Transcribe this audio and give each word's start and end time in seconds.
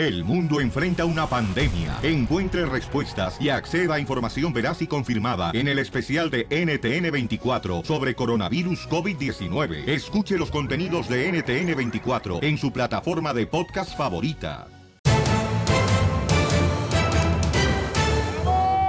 El 0.00 0.24
mundo 0.24 0.62
enfrenta 0.62 1.04
una 1.04 1.26
pandemia. 1.26 1.98
Encuentre 2.02 2.64
respuestas 2.64 3.36
y 3.38 3.50
acceda 3.50 3.96
a 3.96 4.00
información 4.00 4.50
veraz 4.50 4.80
y 4.80 4.86
confirmada 4.86 5.50
en 5.52 5.68
el 5.68 5.78
especial 5.78 6.30
de 6.30 6.48
NTN24 6.48 7.84
sobre 7.84 8.14
coronavirus 8.14 8.88
COVID-19. 8.88 9.86
Escuche 9.86 10.38
los 10.38 10.50
contenidos 10.50 11.06
de 11.06 11.30
NTN24 11.30 12.42
en 12.42 12.56
su 12.56 12.72
plataforma 12.72 13.34
de 13.34 13.46
podcast 13.46 13.94
favorita. 13.94 14.68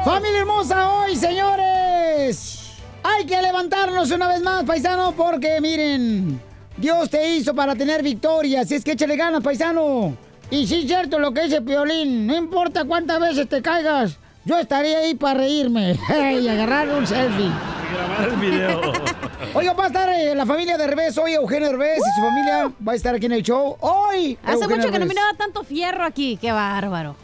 Familia 0.06 0.40
hermosa, 0.40 0.90
hoy, 0.94 1.18
señores. 1.18 2.72
Hay 3.04 3.26
que 3.26 3.42
levantarnos 3.42 4.12
una 4.12 4.30
vez 4.30 4.42
más, 4.42 4.64
paisano, 4.64 5.12
porque 5.12 5.60
miren, 5.60 6.40
Dios 6.78 7.10
te 7.10 7.36
hizo 7.36 7.54
para 7.54 7.76
tener 7.76 8.02
victoria. 8.02 8.64
Si 8.64 8.76
es 8.76 8.84
que 8.86 8.94
échale 8.94 9.18
ganas, 9.18 9.44
paisano. 9.44 10.31
Y 10.52 10.68
sí 10.68 10.82
es 10.82 10.88
cierto 10.88 11.18
lo 11.18 11.34
que 11.34 11.44
dice 11.44 11.62
Piolín. 11.62 12.28
No 12.28 12.36
importa 12.36 12.86
cuántas 12.86 13.20
veces 13.20 13.48
te 13.50 13.62
caigas, 13.62 14.18
yo 14.46 14.58
estaría 14.58 15.00
ahí 15.00 15.16
para 15.16 15.40
reírme 15.40 15.98
y 16.40 16.48
agarrar 16.48 16.90
un 16.90 17.08
selfie. 17.08 17.50
grabar 17.94 18.30
el 18.30 18.36
video. 18.36 18.82
Oiga, 19.54 19.74
va 19.74 19.86
a 19.86 19.88
estar 19.88 20.10
eh, 20.10 20.36
la 20.36 20.46
familia 20.46 20.78
de 20.78 20.84
Herbés 20.84 21.18
hoy, 21.18 21.34
Eugenio 21.34 21.70
Herbés 21.70 22.00
y 22.00 22.20
su 22.20 22.28
familia 22.28 22.72
va 22.88 22.92
a 22.92 22.96
estar 22.96 23.16
aquí 23.16 23.26
en 23.26 23.32
el 23.34 23.44
show. 23.44 23.76
Hoy. 23.80 24.38
Hace 24.44 24.54
Eugenio 24.56 24.78
mucho 24.78 24.92
que 24.92 25.00
no 25.00 25.00
Derbez. 25.00 25.10
miraba 25.10 25.34
tanto 25.38 25.64
fierro 25.64 26.04
aquí, 26.06 26.38
qué 26.40 26.52
bárbaro. 26.52 27.16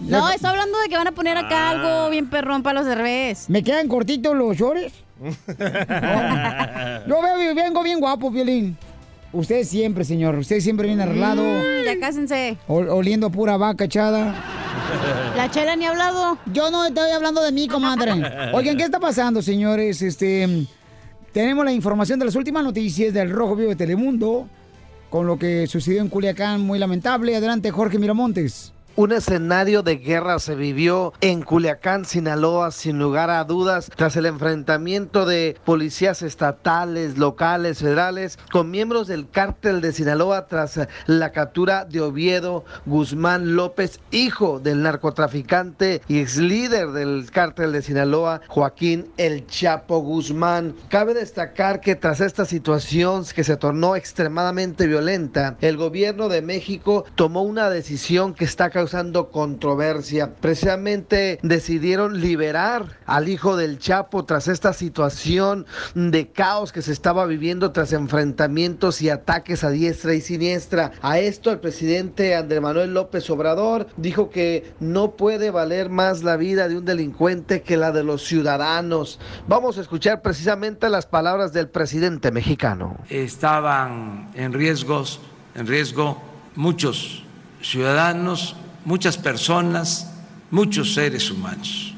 No, 0.00 0.28
está 0.30 0.50
hablando 0.50 0.78
de 0.80 0.88
que 0.88 0.96
van 0.96 1.06
a 1.06 1.12
poner 1.12 1.38
acá 1.38 1.70
algo 1.70 2.10
bien 2.10 2.28
perrón 2.28 2.64
para 2.64 2.80
los 2.80 2.88
cervés. 2.88 3.48
¿Me 3.48 3.62
quedan 3.62 3.86
cortitos 3.86 4.34
los 4.34 4.56
shorts? 4.56 4.92
Yo 7.06 7.22
veo, 7.22 7.54
vengo 7.54 7.82
bien 7.84 8.00
guapo, 8.00 8.28
Violín. 8.30 8.76
Usted 9.32 9.64
siempre, 9.64 10.04
señor. 10.04 10.36
Usted 10.36 10.60
siempre 10.60 10.86
viene 10.86 11.02
arreglado. 11.04 11.42
Mm, 11.42 11.84
ya 11.86 11.98
cásense. 12.00 12.56
ol- 12.68 12.88
oliendo 12.90 13.30
pura 13.30 13.56
vaca 13.56 13.84
echada. 13.84 14.34
La 15.36 15.50
chela 15.50 15.74
ni 15.76 15.86
ha 15.86 15.90
hablado. 15.90 16.38
Yo 16.52 16.70
no 16.70 16.84
estoy 16.86 17.10
hablando 17.10 17.42
de 17.42 17.50
mí, 17.52 17.66
comadre. 17.68 18.12
Oigan, 18.52 18.76
¿qué 18.76 18.84
está 18.84 19.00
pasando, 19.00 19.40
señores? 19.40 20.02
Este, 20.02 20.66
tenemos 21.32 21.64
la 21.64 21.72
información 21.72 22.18
de 22.18 22.26
las 22.26 22.34
últimas 22.36 22.62
noticias 22.62 23.14
del 23.14 23.30
Rojo 23.30 23.56
Vivo 23.56 23.70
de 23.70 23.76
Telemundo 23.76 24.48
con 25.08 25.26
lo 25.26 25.38
que 25.38 25.66
sucedió 25.66 26.00
en 26.02 26.08
Culiacán, 26.08 26.60
muy 26.60 26.78
lamentable. 26.78 27.34
Adelante, 27.36 27.70
Jorge 27.70 27.98
Miramontes. 27.98 28.71
Un 28.94 29.10
escenario 29.12 29.82
de 29.82 29.96
guerra 29.96 30.38
se 30.38 30.54
vivió 30.54 31.14
en 31.22 31.40
Culiacán, 31.40 32.04
Sinaloa, 32.04 32.70
sin 32.72 32.98
lugar 32.98 33.30
a 33.30 33.42
dudas, 33.44 33.90
tras 33.96 34.16
el 34.16 34.26
enfrentamiento 34.26 35.24
de 35.24 35.56
policías 35.64 36.20
estatales, 36.20 37.16
locales, 37.16 37.78
federales, 37.78 38.38
con 38.52 38.70
miembros 38.70 39.08
del 39.08 39.30
cártel 39.30 39.80
de 39.80 39.94
Sinaloa 39.94 40.46
tras 40.46 40.78
la 41.06 41.32
captura 41.32 41.86
de 41.86 42.02
Oviedo 42.02 42.66
Guzmán 42.84 43.56
López, 43.56 43.98
hijo 44.10 44.60
del 44.60 44.82
narcotraficante 44.82 46.02
y 46.06 46.18
ex 46.18 46.36
líder 46.36 46.88
del 46.88 47.30
cártel 47.30 47.72
de 47.72 47.80
Sinaloa, 47.80 48.42
Joaquín 48.48 49.06
El 49.16 49.46
Chapo 49.46 50.00
Guzmán. 50.00 50.74
Cabe 50.90 51.14
destacar 51.14 51.80
que 51.80 51.96
tras 51.96 52.20
esta 52.20 52.44
situación 52.44 53.24
que 53.34 53.42
se 53.42 53.56
tornó 53.56 53.96
extremadamente 53.96 54.86
violenta, 54.86 55.56
el 55.62 55.78
gobierno 55.78 56.28
de 56.28 56.42
México 56.42 57.06
tomó 57.14 57.40
una 57.40 57.70
decisión 57.70 58.34
que 58.34 58.44
está 58.44 58.68
causando 58.68 58.81
controversia. 59.30 60.34
Precisamente 60.34 61.38
decidieron 61.42 62.20
liberar 62.20 62.98
al 63.06 63.28
hijo 63.28 63.56
del 63.56 63.78
Chapo 63.78 64.24
tras 64.24 64.48
esta 64.48 64.72
situación 64.72 65.66
de 65.94 66.28
caos 66.28 66.72
que 66.72 66.82
se 66.82 66.92
estaba 66.92 67.26
viviendo 67.26 67.72
tras 67.72 67.92
enfrentamientos 67.92 69.02
y 69.02 69.10
ataques 69.10 69.64
a 69.64 69.70
diestra 69.70 70.14
y 70.14 70.20
siniestra. 70.20 70.92
A 71.02 71.18
esto 71.18 71.50
el 71.50 71.60
presidente 71.60 72.34
Andrés 72.34 72.60
Manuel 72.60 72.94
López 72.94 73.28
Obrador 73.30 73.86
dijo 73.96 74.30
que 74.30 74.72
no 74.80 75.12
puede 75.12 75.50
valer 75.50 75.88
más 75.88 76.22
la 76.22 76.36
vida 76.36 76.68
de 76.68 76.78
un 76.78 76.84
delincuente 76.84 77.62
que 77.62 77.76
la 77.76 77.92
de 77.92 78.04
los 78.04 78.24
ciudadanos. 78.24 79.18
Vamos 79.46 79.78
a 79.78 79.80
escuchar 79.80 80.22
precisamente 80.22 80.88
las 80.88 81.06
palabras 81.06 81.52
del 81.52 81.68
presidente 81.68 82.30
mexicano. 82.30 82.98
estaban 83.08 84.30
en 84.34 84.52
riesgos, 84.52 85.20
en 85.54 85.66
riesgo 85.66 86.20
muchos 86.54 87.22
ciudadanos, 87.62 88.56
muchas 88.84 89.16
personas, 89.16 90.10
muchos 90.50 90.94
seres 90.94 91.30
humanos. 91.30 91.94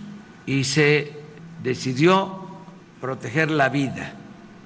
Y 0.46 0.64
se 0.64 1.12
decidió 1.62 2.44
proteger 3.00 3.50
la 3.50 3.68
vida 3.68 4.14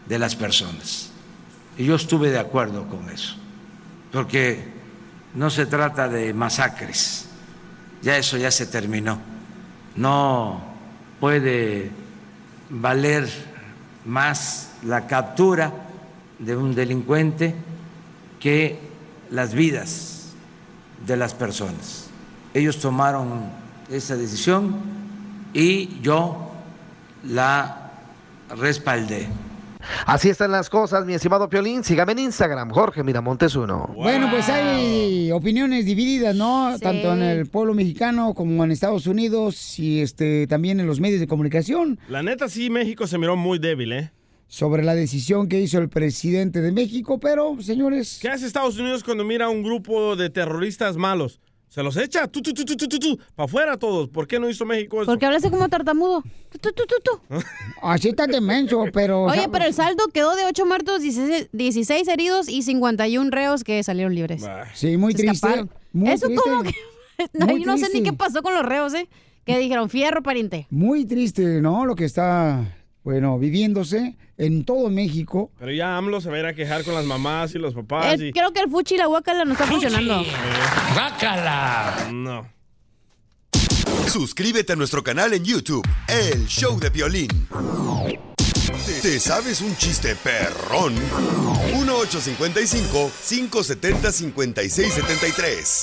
de 0.06 0.18
las 0.18 0.36
personas. 0.36 1.10
Y 1.76 1.84
yo 1.84 1.94
estuve 1.94 2.30
de 2.30 2.38
acuerdo 2.38 2.86
con 2.88 3.08
eso, 3.10 3.36
porque 4.12 4.64
no 5.34 5.50
se 5.50 5.66
trata 5.66 6.08
de 6.08 6.34
masacres, 6.34 7.26
ya 8.02 8.16
eso 8.16 8.36
ya 8.36 8.50
se 8.50 8.66
terminó. 8.66 9.20
No 9.94 10.60
puede 11.20 11.90
valer 12.70 13.28
más 14.04 14.72
la 14.84 15.06
captura 15.06 15.72
de 16.38 16.56
un 16.56 16.74
delincuente 16.74 17.54
que 18.40 18.78
las 19.30 19.54
vidas 19.54 20.32
de 21.06 21.16
las 21.16 21.34
personas. 21.34 22.07
Ellos 22.58 22.80
tomaron 22.80 23.44
esa 23.88 24.16
decisión 24.16 24.74
y 25.54 26.00
yo 26.02 26.50
la 27.22 27.92
respaldé. 28.58 29.28
Así 30.06 30.28
están 30.28 30.50
las 30.50 30.68
cosas, 30.68 31.06
mi 31.06 31.14
estimado 31.14 31.48
Piolín. 31.48 31.84
Sígame 31.84 32.12
en 32.12 32.18
Instagram, 32.18 32.70
Jorge 32.70 33.04
Miramontes 33.04 33.54
uno. 33.54 33.94
Bueno, 33.94 34.28
pues 34.28 34.48
hay 34.48 35.30
opiniones 35.30 35.86
divididas, 35.86 36.34
¿no? 36.34 36.74
Sí. 36.74 36.80
Tanto 36.80 37.12
en 37.12 37.22
el 37.22 37.46
pueblo 37.46 37.74
mexicano 37.74 38.34
como 38.34 38.64
en 38.64 38.72
Estados 38.72 39.06
Unidos 39.06 39.78
y 39.78 40.00
este 40.00 40.48
también 40.48 40.80
en 40.80 40.88
los 40.88 40.98
medios 40.98 41.20
de 41.20 41.28
comunicación 41.28 42.00
La 42.08 42.24
neta, 42.24 42.48
sí, 42.48 42.70
México 42.70 43.06
se 43.06 43.18
miró 43.18 43.36
muy 43.36 43.60
débil, 43.60 43.92
¿eh? 43.92 44.10
sobre 44.48 44.82
la 44.82 44.94
decisión 44.94 45.46
que 45.46 45.60
hizo 45.60 45.78
el 45.78 45.90
presidente 45.90 46.62
de 46.62 46.72
México, 46.72 47.20
pero 47.20 47.60
señores, 47.60 48.18
¿Qué 48.20 48.30
hace 48.30 48.46
Estados 48.46 48.78
Unidos 48.78 49.04
cuando 49.04 49.22
mira 49.22 49.44
a 49.44 49.50
un 49.50 49.62
grupo 49.62 50.16
de 50.16 50.30
terroristas 50.30 50.96
malos? 50.96 51.38
Se 51.68 51.82
los 51.82 51.96
echa, 51.98 52.26
tú, 52.26 52.40
tú, 52.40 52.54
tú, 52.54 52.64
tú, 52.64 52.76
tú, 52.76 52.88
tú, 52.88 52.98
tú, 52.98 53.18
para 53.34 53.44
afuera 53.44 53.76
todos. 53.76 54.08
¿Por 54.08 54.26
qué 54.26 54.40
no 54.40 54.48
hizo 54.48 54.64
México 54.64 55.02
eso? 55.02 55.10
Porque 55.10 55.26
hablaste 55.26 55.50
como 55.50 55.68
tartamudo. 55.68 56.22
Tu. 56.60 56.70
así 57.82 58.08
está 58.08 58.26
demenso, 58.26 58.84
pero 58.92 59.24
Oye, 59.24 59.48
pero 59.52 59.66
el 59.66 59.74
saldo 59.74 60.08
quedó 60.08 60.34
de 60.34 60.46
8 60.46 60.64
muertos, 60.64 61.02
16, 61.02 61.50
16 61.52 62.08
heridos 62.08 62.48
y 62.48 62.62
51 62.62 63.30
reos 63.30 63.64
que 63.64 63.82
salieron 63.82 64.14
libres. 64.14 64.46
Sí, 64.74 64.96
muy 64.96 65.12
Se 65.12 65.24
triste. 65.24 65.66
Muy 65.92 66.10
Eso 66.10 66.26
triste, 66.26 66.42
como 66.42 66.62
que... 66.62 66.74
No, 67.32 67.56
yo 67.56 67.66
no 67.66 67.76
sé 67.76 67.88
ni 67.92 68.02
qué 68.02 68.12
pasó 68.12 68.42
con 68.42 68.54
los 68.54 68.64
reos, 68.64 68.94
¿eh? 68.94 69.08
Que 69.44 69.58
dijeron, 69.58 69.90
fierro, 69.90 70.22
pariente. 70.22 70.66
Muy 70.70 71.04
triste, 71.04 71.60
¿no? 71.60 71.84
Lo 71.84 71.96
que 71.96 72.04
está, 72.04 72.77
bueno, 73.04 73.38
viviéndose 73.38 74.16
en 74.36 74.64
todo 74.64 74.90
México. 74.90 75.50
Pero 75.58 75.72
ya 75.72 75.96
AMLO 75.96 76.20
se 76.20 76.30
va 76.30 76.36
a 76.36 76.40
ir 76.40 76.46
a 76.46 76.54
quejar 76.54 76.84
con 76.84 76.94
las 76.94 77.04
mamás 77.04 77.54
y 77.54 77.58
los 77.58 77.74
papás. 77.74 78.20
Eh, 78.20 78.28
y... 78.28 78.32
Creo 78.32 78.52
que 78.52 78.60
el 78.60 78.70
fuchi 78.70 78.94
y 78.94 78.98
la 78.98 79.06
guacala 79.06 79.44
no 79.44 79.52
está 79.52 79.66
funcionando. 79.66 80.24
¡Guacala! 80.94 82.08
No. 82.12 82.46
Suscríbete 84.08 84.72
a 84.72 84.76
nuestro 84.76 85.02
canal 85.02 85.34
en 85.34 85.44
YouTube, 85.44 85.86
El 86.06 86.46
Show 86.46 86.78
de 86.78 86.90
Violín. 86.90 87.28
¿Te 89.02 89.20
sabes 89.20 89.60
un 89.60 89.76
chiste 89.76 90.16
perrón? 90.16 90.94
1855 91.72 93.10
570 93.28 94.12
5673 94.12 95.82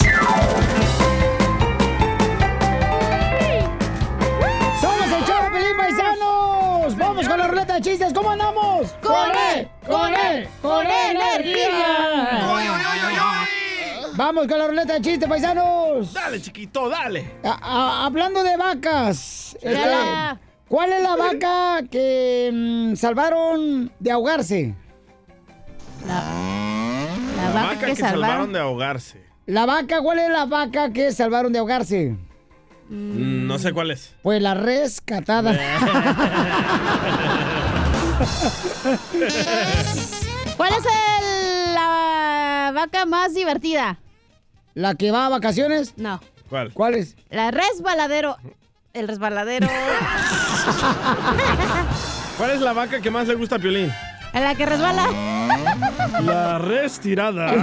¡Vamos 7.16 7.30
con 7.30 7.38
la 7.38 7.48
ruleta 7.48 7.76
de 7.76 7.82
chistes! 7.82 8.14
¿Cómo 8.14 8.32
andamos? 8.32 8.92
¡Con 9.02 9.30
él! 9.56 9.70
¡Con 9.88 10.14
él! 10.14 10.50
¡Con 10.62 10.86
energía! 10.86 12.42
Vamos 14.18 14.48
con 14.48 14.58
la 14.60 14.68
ruleta 14.68 14.94
de 14.96 15.02
chistes, 15.02 15.28
paisanos. 15.30 16.12
Dale, 16.14 16.42
chiquito, 16.42 16.90
dale. 16.90 17.32
A- 17.46 17.58
a- 17.62 18.06
hablando 18.06 18.44
de 18.44 18.58
vacas, 18.58 19.56
este. 19.62 19.90
¿cuál 20.68 20.92
es 20.92 21.02
la 21.04 21.16
vaca 21.16 21.82
que 21.90 22.50
mm, 22.54 22.96
salvaron 22.96 23.90
de 23.98 24.12
ahogarse? 24.12 24.76
La 26.06 26.22
La 27.38 27.50
vaca, 27.54 27.64
vaca 27.68 27.80
que, 27.80 27.86
que 27.88 27.96
salvaron 27.96 28.22
salvaron. 28.22 28.54
de 28.54 28.60
ahogarse. 28.60 29.26
La 29.46 29.66
vaca, 29.66 30.02
¿cuál 30.02 30.20
es 30.20 30.30
la 30.30 30.46
vaca 30.46 30.92
que 30.92 31.12
salvaron 31.14 31.54
de 31.54 31.60
ahogarse? 31.60 32.18
Mm, 32.90 33.48
No 33.48 33.58
sé 33.60 33.72
cuál 33.74 33.92
es. 33.92 34.14
Pues 34.22 34.42
la 34.42 34.54
rescatada. 34.54 35.54
¿Cuál 40.58 40.74
es 40.74 40.86
el- 40.86 41.74
la 41.74 42.72
vaca 42.74 43.06
más 43.06 43.34
divertida? 43.34 44.00
¿La 44.74 44.96
que 44.96 45.12
va 45.12 45.26
a 45.26 45.30
vacaciones? 45.30 45.94
No. 45.98 46.20
¿Cuál? 46.50 46.72
¿Cuál 46.74 46.96
es? 46.96 47.16
La 47.30 47.52
resbaladero. 47.52 48.38
El 48.94 49.08
resbaladero. 49.08 49.68
¿Cuál 52.38 52.52
es 52.52 52.62
la 52.62 52.74
vaca 52.74 53.02
que 53.02 53.12
más 53.12 53.28
le 53.28 53.36
gusta 53.36 53.56
a 53.58 53.60
Piolín? 53.60 53.92
¿A 54.34 54.40
la 54.40 54.56
que 54.56 54.66
resbala? 54.66 55.08
La 56.24 56.58
restirada. 56.60 57.48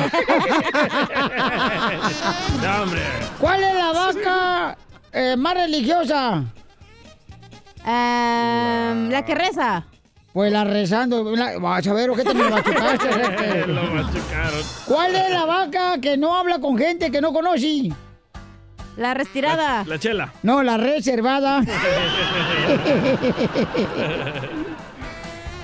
Hombre. 2.83 3.03
¿Cuál 3.39 3.63
es 3.63 3.75
la 3.75 3.93
vaca 3.93 4.77
eh, 5.13 5.37
más 5.37 5.55
religiosa? 5.55 6.45
Em, 7.85 9.09
la 9.11 9.23
que 9.27 9.35
reza. 9.35 9.85
Pues 10.33 10.51
la 10.53 10.65
rezando. 10.65 11.37
La- 11.37 11.59
vas 11.59 11.87
a 11.87 11.93
ver, 11.93 12.09
¿o 12.11 12.15
qué 12.15 12.25
te 12.25 12.33
me 12.33 12.49
machucaste? 12.49 13.09
este? 13.23 13.67
Lo 13.67 13.83
machucaron. 13.83 14.61
¿Cuál 14.87 15.15
es 15.17 15.31
la 15.31 15.45
vaca 15.45 15.99
que 16.01 16.17
no 16.17 16.35
habla 16.37 16.59
con 16.59 16.79
gente 16.79 17.11
que 17.11 17.21
no 17.21 17.33
conoce? 17.33 17.91
La 18.97 19.15
retirada. 19.15 19.85
La 19.87 19.99
chela. 19.99 20.33
No, 20.43 20.63
la 20.63 20.77
reservada. 20.77 21.63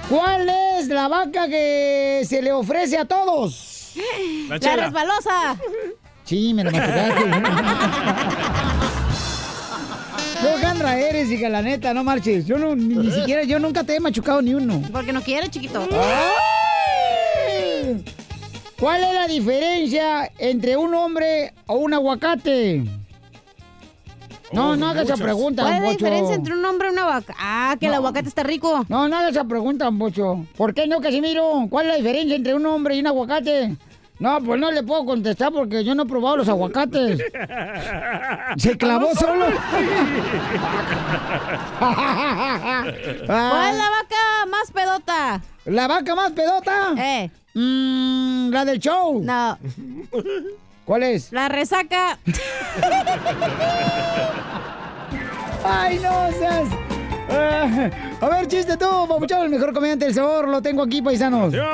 ¿Cuál 0.09 0.49
es 0.49 0.89
la 0.89 1.09
vaca 1.09 1.47
que 1.49 2.23
se 2.27 2.41
le 2.43 2.53
ofrece 2.53 2.97
a 2.99 3.05
todos? 3.05 3.93
La 4.49 4.55
La 4.55 4.61
chela. 4.61 4.85
resbalosa. 4.87 5.57
Sí, 6.25 6.55
me 6.55 6.65
la 6.65 6.71
machucaste. 6.71 7.25
¿Qué 10.41 10.61
Candra 10.61 10.99
eres, 10.99 11.31
hija, 11.31 11.49
la 11.49 11.63
neta, 11.63 11.95
no 11.95 12.05
marches. 12.05 12.47
Yo 12.47 12.59
no, 12.59 12.77
ni, 12.77 12.95
ni 12.95 13.11
siquiera, 13.11 13.43
yo 13.45 13.59
nunca 13.59 13.83
te 13.85 13.97
he 13.97 14.01
machucado 14.01 14.43
ni 14.43 14.55
uno. 14.55 14.83
Porque 14.93 15.13
no 15.13 15.23
quiere, 15.23 15.49
chiquito. 15.49 15.87
¡Ay! 15.93 18.05
¿Cuál 18.79 19.03
es 19.05 19.15
la 19.15 19.27
diferencia 19.27 20.31
entre 20.39 20.77
un 20.77 20.95
hombre 20.95 21.53
o 21.67 21.77
un 21.77 21.95
aguacate? 21.95 22.85
No, 24.53 24.71
Oh, 24.71 24.77
no 24.77 24.89
hagas 24.89 25.05
esa 25.05 25.17
pregunta, 25.17 25.63
¿Cuál 25.63 25.75
es 25.77 25.83
la 25.83 25.91
diferencia 25.91 26.35
entre 26.35 26.55
un 26.55 26.65
hombre 26.65 26.89
y 26.89 26.93
una 26.93 27.05
vaca? 27.05 27.35
Ah, 27.39 27.77
que 27.79 27.87
el 27.87 27.95
aguacate 27.95 28.29
está 28.29 28.43
rico. 28.45 28.87
No, 28.89 29.07
no 29.09 29.17
hagas 29.17 29.33
esa 29.33 29.45
pregunta, 29.45 29.91
Pocho. 29.91 30.47
¿Por 30.57 30.73
qué 30.73 30.87
no, 30.87 31.01
Casimiro? 31.01 31.67
¿Cuál 31.69 31.87
es 31.87 31.93
la 31.93 31.97
diferencia 31.99 32.37
entre 32.37 32.55
un 32.55 32.65
hombre 32.65 32.97
y 32.97 33.01
un 33.01 33.09
aguacate? 33.09 33.77
No, 34.21 34.41
pues 34.43 34.59
no 34.61 34.71
le 34.73 34.83
puedo 34.83 35.05
contestar 35.05 35.53
porque 35.53 35.85
yo 35.85 35.95
no 35.95 36.03
he 36.03 36.07
probado 36.07 36.39
los 36.39 36.49
aguacates. 36.49 37.19
Se 38.57 38.77
clavó 38.77 39.15
solo. 39.15 39.47
¿Cuál 41.79 43.71
es 43.71 43.79
la 43.79 43.91
vaca 43.91 44.47
más 44.51 44.71
pedota? 44.73 45.41
¿La 45.67 45.87
vaca 45.87 46.15
más 46.15 46.33
pedota? 46.33 46.95
Eh, 46.97 47.31
Mm, 47.55 48.51
la 48.53 48.65
del 48.65 48.79
show. 48.79 49.21
no. 49.25 49.59
¿Cuál 50.85 51.03
es? 51.03 51.33
La 51.33 51.49
resaca. 51.49 52.19
¡Ay, 55.65 55.99
no 55.99 56.31
seas! 56.39 56.69
Ah, 57.31 57.91
a 58.21 58.29
ver, 58.29 58.47
chiste 58.49 58.77
tú, 58.77 58.87
papuchón, 59.09 59.43
el 59.43 59.51
mejor 59.51 59.73
comediante 59.73 60.05
del 60.07 60.15
sabor. 60.15 60.49
Lo 60.49 60.63
tengo 60.63 60.83
aquí, 60.83 61.03
paisanos. 61.03 61.53
Dios, 61.53 61.67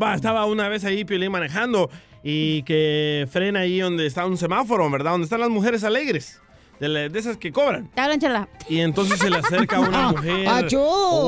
va, 0.00 0.14
estaba 0.14 0.44
una 0.46 0.68
vez 0.68 0.84
ahí 0.84 1.04
Piolín 1.04 1.30
manejando 1.32 1.90
y 2.22 2.62
que 2.64 3.26
frena 3.30 3.60
ahí 3.60 3.78
donde 3.80 4.06
está 4.06 4.26
un 4.26 4.36
semáforo, 4.36 4.90
¿verdad? 4.90 5.12
Donde 5.12 5.24
están 5.24 5.40
las 5.40 5.50
mujeres 5.50 5.84
alegres. 5.84 6.40
De, 6.80 6.88
la- 6.88 7.08
de 7.08 7.18
esas 7.18 7.38
que 7.38 7.52
cobran. 7.52 7.88
Te 7.94 8.00
hablan, 8.02 8.20
chela. 8.20 8.48
Y 8.68 8.80
entonces 8.80 9.18
se 9.18 9.30
le 9.30 9.38
acerca 9.38 9.80
una 9.80 10.08
mujer. 10.12 10.46
¡Achú! 10.46 10.78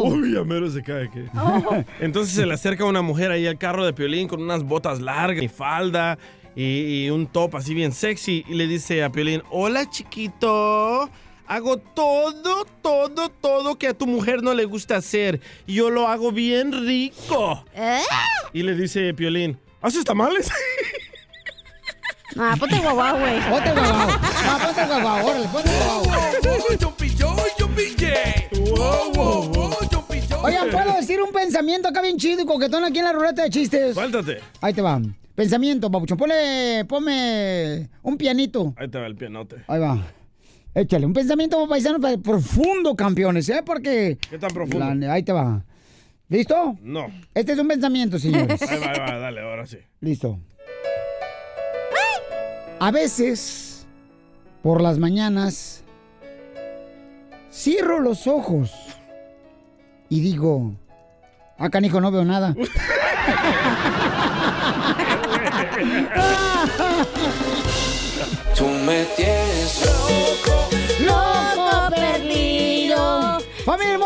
Uy, 0.05 0.37
a 0.37 0.45
mero 0.45 0.69
se 0.71 0.83
cae 0.83 1.05
aquí. 1.05 1.21
Entonces 2.01 2.35
se 2.35 2.45
le 2.45 2.53
acerca 2.53 2.85
una 2.85 3.01
mujer 3.01 3.31
ahí 3.31 3.47
al 3.47 3.57
carro 3.57 3.87
de 3.87 3.95
Piolín 3.95 4.29
con 4.29 4.43
unas 4.43 4.63
botas 4.63 5.01
largas 5.01 5.43
y 5.43 5.49
falda 5.49 6.19
y, 6.55 7.05
y 7.07 7.11
un 7.11 7.27
top 7.29 7.57
así 7.57 7.73
bien 7.73 7.93
sexy. 7.93 8.45
Y 8.47 8.55
le 8.55 8.67
dice 8.67 9.03
a 9.03 9.11
Piolín, 9.11 9.43
hola 9.51 9.89
chiquito. 9.89 11.09
Hago 11.49 11.79
todo, 11.79 12.67
todo, 12.83 13.31
todo 13.31 13.79
que 13.79 13.89
a 13.89 13.95
tu 13.95 14.07
mujer 14.07 14.43
no 14.43 14.53
le 14.53 14.67
gusta 14.67 14.97
hacer. 14.97 15.41
Y 15.67 15.77
yo 15.77 15.89
lo 15.89 16.07
hago 16.07 16.31
bien 16.31 16.73
rico. 16.87 17.65
¿Eh? 17.75 18.03
Y 18.53 18.63
le 18.63 18.75
dice 18.75 19.15
Piolín, 19.15 19.59
¿haces 19.81 20.05
tamales? 20.05 20.51
Ah, 22.41 22.55
ponte 22.57 22.79
guagua, 22.79 23.13
güey. 23.13 23.41
Ponte 23.51 23.73
guagua. 23.73 24.07
No, 24.07 24.59
ponte 24.65 24.87
guagua, 24.87 25.25
órale, 25.25 25.49
ponte 25.49 25.71
guagua. 25.71 26.19
Oigan, 30.45 30.71
¿puedo 30.71 30.95
decir 30.95 31.21
un 31.21 31.33
pensamiento 31.33 31.89
acá 31.89 32.01
bien 32.03 32.17
chido 32.17 32.43
y 32.43 32.47
coquetón 32.47 32.85
aquí 32.85 32.99
en 32.99 33.07
la 33.07 33.13
ruleta 33.13 33.43
de 33.43 33.51
chistes? 33.51 33.95
Suéltate. 33.95 34.41
Ahí 34.61 34.73
te 34.73 34.83
va. 34.83 35.01
Pensamiento, 35.35 35.91
papuchón. 35.91 36.19
Ponle, 36.19 36.85
ponme 36.87 37.89
un 38.03 38.17
pianito. 38.17 38.75
Ahí 38.77 38.89
te 38.89 38.99
va 38.99 39.07
el 39.07 39.17
pianote. 39.17 39.57
Ahí 39.67 39.81
va. 39.81 39.99
Échale, 40.79 41.07
un 41.07 41.13
pensamiento 41.13 41.67
paisano 41.69 41.99
pa- 41.99 42.17
profundo, 42.19 42.95
campeones, 42.95 43.49
¿eh? 43.49 43.63
Porque... 43.67 44.17
¿Qué 44.31 44.39
tan 44.39 44.51
profundo? 44.51 44.95
La- 44.95 45.13
ahí 45.13 45.25
te 45.25 45.33
va. 45.33 45.65
¿Listo? 46.29 46.77
No. 46.83 47.07
Este 47.35 47.53
es 47.55 47.59
un 47.59 47.67
pensamiento, 47.67 48.17
señores. 48.19 48.63
Ahí 48.71 48.79
va, 48.79 48.91
ahí 48.93 48.99
va, 49.01 49.19
dale, 49.19 49.41
ahora 49.41 49.67
sí. 49.67 49.79
Listo. 50.01 50.39
A 52.79 52.93
veces, 52.93 53.87
por 54.63 54.81
las 54.81 54.99
mañanas, 54.99 55.83
cierro 57.51 57.99
los 57.99 58.29
ojos 58.29 58.71
y 60.09 60.21
digo, 60.21 60.75
ah, 61.59 61.71
canijo, 61.71 62.01
no 62.01 62.13
veo 62.13 62.25
nada. 62.25 62.55
Tú 68.57 68.67
me 68.69 69.05
tienes 69.17 69.88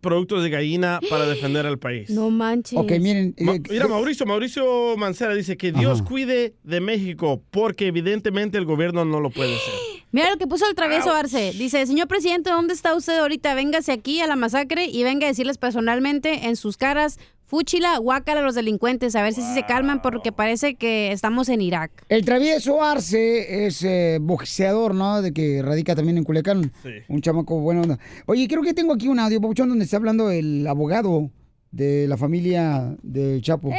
productos 0.00 0.42
de 0.42 0.50
gallina 0.50 1.00
para 1.08 1.26
defender 1.26 1.64
al 1.64 1.78
país. 1.78 2.10
No 2.10 2.28
manches. 2.30 2.78
Ok, 2.78 2.92
miren. 3.00 3.34
Ma- 3.38 3.54
eh, 3.54 3.62
mira, 3.70 3.88
Mauricio, 3.88 4.26
Mauricio 4.26 4.96
Mancera 4.98 5.34
dice 5.34 5.56
que 5.56 5.72
Dios 5.72 6.00
Ajá. 6.00 6.08
cuide 6.10 6.54
de 6.62 6.80
México 6.80 7.42
porque 7.50 7.86
evidentemente 7.86 8.58
el 8.58 8.66
gobierno 8.66 9.04
no 9.06 9.20
lo 9.20 9.30
puede 9.30 9.54
hacer. 9.54 9.93
Mira 10.14 10.30
lo 10.30 10.36
que 10.36 10.46
puso 10.46 10.64
el 10.68 10.76
travieso 10.76 11.12
Arce. 11.12 11.50
Dice, 11.58 11.84
señor 11.86 12.06
presidente, 12.06 12.48
¿dónde 12.48 12.72
está 12.72 12.94
usted 12.94 13.18
ahorita? 13.18 13.52
Véngase 13.56 13.90
aquí 13.90 14.20
a 14.20 14.28
la 14.28 14.36
masacre 14.36 14.86
y 14.86 15.02
venga 15.02 15.26
a 15.26 15.28
decirles 15.28 15.58
personalmente 15.58 16.46
en 16.46 16.54
sus 16.54 16.76
caras, 16.76 17.18
fúchila, 17.46 17.98
guácala 17.98 18.38
a 18.38 18.44
los 18.44 18.54
delincuentes, 18.54 19.16
a 19.16 19.24
ver 19.24 19.32
si 19.32 19.42
sí 19.42 19.54
se 19.54 19.66
calman 19.66 20.00
porque 20.02 20.30
parece 20.30 20.76
que 20.76 21.10
estamos 21.10 21.48
en 21.48 21.62
Irak. 21.62 21.90
El 22.08 22.24
travieso 22.24 22.80
Arce 22.80 23.66
es 23.66 23.82
eh, 23.82 24.18
boxeador, 24.20 24.94
¿no? 24.94 25.20
De 25.20 25.32
que 25.32 25.62
radica 25.62 25.96
también 25.96 26.16
en 26.16 26.22
Culiacán. 26.22 26.70
Un 27.08 27.20
chamaco 27.20 27.58
bueno 27.58 27.82
onda. 27.82 27.98
Oye, 28.26 28.46
creo 28.46 28.62
que 28.62 28.72
tengo 28.72 28.92
aquí 28.92 29.08
un 29.08 29.18
audio, 29.18 29.40
Papuchón, 29.40 29.68
donde 29.68 29.84
está 29.84 29.96
hablando 29.96 30.30
el 30.30 30.64
abogado 30.68 31.28
de 31.72 32.06
la 32.06 32.16
familia 32.16 32.96
del 33.02 33.42
Chapo. 33.42 33.72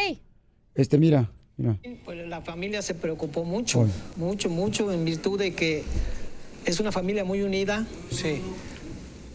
Este, 0.73 0.97
mira, 0.97 1.31
mira. 1.55 1.79
Pues 2.03 2.27
la 2.27 2.41
familia 2.41 2.81
se 2.81 2.93
preocupó 2.93 3.45
mucho, 3.45 3.87
mucho, 4.17 4.49
mucho, 4.49 4.91
en 4.91 5.05
virtud 5.05 5.39
de 5.39 5.53
que 5.53 5.85
es 6.65 6.79
una 6.79 6.91
familia 6.91 7.23
muy 7.23 7.41
unida. 7.41 7.85
Sí. 8.11 8.41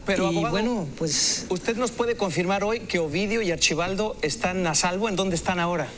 Pero, 0.06 0.25
y 0.25 0.26
abogado, 0.28 0.52
bueno, 0.52 0.87
pues... 0.99 1.46
¿Usted 1.49 1.76
nos 1.76 1.90
puede 1.90 2.16
confirmar 2.16 2.64
hoy 2.64 2.80
que 2.80 2.99
Ovidio 2.99 3.42
y 3.42 3.50
Archibaldo 3.50 4.16
están 4.22 4.66
a 4.66 4.75
salvo? 4.75 5.08
¿En 5.08 5.16
dónde 5.16 5.37
están 5.37 5.60
ahora? 5.60 5.88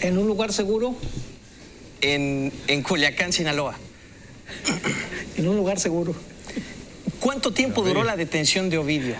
¿En 0.00 0.18
un 0.18 0.26
lugar 0.26 0.52
seguro? 0.52 0.94
En, 2.00 2.52
en 2.66 2.82
Culiacán, 2.82 3.32
Sinaloa. 3.32 3.76
En 5.36 5.48
un 5.48 5.56
lugar 5.56 5.78
seguro. 5.78 6.14
¿Cuánto 7.18 7.52
tiempo 7.52 7.82
duró 7.82 8.04
la 8.04 8.14
detención 8.14 8.68
de 8.68 8.76
Ovidio? 8.76 9.14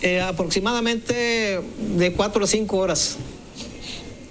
Eh, 0.00 0.20
aproximadamente 0.20 1.60
de 1.96 2.12
cuatro 2.12 2.44
a 2.44 2.46
cinco 2.46 2.76
horas. 2.76 3.16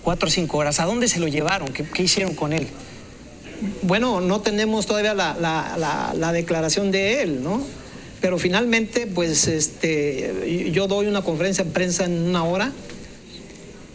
Cuatro 0.04 0.30
o 0.30 0.32
cinco 0.32 0.60
horas. 0.60 0.80
¿A 0.80 0.86
dónde 0.86 1.10
se 1.10 1.20
lo 1.20 1.28
llevaron? 1.28 1.74
¿Qué, 1.74 1.84
qué 1.84 2.04
hicieron 2.04 2.36
con 2.36 2.54
él? 2.54 2.70
Bueno, 3.82 4.22
no 4.22 4.42
tenemos 4.42 4.86
todavía 4.86 5.14
la, 5.14 5.36
la- 5.40 5.76
la- 5.78 6.14
la 6.16 6.32
declaración 6.32 6.92
de 6.92 7.24
él, 7.24 7.44
¿no? 7.44 7.66
Pero 8.22 8.38
finalmente, 8.40 9.08
pues, 9.08 9.48
este, 9.48 10.70
yo 10.74 10.88
doy 10.88 11.08
una 11.08 11.22
conferencia 11.24 11.64
de 11.64 11.72
prensa 11.72 12.06
en 12.06 12.20
una 12.24 12.44
hora 12.44 12.72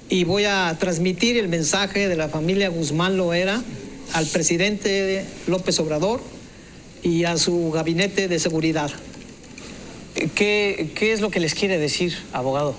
y 0.09 0.25
voy 0.25 0.45
a 0.45 0.77
transmitir 0.79 1.37
el 1.39 1.49
mensaje 1.49 2.09
de 2.09 2.17
la 2.17 2.29
familia 2.29 2.69
Guzmán 2.69 3.17
Loera 3.17 3.63
al 4.13 4.27
presidente 4.27 5.25
López 5.47 5.79
Obrador 5.81 6.21
y 7.03 7.25
a 7.25 7.37
su 7.37 7.71
gabinete 7.73 8.29
de 8.29 8.39
seguridad. 8.39 8.91
¿Qué, 10.35 10.91
qué 10.95 11.13
es 11.13 11.21
lo 11.21 11.31
que 11.31 11.41
les 11.41 11.55
quiere 11.55 11.79
decir, 11.79 12.17
abogado? 12.33 12.75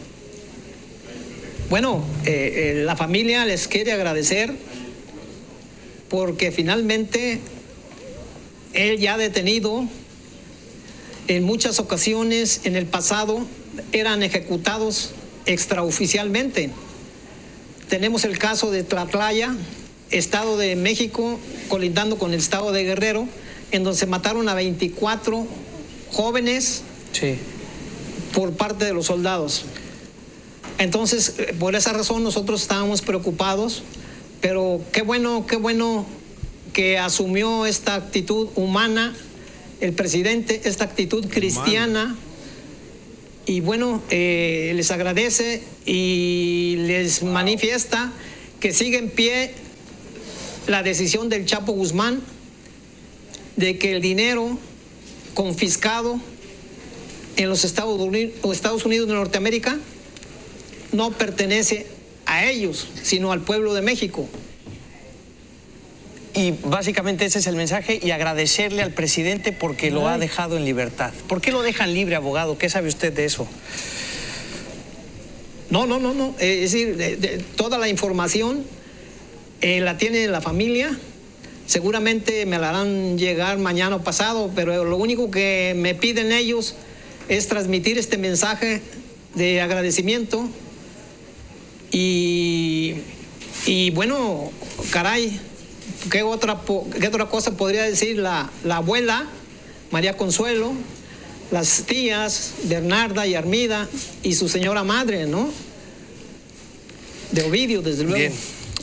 Bueno, 1.69 2.03
eh, 2.25 2.75
eh, 2.77 2.83
la 2.85 2.95
familia 2.95 3.45
les 3.45 3.67
quiere 3.67 3.91
agradecer 3.91 4.53
porque 6.13 6.51
finalmente 6.51 7.39
él 8.73 8.99
ya 8.99 9.17
detenido 9.17 9.83
en 11.27 11.43
muchas 11.43 11.79
ocasiones 11.79 12.61
en 12.65 12.75
el 12.75 12.85
pasado 12.85 13.39
eran 13.93 14.21
ejecutados 14.21 15.09
extraoficialmente. 15.47 16.69
Tenemos 17.89 18.25
el 18.25 18.37
caso 18.37 18.69
de 18.69 18.83
Tlatlaya, 18.83 19.55
Estado 20.11 20.55
de 20.55 20.75
México, 20.75 21.39
colindando 21.67 22.19
con 22.19 22.31
el 22.31 22.39
Estado 22.39 22.71
de 22.71 22.83
Guerrero, 22.83 23.27
en 23.71 23.83
donde 23.83 23.97
se 23.97 24.05
mataron 24.05 24.47
a 24.49 24.53
24 24.53 25.47
jóvenes 26.11 26.83
por 28.35 28.53
parte 28.53 28.85
de 28.85 28.93
los 28.93 29.07
soldados. 29.07 29.65
Entonces, 30.77 31.33
eh, 31.39 31.55
por 31.59 31.75
esa 31.75 31.91
razón 31.91 32.23
nosotros 32.23 32.61
estábamos 32.61 33.01
preocupados, 33.01 33.81
pero 34.43 34.81
qué 34.91 35.03
bueno, 35.03 35.47
qué 35.47 35.55
bueno 35.55 36.05
que 36.73 36.97
asumió 36.97 37.65
esta 37.65 37.95
actitud 37.95 38.49
humana 38.55 39.15
el 39.79 39.93
presidente, 39.93 40.63
esta 40.65 40.83
actitud 40.83 41.25
cristiana. 41.29 42.17
Y 43.45 43.61
bueno, 43.61 44.03
eh, 44.09 44.73
les 44.75 44.91
agradece 44.91 45.63
y 45.85 46.75
les 46.79 47.23
manifiesta 47.23 48.11
que 48.59 48.73
sigue 48.73 48.97
en 48.97 49.11
pie 49.11 49.53
la 50.67 50.83
decisión 50.83 51.29
del 51.29 51.45
Chapo 51.45 51.71
Guzmán 51.71 52.19
de 53.55 53.77
que 53.77 53.93
el 53.93 54.01
dinero 54.01 54.57
confiscado 55.35 56.19
en 57.37 57.47
los 57.47 57.63
Estados 57.63 57.97
Unidos, 57.97 58.33
Estados 58.51 58.83
Unidos 58.83 59.07
de 59.07 59.13
Norteamérica 59.13 59.79
no 60.91 61.11
pertenece 61.11 61.92
a 62.25 62.45
ellos, 62.45 62.87
sino 63.01 63.31
al 63.31 63.41
pueblo 63.41 63.73
de 63.73 63.81
México. 63.81 64.27
Y 66.35 66.51
básicamente 66.63 67.25
ese 67.25 67.39
es 67.39 67.47
el 67.47 67.55
mensaje 67.55 67.99
y 68.01 68.09
agradecerle 68.11 68.81
al 68.81 68.91
presidente 68.91 69.51
porque 69.51 69.91
lo 69.91 70.07
ha 70.07 70.17
dejado 70.17 70.57
en 70.57 70.65
libertad. 70.65 71.11
¿Por 71.27 71.41
qué 71.41 71.51
lo 71.51 71.61
dejan 71.61 71.93
libre, 71.93 72.15
abogado? 72.15 72.57
¿Qué 72.57 72.69
sabe 72.69 72.87
usted 72.87 73.13
de 73.13 73.25
eso? 73.25 73.47
No, 75.69 75.85
no, 75.85 75.99
no, 75.99 76.13
no. 76.13 76.35
Eh, 76.39 76.63
Es 76.63 76.71
decir, 76.71 76.97
de- 76.97 77.15
de- 77.17 77.37
toda 77.55 77.77
la 77.77 77.87
información 77.87 78.63
eh, 79.61 79.79
la 79.81 79.97
tiene 79.97 80.27
la 80.27 80.41
familia. 80.41 80.97
Seguramente 81.67 82.45
me 82.45 82.59
la 82.59 82.69
harán 82.69 83.17
llegar 83.17 83.57
mañana 83.57 83.95
o 83.97 84.03
pasado, 84.03 84.51
pero 84.55 84.83
lo 84.83 84.97
único 84.97 85.31
que 85.31 85.73
me 85.77 85.95
piden 85.95 86.31
ellos 86.31 86.75
es 87.29 87.47
transmitir 87.47 87.97
este 87.97 88.17
mensaje 88.17 88.81
de 89.35 89.61
agradecimiento. 89.61 90.47
Y, 91.93 92.95
y 93.67 93.91
bueno, 93.91 94.51
caray, 94.91 95.39
¿qué 96.11 96.23
otra, 96.23 96.59
qué 96.99 97.07
otra 97.07 97.27
cosa 97.27 97.55
podría 97.55 97.83
decir 97.83 98.17
la, 98.17 98.49
la 98.63 98.77
abuela, 98.77 99.27
María 99.91 100.17
Consuelo, 100.17 100.73
las 101.51 101.83
tías, 101.83 102.55
Bernarda 102.63 103.27
y 103.27 103.35
Armida, 103.35 103.87
y 104.23 104.33
su 104.33 104.49
señora 104.49 104.83
madre, 104.83 105.27
¿no? 105.27 105.49
De 107.31 107.43
Ovidio, 107.43 107.83
desde 107.83 108.03
luego. 108.03 108.17
Bien. 108.17 108.33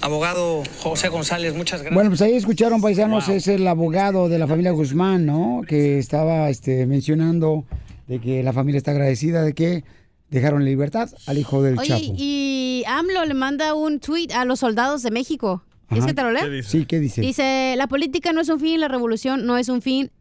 Abogado 0.02 0.62
José 0.78 1.08
González, 1.08 1.52
muchas 1.54 1.80
gracias. 1.80 1.94
Bueno, 1.94 2.10
pues 2.10 2.22
ahí 2.22 2.34
escucharon, 2.34 2.80
paisanos, 2.80 3.28
es 3.28 3.48
el 3.48 3.66
abogado 3.66 4.28
de 4.28 4.38
la 4.38 4.46
familia 4.46 4.70
Guzmán, 4.70 5.26
¿no? 5.26 5.62
Que 5.66 5.98
estaba 5.98 6.48
este, 6.48 6.86
mencionando 6.86 7.64
de 8.06 8.18
que 8.20 8.42
la 8.42 8.52
familia 8.52 8.78
está 8.78 8.92
agradecida 8.92 9.42
de 9.42 9.52
que 9.52 9.84
dejaron 10.30 10.62
en 10.62 10.66
libertad 10.66 11.10
al 11.26 11.38
hijo 11.38 11.62
del 11.62 11.78
Oye, 11.78 11.88
Chapo. 11.88 12.14
y 12.16 12.84
AMLO 12.86 13.24
le 13.24 13.34
manda 13.34 13.74
un 13.74 14.00
tweet 14.00 14.28
a 14.34 14.44
los 14.44 14.60
soldados 14.60 15.02
de 15.02 15.10
México. 15.10 15.62
¿Es 15.90 16.06
que 16.06 16.14
te 16.14 16.22
lo 16.22 16.30
leo? 16.30 16.62
Sí, 16.62 16.86
¿qué 16.86 17.00
dice? 17.00 17.20
Dice, 17.20 17.74
la 17.76 17.88
política 17.88 18.32
no 18.32 18.40
es 18.40 18.48
un 18.48 18.60
fin, 18.60 18.78
la 18.78 18.86
revolución 18.86 19.44
no 19.44 19.58
es 19.58 19.68
un 19.68 19.82
fin. 19.82 20.12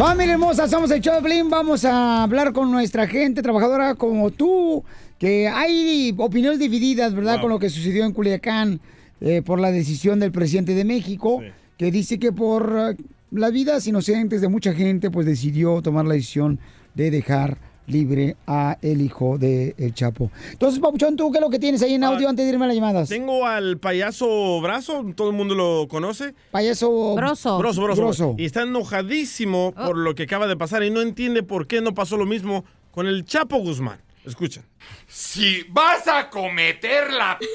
Familia 0.00 0.32
hermosa, 0.32 0.66
somos 0.66 0.90
el 0.92 1.02
show 1.02 1.16
de 1.16 1.20
Blin. 1.20 1.50
Vamos 1.50 1.84
a 1.84 2.22
hablar 2.22 2.54
con 2.54 2.70
nuestra 2.70 3.06
gente 3.06 3.42
trabajadora 3.42 3.96
como 3.96 4.30
tú, 4.30 4.82
que 5.20 5.48
hay 5.48 6.14
opiniones 6.16 6.58
divididas, 6.58 7.14
¿verdad? 7.14 7.34
Wow. 7.34 7.42
Con 7.42 7.50
lo 7.50 7.58
que 7.58 7.68
sucedió 7.68 8.06
en 8.06 8.12
Culiacán 8.12 8.80
eh, 9.20 9.42
por 9.42 9.60
la 9.60 9.70
decisión 9.70 10.18
del 10.18 10.32
presidente 10.32 10.74
de 10.74 10.84
México, 10.84 11.42
que 11.76 11.92
dice 11.92 12.18
que 12.18 12.32
por 12.32 12.96
eh, 12.98 13.02
las 13.30 13.52
vidas 13.52 13.86
inocentes 13.86 14.40
de 14.40 14.48
mucha 14.48 14.72
gente, 14.72 15.10
pues 15.10 15.26
decidió 15.26 15.82
tomar 15.82 16.06
la 16.06 16.14
decisión 16.14 16.58
de 16.94 17.10
dejar 17.10 17.58
libre 17.86 18.36
a 18.46 18.78
el 18.80 19.02
hijo 19.02 19.36
de 19.36 19.74
El 19.76 19.92
Chapo. 19.92 20.30
Entonces, 20.52 20.80
Papuchón, 20.80 21.16
¿tú 21.16 21.30
qué 21.30 21.36
es 21.36 21.42
lo 21.42 21.50
que 21.50 21.58
tienes 21.58 21.82
ahí 21.82 21.94
en 21.94 22.04
audio 22.04 22.26
antes 22.26 22.46
de 22.46 22.52
irme 22.52 22.64
a 22.64 22.68
las 22.68 22.76
llamadas? 22.76 23.08
Tengo 23.10 23.46
al 23.46 23.76
payaso 23.76 24.60
Brazo, 24.62 25.04
todo 25.14 25.28
el 25.28 25.36
mundo 25.36 25.54
lo 25.54 25.86
conoce. 25.88 26.34
Payaso... 26.50 27.14
Broso, 27.14 27.58
broso. 27.58 27.94
Broso. 27.94 28.34
Y 28.38 28.46
está 28.46 28.62
enojadísimo 28.62 29.74
por 29.74 29.98
lo 29.98 30.14
que 30.14 30.22
acaba 30.22 30.46
de 30.46 30.56
pasar 30.56 30.82
y 30.82 30.90
no 30.90 31.02
entiende 31.02 31.42
por 31.42 31.66
qué 31.66 31.82
no 31.82 31.92
pasó 31.92 32.16
lo 32.16 32.24
mismo 32.24 32.64
con 32.90 33.06
el 33.06 33.26
Chapo 33.26 33.58
Guzmán. 33.58 33.98
Escuchen. 34.24 34.64
Si 35.08 35.64
vas 35.68 36.06
a 36.08 36.28
cometer 36.30 37.12
la 37.12 37.38
p 37.38 37.46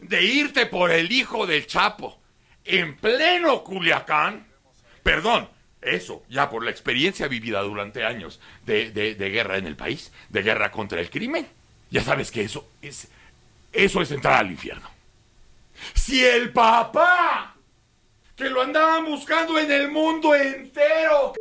de 0.00 0.22
irte 0.22 0.66
por 0.66 0.90
el 0.90 1.10
hijo 1.12 1.46
del 1.46 1.66
Chapo 1.66 2.18
en 2.64 2.96
pleno 2.96 3.62
Culiacán, 3.64 4.46
perdón, 5.02 5.48
eso 5.80 6.22
ya 6.28 6.48
por 6.48 6.64
la 6.64 6.70
experiencia 6.70 7.28
vivida 7.28 7.60
durante 7.62 8.04
años 8.04 8.40
de, 8.64 8.90
de- 8.90 9.14
de 9.14 9.30
guerra 9.30 9.58
en 9.58 9.66
el 9.66 9.76
país, 9.76 10.12
de 10.30 10.42
guerra 10.42 10.70
contra 10.70 11.00
el 11.00 11.10
crimen, 11.10 11.46
ya 11.90 12.02
sabes 12.02 12.30
que 12.30 12.42
eso 12.42 12.68
es, 12.82 13.08
eso 13.72 14.00
es 14.02 14.10
entrar 14.10 14.40
al 14.40 14.50
infierno. 14.50 14.90
Si 15.94 16.24
el 16.24 16.52
papá, 16.52 17.54
que 18.36 18.48
lo 18.48 18.62
andaban 18.62 19.04
buscando 19.04 19.58
en 19.58 19.70
el 19.70 19.90
mundo 19.90 20.34
entero, 20.34 21.34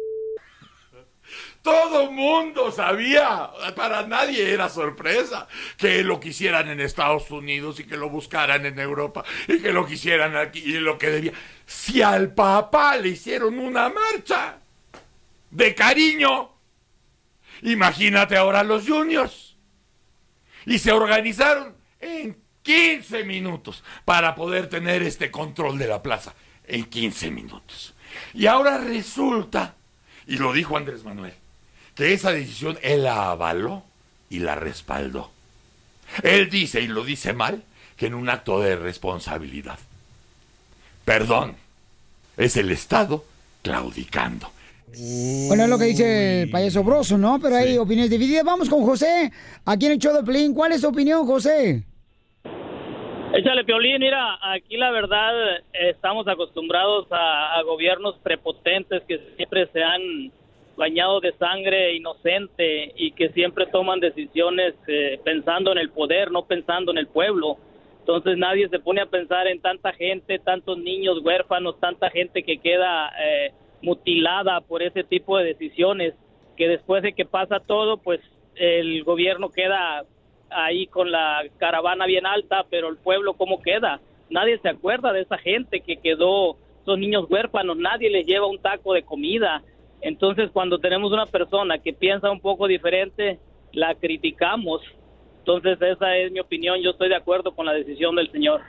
todo 1.64 2.12
mundo 2.12 2.72
sabía, 2.72 3.50
para 3.74 4.06
nadie 4.06 4.52
era 4.52 4.68
sorpresa 4.68 5.48
que 5.78 6.04
lo 6.04 6.20
quisieran 6.20 6.70
en 6.70 6.82
Estados 6.82 7.32
Unidos 7.32 7.80
y 7.80 7.86
que 7.86 7.96
lo 7.96 8.10
buscaran 8.10 8.66
en 8.66 8.78
Europa 8.78 9.24
y 9.48 9.60
que 9.62 9.72
lo 9.72 9.86
quisieran 9.86 10.36
aquí 10.36 10.60
y 10.60 10.74
lo 10.74 10.98
que 10.98 11.10
debía. 11.10 11.32
Si 11.66 12.02
al 12.02 12.34
papá 12.34 12.98
le 12.98 13.10
hicieron 13.10 13.58
una 13.58 13.88
marcha 13.88 14.60
de 15.50 15.74
cariño, 15.74 16.52
imagínate 17.62 18.36
ahora 18.36 18.62
los 18.64 18.86
juniors. 18.86 19.56
Y 20.66 20.80
se 20.80 20.92
organizaron 20.92 21.76
en 22.02 22.38
15 22.62 23.24
minutos 23.24 23.86
para 24.04 24.36
poder 24.36 24.68
tener 24.68 25.02
este 25.02 25.32
control 25.32 25.78
de 25.78 25.88
la 25.88 26.04
plaza. 26.04 26.36
En 26.66 26.86
15 26.86 27.32
minutos. 27.32 27.94
Y 28.34 28.48
ahora 28.48 28.78
resulta, 28.78 29.76
y 30.28 30.38
lo 30.38 30.54
dijo 30.54 30.78
Andrés 30.78 31.04
Manuel, 31.04 31.34
que 31.96 32.14
esa 32.14 32.32
decisión 32.32 32.78
él 32.82 33.04
la 33.04 33.32
avaló 33.32 33.84
y 34.30 34.40
la 34.40 34.56
respaldó. 34.56 35.32
Él 36.24 36.50
dice, 36.50 36.82
y 36.82 36.88
lo 36.88 37.04
dice 37.04 37.34
mal, 37.34 37.64
que 37.98 38.08
en 38.08 38.14
un 38.14 38.30
acto 38.30 38.60
de 38.60 38.76
responsabilidad. 38.76 39.80
Perdón, 41.06 41.56
es 42.38 42.58
el 42.58 42.72
Estado 42.72 43.24
claudicando. 43.62 44.50
Bueno, 45.48 45.64
es 45.64 45.70
lo 45.70 45.80
que 45.80 45.86
dice 45.86 46.44
el 46.44 46.50
payaso 46.52 46.84
Broso, 46.84 47.18
¿no? 47.18 47.40
Pero 47.40 47.56
hay 47.56 47.78
opiniones 47.78 48.12
divididas. 48.12 48.44
Vamos 48.44 48.70
con 48.70 48.84
José, 48.84 49.32
aquí 49.66 49.88
en 49.88 49.94
el 49.94 49.98
show 49.98 50.16
de 50.16 50.24
Pelín. 50.24 50.54
¿Cuál 50.54 50.72
es 50.72 50.82
tu 50.82 50.90
opinión, 50.90 51.26
José? 51.26 51.84
Échale, 53.34 53.64
Piolín, 53.64 54.00
mira, 54.00 54.38
aquí 54.44 54.78
la 54.78 54.92
verdad 54.92 55.56
eh, 55.56 55.90
estamos 55.90 56.28
acostumbrados 56.28 57.08
a, 57.12 57.58
a 57.58 57.64
gobiernos 57.64 58.16
prepotentes 58.22 59.02
que 59.08 59.20
siempre 59.36 59.68
se 59.74 59.82
han 59.82 60.32
bañado 60.76 61.20
de 61.20 61.34
sangre 61.34 61.96
inocente 61.96 62.94
y 62.96 63.12
que 63.12 63.30
siempre 63.30 63.68
toman 63.68 64.00
decisiones 64.00 64.74
eh, 64.88 65.20
pensando 65.24 65.72
en 65.72 65.78
el 65.78 65.90
poder, 65.90 66.32
no 66.32 66.46
pensando 66.46 66.92
en 66.92 66.98
el 66.98 67.08
pueblo. 67.08 67.58
Entonces 68.00 68.38
nadie 68.38 68.68
se 68.70 68.80
pone 68.80 69.02
a 69.02 69.06
pensar 69.06 69.48
en 69.48 69.62
tanta 69.62 69.94
gente, 69.94 70.40
tantos 70.40 70.78
niños 70.78 71.20
huérfanos, 71.24 71.80
tanta 71.80 72.10
gente 72.10 72.44
que 72.44 72.58
queda 72.58 73.12
eh, 73.24 73.54
mutilada 73.82 74.62
por 74.62 74.82
ese 74.84 75.04
tipo 75.04 75.38
de 75.38 75.46
decisiones, 75.46 76.14
que 76.58 76.68
después 76.68 77.04
de 77.04 77.14
que 77.14 77.26
pasa 77.26 77.60
todo, 77.60 77.98
pues 77.98 78.20
el 78.56 79.04
gobierno 79.04 79.50
queda 79.50 80.04
ahí 80.50 80.88
con 80.88 81.12
la 81.12 81.44
caravana 81.58 82.06
bien 82.06 82.26
alta, 82.26 82.66
pero 82.70 82.90
el 82.90 82.98
pueblo 82.98 83.34
cómo 83.34 83.62
queda. 83.62 84.00
Nadie 84.30 84.58
se 84.60 84.70
acuerda 84.70 85.14
de 85.14 85.22
esa 85.22 85.38
gente 85.38 85.82
que 85.82 85.98
quedó, 85.98 86.58
esos 86.82 86.98
niños 87.00 87.26
huérfanos, 87.30 87.78
nadie 87.78 88.10
les 88.10 88.26
lleva 88.26 88.48
un 88.48 88.60
taco 88.60 88.94
de 88.94 89.04
comida. 89.04 89.64
Entonces, 90.04 90.50
cuando 90.52 90.80
tenemos 90.80 91.12
una 91.12 91.26
persona 91.26 91.78
que 91.80 91.94
piensa 91.94 92.30
un 92.30 92.40
poco 92.42 92.68
diferente, 92.68 93.40
la 93.72 93.96
criticamos. 93.96 94.82
Entonces, 95.40 95.78
esa 95.82 96.16
es 96.18 96.32
mi 96.32 96.40
opinión. 96.40 96.80
Yo 96.84 96.92
estoy 96.92 97.10
de 97.10 97.16
acuerdo 97.16 97.56
con 97.56 97.66
la 97.66 97.74
decisión 97.74 98.16
del 98.16 98.32
señor. 98.32 98.62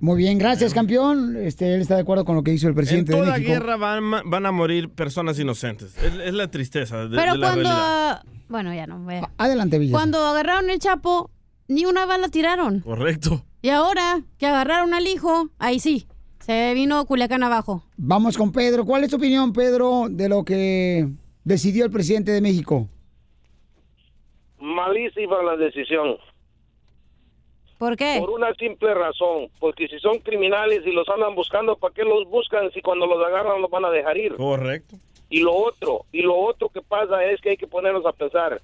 Muy 0.00 0.16
bien, 0.18 0.38
gracias, 0.38 0.72
campeón. 0.72 1.36
Este, 1.36 1.74
él 1.74 1.80
está 1.80 1.96
de 1.96 2.02
acuerdo 2.02 2.24
con 2.24 2.36
lo 2.36 2.44
que 2.44 2.52
hizo 2.52 2.68
el 2.68 2.72
En 2.72 2.76
presidente 2.76 3.12
de 3.12 3.18
toda 3.18 3.32
México. 3.32 3.50
guerra 3.52 3.76
van, 3.76 4.10
van 4.26 4.46
a 4.46 4.52
morir 4.52 4.90
personas 4.90 5.38
inocentes. 5.40 5.96
Es, 5.98 6.14
es 6.14 6.34
la 6.34 6.48
tristeza 6.48 7.08
de, 7.08 7.16
Pero 7.16 7.32
de 7.32 7.38
la 7.38 7.46
cuando... 7.48 7.62
realidad. 7.68 8.22
Bueno, 8.48 8.74
ya 8.74 8.86
no. 8.86 9.04
ve. 9.04 9.20
Adelante, 9.38 9.78
Villa. 9.78 9.92
Cuando 9.92 10.18
agarraron 10.24 10.70
el 10.70 10.78
Chapo, 10.78 11.30
ni 11.66 11.84
una 11.84 12.06
bala 12.06 12.28
tiraron. 12.28 12.78
Correcto. 12.80 13.44
Y 13.60 13.70
ahora 13.70 14.20
que 14.38 14.46
agarraron 14.46 14.94
al 14.94 15.06
hijo, 15.08 15.50
ahí 15.58 15.80
sí, 15.80 16.06
se 16.48 16.72
vino 16.72 17.04
Culiacán 17.04 17.42
abajo. 17.42 17.82
Vamos 17.98 18.38
con 18.38 18.50
Pedro. 18.50 18.86
¿Cuál 18.86 19.04
es 19.04 19.10
tu 19.10 19.16
opinión, 19.16 19.52
Pedro, 19.52 20.06
de 20.08 20.30
lo 20.30 20.46
que 20.46 21.06
decidió 21.44 21.84
el 21.84 21.90
presidente 21.90 22.30
de 22.30 22.40
México? 22.40 22.88
Malísima 24.58 25.42
la 25.42 25.56
decisión. 25.58 26.16
¿Por 27.76 27.96
qué? 27.98 28.16
Por 28.18 28.30
una 28.30 28.54
simple 28.54 28.94
razón, 28.94 29.50
porque 29.60 29.88
si 29.88 29.98
son 29.98 30.20
criminales 30.20 30.80
y 30.86 30.90
los 30.90 31.06
andan 31.10 31.34
buscando, 31.34 31.76
¿para 31.76 31.92
qué 31.92 32.02
los 32.02 32.26
buscan 32.30 32.70
si 32.72 32.80
cuando 32.80 33.06
los 33.06 33.22
agarran 33.26 33.60
los 33.60 33.70
van 33.70 33.84
a 33.84 33.90
dejar 33.90 34.16
ir? 34.16 34.34
Correcto. 34.34 34.96
Y 35.28 35.40
lo 35.40 35.54
otro, 35.54 36.06
y 36.12 36.22
lo 36.22 36.34
otro 36.34 36.70
que 36.70 36.80
pasa 36.80 37.24
es 37.26 37.42
que 37.42 37.50
hay 37.50 37.56
que 37.58 37.66
ponernos 37.66 38.06
a 38.06 38.12
pensar. 38.12 38.62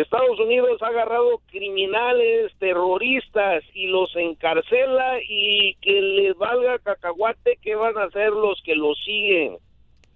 Estados 0.00 0.38
Unidos 0.40 0.80
ha 0.82 0.88
agarrado 0.88 1.40
criminales, 1.50 2.52
terroristas 2.58 3.64
y 3.74 3.86
los 3.86 4.14
encarcela 4.16 5.18
y 5.28 5.74
que 5.80 6.00
les 6.00 6.36
valga 6.36 6.78
cacahuate 6.78 7.58
qué 7.62 7.74
van 7.74 7.96
a 7.98 8.04
hacer 8.04 8.30
los 8.30 8.60
que 8.62 8.74
los 8.74 8.98
siguen. 9.04 9.56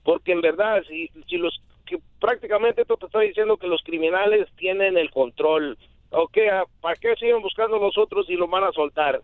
Porque 0.05 0.33
en 0.33 0.41
verdad, 0.41 0.83
si, 0.89 1.09
si 1.29 1.37
los 1.37 1.61
que 1.87 1.99
prácticamente 2.21 2.83
esto 2.83 2.97
te 2.97 3.07
está 3.07 3.21
diciendo 3.21 3.57
que 3.57 3.67
los 3.67 3.83
criminales 3.83 4.49
tienen 4.57 4.97
el 4.97 5.11
control. 5.11 5.77
Ok, 6.11 6.39
¿a- 6.51 6.65
¿para 6.81 6.97
qué 6.97 7.15
siguen 7.17 7.41
buscando 7.43 7.79
los 7.79 7.97
otros 7.99 8.29
y 8.29 8.35
los 8.35 8.49
van 8.51 8.65
a 8.65 8.73
soltar? 8.73 9.21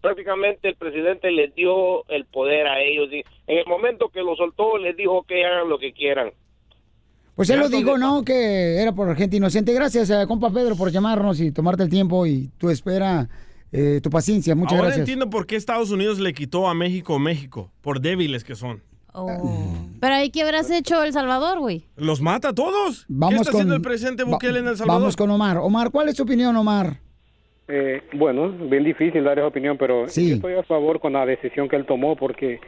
Prácticamente 0.00 0.68
el 0.68 0.76
presidente 0.76 1.30
les 1.30 1.54
dio 1.54 2.04
el 2.08 2.24
poder 2.26 2.66
a 2.66 2.80
ellos 2.80 3.12
y 3.12 3.22
en 3.46 3.58
el 3.58 3.66
momento 3.66 4.08
que 4.08 4.22
los 4.22 4.38
soltó 4.38 4.78
les 4.78 4.96
dijo 4.96 5.24
que 5.24 5.44
hagan 5.44 5.68
lo 5.68 5.78
que 5.78 5.92
quieran. 5.92 6.32
Pues 7.40 7.48
él 7.48 7.56
Ya 7.56 7.62
lo 7.62 7.68
dijo, 7.70 7.92
donde- 7.92 8.04
¿no? 8.06 8.22
Que 8.22 8.82
era 8.82 8.92
por 8.92 9.16
gente 9.16 9.38
inocente. 9.38 9.72
Gracias, 9.72 10.10
eh, 10.10 10.26
compa 10.28 10.50
Pedro, 10.50 10.76
por 10.76 10.90
llamarnos 10.90 11.40
y 11.40 11.50
tomarte 11.52 11.82
el 11.82 11.88
tiempo 11.88 12.26
y 12.26 12.50
tu 12.58 12.68
espera, 12.68 13.30
eh, 13.72 13.98
tu 14.02 14.10
paciencia. 14.10 14.54
Muchas 14.54 14.72
Ahora 14.72 14.88
gracias. 14.88 14.98
entiendo 15.08 15.30
por 15.30 15.46
qué 15.46 15.56
Estados 15.56 15.90
Unidos 15.90 16.18
le 16.20 16.34
quitó 16.34 16.68
a 16.68 16.74
México 16.74 17.18
México, 17.18 17.70
por 17.80 18.02
débiles 18.02 18.44
que 18.44 18.54
son. 18.56 18.82
Pero 20.00 20.14
ahí 20.14 20.28
qué 20.28 20.42
habrás 20.42 20.70
hecho 20.70 21.02
El 21.02 21.14
Salvador, 21.14 21.60
güey. 21.60 21.86
Los 21.96 22.20
mata 22.20 22.50
a 22.50 22.54
todos. 22.54 23.06
Vamos 23.08 23.36
¿Qué 23.36 23.40
está 23.40 23.52
con- 23.52 23.60
haciendo 23.60 23.74
el 23.74 23.80
presidente 23.80 24.22
Bukele 24.24 24.58
en 24.58 24.68
El 24.68 24.76
Salvador? 24.76 25.00
Vamos 25.00 25.16
con 25.16 25.30
Omar. 25.30 25.56
Omar, 25.56 25.90
¿cuál 25.90 26.10
es 26.10 26.16
tu 26.16 26.24
opinión, 26.24 26.54
Omar? 26.56 26.98
Eh, 27.68 28.02
bueno, 28.12 28.50
bien 28.68 28.84
difícil 28.84 29.24
dar 29.24 29.38
esa 29.38 29.48
opinión, 29.48 29.78
pero 29.78 30.06
yo 30.08 30.34
estoy 30.34 30.54
a 30.56 30.62
favor 30.64 31.00
con 31.00 31.14
la 31.14 31.24
decisión 31.24 31.70
que 31.70 31.76
él 31.76 31.86
tomó 31.86 32.16
porque 32.16 32.60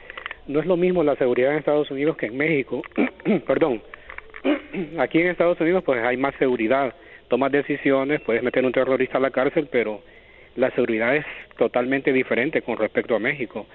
no 0.48 0.60
es 0.60 0.64
lo 0.66 0.78
mismo 0.78 1.04
la 1.04 1.14
seguridad 1.16 1.52
en 1.52 1.58
Estados 1.58 1.90
Unidos 1.90 2.16
que 2.16 2.26
en 2.26 2.38
México. 2.38 2.80
Perdón. 3.46 3.82
Aquí 4.98 5.20
en 5.20 5.28
Estados 5.28 5.60
Unidos 5.60 5.82
pues 5.84 6.02
hay 6.02 6.16
más 6.16 6.34
seguridad, 6.36 6.94
tomas 7.28 7.52
decisiones, 7.52 8.20
puedes 8.22 8.42
meter 8.42 8.64
un 8.64 8.72
terrorista 8.72 9.18
a 9.18 9.20
la 9.20 9.30
cárcel, 9.30 9.68
pero 9.70 10.02
la 10.56 10.70
seguridad 10.72 11.16
es 11.16 11.24
totalmente 11.56 12.12
diferente 12.12 12.62
con 12.62 12.76
respecto 12.76 13.14
a 13.14 13.18
México. 13.18 13.66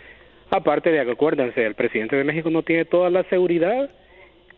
Aparte 0.49 0.91
de 0.91 1.03
que 1.03 1.11
acuérdense, 1.11 1.65
el 1.65 1.75
presidente 1.75 2.15
de 2.15 2.23
México 2.23 2.49
no 2.49 2.63
tiene 2.63 2.85
toda 2.85 3.09
la 3.09 3.23
seguridad 3.23 3.89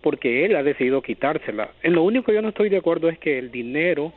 porque 0.02 0.45
él 0.45 0.56
ha 0.56 0.63
decidido 0.63 1.02
quitársela. 1.02 1.72
En 1.84 1.93
lo 1.93 2.04
único 2.04 2.28
que 2.28 2.34
yo 2.34 2.41
no 2.41 2.50
estoy 2.50 2.69
de 2.69 2.78
acuerdo 2.78 3.10
es 3.10 3.17
que 3.17 3.38
el 3.38 3.52
dinero 3.52 4.13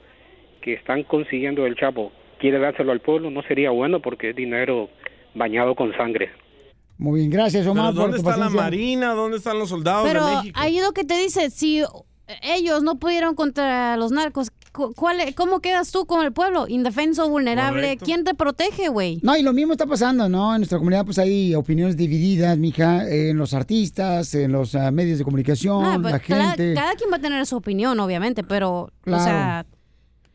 que 0.61 0.75
están 0.75 1.03
consiguiendo 1.03 1.67
el 1.67 1.77
Chapo 1.77 2.13
quiere 2.39 2.59
dárselo 2.59 2.93
al 2.93 3.01
pueblo, 3.01 3.31
no 3.31 3.43
sería 3.43 3.71
bueno 3.71 4.01
porque 4.01 4.31
es 4.31 4.37
dinero 4.37 4.89
bañado 5.35 5.75
con 5.75 5.95
sangre. 5.97 6.31
Muy 6.99 7.21
bien, 7.21 7.31
gracias, 7.31 7.67
Omar, 7.67 7.87
Pero 7.93 7.95
por 7.95 8.03
¿Dónde 8.13 8.23
tu 8.23 8.29
está 8.31 8.41
la. 8.45 8.51
Marina? 8.51 9.13
¿Dónde 9.15 9.37
están 9.39 9.59
los 9.59 9.69
soldados 9.69 10.07
Pero 10.07 10.27
de 10.27 10.37
México? 10.37 10.61
ahí 10.61 10.81
lo 10.81 10.93
que 10.93 11.05
te 11.05 11.17
dice, 11.19 11.51
si 11.51 11.83
ellos 12.43 12.83
no 12.83 12.99
pudieron 12.99 13.35
contra 13.35 13.97
los 13.97 14.13
narcos, 14.13 14.51
cu- 14.73 14.95
¿cuál, 14.95 15.21
e- 15.21 15.35
¿cómo 15.35 15.61
quedas 15.61 15.91
tú 15.91 16.07
con 16.07 16.25
el 16.25 16.33
pueblo? 16.33 16.67
Indefenso, 16.69 17.29
vulnerable. 17.29 17.83
Correcto. 17.83 18.05
¿Quién 18.05 18.25
te 18.25 18.35
protege, 18.35 18.89
güey? 18.89 19.19
No, 19.23 19.37
y 19.37 19.43
lo 19.43 19.53
mismo 19.53 19.73
está 19.73 19.87
pasando, 19.87 20.29
¿no? 20.29 20.55
En 20.55 20.61
nuestra 20.61 20.79
comunidad 20.79 21.05
pues 21.05 21.19
hay 21.19 21.55
opiniones 21.55 21.97
divididas, 21.97 22.57
mija, 22.57 23.09
en 23.09 23.37
los 23.37 23.53
artistas, 23.53 24.35
en 24.35 24.53
los 24.53 24.75
ah, 24.77 24.91
medios 24.93 25.19
de 25.19 25.25
comunicación, 25.25 25.85
Ah, 25.85 25.99
pues, 26.01 26.13
la 26.13 26.21
cada, 26.21 26.49
gente. 26.51 26.75
cada 26.75 26.95
quien 26.95 27.11
va 27.13 27.17
a 27.17 27.21
tener 27.21 27.45
su 27.47 27.57
opinión, 27.57 27.99
obviamente, 28.01 28.45
pero, 28.45 28.91
Claro. 29.03 29.21
o 29.23 29.25
sea, 29.27 29.67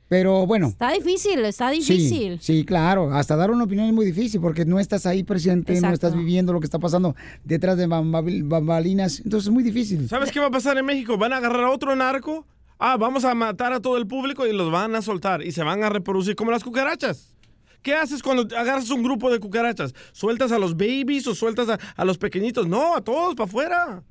Pero 0.09 0.45
bueno. 0.47 0.67
está 0.67 0.91
difícil, 0.91 1.43
está 1.43 1.71
Sí, 1.71 1.79
difícil. 1.79 2.39
sí, 2.41 2.63
claro. 2.63 3.13
Hasta 3.13 3.35
dar 3.35 3.51
una 3.51 3.65
opinión 3.65 3.87
es 3.87 3.93
muy 3.93 4.05
difícil 4.05 4.39
porque 4.39 4.63
no 4.65 4.79
estás 4.79 5.05
ahí 5.05 5.23
presente, 5.23 5.79
no 5.81 5.91
estás 5.91 6.15
viviendo 6.15 6.53
lo 6.53 6.59
que 6.61 6.65
está 6.65 6.79
pasando 6.79 7.13
detrás 7.43 7.77
de 7.77 7.87
bambalinas. 7.87 9.19
Entonces 9.19 9.47
es 9.47 9.53
muy 9.53 9.63
difícil. 9.63 10.07
¿Sabes 10.07 10.31
qué 10.31 10.39
va 10.39 10.45
a 10.47 10.51
pasar 10.51 10.77
en 10.77 10.85
México? 10.85 11.17
Van 11.17 11.33
a 11.33 11.37
agarrar 11.37 11.65
a 11.65 11.71
otro 11.71 11.95
narco. 11.95 12.45
Ah, 12.79 12.95
vamos 12.95 13.25
a 13.25 13.33
matar 13.33 13.73
a 13.73 13.79
todo 13.81 13.97
el 13.97 14.07
público 14.07 14.45
y 14.47 14.53
los 14.53 14.71
van 14.71 14.95
a 14.95 15.01
soltar 15.01 15.41
y 15.41 15.51
se 15.51 15.63
van 15.63 15.83
a 15.83 15.89
reproducir 15.89 16.35
como 16.35 16.51
las 16.51 16.63
cucarachas. 16.63 17.33
¿Qué 17.81 17.93
haces 17.95 18.21
cuando 18.23 18.43
agarras 18.55 18.89
un 18.91 19.03
grupo 19.03 19.31
de 19.31 19.39
cucarachas? 19.39 19.93
¿Sueltas 20.11 20.51
a 20.51 20.59
los 20.59 20.75
babies 20.77 21.25
o 21.27 21.35
sueltas 21.35 21.69
a, 21.69 21.79
a 21.95 22.05
los 22.05 22.17
pequeñitos? 22.17 22.67
No, 22.67 22.95
a 22.95 23.01
todos 23.01 23.35
para 23.35 23.47
afuera. 23.49 24.03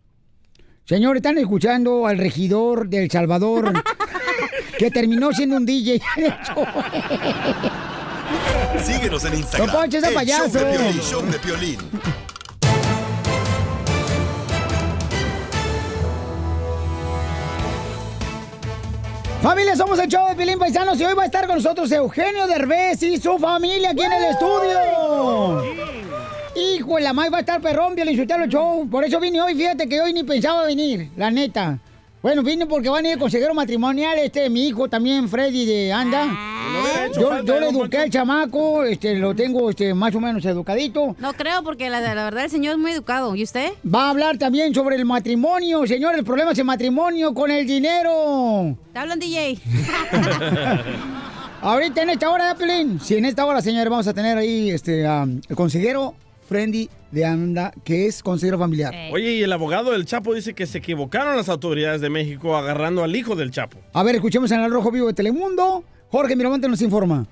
Señor, 0.84 1.16
están 1.16 1.36
escuchando 1.38 2.06
al 2.06 2.16
regidor 2.18 2.88
de 2.88 3.04
El 3.04 3.10
Salvador 3.10 3.72
que 4.78 4.90
terminó 4.90 5.32
siendo 5.32 5.56
un 5.56 5.66
DJ. 5.66 6.00
Síguenos 8.84 9.24
en 9.24 9.34
Instagram. 9.34 9.66
No 9.68 9.80
ponches 9.80 10.04
a 10.04 10.08
el 10.08 10.14
payaso. 10.14 10.48
Show 10.48 10.52
de 10.52 10.64
Piolín, 10.64 11.00
show 11.00 11.22
de 11.22 11.38
Piolín. 11.38 11.78
Familia, 19.42 19.76
somos 19.76 19.98
el 20.00 20.08
show 20.08 20.28
de 20.28 20.34
Pilín 20.34 20.58
Paisanos 20.58 20.98
y 21.00 21.04
hoy 21.04 21.14
va 21.14 21.22
a 21.22 21.26
estar 21.26 21.46
con 21.46 21.56
nosotros 21.56 21.92
Eugenio 21.92 22.48
Derbez 22.48 23.02
y 23.02 23.18
su 23.18 23.38
familia 23.38 23.90
aquí 23.90 24.02
en 24.02 24.12
el 24.12 24.24
estudio. 24.24 25.62
Hijo, 26.56 26.96
de 26.96 27.02
la 27.02 27.12
madre 27.12 27.30
va 27.30 27.36
a 27.38 27.40
estar 27.40 27.60
perrón, 27.60 27.94
Piolín, 27.94 28.18
el 28.18 28.48
show. 28.48 28.88
Por 28.88 29.04
eso 29.04 29.20
vine 29.20 29.40
hoy, 29.40 29.54
fíjate 29.54 29.88
que 29.88 30.00
hoy 30.00 30.12
ni 30.12 30.24
pensaba 30.24 30.64
venir, 30.64 31.10
la 31.16 31.30
neta. 31.30 31.78
Bueno, 32.26 32.42
vine 32.42 32.66
porque 32.66 32.88
van 32.88 33.04
a 33.04 33.06
ir 33.06 33.14
el 33.14 33.20
consejero 33.20 33.54
matrimonial, 33.54 34.18
este, 34.18 34.50
mi 34.50 34.66
hijo 34.66 34.88
también, 34.88 35.28
Freddy 35.28 35.64
de 35.64 35.92
Anda. 35.92 36.26
Ah. 36.28 37.06
yo 37.14 37.44
yo 37.44 37.60
le 37.60 37.68
eduqué 37.68 37.98
al 37.98 38.10
chamaco, 38.10 38.82
este, 38.82 39.14
lo 39.14 39.32
tengo 39.36 39.70
este, 39.70 39.94
más 39.94 40.12
o 40.12 40.18
menos 40.18 40.44
educadito. 40.44 41.14
No 41.20 41.34
creo, 41.34 41.62
porque 41.62 41.88
la, 41.88 42.00
la 42.00 42.24
verdad 42.24 42.42
el 42.42 42.50
señor 42.50 42.72
es 42.72 42.78
muy 42.80 42.90
educado. 42.90 43.36
¿Y 43.36 43.44
usted? 43.44 43.68
Va 43.86 44.06
a 44.06 44.10
hablar 44.10 44.38
también 44.38 44.74
sobre 44.74 44.96
el 44.96 45.04
matrimonio, 45.04 45.86
señor, 45.86 46.16
el 46.16 46.24
problema 46.24 46.50
es 46.50 46.58
el 46.58 46.64
matrimonio 46.64 47.32
con 47.32 47.48
el 47.48 47.64
dinero. 47.64 48.76
Te 48.92 48.98
hablan, 48.98 49.20
DJ. 49.20 49.60
Ahorita 51.62 52.02
en 52.02 52.10
esta 52.10 52.28
hora, 52.28 52.56
Pelín. 52.56 52.98
Sí, 53.00 53.18
en 53.18 53.26
esta 53.26 53.46
hora, 53.46 53.62
señores, 53.62 53.88
vamos 53.88 54.08
a 54.08 54.14
tener 54.14 54.36
ahí 54.36 54.70
este, 54.70 55.04
el 55.04 55.54
consejero 55.54 56.16
Freddy 56.46 56.88
de 57.10 57.24
Anda, 57.24 57.72
que 57.84 58.06
es 58.06 58.22
consejero 58.22 58.58
familiar. 58.58 58.94
Oye, 59.12 59.32
y 59.32 59.42
el 59.42 59.52
abogado 59.52 59.92
del 59.92 60.06
Chapo 60.06 60.34
dice 60.34 60.54
que 60.54 60.66
se 60.66 60.78
equivocaron 60.78 61.36
las 61.36 61.48
autoridades 61.48 62.00
de 62.00 62.10
México 62.10 62.56
agarrando 62.56 63.04
al 63.04 63.14
hijo 63.14 63.36
del 63.36 63.50
Chapo. 63.50 63.78
A 63.92 64.02
ver, 64.02 64.16
escuchemos 64.16 64.50
en 64.50 64.60
el 64.60 64.70
Rojo 64.70 64.90
Vivo 64.90 65.06
de 65.06 65.14
Telemundo. 65.14 65.84
Jorge 66.08 66.36
Miramonte 66.36 66.68
nos 66.68 66.82
informa. 66.82 67.26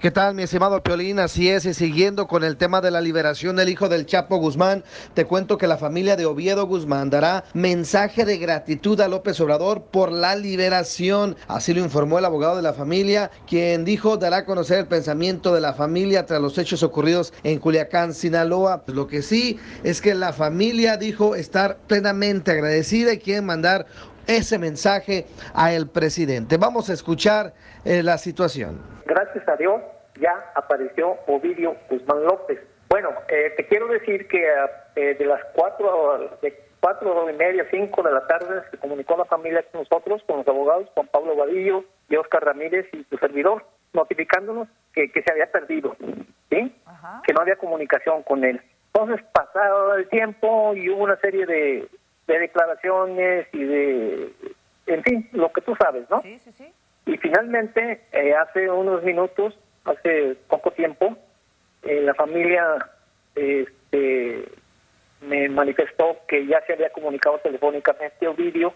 ¿Qué 0.00 0.10
tal, 0.10 0.34
mi 0.34 0.44
estimado 0.44 0.82
Piolín? 0.82 1.18
Así 1.18 1.50
es, 1.50 1.66
y 1.66 1.74
siguiendo 1.74 2.26
con 2.26 2.42
el 2.42 2.56
tema 2.56 2.80
de 2.80 2.90
la 2.90 3.02
liberación 3.02 3.56
del 3.56 3.68
hijo 3.68 3.90
del 3.90 4.06
Chapo 4.06 4.38
Guzmán, 4.38 4.82
te 5.12 5.26
cuento 5.26 5.58
que 5.58 5.66
la 5.66 5.76
familia 5.76 6.16
de 6.16 6.24
Oviedo 6.24 6.66
Guzmán 6.66 7.10
dará 7.10 7.44
mensaje 7.52 8.24
de 8.24 8.38
gratitud 8.38 8.98
a 9.02 9.08
López 9.08 9.38
Obrador 9.42 9.82
por 9.82 10.10
la 10.10 10.36
liberación. 10.36 11.36
Así 11.48 11.74
lo 11.74 11.80
informó 11.80 12.18
el 12.18 12.24
abogado 12.24 12.56
de 12.56 12.62
la 12.62 12.72
familia, 12.72 13.30
quien 13.46 13.84
dijo 13.84 14.16
dará 14.16 14.38
a 14.38 14.44
conocer 14.46 14.78
el 14.78 14.86
pensamiento 14.86 15.52
de 15.52 15.60
la 15.60 15.74
familia 15.74 16.24
tras 16.24 16.40
los 16.40 16.56
hechos 16.56 16.82
ocurridos 16.82 17.34
en 17.42 17.58
Culiacán, 17.58 18.14
Sinaloa. 18.14 18.82
Lo 18.86 19.06
que 19.06 19.20
sí 19.20 19.58
es 19.84 20.00
que 20.00 20.14
la 20.14 20.32
familia 20.32 20.96
dijo 20.96 21.34
estar 21.34 21.76
plenamente 21.76 22.52
agradecida 22.52 23.12
y 23.12 23.18
quieren 23.18 23.44
mandar 23.44 23.84
ese 24.26 24.58
mensaje 24.58 25.26
a 25.52 25.74
el 25.74 25.88
presidente. 25.88 26.56
Vamos 26.56 26.88
a 26.88 26.94
escuchar 26.94 27.52
eh, 27.84 28.02
la 28.02 28.16
situación. 28.16 28.99
Gracias 29.10 29.46
a 29.48 29.56
Dios 29.56 29.82
ya 30.20 30.52
apareció 30.54 31.18
Ovidio 31.26 31.76
Guzmán 31.88 32.24
López. 32.24 32.60
Bueno, 32.88 33.10
eh, 33.28 33.52
te 33.56 33.66
quiero 33.66 33.88
decir 33.88 34.28
que 34.28 34.46
eh, 34.96 35.14
de 35.14 35.24
las 35.24 35.44
cuatro, 35.52 36.38
de 36.42 36.58
cuatro 36.80 37.28
y 37.28 37.34
media, 37.34 37.66
cinco 37.70 38.02
de 38.02 38.12
la 38.12 38.26
tarde 38.26 38.62
se 38.70 38.78
comunicó 38.78 39.16
la 39.16 39.24
familia 39.24 39.64
con 39.70 39.82
nosotros, 39.82 40.22
con 40.26 40.38
los 40.38 40.48
abogados, 40.48 40.88
Juan 40.94 41.08
Pablo 41.08 41.36
Vadillo 41.36 41.84
y 42.08 42.16
Oscar 42.16 42.44
Ramírez 42.44 42.86
y 42.92 43.04
tu 43.04 43.16
servidor, 43.18 43.64
notificándonos 43.92 44.68
que, 44.92 45.10
que 45.10 45.22
se 45.22 45.32
había 45.32 45.50
perdido, 45.50 45.96
¿sí? 46.50 46.74
Que 47.24 47.32
no 47.32 47.40
había 47.40 47.56
comunicación 47.56 48.22
con 48.22 48.44
él. 48.44 48.60
Entonces, 48.92 49.24
pasado 49.32 49.94
el 49.94 50.08
tiempo 50.08 50.74
y 50.74 50.90
hubo 50.90 51.04
una 51.04 51.16
serie 51.16 51.46
de, 51.46 51.88
de 52.26 52.38
declaraciones 52.38 53.46
y 53.52 53.64
de, 53.64 54.32
en 54.86 55.02
fin, 55.02 55.28
lo 55.32 55.52
que 55.52 55.60
tú 55.60 55.74
sabes, 55.76 56.08
¿no? 56.10 56.20
Sí, 56.22 56.38
sí, 56.38 56.52
sí. 56.52 56.72
Y 57.10 57.16
finalmente, 57.16 58.02
eh, 58.12 58.34
hace 58.34 58.70
unos 58.70 59.02
minutos, 59.02 59.58
hace 59.84 60.36
poco 60.46 60.70
tiempo, 60.70 61.16
eh, 61.82 62.02
la 62.02 62.14
familia 62.14 62.76
este, 63.34 64.44
me 65.22 65.48
manifestó 65.48 66.18
que 66.28 66.46
ya 66.46 66.64
se 66.66 66.74
había 66.74 66.90
comunicado 66.90 67.38
telefónicamente 67.38 68.28
Ovidio 68.28 68.72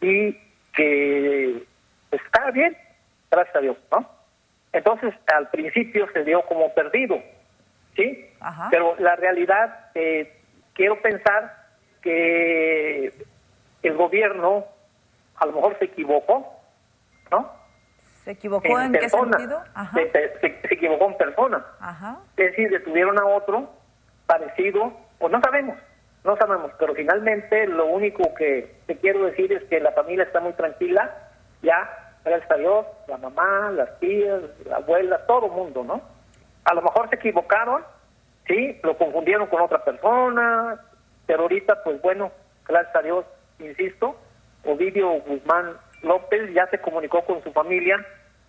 y 0.00 0.36
que 0.74 1.62
estaba 2.10 2.50
bien, 2.50 2.76
gracias 3.30 3.54
a 3.54 3.60
Dios, 3.60 3.76
¿no? 3.92 4.10
Entonces, 4.72 5.14
al 5.32 5.48
principio 5.50 6.08
se 6.12 6.24
dio 6.24 6.42
como 6.42 6.74
perdido, 6.74 7.22
¿sí? 7.94 8.30
Pero 8.72 8.96
la 8.98 9.14
realidad, 9.14 9.90
eh, 9.94 10.32
quiero 10.74 11.00
pensar 11.00 11.54
que 12.02 13.12
el 13.84 13.94
gobierno 13.94 14.66
a 15.36 15.46
lo 15.46 15.52
mejor 15.52 15.78
se 15.78 15.84
equivocó, 15.84 16.57
¿no? 17.30 17.52
¿Se 18.24 18.32
equivocó 18.32 18.78
en, 18.80 18.92
qué 18.92 18.98
persona. 19.00 19.38
sentido? 19.38 19.62
Ajá. 19.74 19.96
Se, 19.96 20.10
se- 20.40 20.60
se 20.68 20.74
equivocó 20.74 21.06
en 21.06 21.16
persona. 21.16 21.64
Ajá. 21.80 22.18
Es 22.36 22.50
decir, 22.50 22.70
detuvieron 22.70 23.18
a 23.18 23.24
otro 23.26 23.70
parecido, 24.26 24.92
pues 25.18 25.32
no 25.32 25.40
sabemos, 25.40 25.78
no 26.24 26.36
sabemos, 26.36 26.70
pero 26.78 26.94
finalmente 26.94 27.66
lo 27.66 27.86
único 27.86 28.34
que 28.34 28.76
te 28.86 28.96
quiero 28.98 29.24
decir 29.24 29.52
es 29.52 29.64
que 29.64 29.80
la 29.80 29.92
familia 29.92 30.24
está 30.24 30.40
muy 30.40 30.52
tranquila, 30.52 31.10
ya, 31.62 32.14
gracias 32.24 32.50
a 32.50 32.56
Dios, 32.56 32.86
la 33.06 33.16
mamá, 33.16 33.70
las 33.72 33.98
tías, 34.00 34.42
la 34.66 34.76
abuela, 34.76 35.24
todo 35.26 35.46
el 35.46 35.52
mundo, 35.52 35.82
¿no? 35.84 36.02
A 36.64 36.74
lo 36.74 36.82
mejor 36.82 37.08
se 37.08 37.16
equivocaron, 37.16 37.82
sí, 38.46 38.78
lo 38.82 38.98
confundieron 38.98 39.46
con 39.46 39.62
otra 39.62 39.82
persona, 39.82 40.78
pero 41.26 41.42
ahorita, 41.44 41.82
pues 41.82 42.00
bueno, 42.02 42.30
gracias 42.66 42.94
a 42.96 43.00
Dios, 43.02 43.24
insisto, 43.58 44.16
Ovidio 44.66 45.12
Guzmán 45.22 45.78
López 46.02 46.52
ya 46.54 46.68
se 46.70 46.80
comunicó 46.80 47.24
con 47.24 47.42
su 47.42 47.52
familia 47.52 47.96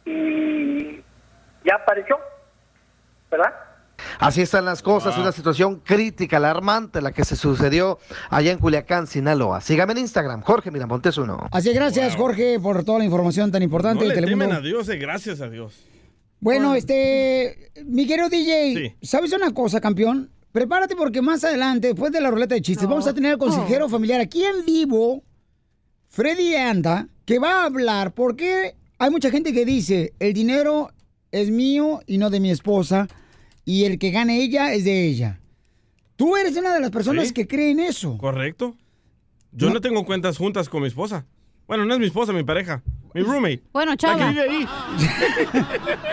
y 0.05 1.01
ya 1.63 1.75
apareció, 1.75 2.17
¿verdad? 3.29 3.53
Así 4.19 4.41
están 4.41 4.65
las 4.65 4.81
cosas, 4.81 5.17
una 5.17 5.31
situación 5.31 5.79
crítica, 5.79 6.37
alarmante 6.37 7.01
la 7.01 7.11
que 7.11 7.23
se 7.23 7.35
sucedió 7.35 7.99
allá 8.29 8.51
en 8.51 8.59
Culiacán, 8.59 9.07
Sinaloa. 9.07 9.61
Sígame 9.61 9.93
en 9.93 9.99
Instagram, 9.99 10.41
Jorge 10.41 10.71
Miramontes 10.71 11.17
uno. 11.17 11.47
Así 11.51 11.73
gracias, 11.73 12.15
Jorge, 12.15 12.59
por 12.59 12.83
toda 12.83 12.99
la 12.99 13.05
información 13.05 13.51
tan 13.51 13.63
importante 13.63 14.05
No 14.05 14.13
le 14.13 14.21
temen 14.21 14.51
a 14.51 14.61
Dios, 14.61 14.89
eh, 14.89 14.97
gracias 14.97 15.41
a 15.41 15.49
Dios. 15.49 15.85
Bueno, 16.41 16.75
este, 16.75 17.71
mi 17.85 18.07
querido 18.07 18.29
DJ, 18.29 18.97
¿sabes 19.01 19.33
una 19.33 19.53
cosa, 19.53 19.81
campeón? 19.81 20.31
Prepárate 20.51 20.95
porque 20.95 21.21
más 21.21 21.43
adelante, 21.43 21.89
después 21.89 22.11
de 22.11 22.21
la 22.21 22.31
ruleta 22.31 22.55
de 22.55 22.61
chistes, 22.61 22.87
vamos 22.87 23.05
a 23.07 23.13
tener 23.13 23.33
al 23.33 23.37
consejero 23.37 23.87
familiar 23.87 24.19
aquí 24.19 24.43
en 24.43 24.65
vivo, 24.65 25.23
Freddy 26.07 26.55
Anda, 26.55 27.07
que 27.29 27.37
va 27.37 27.61
a 27.61 27.65
hablar 27.65 28.11
porque 28.15 28.73
hay 28.97 29.11
mucha 29.11 29.29
gente 29.29 29.53
que 29.53 29.63
dice, 29.63 30.13
el 30.17 30.33
dinero 30.33 30.89
es 31.31 31.51
mío 31.51 31.99
y 32.07 32.17
no 32.17 32.31
de 32.31 32.39
mi 32.39 32.49
esposa, 32.49 33.07
y 33.65 33.83
el 33.83 33.99
que 33.99 34.09
gane 34.09 34.41
ella 34.41 34.73
es 34.73 34.83
de 34.83 35.05
ella. 35.05 35.39
Tú 36.15 36.35
eres 36.37 36.57
una 36.57 36.73
de 36.73 36.79
las 36.79 36.89
personas 36.89 37.27
Sí. 37.27 37.33
que 37.35 37.45
creen 37.47 37.79
eso. 37.79 38.17
Correcto. 38.17 38.75
Yo 39.51 39.69
no. 39.69 39.79
tengo 39.79 40.05
cuentas 40.05 40.39
juntas 40.39 40.69
con 40.69 40.81
mi 40.81 40.87
esposa. 40.87 41.27
Bueno, 41.67 41.85
no 41.85 41.93
es 41.93 41.99
mi 41.99 42.07
esposa, 42.07 42.33
mi 42.33 42.43
pareja. 42.43 42.81
Mi 43.13 43.21
roommate. 43.21 43.61
Bueno, 43.73 43.91
La 43.91 43.97
que 43.97 44.01
chava. 44.07 44.29
vive 44.31 44.41
ahí. 44.41 44.67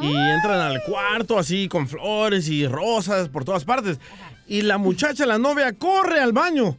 Y 0.00 0.06
entran 0.06 0.60
al 0.60 0.82
cuarto 0.84 1.38
así 1.38 1.66
con 1.68 1.88
flores 1.88 2.48
y 2.48 2.68
rosas 2.68 3.28
por 3.28 3.44
todas 3.44 3.64
partes. 3.64 3.98
Y 4.46 4.62
la 4.62 4.78
muchacha, 4.78 5.26
la 5.26 5.38
novia, 5.38 5.72
corre 5.72 6.20
al 6.20 6.32
baño. 6.32 6.76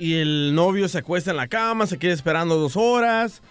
Y 0.00 0.14
el 0.14 0.54
novio 0.54 0.88
se 0.88 0.96
acuesta 0.96 1.30
en 1.30 1.36
la 1.36 1.46
cama, 1.46 1.86
se 1.86 1.98
queda 1.98 2.14
esperando 2.14 2.56
dos 2.56 2.74
horas, 2.74 3.42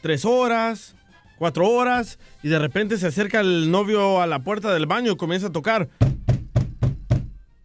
tres 0.00 0.24
horas, 0.24 0.94
cuatro 1.36 1.68
horas. 1.68 2.20
Y 2.44 2.48
de 2.48 2.60
repente 2.60 2.96
se 2.96 3.08
acerca 3.08 3.40
el 3.40 3.72
novio 3.72 4.22
a 4.22 4.28
la 4.28 4.44
puerta 4.44 4.72
del 4.72 4.86
baño 4.86 5.10
y 5.10 5.16
comienza 5.16 5.48
a 5.48 5.52
tocar. 5.52 5.88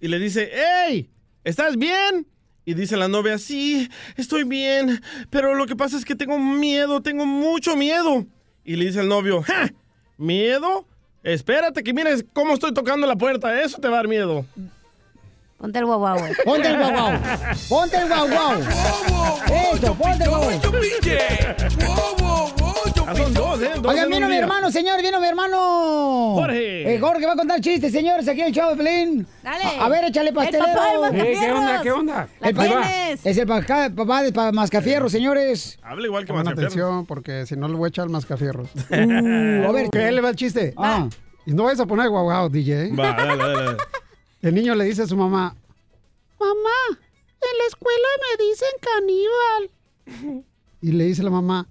Y 0.01 0.07
le 0.07 0.17
dice, 0.17 0.49
¡Ey! 0.87 1.07
¿Estás 1.43 1.77
bien? 1.77 2.25
Y 2.65 2.73
dice 2.73 2.97
la 2.97 3.07
novia, 3.07 3.37
sí, 3.37 3.91
estoy 4.17 4.43
bien, 4.43 5.03
pero 5.29 5.53
lo 5.53 5.67
que 5.67 5.75
pasa 5.75 5.95
es 5.95 6.03
que 6.03 6.15
tengo 6.15 6.39
miedo, 6.39 7.01
tengo 7.01 7.27
mucho 7.27 7.75
miedo. 7.75 8.25
Y 8.63 8.75
le 8.75 8.85
dice 8.85 9.01
el 9.01 9.07
novio, 9.07 9.43
¡Ja! 9.43 9.71
¿Miedo? 10.17 10.87
Espérate 11.21 11.83
que 11.83 11.93
mires 11.93 12.25
cómo 12.33 12.55
estoy 12.55 12.73
tocando 12.73 13.05
la 13.05 13.17
puerta, 13.17 13.61
eso 13.61 13.79
te 13.79 13.87
va 13.87 13.93
a 13.93 13.97
dar 13.97 14.07
miedo. 14.07 14.47
Ponte 15.65 15.79
el 15.79 15.85
guau. 15.85 15.99
Ponte 16.45 16.67
el 16.67 16.77
guau 16.77 16.91
guau. 16.91 17.13
Ponte 17.69 17.97
el 17.97 18.07
guau 18.07 18.27
guau. 18.29 18.53
Eso, 19.73 19.95
ponte 19.95 20.23
el 20.23 20.29
guau 20.29 20.41
guau. 20.43 20.59
Ah, 23.07 23.13
son 23.15 23.33
dos, 23.33 23.61
¿eh? 23.61 23.71
Dos 23.81 23.91
Oigan, 23.93 24.09
vino 24.09 24.27
mi 24.27 24.35
hermano, 24.35 24.71
señor, 24.71 25.01
vino 25.01 25.19
mi 25.19 25.27
hermano. 25.27 26.33
Jorge. 26.35 26.93
Eh, 26.95 26.99
Jorge 26.99 27.25
va 27.25 27.33
a 27.33 27.35
contar 27.35 27.61
chistes, 27.61 27.91
señores, 27.91 28.27
aquí 28.27 28.41
en 28.41 28.47
el 28.47 28.53
show 28.53 28.69
de 28.71 28.75
Pelín. 28.83 29.27
Dale. 29.43 29.63
A, 29.79 29.85
a 29.85 29.89
ver, 29.89 30.03
échale 30.05 30.29
El 30.29 30.35
pastelero. 30.35 30.65
papá 30.65 31.09
del 31.11 31.19
Eh, 31.21 31.37
¿qué 31.39 31.51
onda? 31.51 31.81
¿Qué 31.81 31.91
onda? 31.91 32.27
La 32.39 32.49
El 32.49 32.55
papá-. 32.55 32.91
Es 33.23 33.37
el 33.37 33.47
paca- 33.47 33.89
papá 33.95 34.21
de 34.23 34.31
pa- 34.33 34.51
Mascafierro, 34.51 35.09
señores. 35.09 35.79
Habla 35.83 36.05
igual 36.07 36.25
que 36.25 36.27
Pongan 36.33 36.45
Mascafierros. 36.45 36.73
atención 36.75 37.05
porque 37.07 37.45
si 37.47 37.55
no 37.55 37.67
le 37.67 37.75
voy 37.75 37.87
a 37.87 37.89
echar 37.89 38.07
mascafierros. 38.09 38.69
Uh, 38.91 39.67
a 39.67 39.71
ver. 39.71 39.89
¿Qué 39.91 40.11
le 40.11 40.21
va 40.21 40.29
el 40.29 40.35
chiste? 40.35 40.73
Ah. 40.77 41.07
Y 41.47 41.53
no 41.53 41.63
vayas 41.63 41.79
a 41.79 41.85
poner 41.85 42.09
guau 42.09 42.23
guau, 42.23 42.49
DJ. 42.49 42.91
Va, 42.95 43.13
dale, 43.13 43.37
dale, 43.37 43.53
dale. 43.65 43.77
El 44.41 44.55
niño 44.55 44.75
le 44.75 44.85
dice 44.85 45.03
a 45.03 45.07
su 45.07 45.17
mamá, 45.17 45.55
mamá, 46.39 46.79
en 46.89 47.57
la 47.57 47.65
escuela 47.67 48.07
me 48.21 48.45
dicen 48.45 48.69
caníbal. 48.81 50.43
Y 50.81 50.91
le 50.91 51.05
dice 51.05 51.23
la 51.23 51.31
mamá, 51.31 51.67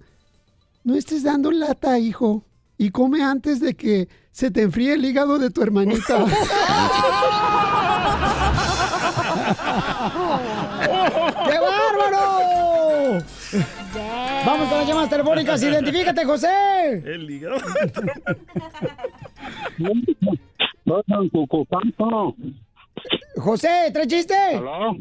no 0.83 0.95
estés 0.95 1.23
dando 1.23 1.51
lata, 1.51 1.97
hijo, 1.99 2.43
y 2.77 2.89
come 2.89 3.23
antes 3.23 3.59
de 3.59 3.75
que 3.75 4.09
se 4.31 4.51
te 4.51 4.63
enfríe 4.63 4.93
el 4.93 5.05
hígado 5.05 5.39
de 5.39 5.49
tu 5.49 5.61
hermanita. 5.61 6.25
las 14.85 14.87
llamadas 14.87 15.09
telefónicas. 15.09 15.63
Identifícate, 15.63 16.25
José. 16.25 17.03
El 17.05 17.29
hígado. 17.29 17.57
José, 23.37 23.89
¿trae 23.93 24.07
chiste? 24.07 24.33
¿Aló? 24.55 24.95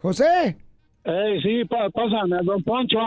José. 0.00 0.56
Ey, 1.04 1.40
sí, 1.42 1.64
pa- 1.64 1.88
pásame, 1.90 2.36
don 2.42 2.62
Poncho. 2.62 2.98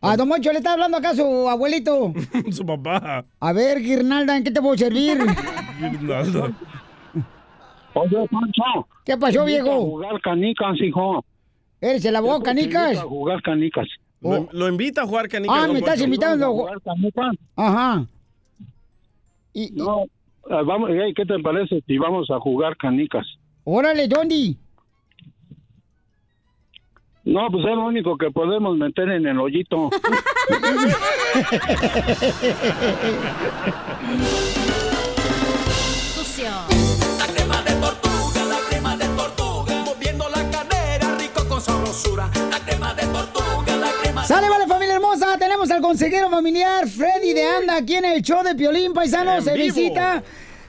A 0.00 0.16
Don 0.16 0.28
Moncho 0.28 0.52
le 0.52 0.58
está 0.58 0.72
hablando 0.74 0.98
acá 0.98 1.14
su 1.14 1.48
abuelito. 1.48 2.12
Su 2.50 2.64
papá. 2.64 3.24
A 3.40 3.52
ver, 3.52 3.80
Guirnalda, 3.80 4.36
¿en 4.36 4.44
qué 4.44 4.50
te 4.50 4.60
puedo 4.60 4.76
servir? 4.76 5.18
Guirnalda. 5.80 6.52
Oye, 7.94 8.28
Poncho. 8.30 8.88
¿Qué 9.04 9.16
pasó, 9.16 9.44
viejo? 9.44 9.72
A 9.72 9.76
jugar 9.76 10.20
canicas, 10.20 10.80
hijo. 10.80 11.24
¿Eres 11.80 12.04
el 12.04 12.16
abogado 12.16 12.42
canicas? 12.42 12.98
A 12.98 13.02
jugar 13.02 13.42
canicas. 13.42 13.86
Lo, 14.24 14.48
lo 14.52 14.68
invita 14.68 15.02
a 15.02 15.06
jugar 15.06 15.28
canicas. 15.28 15.56
Ah, 15.56 15.68
me 15.68 15.78
estás 15.78 16.00
invitando. 16.00 16.46
¿A 16.46 16.48
jugar 16.48 16.80
canicas? 16.80 17.36
Ajá. 17.54 18.06
No, 19.72 20.04
ah, 20.50 20.62
vamos, 20.64 20.90
ey, 20.90 21.14
¿qué 21.14 21.24
te 21.24 21.38
parece 21.38 21.80
si 21.86 21.98
vamos 21.98 22.30
a 22.30 22.40
jugar 22.40 22.76
canicas? 22.76 23.26
Órale, 23.62 24.08
¿dónde? 24.08 24.56
No, 27.24 27.48
pues 27.50 27.64
es 27.64 27.74
lo 27.74 27.86
único 27.86 28.18
que 28.18 28.30
podemos 28.30 28.76
meter 28.76 29.08
en 29.10 29.26
el 29.26 29.38
hoyito. 29.38 29.90
Sucio. 36.14 36.50
La 37.18 37.26
crema 37.32 37.62
de 37.62 37.72
tortuga, 37.80 38.44
la 38.44 38.58
crema 38.68 38.96
de 38.96 39.06
tortuga, 39.16 39.84
moviendo 39.84 40.28
la 40.28 40.50
cadera, 40.50 41.16
rico 41.18 41.48
con 41.48 41.60
sabrosura. 41.60 42.28
La 42.50 42.58
crema 42.60 42.83
Sale, 44.26 44.48
vale, 44.48 44.66
familia 44.66 44.94
hermosa. 44.94 45.36
Tenemos 45.38 45.70
al 45.70 45.80
consejero 45.82 46.30
familiar 46.30 46.88
Freddy 46.88 47.34
de 47.34 47.44
Anda 47.44 47.76
aquí 47.76 47.94
en 47.94 48.04
el 48.06 48.22
show 48.22 48.42
de 48.42 48.54
Piolín 48.54 48.92
Paisano. 48.94 49.36
En 49.36 49.42
Se 49.42 49.52
vivo. 49.52 49.74
visita 49.74 50.22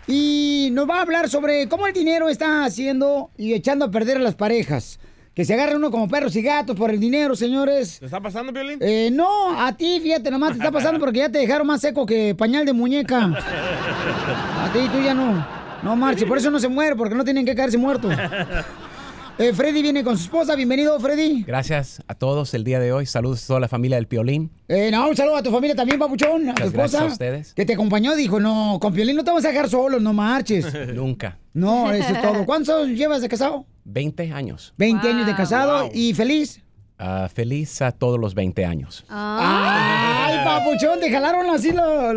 y 0.07 0.69
nos 0.73 0.87
va 0.89 0.97
a 0.97 1.01
hablar 1.01 1.29
sobre 1.29 1.67
cómo 1.69 1.87
el 1.87 1.93
dinero 1.93 2.27
está 2.29 2.65
haciendo 2.65 3.29
y 3.37 3.53
echando 3.53 3.85
a 3.85 3.91
perder 3.91 4.17
a 4.17 4.19
las 4.19 4.35
parejas. 4.35 4.99
Que 5.33 5.43
se 5.43 5.53
agarran 5.53 5.77
uno 5.77 5.91
como 5.91 6.07
perros 6.07 6.35
y 6.37 6.41
gatos 6.41 6.77
por 6.77 6.89
el 6.91 6.99
dinero, 6.99 7.35
señores. 7.35 7.99
¿Te 7.99 8.05
está 8.05 8.21
pasando, 8.21 8.53
Violín? 8.53 8.79
Eh, 8.81 9.09
no, 9.11 9.59
a 9.59 9.73
ti, 9.75 9.99
fíjate, 10.01 10.31
nomás 10.31 10.51
te 10.53 10.57
está 10.59 10.71
pasando 10.73 10.99
porque 10.99 11.19
ya 11.19 11.29
te 11.29 11.39
dejaron 11.39 11.67
más 11.67 11.81
seco 11.81 12.05
que 12.05 12.35
pañal 12.35 12.65
de 12.65 12.73
muñeca. 12.73 13.17
A 14.63 14.69
ti, 14.73 14.79
tú 14.91 15.01
ya 15.01 15.13
no. 15.13 15.45
No 15.83 15.95
marche, 15.95 16.25
por 16.25 16.37
eso 16.37 16.49
no 16.49 16.59
se 16.59 16.67
muere, 16.67 16.95
porque 16.95 17.13
no 17.15 17.23
tienen 17.23 17.45
que 17.45 17.53
caerse 17.53 17.77
muertos. 17.77 18.13
Eh, 19.37 19.51
Freddy 19.53 19.81
viene 19.81 20.01
con 20.01 20.17
su 20.17 20.23
esposa. 20.23 20.55
Bienvenido, 20.55 20.97
Freddy. 20.97 21.43
Gracias 21.43 22.01
a 22.07 22.15
todos 22.15 22.53
el 22.53 22.63
día 22.63 22.79
de 22.79 22.93
hoy. 22.93 23.05
Saludos 23.05 23.43
a 23.43 23.47
toda 23.47 23.59
la 23.59 23.67
familia 23.67 23.97
del 23.97 24.07
Piolín. 24.07 24.49
Eh, 24.69 24.89
no, 24.91 25.09
un 25.09 25.15
saludo 25.17 25.35
a 25.35 25.43
tu 25.43 25.51
familia 25.51 25.75
también, 25.75 25.99
papuchón. 25.99 26.49
A 26.49 26.53
tu 26.55 26.63
Muchas 26.63 26.71
gracias 26.71 26.93
esposa. 26.93 27.03
a 27.03 27.11
ustedes. 27.11 27.53
Que 27.53 27.65
te 27.65 27.73
acompañó, 27.73 28.15
dijo, 28.15 28.39
no, 28.39 28.77
con 28.79 28.93
Piolín 28.93 29.17
no 29.17 29.25
te 29.25 29.31
vamos 29.31 29.43
a 29.43 29.49
dejar 29.49 29.69
solo, 29.69 29.99
no 29.99 30.13
marches. 30.13 30.65
Nunca. 30.95 31.37
No, 31.53 31.91
eso 31.91 32.13
es 32.13 32.21
todo. 32.21 32.45
¿Cuántos 32.45 32.83
años 32.85 32.97
llevas 32.97 33.21
de 33.21 33.27
casado? 33.27 33.65
20 33.83 34.31
años. 34.31 34.73
20 34.77 35.09
años 35.09 35.25
de 35.25 35.35
casado 35.35 35.89
y 35.93 36.13
feliz. 36.13 36.61
Ah, 36.97 37.27
feliz 37.33 37.81
a 37.81 37.91
todos 37.91 38.17
los 38.19 38.33
20 38.35 38.65
años. 38.65 39.03
Ay, 39.09 40.37
papuchón, 40.45 40.99
te 41.01 41.11
jalaron 41.11 41.49
así 41.49 41.71
lo- 41.73 42.11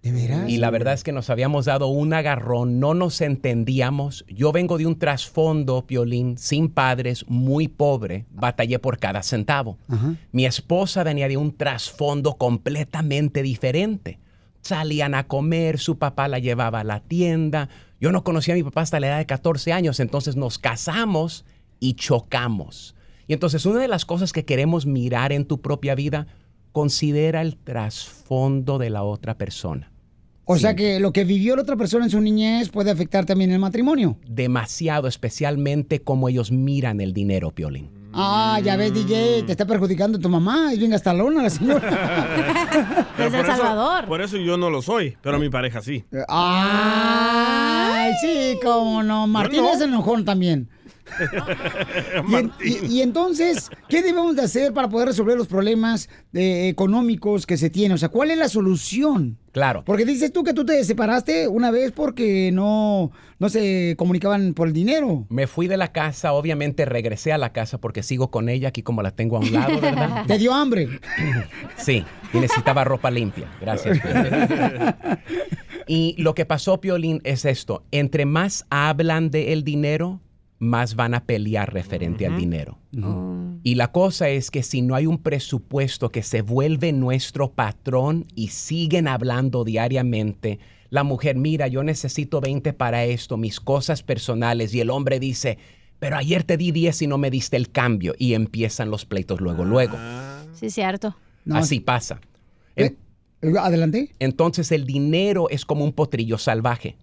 ¿De 0.00 0.12
veras? 0.12 0.48
Y 0.48 0.58
la 0.58 0.70
verdad 0.70 0.94
es 0.94 1.02
que 1.02 1.10
nos 1.10 1.28
habíamos 1.28 1.64
dado 1.64 1.88
un 1.88 2.12
agarrón, 2.12 2.78
no 2.78 2.94
nos 2.94 3.20
entendíamos. 3.20 4.24
Yo 4.28 4.52
vengo 4.52 4.78
de 4.78 4.86
un 4.86 4.96
trasfondo, 4.96 5.88
Piolín, 5.88 6.38
sin 6.38 6.68
padres, 6.68 7.24
muy 7.26 7.66
pobre. 7.66 8.26
Batallé 8.30 8.78
por 8.78 9.00
cada 9.00 9.24
centavo. 9.24 9.76
Mi 10.30 10.46
esposa 10.46 11.02
venía 11.02 11.26
de 11.26 11.36
un 11.36 11.56
trasfondo 11.56 12.34
completamente 12.34 13.42
diferente. 13.42 14.20
Salían 14.66 15.14
a 15.14 15.28
comer, 15.28 15.78
su 15.78 15.96
papá 15.96 16.26
la 16.26 16.40
llevaba 16.40 16.80
a 16.80 16.84
la 16.84 16.98
tienda. 16.98 17.68
Yo 18.00 18.10
no 18.10 18.24
conocía 18.24 18.54
a 18.54 18.56
mi 18.56 18.64
papá 18.64 18.80
hasta 18.80 18.98
la 18.98 19.06
edad 19.06 19.18
de 19.18 19.26
14 19.26 19.72
años, 19.72 20.00
entonces 20.00 20.34
nos 20.34 20.58
casamos 20.58 21.44
y 21.78 21.94
chocamos. 21.94 22.96
Y 23.28 23.32
entonces 23.32 23.64
una 23.64 23.80
de 23.80 23.86
las 23.86 24.04
cosas 24.04 24.32
que 24.32 24.44
queremos 24.44 24.84
mirar 24.84 25.30
en 25.30 25.44
tu 25.44 25.60
propia 25.60 25.94
vida, 25.94 26.26
considera 26.72 27.42
el 27.42 27.56
trasfondo 27.56 28.78
de 28.78 28.90
la 28.90 29.04
otra 29.04 29.38
persona. 29.38 29.92
O 30.44 30.58
sea 30.58 30.76
que 30.76 31.00
lo 31.00 31.12
que 31.12 31.24
vivió 31.24 31.56
la 31.56 31.62
otra 31.62 31.76
persona 31.76 32.04
en 32.04 32.10
su 32.10 32.20
niñez 32.20 32.68
puede 32.68 32.90
afectar 32.90 33.24
también 33.24 33.50
el 33.50 33.60
matrimonio. 33.60 34.18
Demasiado, 34.28 35.08
especialmente 35.08 36.02
cómo 36.02 36.28
ellos 36.28 36.52
miran 36.52 37.00
el 37.00 37.12
dinero, 37.12 37.52
Piolín. 37.52 37.95
Ah, 38.18 38.58
ya 38.64 38.76
ves, 38.76 38.94
DJ, 38.94 39.42
te 39.44 39.52
está 39.52 39.66
perjudicando 39.66 40.18
tu 40.18 40.28
mamá. 40.30 40.72
Es 40.72 40.78
bien 40.78 40.90
gastalona 40.90 41.42
la 41.42 41.50
señora. 41.50 41.80
Pero 43.16 43.30
por 43.30 43.40
eso- 43.40 44.06
Por 44.06 44.20
eso 44.22 44.36
yo 44.38 44.56
no 44.56 44.70
lo 44.70 44.80
soy, 44.82 45.16
pero 45.22 45.38
mi 45.38 45.48
pareja 45.50 45.82
sí. 45.82 46.04
Ay, 46.28 48.12
sí, 48.20 48.58
cómo 48.62 49.02
no. 49.02 49.26
Martín 49.26 49.62
no. 49.62 49.72
es 49.72 49.80
enojón 49.80 50.24
también. 50.24 50.68
Y, 52.28 52.34
en- 52.34 52.52
y- 52.64 52.86
y 52.96 53.02
entonces, 53.02 53.70
¿qué 53.88 54.02
debemos 54.02 54.36
de 54.36 54.42
hacer 54.42 54.72
para 54.72 54.88
poder 54.88 55.08
resolver 55.08 55.36
los 55.36 55.46
problemas 55.46 56.08
eh, 56.32 56.68
económicos 56.68 57.46
que 57.46 57.56
se 57.56 57.70
tienen? 57.70 57.92
O 57.94 57.98
sea, 57.98 58.08
¿cuál 58.08 58.30
es 58.30 58.38
la 58.38 58.48
solución? 58.48 59.38
Claro. 59.52 59.82
Porque 59.86 60.04
dices 60.04 60.32
tú 60.32 60.44
que 60.44 60.52
tú 60.52 60.64
te 60.66 60.82
separaste 60.84 61.48
una 61.48 61.70
vez 61.70 61.90
porque 61.92 62.50
no, 62.52 63.10
no 63.38 63.48
se 63.48 63.94
comunicaban 63.96 64.52
por 64.52 64.68
el 64.68 64.74
dinero. 64.74 65.24
Me 65.30 65.46
fui 65.46 65.66
de 65.66 65.78
la 65.78 65.92
casa, 65.92 66.32
obviamente 66.34 66.84
regresé 66.84 67.32
a 67.32 67.38
la 67.38 67.52
casa 67.52 67.78
porque 67.78 68.02
sigo 68.02 68.30
con 68.30 68.48
ella 68.50 68.68
aquí 68.68 68.82
como 68.82 69.00
la 69.02 69.12
tengo 69.12 69.36
a 69.36 69.40
un 69.40 69.52
lado, 69.52 69.80
¿verdad? 69.80 70.24
¿Te 70.26 70.38
dio 70.38 70.52
hambre? 70.52 70.88
Sí, 71.78 72.04
y 72.32 72.38
necesitaba 72.38 72.84
ropa 72.84 73.10
limpia. 73.10 73.46
Gracias. 73.60 73.98
Y 75.86 76.14
lo 76.18 76.34
que 76.34 76.44
pasó, 76.46 76.80
Piolín, 76.80 77.20
es 77.24 77.44
esto. 77.44 77.84
Entre 77.92 78.24
más 78.26 78.66
hablan 78.70 79.30
del 79.30 79.62
dinero, 79.62 80.20
más 80.58 80.94
van 80.96 81.14
a 81.14 81.24
pelear 81.24 81.72
referente 81.72 82.26
al 82.26 82.36
dinero. 82.36 82.78
Y 83.62 83.74
la 83.74 83.90
cosa 83.92 84.28
es 84.28 84.50
que 84.50 84.62
si 84.62 84.80
no 84.82 84.94
hay 84.94 85.06
un 85.06 85.18
presupuesto 85.18 86.10
que 86.10 86.22
se 86.22 86.40
vuelve 86.42 86.92
nuestro 86.92 87.50
patrón 87.52 88.26
y 88.34 88.48
siguen 88.48 89.08
hablando 89.08 89.64
diariamente, 89.64 90.58
la 90.88 91.02
mujer, 91.02 91.36
mira, 91.36 91.66
yo 91.66 91.82
necesito 91.82 92.40
20 92.40 92.72
para 92.72 93.04
esto, 93.04 93.36
mis 93.36 93.58
cosas 93.60 94.02
personales, 94.02 94.72
y 94.72 94.80
el 94.80 94.90
hombre 94.90 95.18
dice, 95.18 95.58
pero 95.98 96.16
ayer 96.16 96.44
te 96.44 96.56
di 96.56 96.70
10 96.70 97.02
y 97.02 97.06
no 97.08 97.18
me 97.18 97.30
diste 97.30 97.56
el 97.56 97.70
cambio, 97.70 98.14
y 98.18 98.34
empiezan 98.34 98.90
los 98.90 99.04
pleitos 99.04 99.40
luego, 99.40 99.64
luego. 99.64 99.98
Sí, 100.52 100.70
cierto. 100.70 101.16
Así 101.50 101.80
pasa. 101.80 102.20
En- 102.76 102.96
Adelante. 103.58 104.10
Entonces 104.18 104.72
el 104.72 104.86
dinero 104.86 105.48
es 105.50 105.64
como 105.64 105.84
un 105.84 105.92
potrillo 105.92 106.38
salvaje. 106.38 106.96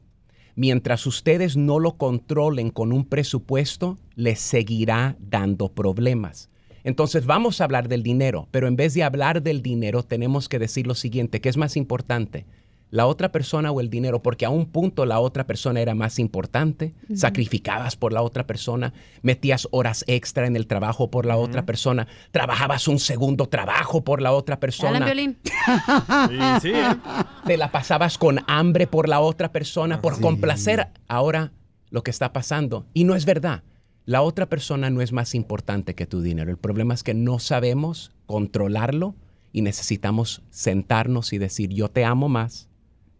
Mientras 0.55 1.07
ustedes 1.07 1.57
no 1.57 1.79
lo 1.79 1.97
controlen 1.97 2.69
con 2.69 2.93
un 2.93 3.05
presupuesto, 3.05 3.97
les 4.15 4.39
seguirá 4.39 5.17
dando 5.19 5.69
problemas. 5.69 6.49
Entonces 6.83 7.25
vamos 7.25 7.59
a 7.59 7.63
hablar 7.63 7.87
del 7.87 8.03
dinero, 8.03 8.47
pero 8.51 8.67
en 8.67 8.75
vez 8.75 8.93
de 8.93 9.03
hablar 9.03 9.41
del 9.41 9.61
dinero 9.61 10.03
tenemos 10.03 10.49
que 10.49 10.59
decir 10.59 10.85
lo 10.85 10.95
siguiente, 10.95 11.41
¿qué 11.41 11.49
es 11.49 11.57
más 11.57 11.77
importante? 11.77 12.45
¿La 12.93 13.08
otra 13.08 13.32
persona 13.32 13.71
o 13.71 13.82
el 13.82 13.89
dinero? 13.89 14.21
Porque 14.21 14.45
a 14.45 14.51
un 14.51 14.67
punto 14.67 15.08
la 15.08 15.19
otra 15.19 15.47
persona 15.47 15.82
era 15.82 15.95
más 15.95 16.19
importante, 16.19 16.93
sacrificabas 17.15 17.95
por 17.95 18.13
la 18.13 18.21
otra 18.21 18.45
persona, 18.45 18.93
metías 19.23 19.67
horas 19.71 20.06
extra 20.06 20.45
en 20.45 20.56
el 20.56 20.67
trabajo 20.67 21.10
por 21.10 21.25
la 21.25 21.36
otra 21.36 21.65
persona, 21.65 22.08
trabajabas 22.29 22.88
un 22.88 22.99
segundo 22.99 23.49
trabajo 23.49 24.03
por 24.03 24.21
la 24.21 24.32
otra 24.32 24.60
persona. 24.60 25.03
Violín. 25.03 25.39
Te 27.47 27.58
la 27.58 27.71
pasabas 27.71 28.19
con 28.19 28.41
hambre 28.45 28.86
por 28.86 29.10
la 29.10 29.21
otra 29.21 29.51
persona, 29.51 29.99
por 29.99 30.21
complacer. 30.21 30.89
Ahora 31.08 31.51
lo 31.89 32.03
que 32.03 32.12
está 32.12 32.32
pasando, 32.32 32.86
y 32.93 33.06
no 33.06 33.15
es 33.15 33.25
verdad, 33.25 33.63
la 34.06 34.21
otra 34.21 34.49
persona 34.49 34.91
no 34.91 35.01
es 35.01 35.13
más 35.13 35.34
importante 35.34 35.95
que 35.95 36.06
tu 36.06 36.21
dinero. 36.21 36.51
El 36.51 36.58
problema 36.58 36.93
es 36.93 37.01
que 37.01 37.15
no 37.15 37.39
sabemos 37.39 38.12
controlarlo 38.27 39.15
y 39.51 39.63
necesitamos 39.63 40.43
sentarnos 40.51 41.34
y 41.34 41.39
decir, 41.39 41.71
yo 41.71 41.89
te 41.89 42.06
amo 42.06 42.29
más 42.29 42.69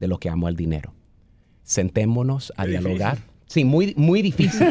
de 0.04 0.10
lo 0.10 0.20
que 0.20 0.28
amo 0.28 0.48
al 0.48 0.58
dinero. 0.58 0.94
Sentémonos 1.64 2.52
a 2.58 2.66
Qué 2.66 2.72
dialogar. 2.72 3.20
Sí, 3.48 3.64
muy, 3.64 3.94
muy 3.96 4.22
difícil. 4.22 4.68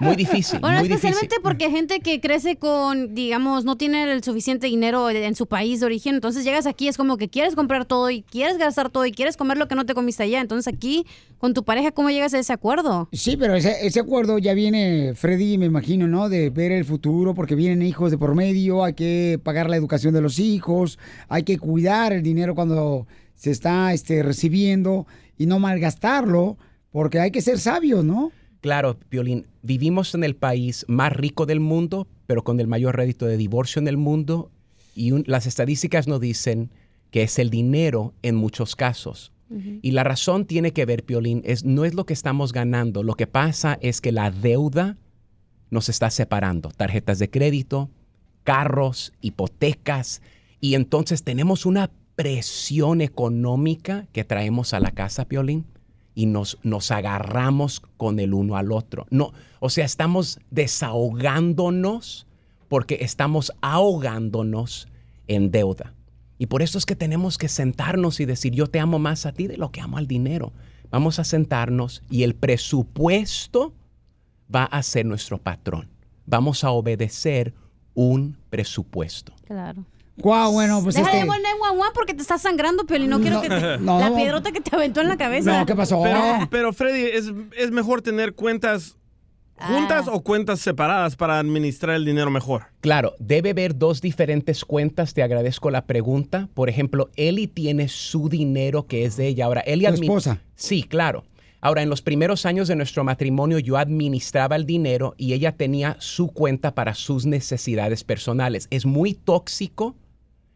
Muy 0.00 0.16
difícil. 0.16 0.58
Bueno, 0.58 0.78
muy 0.78 0.88
difícil. 0.88 1.10
especialmente 1.10 1.36
porque 1.40 1.66
hay 1.66 1.70
gente 1.70 2.00
que 2.00 2.18
crece 2.20 2.56
con, 2.56 3.14
digamos, 3.14 3.64
no 3.64 3.76
tiene 3.76 4.10
el 4.10 4.24
suficiente 4.24 4.66
dinero 4.66 5.08
en 5.10 5.36
su 5.36 5.46
país 5.46 5.78
de 5.80 5.86
origen. 5.86 6.16
Entonces 6.16 6.42
llegas 6.42 6.66
aquí, 6.66 6.88
es 6.88 6.96
como 6.96 7.16
que 7.16 7.28
quieres 7.28 7.54
comprar 7.54 7.84
todo 7.84 8.10
y 8.10 8.22
quieres 8.22 8.58
gastar 8.58 8.90
todo 8.90 9.06
y 9.06 9.12
quieres 9.12 9.36
comer 9.36 9.56
lo 9.58 9.68
que 9.68 9.76
no 9.76 9.86
te 9.86 9.94
comiste 9.94 10.24
allá. 10.24 10.40
Entonces 10.40 10.72
aquí, 10.72 11.06
con 11.38 11.54
tu 11.54 11.62
pareja, 11.62 11.92
¿cómo 11.92 12.10
llegas 12.10 12.34
a 12.34 12.40
ese 12.40 12.52
acuerdo? 12.52 13.08
Sí, 13.12 13.36
pero 13.36 13.54
ese, 13.54 13.86
ese 13.86 14.00
acuerdo 14.00 14.38
ya 14.38 14.54
viene, 14.54 15.12
Freddy, 15.14 15.58
me 15.58 15.66
imagino, 15.66 16.08
¿no? 16.08 16.28
De 16.28 16.50
ver 16.50 16.72
el 16.72 16.84
futuro, 16.84 17.34
porque 17.34 17.54
vienen 17.54 17.82
hijos 17.82 18.10
de 18.10 18.18
por 18.18 18.34
medio, 18.34 18.82
hay 18.82 18.94
que 18.94 19.38
pagar 19.44 19.70
la 19.70 19.76
educación 19.76 20.14
de 20.14 20.22
los 20.22 20.40
hijos, 20.40 20.98
hay 21.28 21.44
que 21.44 21.58
cuidar 21.58 22.12
el 22.12 22.22
dinero 22.22 22.54
cuando 22.56 23.06
se 23.42 23.50
está 23.50 23.92
este, 23.92 24.22
recibiendo 24.22 25.04
y 25.36 25.46
no 25.46 25.58
malgastarlo, 25.58 26.56
porque 26.92 27.18
hay 27.18 27.32
que 27.32 27.40
ser 27.40 27.58
sabios, 27.58 28.04
¿no? 28.04 28.30
Claro, 28.60 28.96
Violín, 29.10 29.46
vivimos 29.62 30.14
en 30.14 30.22
el 30.22 30.36
país 30.36 30.84
más 30.86 31.12
rico 31.12 31.44
del 31.44 31.58
mundo, 31.58 32.06
pero 32.28 32.44
con 32.44 32.60
el 32.60 32.68
mayor 32.68 32.94
rédito 32.96 33.26
de 33.26 33.36
divorcio 33.36 33.80
en 33.80 33.88
el 33.88 33.96
mundo, 33.96 34.52
y 34.94 35.10
un- 35.10 35.24
las 35.26 35.46
estadísticas 35.48 36.06
nos 36.06 36.20
dicen 36.20 36.70
que 37.10 37.24
es 37.24 37.40
el 37.40 37.50
dinero 37.50 38.14
en 38.22 38.36
muchos 38.36 38.76
casos. 38.76 39.32
Y 39.82 39.90
la 39.90 40.04
razón 40.04 40.46
tiene 40.46 40.72
que 40.72 40.86
ver, 40.86 41.02
Piolín, 41.02 41.42
es, 41.44 41.64
no 41.64 41.84
es 41.84 41.94
lo 41.94 42.06
que 42.06 42.12
estamos 42.14 42.52
ganando, 42.52 43.02
lo 43.02 43.14
que 43.14 43.26
pasa 43.26 43.76
es 43.82 44.00
que 44.00 44.12
la 44.12 44.30
deuda 44.30 44.96
nos 45.68 45.88
está 45.88 46.10
separando. 46.10 46.68
Tarjetas 46.70 47.18
de 47.18 47.28
crédito, 47.28 47.90
carros, 48.44 49.12
hipotecas, 49.20 50.22
y 50.60 50.74
entonces 50.74 51.24
tenemos 51.24 51.66
una 51.66 51.90
presión 52.22 53.00
económica 53.00 54.06
que 54.12 54.22
traemos 54.22 54.74
a 54.74 54.78
la 54.78 54.92
casa, 54.92 55.24
Piolín, 55.24 55.66
y 56.14 56.26
nos, 56.26 56.56
nos 56.62 56.92
agarramos 56.92 57.80
con 57.96 58.20
el 58.20 58.32
uno 58.32 58.56
al 58.56 58.70
otro. 58.70 59.06
No, 59.10 59.32
o 59.58 59.68
sea, 59.70 59.84
estamos 59.84 60.38
desahogándonos 60.52 62.28
porque 62.68 62.98
estamos 63.00 63.52
ahogándonos 63.60 64.86
en 65.26 65.50
deuda. 65.50 65.94
Y 66.38 66.46
por 66.46 66.62
eso 66.62 66.78
es 66.78 66.86
que 66.86 66.94
tenemos 66.94 67.38
que 67.38 67.48
sentarnos 67.48 68.20
y 68.20 68.24
decir, 68.24 68.52
yo 68.52 68.68
te 68.68 68.78
amo 68.78 69.00
más 69.00 69.26
a 69.26 69.32
ti 69.32 69.48
de 69.48 69.56
lo 69.56 69.72
que 69.72 69.80
amo 69.80 69.98
al 69.98 70.06
dinero. 70.06 70.52
Vamos 70.92 71.18
a 71.18 71.24
sentarnos 71.24 72.04
y 72.08 72.22
el 72.22 72.36
presupuesto 72.36 73.74
va 74.54 74.62
a 74.62 74.80
ser 74.84 75.06
nuestro 75.06 75.38
patrón. 75.38 75.88
Vamos 76.24 76.62
a 76.62 76.70
obedecer 76.70 77.52
un 77.94 78.36
presupuesto. 78.48 79.32
Claro. 79.44 79.84
Guau, 80.22 80.52
bueno, 80.52 80.80
pues 80.82 80.94
Deja 80.94 81.10
de 81.10 81.16
este... 81.18 81.26
llamar 81.26 81.40
911 81.42 81.90
porque 81.94 82.14
te 82.14 82.22
estás 82.22 82.42
sangrando, 82.42 82.84
Pioli. 82.86 83.08
No 83.08 83.20
quiero 83.20 83.36
No, 83.36 83.42
que 83.42 83.48
te... 83.50 83.78
no. 83.78 83.98
La 84.00 84.14
piedrota 84.14 84.52
que 84.52 84.60
te 84.60 84.74
aventó 84.74 85.00
en 85.00 85.08
la 85.08 85.16
cabeza. 85.16 85.64
Pero, 85.66 86.48
pero 86.50 86.72
Freddy, 86.72 87.02
¿es, 87.12 87.32
es 87.58 87.70
mejor 87.70 88.02
tener 88.02 88.34
cuentas 88.34 88.96
juntas 89.58 90.06
Ah. 90.08 90.12
o 90.12 90.22
cuentas 90.22 90.58
separadas 90.60 91.14
para 91.16 91.38
administrar 91.38 91.94
el 91.96 92.04
dinero 92.04 92.30
mejor? 92.30 92.64
Claro, 92.80 93.14
debe 93.18 93.50
haber 93.50 93.76
dos 93.76 94.00
diferentes 94.00 94.64
cuentas. 94.64 95.14
Te 95.14 95.22
agradezco 95.22 95.70
la 95.70 95.84
pregunta. 95.86 96.48
Por 96.54 96.68
ejemplo, 96.68 97.10
Eli 97.16 97.46
tiene 97.46 97.88
su 97.88 98.28
dinero 98.28 98.86
que 98.86 99.04
es 99.04 99.16
de 99.16 99.28
ella. 99.28 99.44
Ahora, 99.46 99.60
Eli 99.60 99.84
Tu 99.86 99.92
admi- 99.92 100.02
esposa. 100.02 100.40
Sí, 100.56 100.82
claro. 100.82 101.24
Ahora, 101.60 101.82
en 101.82 101.90
los 101.90 102.02
primeros 102.02 102.44
años 102.44 102.66
de 102.66 102.74
nuestro 102.74 103.04
matrimonio, 103.04 103.60
yo 103.60 103.76
administraba 103.76 104.56
el 104.56 104.66
dinero 104.66 105.14
y 105.16 105.32
ella 105.32 105.52
tenía 105.52 105.96
su 106.00 106.26
cuenta 106.28 106.74
para 106.74 106.92
sus 106.94 107.24
necesidades 107.24 108.02
personales. 108.02 108.66
Es 108.70 108.84
muy 108.84 109.14
tóxico 109.14 109.94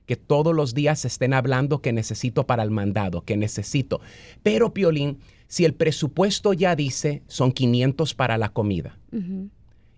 que 0.07 0.17
todos 0.17 0.55
los 0.55 0.75
días 0.75 1.05
estén 1.05 1.35
hablando 1.35 1.81
que 1.83 1.93
necesito 1.93 2.47
para 2.47 2.63
el 2.63 2.71
mandado, 2.71 3.23
que 3.23 3.37
necesito. 3.37 4.01
Pero, 4.43 4.73
Piolín, 4.73 5.19
si 5.49 5.65
el 5.65 5.75
presupuesto 5.75 6.53
ya 6.53 6.75
dice 6.75 7.23
son 7.27 7.53
500 7.53 8.15
para 8.15 8.39
la 8.39 8.49
comida 8.49 8.99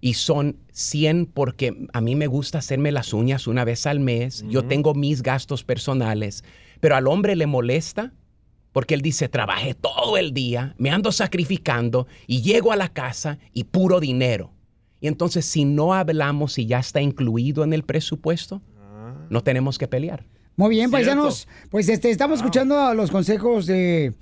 y 0.01 0.15
son 0.15 0.57
100 0.73 1.27
porque 1.27 1.87
a 1.93 2.01
mí 2.01 2.15
me 2.15 2.27
gusta 2.27 2.59
hacerme 2.59 2.93
las 2.93 3.13
uñas 3.13 3.47
una 3.47 3.65
vez 3.65 3.87
al 3.87 4.01
mes, 4.01 4.45
yo 4.49 4.65
tengo 4.65 4.95
mis 4.95 5.23
gastos 5.23 5.65
personales, 5.65 6.45
pero 6.81 6.97
al 6.97 7.07
hombre 7.07 7.35
le 7.37 7.47
molesta 7.47 8.13
porque 8.73 8.95
él 8.95 9.01
dice, 9.01 9.29
trabajé 9.29 9.75
todo 9.75 10.19
el 10.19 10.33
día, 10.33 10.75
me 10.79 10.91
ando 10.91 11.11
sacrificando 11.11 12.07
y 12.27 12.43
llego 12.43 12.71
a 12.71 12.77
la 12.77 12.89
casa 12.89 13.39
y 13.53 13.65
puro 13.65 13.99
dinero. 13.99 14.53
Y 15.01 15.09
entonces 15.09 15.47
si 15.47 15.65
no 15.65 15.95
hablamos 15.95 16.59
y 16.59 16.67
ya 16.67 16.79
está 16.79 17.01
incluido 17.01 17.65
en 17.65 17.73
el 17.73 17.83
presupuesto, 17.83 18.63
no 19.31 19.43
tenemos 19.43 19.79
que 19.79 19.89
pelear. 19.89 20.27
Muy 20.57 20.71
bien, 20.71 20.91
Cierto. 20.91 21.07
paisanos. 21.07 21.49
Pues 21.71 21.89
este, 21.89 22.11
estamos 22.11 22.41
escuchando 22.41 22.93
los 22.95 23.11
consejos 23.11 23.67
de. 23.67 24.15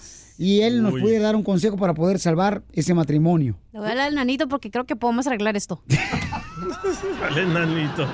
Y 0.43 0.61
él 0.61 0.83
nos 0.83 0.93
Uy. 0.95 1.01
puede 1.01 1.19
dar 1.19 1.37
un 1.37 1.43
consejo 1.43 1.77
para 1.77 1.93
poder 1.93 2.19
salvar 2.19 2.63
ese 2.73 2.93
matrimonio. 2.93 3.55
Le 3.71 3.79
voy 3.79 3.87
a 3.87 3.91
hablar 3.91 4.09
al 4.09 4.15
nanito 4.15 4.49
porque 4.49 4.69
creo 4.69 4.85
que 4.85 4.97
podemos 4.97 5.25
arreglar 5.25 5.55
esto. 5.55 5.81
Vale, 7.21 7.45
nanito. 7.45 8.05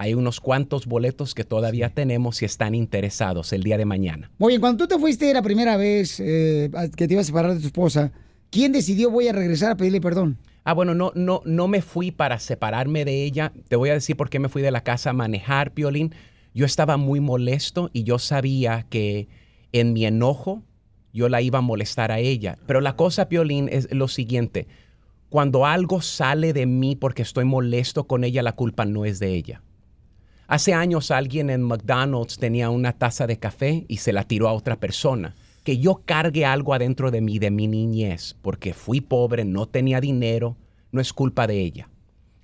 Hay 0.02 0.14
unos 0.14 0.40
cuantos 0.40 0.86
boletos 0.86 1.36
que 1.36 1.44
todavía 1.44 1.90
tenemos 1.90 2.38
si 2.38 2.46
están 2.46 2.74
interesados 2.74 3.52
el 3.52 3.64
día 3.64 3.78
de 3.78 3.84
mañana. 3.84 4.32
Muy 4.38 4.54
bien, 4.54 4.62
cuando 4.62 4.86
tú 4.86 4.88
te 4.88 4.98
fuiste 4.98 5.34
la 5.34 5.42
primera 5.42 5.76
vez 5.76 6.22
eh, 6.22 6.72
que 6.96 7.06
te 7.06 7.16
ibas 7.16 7.26
a 7.26 7.28
separar 7.28 7.54
de 7.54 7.60
tu 7.60 7.68
esposa, 7.68 8.14
¿quién 8.50 8.72
decidió 8.72 9.12
voy 9.12 9.28
a 9.28 9.34
regresar 9.34 9.72
a 9.72 9.76
pedirle 9.76 10.00
perdón? 10.00 10.38
Ah, 10.64 10.72
bueno, 10.72 10.96
no, 10.96 11.12
no, 11.16 11.42
no 11.44 11.68
me 11.68 11.82
fui 11.82 12.12
para 12.12 12.40
separarme 12.40 13.04
de 13.04 13.26
ella. 13.26 13.52
Te 13.68 13.76
voy 13.76 13.90
a 13.90 13.94
decir 13.94 14.16
por 14.16 14.30
qué 14.30 14.40
me 14.40 14.48
fui 14.48 14.62
de 14.62 14.72
la 14.72 14.86
casa 14.86 15.10
a 15.10 15.14
manejar, 15.14 15.74
Piolín. 15.74 16.16
Yo 16.54 16.66
estaba 16.66 16.96
muy 16.96 17.20
molesto 17.20 17.90
y 17.92 18.04
yo 18.04 18.20
sabía 18.20 18.86
que 18.90 19.28
en 19.74 19.92
mi 19.92 20.06
enojo 20.06 20.64
yo 21.12 21.28
la 21.28 21.42
iba 21.42 21.60
a 21.60 21.62
molestar 21.62 22.14
a 22.14 22.20
ella. 22.20 22.58
Pero 22.68 22.80
la 22.80 22.96
cosa, 22.96 23.28
Piolín, 23.28 23.68
es 23.70 23.94
lo 23.94 24.08
siguiente. 24.08 24.66
Cuando 25.28 25.66
algo 25.66 26.02
sale 26.02 26.54
de 26.54 26.68
mí 26.68 26.96
porque 26.96 27.22
estoy 27.22 27.44
molesto 27.44 28.06
con 28.06 28.24
ella, 28.24 28.42
la 28.44 28.54
culpa 28.54 28.86
no 28.86 29.04
es 29.04 29.20
de 29.20 29.34
ella. 29.36 29.62
Hace 30.50 30.74
años 30.74 31.12
alguien 31.12 31.52
en 31.52 31.62
McDonald's 31.62 32.40
tenía 32.40 32.72
una 32.72 32.94
taza 32.94 33.28
de 33.28 33.38
café 33.38 33.86
y 33.88 33.98
se 33.98 34.12
la 34.12 34.24
tiró 34.24 34.50
a 34.50 34.54
otra 34.54 34.80
persona. 34.80 35.36
Que 35.64 35.78
yo 35.78 36.02
cargue 36.04 36.44
algo 36.44 36.74
adentro 36.74 37.12
de 37.12 37.22
mí, 37.22 37.38
de 37.38 37.52
mi 37.52 37.68
niñez, 37.68 38.36
porque 38.42 38.74
fui 38.74 39.00
pobre, 39.00 39.46
no 39.46 39.68
tenía 39.68 40.02
dinero, 40.02 40.58
no 40.92 41.02
es 41.02 41.14
culpa 41.14 41.46
de 41.46 41.62
ella. 41.62 41.88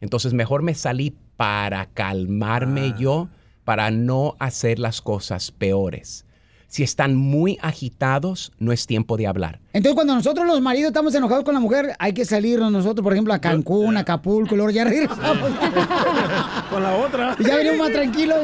Entonces 0.02 0.34
mejor 0.36 0.62
me 0.62 0.76
salí 0.76 1.16
para 1.36 1.88
calmarme 1.88 2.94
yo, 2.96 3.28
para 3.64 3.90
no 3.90 4.36
hacer 4.38 4.78
las 4.78 5.02
cosas 5.02 5.50
peores. 5.50 6.25
Si 6.68 6.84
están 6.84 7.16
muy 7.16 7.58
agitados, 7.62 8.52
no 8.60 8.72
es 8.72 8.88
tiempo 8.88 9.18
de 9.18 9.28
hablar. 9.28 9.60
Entonces, 9.74 9.96
cuando 9.96 10.16
nosotros 10.16 10.46
los 10.46 10.62
maridos 10.62 10.90
estamos 10.90 11.14
enojados 11.16 11.44
con 11.44 11.54
la 11.54 11.60
mujer, 11.60 11.96
hay 12.00 12.14
que 12.14 12.26
salirnos 12.26 12.72
nosotros, 12.72 13.04
por 13.04 13.14
ejemplo, 13.14 13.34
a 13.34 13.40
Cancún, 13.40 13.98
a 13.98 14.02
Acapulco, 14.02 14.56
y 14.56 14.58
luego 14.58 14.72
ya 14.72 14.84
regresamos. 14.84 15.52
Con 16.70 16.84
la 16.84 16.96
otra. 16.96 17.36
Y 17.40 17.44
ya 17.44 17.56
venimos 17.58 17.80
más 17.80 17.92
tranquilos. 17.92 18.40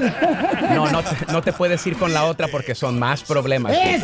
No, 0.74 0.90
no 0.92 1.04
te, 1.04 1.32
no 1.32 1.42
te 1.42 1.54
puedes 1.54 1.86
ir 1.88 1.98
con 1.98 2.14
la 2.14 2.26
otra 2.26 2.48
porque 2.48 2.76
son 2.76 3.00
más 3.00 3.24
problemas. 3.24 3.74
El 3.76 4.02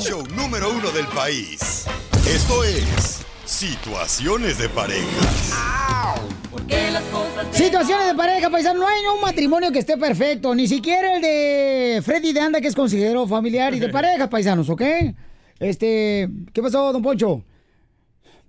show 0.00 0.22
número 0.34 0.70
uno 0.70 0.90
del 0.92 1.06
país. 1.08 1.86
Esto 2.26 2.64
es 2.64 3.26
Situaciones 3.46 4.58
de 4.58 4.68
pareja. 4.68 6.16
Situaciones 7.52 8.06
de 8.06 8.14
pareja, 8.14 8.50
paisano. 8.50 8.80
No 8.80 8.86
hay 8.86 9.00
un 9.14 9.20
matrimonio 9.20 9.72
que 9.72 9.78
esté 9.78 9.96
perfecto. 9.96 10.54
Ni 10.54 10.66
siquiera 10.66 11.16
el 11.16 11.22
de 11.22 12.02
Freddy 12.04 12.32
de 12.32 12.40
Anda, 12.40 12.60
que 12.60 12.68
es 12.68 12.74
consejero 12.74 13.26
familiar 13.26 13.74
y 13.74 13.80
de 13.80 13.88
pareja, 13.90 14.28
paisanos, 14.28 14.68
¿ok? 14.68 14.82
Este, 15.58 16.28
¿qué 16.52 16.62
pasó, 16.62 16.92
don 16.92 17.02
Poncho? 17.02 17.42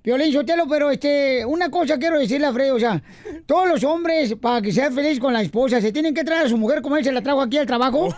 Violín 0.03 0.31
Sotelo, 0.31 0.67
pero 0.69 0.89
este, 0.89 1.45
una 1.45 1.69
cosa 1.69 1.97
quiero 1.97 2.17
decirle 2.17 2.47
a 2.47 2.53
Freddy, 2.53 2.69
o 2.69 2.79
sea, 2.79 3.01
todos 3.45 3.67
los 3.67 3.83
hombres, 3.83 4.35
para 4.35 4.61
que 4.61 4.71
sean 4.71 4.93
felices 4.93 5.19
con 5.19 5.33
la 5.33 5.41
esposa, 5.41 5.81
se 5.81 5.91
tienen 5.91 6.13
que 6.13 6.23
traer 6.23 6.45
a 6.45 6.49
su 6.49 6.57
mujer 6.57 6.81
como 6.81 6.95
él 6.95 7.03
se 7.03 7.11
la 7.11 7.21
trajo 7.21 7.41
aquí 7.41 7.57
al 7.57 7.65
trabajo. 7.65 8.09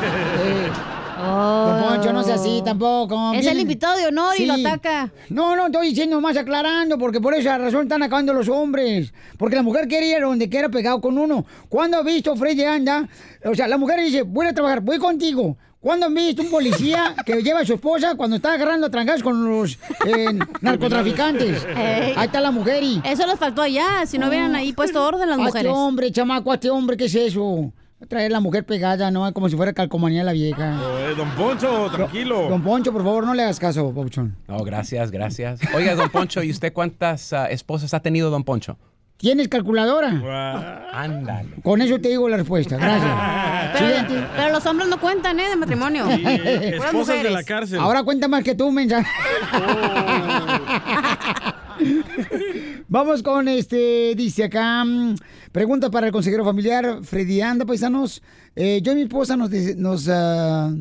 Eh, 0.00 0.70
Don 1.18 1.82
Poncho, 1.82 2.12
no 2.12 2.22
sea 2.22 2.36
así 2.36 2.62
tampoco. 2.64 3.32
Es 3.34 3.46
el 3.46 3.58
invitado 3.60 3.96
de 3.96 4.06
honor 4.06 4.34
y 4.38 4.46
lo 4.46 4.54
Sí. 4.54 4.64
ataca. 4.64 5.10
No, 5.30 5.56
no, 5.56 5.66
estoy 5.66 5.88
diciendo 5.88 6.20
más 6.20 6.36
aclarando, 6.36 6.96
porque 6.98 7.20
por 7.20 7.34
esa 7.34 7.58
razón 7.58 7.82
están 7.82 8.02
acabando 8.02 8.32
los 8.32 8.48
hombres. 8.48 9.12
Porque 9.36 9.56
la 9.56 9.62
mujer 9.62 9.88
quiere 9.88 10.06
ir 10.08 10.16
a 10.16 10.26
donde 10.26 10.48
quiera 10.48 10.68
pegado 10.68 11.00
con 11.00 11.18
uno. 11.18 11.44
¿Cuándo 11.68 11.98
ha 11.98 12.02
visto 12.02 12.34
Freddy 12.36 12.64
anda? 12.64 13.08
O 13.44 13.54
sea, 13.54 13.66
la 13.68 13.78
mujer 13.78 14.00
dice, 14.00 14.22
voy 14.22 14.46
a 14.46 14.54
trabajar, 14.54 14.80
voy 14.80 14.98
contigo. 14.98 15.56
¿Cuándo 15.80 16.06
han 16.06 16.14
visto 16.14 16.42
un 16.42 16.50
policía 16.50 17.14
que 17.26 17.40
lleva 17.42 17.60
a 17.60 17.64
su 17.64 17.74
esposa 17.74 18.16
cuando 18.16 18.36
está 18.36 18.54
agarrando 18.54 18.88
a 18.88 18.90
trancas 18.90 19.22
con 19.22 19.44
los 19.48 19.78
eh, 20.06 20.26
narcotraficantes? 20.60 21.64
Ey. 21.76 22.14
Ahí 22.16 22.26
está 22.26 22.40
la 22.40 22.50
mujer 22.50 22.82
y... 22.82 23.00
Eso 23.04 23.26
les 23.26 23.38
faltó 23.38 23.62
allá, 23.62 24.04
si 24.06 24.18
no 24.18 24.28
hubieran 24.28 24.54
ahí 24.56 24.72
puesto 24.72 25.04
orden 25.04 25.28
las 25.28 25.38
A 25.38 25.42
mujeres. 25.42 25.66
este 25.66 25.68
hombre, 25.68 26.10
chamaco, 26.10 26.50
a 26.50 26.54
este 26.54 26.70
hombre, 26.70 26.96
¿qué 26.96 27.04
es 27.04 27.14
eso? 27.14 27.72
Traer 28.06 28.30
la 28.30 28.38
mujer 28.38 28.64
pegada, 28.64 29.10
¿no? 29.10 29.32
Como 29.34 29.48
si 29.48 29.56
fuera 29.56 29.72
calcomanía 29.72 30.22
la 30.22 30.30
vieja. 30.32 30.78
Eh, 31.00 31.14
don 31.16 31.28
Poncho, 31.30 31.90
tranquilo. 31.90 32.48
Don 32.48 32.62
Poncho, 32.62 32.92
por 32.92 33.02
favor, 33.02 33.26
no 33.26 33.34
le 33.34 33.42
hagas 33.42 33.58
caso, 33.58 33.92
Pauchón. 33.92 34.36
No, 34.46 34.58
gracias, 34.58 35.10
gracias. 35.10 35.58
Oiga, 35.74 35.96
don 35.96 36.08
Poncho, 36.08 36.44
¿y 36.44 36.50
usted 36.50 36.72
cuántas 36.72 37.32
ah, 37.32 37.50
esposas 37.50 37.92
ha 37.94 38.00
tenido, 38.00 38.30
don 38.30 38.44
Poncho? 38.44 38.78
¿Tienes 39.16 39.48
calculadora? 39.48 40.86
Ándale. 40.92 41.48
Con 41.64 41.82
eso 41.82 41.98
te 41.98 42.10
digo 42.10 42.28
la 42.28 42.36
respuesta. 42.36 42.76
Gracias. 42.76 44.06
Pero, 44.36 44.52
los 44.52 44.64
hombres 44.64 44.88
no 44.88 45.00
cuentan, 45.00 45.40
¿eh? 45.40 45.48
De 45.48 45.56
matrimonio. 45.56 46.04
Puras 46.04 46.92
mujeres. 46.92 47.44
cárcel. 47.44 47.80
Ahora 47.80 48.04
cuenta 48.04 48.28
más 48.28 48.44
que 48.44 48.54
tú, 48.54 48.70
mensa. 48.70 49.04
Vamos 52.90 53.22
con 53.22 53.48
este, 53.48 54.14
dice 54.16 54.44
acá, 54.44 54.82
mm, 54.84 55.16
pregunta 55.52 55.90
para 55.90 56.06
el 56.06 56.12
consejero 56.12 56.42
familiar, 56.44 57.00
Freddy 57.04 57.40
Anda, 57.42 57.66
paisanos. 57.66 58.22
Eh, 58.56 58.80
yo 58.82 58.92
y 58.92 58.94
mi 58.94 59.02
esposa 59.02 59.36
nos, 59.36 60.08
ah, 60.08 60.72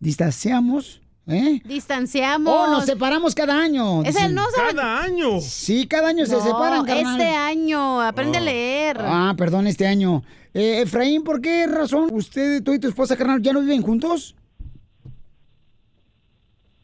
distanciamos, 0.00 1.00
¿eh? 1.28 1.60
Distanciamos. 1.64 2.52
Oh, 2.52 2.66
nos 2.68 2.84
separamos 2.84 3.32
cada 3.36 3.62
año. 3.62 4.02
Es 4.02 4.16
el 4.16 4.34
no 4.34 4.42
sabe- 4.50 4.74
Cada 4.74 5.02
año. 5.04 5.40
Sí, 5.40 5.86
cada 5.86 6.08
año 6.08 6.26
se 6.26 6.32
No, 6.34 6.42
separan, 6.42 6.84
carnal. 6.84 7.20
este 7.20 7.32
año. 7.32 8.00
Aprende 8.00 8.38
a 8.38 8.40
leer. 8.40 8.96
Ah, 9.00 9.34
perdón, 9.38 9.68
este 9.68 9.86
año. 9.86 10.24
Eh, 10.54 10.80
Efraín, 10.82 11.22
¿por 11.22 11.40
qué 11.40 11.68
razón 11.68 12.08
usted, 12.12 12.60
tú 12.64 12.74
y 12.74 12.80
tu 12.80 12.88
esposa, 12.88 13.16
carnal, 13.16 13.40
ya 13.40 13.52
no 13.52 13.60
viven 13.60 13.82
juntos? 13.82 14.34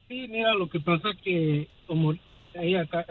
Sí, 0.06 0.26
mira, 0.28 0.54
lo 0.54 0.70
que 0.70 0.78
pasa 0.80 1.08
que 1.22 1.68
como 1.86 2.12
ella, 2.62 2.82
acá- 2.82 3.06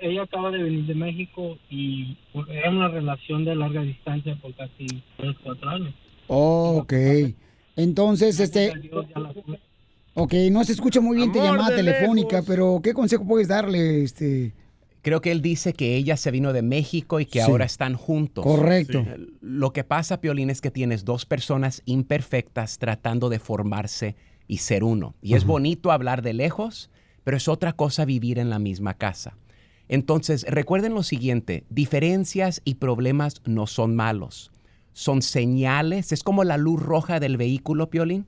ella 0.00 0.22
acaba 0.22 0.50
de 0.50 0.62
venir 0.62 0.86
de 0.86 0.94
México 0.94 1.58
y 1.70 2.16
pues, 2.32 2.46
era 2.48 2.70
una 2.70 2.88
relación 2.88 3.44
de 3.44 3.54
larga 3.54 3.82
distancia 3.82 4.36
por 4.40 4.54
casi 4.54 4.86
tres, 5.16 5.36
cuatro 5.42 5.68
años. 5.70 5.94
Oh, 6.28 6.78
ok. 6.82 6.92
Entonces, 7.76 8.38
este... 8.40 8.72
Ok, 10.14 10.34
no 10.50 10.64
se 10.64 10.72
escucha 10.72 11.00
muy 11.00 11.16
bien 11.16 11.32
tu 11.32 11.38
llamada 11.42 11.74
telefónica, 11.74 12.36
lejos. 12.36 12.46
pero 12.48 12.80
¿qué 12.82 12.92
consejo 12.92 13.26
puedes 13.26 13.48
darle, 13.48 14.02
este? 14.02 14.52
Creo 15.02 15.20
que 15.22 15.30
él 15.30 15.40
dice 15.40 15.72
que 15.72 15.96
ella 15.96 16.16
se 16.16 16.30
vino 16.30 16.52
de 16.52 16.60
México 16.62 17.20
y 17.20 17.26
que 17.26 17.40
Sí. 17.40 17.50
ahora 17.50 17.64
están 17.64 17.94
juntos. 17.94 18.44
Correcto. 18.44 19.02
Sí. 19.04 19.26
Lo 19.40 19.72
que 19.72 19.82
pasa, 19.84 20.20
Piolín, 20.20 20.50
es 20.50 20.60
que 20.60 20.70
tienes 20.70 21.04
dos 21.06 21.24
personas 21.24 21.80
imperfectas 21.86 22.78
tratando 22.78 23.28
de 23.30 23.38
formarse 23.38 24.14
y 24.46 24.58
ser 24.58 24.84
uno. 24.84 25.14
Y 25.22 25.34
es 25.34 25.44
bonito 25.46 25.90
hablar 25.92 26.20
de 26.22 26.34
lejos, 26.34 26.90
pero 27.24 27.36
es 27.36 27.48
otra 27.48 27.72
cosa 27.72 28.04
vivir 28.04 28.38
en 28.38 28.50
la 28.50 28.58
misma 28.58 28.94
casa. 28.94 29.36
Entonces, 29.88 30.44
recuerden 30.48 30.94
lo 30.94 31.02
siguiente, 31.02 31.64
diferencias 31.68 32.62
y 32.64 32.76
problemas 32.76 33.42
no 33.44 33.66
son 33.66 33.96
malos. 33.96 34.52
Son 34.92 35.22
señales, 35.22 36.12
es 36.12 36.22
como 36.22 36.44
la 36.44 36.58
luz 36.58 36.80
roja 36.80 37.18
del 37.20 37.36
vehículo, 37.36 37.90
Piolín, 37.90 38.26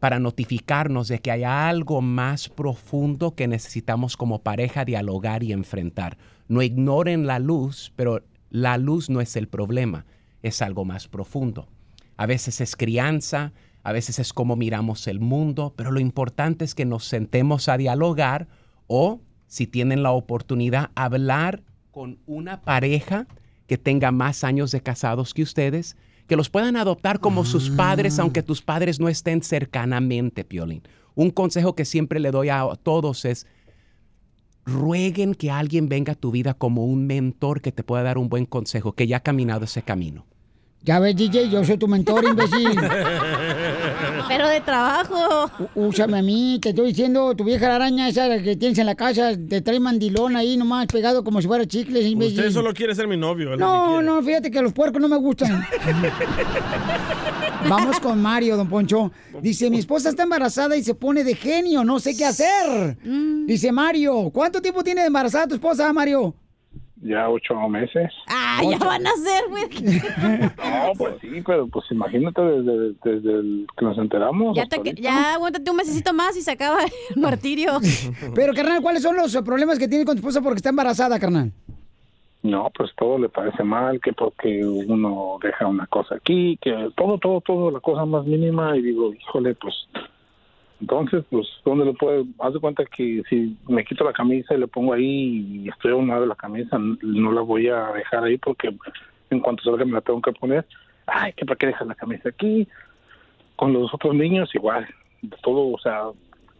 para 0.00 0.18
notificarnos 0.18 1.08
de 1.08 1.20
que 1.20 1.30
hay 1.30 1.44
algo 1.44 2.02
más 2.02 2.48
profundo 2.48 3.34
que 3.34 3.48
necesitamos 3.48 4.16
como 4.16 4.42
pareja 4.42 4.84
dialogar 4.84 5.42
y 5.42 5.52
enfrentar. 5.52 6.18
No 6.48 6.62
ignoren 6.62 7.26
la 7.26 7.38
luz, 7.38 7.92
pero 7.96 8.22
la 8.50 8.78
luz 8.78 9.10
no 9.10 9.20
es 9.20 9.36
el 9.36 9.48
problema, 9.48 10.06
es 10.42 10.62
algo 10.62 10.84
más 10.84 11.08
profundo. 11.08 11.68
A 12.16 12.26
veces 12.26 12.60
es 12.60 12.76
crianza, 12.76 13.52
a 13.86 13.92
veces 13.92 14.18
es 14.18 14.32
cómo 14.32 14.56
miramos 14.56 15.06
el 15.06 15.20
mundo, 15.20 15.72
pero 15.76 15.92
lo 15.92 16.00
importante 16.00 16.64
es 16.64 16.74
que 16.74 16.84
nos 16.84 17.04
sentemos 17.04 17.68
a 17.68 17.76
dialogar 17.76 18.48
o, 18.88 19.20
si 19.46 19.68
tienen 19.68 20.02
la 20.02 20.10
oportunidad, 20.10 20.90
hablar 20.96 21.62
con 21.92 22.18
una 22.26 22.62
pareja 22.62 23.28
que 23.68 23.78
tenga 23.78 24.10
más 24.10 24.42
años 24.42 24.72
de 24.72 24.80
casados 24.80 25.34
que 25.34 25.44
ustedes, 25.44 25.96
que 26.26 26.34
los 26.34 26.50
puedan 26.50 26.74
adoptar 26.74 27.20
como 27.20 27.44
sus 27.44 27.70
padres, 27.70 28.18
aunque 28.18 28.42
tus 28.42 28.60
padres 28.60 28.98
no 28.98 29.08
estén 29.08 29.40
cercanamente, 29.40 30.42
Piolín. 30.42 30.82
Un 31.14 31.30
consejo 31.30 31.76
que 31.76 31.84
siempre 31.84 32.18
le 32.18 32.32
doy 32.32 32.48
a 32.48 32.68
todos 32.82 33.24
es, 33.24 33.46
rueguen 34.64 35.36
que 35.36 35.52
alguien 35.52 35.88
venga 35.88 36.14
a 36.14 36.16
tu 36.16 36.32
vida 36.32 36.54
como 36.54 36.86
un 36.86 37.06
mentor 37.06 37.60
que 37.60 37.70
te 37.70 37.84
pueda 37.84 38.02
dar 38.02 38.18
un 38.18 38.30
buen 38.30 38.46
consejo, 38.46 38.94
que 38.94 39.06
ya 39.06 39.18
ha 39.18 39.20
caminado 39.20 39.64
ese 39.64 39.82
camino. 39.82 40.26
Ya 40.86 41.00
ves, 41.00 41.16
DJ, 41.16 41.50
yo 41.50 41.64
soy 41.64 41.78
tu 41.78 41.88
mentor, 41.88 42.24
imbécil. 42.24 42.78
Pero 44.28 44.48
de 44.48 44.60
trabajo. 44.60 45.50
U- 45.74 45.86
Úsame 45.86 46.18
a 46.18 46.22
mí, 46.22 46.58
te 46.60 46.70
estoy 46.70 46.88
diciendo, 46.88 47.34
tu 47.36 47.44
vieja 47.44 47.74
araña 47.74 48.08
esa 48.08 48.28
que 48.42 48.56
tienes 48.56 48.78
en 48.78 48.86
la 48.86 48.94
casa, 48.94 49.32
te 49.36 49.60
trae 49.60 49.78
mandilón 49.80 50.36
ahí 50.36 50.56
nomás 50.56 50.86
pegado 50.86 51.22
como 51.24 51.40
si 51.40 51.46
fuera 51.46 51.64
chicles, 51.66 52.04
imbécil. 52.06 52.40
Usted 52.40 52.52
solo 52.52 52.72
quiere 52.74 52.94
ser 52.94 53.06
mi 53.08 53.16
novio. 53.16 53.56
No, 53.56 54.02
no, 54.02 54.22
fíjate 54.22 54.50
que 54.50 54.60
los 54.62 54.72
puercos 54.72 55.00
no 55.00 55.08
me 55.08 55.16
gustan. 55.16 55.64
Vamos 57.68 57.98
con 58.00 58.20
Mario, 58.20 58.56
don 58.56 58.68
Poncho. 58.68 59.10
Dice, 59.42 59.70
mi 59.70 59.78
esposa 59.78 60.08
está 60.10 60.22
embarazada 60.22 60.76
y 60.76 60.82
se 60.84 60.94
pone 60.94 61.24
de 61.24 61.34
genio, 61.34 61.84
no 61.84 61.98
sé 62.00 62.16
qué 62.16 62.24
hacer. 62.24 62.96
Dice 63.46 63.72
Mario, 63.72 64.30
¿cuánto 64.32 64.60
tiempo 64.62 64.82
tiene 64.84 65.00
de 65.02 65.06
embarazada 65.08 65.46
tu 65.48 65.54
esposa, 65.54 65.92
Mario? 65.92 66.34
Ya 67.06 67.28
ocho 67.28 67.54
meses. 67.68 68.10
Ah, 68.26 68.60
ya 68.68 68.78
van 68.78 69.06
a 69.06 69.12
ser, 69.12 69.48
güey. 69.48 69.64
No, 70.86 70.92
pues 70.98 71.14
sí, 71.20 71.42
pero 71.46 71.66
pues 71.68 71.84
imagínate 71.90 72.40
desde, 72.40 72.94
desde 73.04 73.32
el 73.32 73.66
que 73.76 73.84
nos 73.84 73.96
enteramos. 73.98 74.56
Ya, 74.56 74.66
te, 74.66 74.76
ahorita. 74.76 75.00
ya 75.00 75.34
aguántate 75.34 75.70
un 75.70 75.76
mesecito 75.76 76.12
más 76.12 76.36
y 76.36 76.42
se 76.42 76.52
acaba 76.52 76.78
el 76.84 76.90
martirio. 77.20 77.78
Pero, 78.34 78.52
carnal, 78.54 78.82
¿cuáles 78.82 79.02
son 79.02 79.16
los 79.16 79.36
problemas 79.42 79.78
que 79.78 79.88
tiene 79.88 80.04
con 80.04 80.14
tu 80.16 80.20
esposa 80.20 80.40
porque 80.40 80.58
está 80.58 80.70
embarazada, 80.70 81.18
carnal? 81.18 81.52
No, 82.42 82.70
pues 82.76 82.90
todo 82.96 83.18
le 83.18 83.28
parece 83.28 83.64
mal, 83.64 84.00
que 84.00 84.12
porque 84.12 84.64
uno 84.64 85.38
deja 85.42 85.66
una 85.66 85.86
cosa 85.86 86.16
aquí, 86.16 86.58
que 86.60 86.90
todo, 86.96 87.18
todo, 87.18 87.40
todo, 87.40 87.70
la 87.70 87.80
cosa 87.80 88.04
más 88.04 88.24
mínima, 88.24 88.76
y 88.76 88.82
digo, 88.82 89.12
híjole, 89.12 89.54
pues 89.54 89.74
Entonces, 90.80 91.24
pues, 91.30 91.46
¿dónde 91.64 91.86
lo 91.86 91.94
puedo? 91.94 92.24
Haz 92.38 92.52
de 92.52 92.60
cuenta 92.60 92.84
que 92.84 93.22
si 93.28 93.56
me 93.66 93.84
quito 93.84 94.04
la 94.04 94.12
camisa 94.12 94.54
y 94.54 94.58
le 94.58 94.66
pongo 94.66 94.92
ahí 94.92 95.64
y 95.64 95.68
estoy 95.68 95.92
a 95.92 95.96
un 95.96 96.08
lado 96.08 96.22
de 96.22 96.26
la 96.26 96.34
camisa, 96.34 96.78
no 96.78 97.32
la 97.32 97.40
voy 97.40 97.68
a 97.68 97.92
dejar 97.92 98.24
ahí 98.24 98.36
porque 98.36 98.74
en 99.30 99.40
cuanto 99.40 99.62
salga 99.62 99.84
me 99.84 99.92
la 99.92 100.02
tengo 100.02 100.20
que 100.20 100.32
poner. 100.32 100.66
Ay, 101.06 101.32
¿qué 101.34 101.46
para 101.46 101.56
qué 101.56 101.68
dejas 101.68 101.86
la 101.86 101.94
camisa 101.94 102.28
aquí? 102.28 102.68
Con 103.56 103.72
los 103.72 103.92
otros 103.94 104.14
niños 104.14 104.54
igual, 104.54 104.86
todo, 105.42 105.72
o 105.72 105.78
sea, 105.78 106.02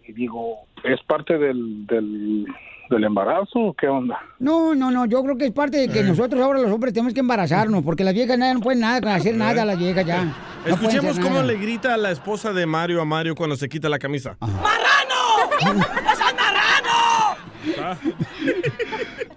y 0.09 0.13
digo, 0.13 0.61
¿es 0.85 1.01
parte 1.07 1.37
del, 1.39 1.87
del, 1.87 2.47
del 2.91 3.05
embarazo 3.05 3.59
o 3.59 3.75
qué 3.75 3.89
onda? 3.89 4.19
No, 4.39 4.75
no, 4.75 4.91
no, 4.91 5.07
yo 5.07 5.23
creo 5.23 5.37
que 5.37 5.47
es 5.47 5.53
parte 5.53 5.79
de 5.79 5.89
que 5.89 6.03
nosotros 6.03 6.41
ahora 6.43 6.61
los 6.61 6.71
hombres 6.71 6.93
tenemos 6.95 7.13
que 7.15 7.21
embarazarnos, 7.21 7.83
porque 7.83 8.05
las 8.05 8.15
viejas 8.15 8.39
nada, 8.39 8.55
no 8.55 8.61
pueden 8.61 8.81
nada, 8.81 9.15
hacer 9.15 9.35
nada 9.37 9.65
las 9.65 9.79
viejas 9.79 10.05
ya. 10.07 10.25
No 10.25 10.35
Escuchemos 10.75 11.19
cómo 11.19 11.37
nada. 11.37 11.45
le 11.45 11.57
grita 11.59 11.95
a 11.95 11.97
la 11.97 12.11
esposa 12.11 12.53
de 12.53 12.67
Mario 12.67 13.01
a 13.01 13.05
Mario 13.05 13.35
cuando 13.35 13.57
se 13.57 13.69
quita 13.69 13.89
la 13.89 13.99
camisa. 13.99 14.37
¡Marrano! 14.41 15.51
¡Es 15.61 16.21
el 16.21 16.37
marrano! 16.37 18.26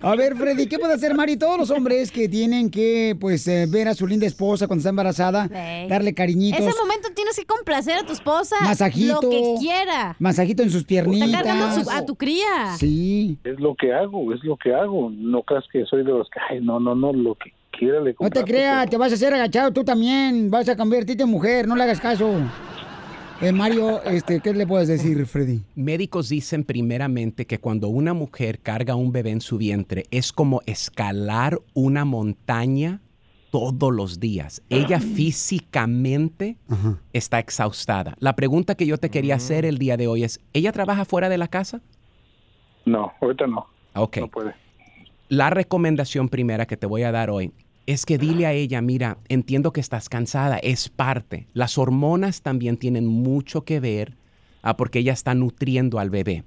A 0.01 0.15
ver, 0.15 0.35
Freddy, 0.37 0.67
¿qué 0.67 0.79
puede 0.79 0.93
hacer 0.93 1.13
Mari? 1.13 1.35
Todos 1.35 1.57
los 1.57 1.69
hombres 1.71 2.09
que 2.09 2.29
tienen 2.29 2.69
que, 2.71 3.17
pues, 3.19 3.45
eh, 3.49 3.65
ver 3.67 3.89
a 3.89 3.93
su 3.93 4.07
linda 4.07 4.25
esposa 4.25 4.65
cuando 4.65 4.79
está 4.79 4.89
embarazada, 4.91 5.49
darle 5.89 6.13
cariñitos, 6.13 6.61
Ese 6.61 6.79
momento 6.79 7.09
tienes 7.13 7.35
que 7.35 7.45
complacer 7.45 7.97
a 7.97 8.03
tu 8.05 8.13
esposa. 8.13 8.55
Masajito. 8.61 9.19
Lo 9.21 9.29
que 9.29 9.55
quiera. 9.59 10.15
masajito 10.19 10.63
en 10.63 10.69
sus 10.69 10.81
Está 10.81 10.87
piernitas. 10.87 11.31
cargando 11.31 11.65
a, 11.65 11.83
su- 11.83 11.89
a 11.91 12.05
tu 12.05 12.15
cría. 12.15 12.75
Sí. 12.77 13.37
Es 13.43 13.59
lo 13.59 13.75
que 13.75 13.93
hago, 13.93 14.33
es 14.33 14.41
lo 14.43 14.55
que 14.55 14.73
hago. 14.73 15.09
No 15.11 15.43
creas 15.43 15.65
que 15.71 15.83
soy 15.85 16.03
de 16.05 16.11
los 16.11 16.29
que, 16.29 16.39
ay, 16.49 16.61
no, 16.61 16.79
no, 16.79 16.95
no, 16.95 17.11
lo 17.11 17.35
que 17.35 17.51
quiera 17.77 17.99
le 17.99 18.15
No 18.17 18.29
te 18.29 18.43
creas, 18.45 18.89
te 18.89 18.95
vas 18.95 19.11
a 19.11 19.15
hacer 19.15 19.33
agachado 19.33 19.71
tú 19.71 19.83
también, 19.83 20.49
vas 20.49 20.67
a 20.69 20.77
convertirte 20.77 21.23
en 21.23 21.29
mujer, 21.29 21.67
no 21.67 21.75
le 21.75 21.83
hagas 21.83 21.99
caso. 21.99 22.35
Eh, 23.41 23.53
Mario, 23.53 24.03
este, 24.03 24.41
¿qué 24.41 24.53
le 24.53 24.67
puedes 24.67 24.89
decir, 24.89 25.25
Freddy? 25.25 25.61
Médicos 25.73 26.27
dicen 26.27 26.65
primeramente 26.65 27.47
que 27.47 27.57
cuando 27.57 27.87
una 27.87 28.13
mujer 28.13 28.59
carga 28.59 28.95
un 28.95 29.13
bebé 29.13 29.29
en 29.29 29.39
su 29.39 29.57
vientre 29.57 30.03
es 30.11 30.33
como 30.33 30.61
escalar 30.65 31.57
una 31.73 32.03
montaña 32.03 32.99
todos 33.49 33.93
los 33.93 34.19
días. 34.19 34.61
Ella 34.69 34.99
físicamente 34.99 36.57
está 37.13 37.39
exhaustada. 37.39 38.13
La 38.19 38.35
pregunta 38.35 38.75
que 38.75 38.85
yo 38.85 38.97
te 38.97 39.09
quería 39.09 39.35
hacer 39.35 39.63
el 39.63 39.77
día 39.77 39.95
de 39.95 40.07
hoy 40.07 40.25
es, 40.25 40.41
¿ella 40.51 40.73
trabaja 40.73 41.05
fuera 41.05 41.29
de 41.29 41.37
la 41.37 41.47
casa? 41.47 41.79
No, 42.83 43.13
ahorita 43.21 43.47
no. 43.47 43.67
Ok. 43.95 44.17
No 44.17 44.27
puede. 44.27 44.53
La 45.29 45.49
recomendación 45.49 46.27
primera 46.27 46.65
que 46.65 46.75
te 46.75 46.87
voy 46.87 47.03
a 47.03 47.13
dar 47.13 47.29
hoy 47.29 47.53
es 47.89 48.05
que 48.05 48.19
dile 48.19 48.45
a 48.45 48.53
ella, 48.53 48.83
mira, 48.83 49.17
entiendo 49.29 49.73
que 49.73 49.81
estás 49.81 50.09
cansada, 50.09 50.59
es 50.59 50.89
parte. 50.89 51.47
Las 51.53 51.79
hormonas 51.79 52.43
también 52.43 52.77
tienen 52.77 53.07
mucho 53.07 53.65
que 53.65 53.79
ver 53.79 54.13
ah, 54.61 54.77
porque 54.77 54.99
ella 54.99 55.11
está 55.11 55.33
nutriendo 55.33 55.97
al 55.97 56.11
bebé. 56.11 56.43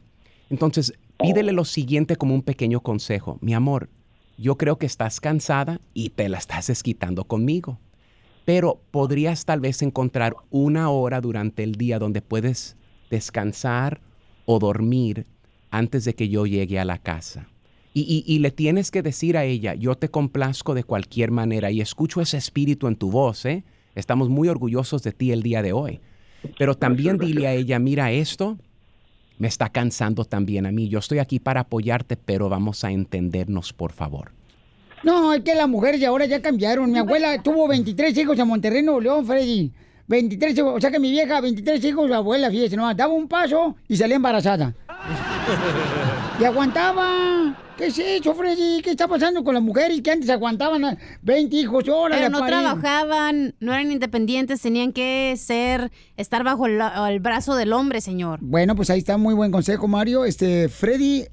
Entonces, 0.50 0.92
pídele 1.18 1.50
lo 1.50 1.64
siguiente 1.64 2.14
como 2.14 2.36
un 2.36 2.42
pequeño 2.42 2.78
consejo. 2.78 3.38
Mi 3.40 3.54
amor, 3.54 3.88
yo 4.38 4.56
creo 4.56 4.78
que 4.78 4.86
estás 4.86 5.18
cansada 5.18 5.80
y 5.94 6.10
te 6.10 6.28
la 6.28 6.38
estás 6.38 6.68
desquitando 6.68 7.24
conmigo. 7.24 7.80
Pero 8.44 8.80
podrías 8.92 9.44
tal 9.44 9.58
vez 9.58 9.82
encontrar 9.82 10.36
una 10.50 10.90
hora 10.90 11.20
durante 11.20 11.64
el 11.64 11.74
día 11.74 11.98
donde 11.98 12.22
puedes 12.22 12.76
descansar 13.10 14.00
o 14.46 14.60
dormir 14.60 15.26
antes 15.72 16.04
de 16.04 16.14
que 16.14 16.28
yo 16.28 16.46
llegue 16.46 16.78
a 16.78 16.84
la 16.84 16.98
casa. 16.98 17.48
Y, 17.94 18.00
y- 18.26 18.34
y 18.34 18.38
le 18.38 18.50
tienes 18.50 18.90
que 18.90 19.02
decir 19.02 19.36
a 19.36 19.44
ella, 19.44 19.74
yo 19.74 19.94
te 19.96 20.08
complazco 20.08 20.74
de 20.74 20.82
cualquier 20.84 21.30
manera 21.30 21.70
y 21.70 21.80
escucho 21.80 22.20
ese 22.22 22.38
espíritu 22.38 22.88
en 22.88 22.96
tu 22.96 23.10
voz, 23.10 23.44
¿eh? 23.44 23.64
Estamos 23.94 24.30
muy 24.30 24.48
orgullosos 24.48 25.02
de 25.02 25.12
ti 25.12 25.30
el 25.32 25.42
día 25.42 25.60
de 25.62 25.72
hoy. 25.74 26.00
Pero 26.58 26.74
también 26.76 27.18
dile 27.18 27.46
a 27.46 27.52
ella, 27.52 27.78
mira 27.78 28.10
esto, 28.10 28.56
me 29.38 29.46
está 29.48 29.68
cansando 29.68 30.24
también 30.24 30.64
a 30.66 30.72
mí. 30.72 30.88
Yo 30.88 30.98
estoy 31.00 31.18
aquí 31.18 31.38
para 31.38 31.60
apoyarte, 31.60 32.16
pero 32.16 32.48
vamos 32.48 32.82
a 32.84 32.90
entendernos, 32.90 33.72
por 33.74 33.92
favor. 33.92 34.32
No, 35.04 35.34
es 35.34 35.42
que 35.42 35.54
las 35.54 35.68
mujeres 35.68 36.00
de 36.00 36.06
ahora 36.06 36.24
ya 36.26 36.40
cambiaron. 36.40 36.90
Mi 36.90 36.98
abuela 36.98 37.42
tuvo 37.42 37.68
23 37.68 38.16
hijos 38.16 38.38
en 38.38 38.48
Monterrey, 38.48 38.82
Nuevo 38.82 39.00
León, 39.00 39.26
Freddy. 39.26 39.70
23 40.08 40.58
hijos, 40.58 40.74
o 40.76 40.80
sea 40.80 40.90
que 40.90 40.98
mi 40.98 41.10
vieja, 41.10 41.40
23 41.40 41.84
hijos, 41.84 42.08
la 42.08 42.16
abuela, 42.18 42.50
fíjese, 42.50 42.76
no, 42.76 42.92
daba 42.94 43.12
un 43.12 43.28
paso 43.28 43.76
y 43.88 43.96
salía 43.96 44.16
embarazada. 44.16 44.74
Y 46.40 46.44
aguantaba. 46.44 47.56
¿Qué 47.76 47.86
es 47.86 47.98
eso, 47.98 48.34
Freddy? 48.34 48.80
¿Qué 48.82 48.90
está 48.90 49.08
pasando 49.08 49.42
con 49.44 49.54
las 49.54 49.62
mujeres 49.62 50.00
que 50.02 50.10
antes 50.10 50.28
aguantaban 50.30 50.84
a 50.84 50.98
20 51.22 51.56
hijos? 51.56 51.84
Pero 51.84 52.28
no 52.30 52.44
trabajaban, 52.44 53.54
no 53.60 53.72
eran 53.72 53.90
independientes, 53.90 54.60
tenían 54.60 54.92
que 54.92 55.34
ser, 55.36 55.90
estar 56.16 56.44
bajo 56.44 56.66
el, 56.66 56.80
el 57.08 57.20
brazo 57.20 57.54
del 57.54 57.72
hombre, 57.72 58.00
señor. 58.00 58.38
Bueno, 58.42 58.76
pues 58.76 58.90
ahí 58.90 58.98
está, 58.98 59.16
muy 59.16 59.34
buen 59.34 59.50
consejo, 59.50 59.88
Mario. 59.88 60.24
Este, 60.24 60.68
Freddy, 60.68 61.24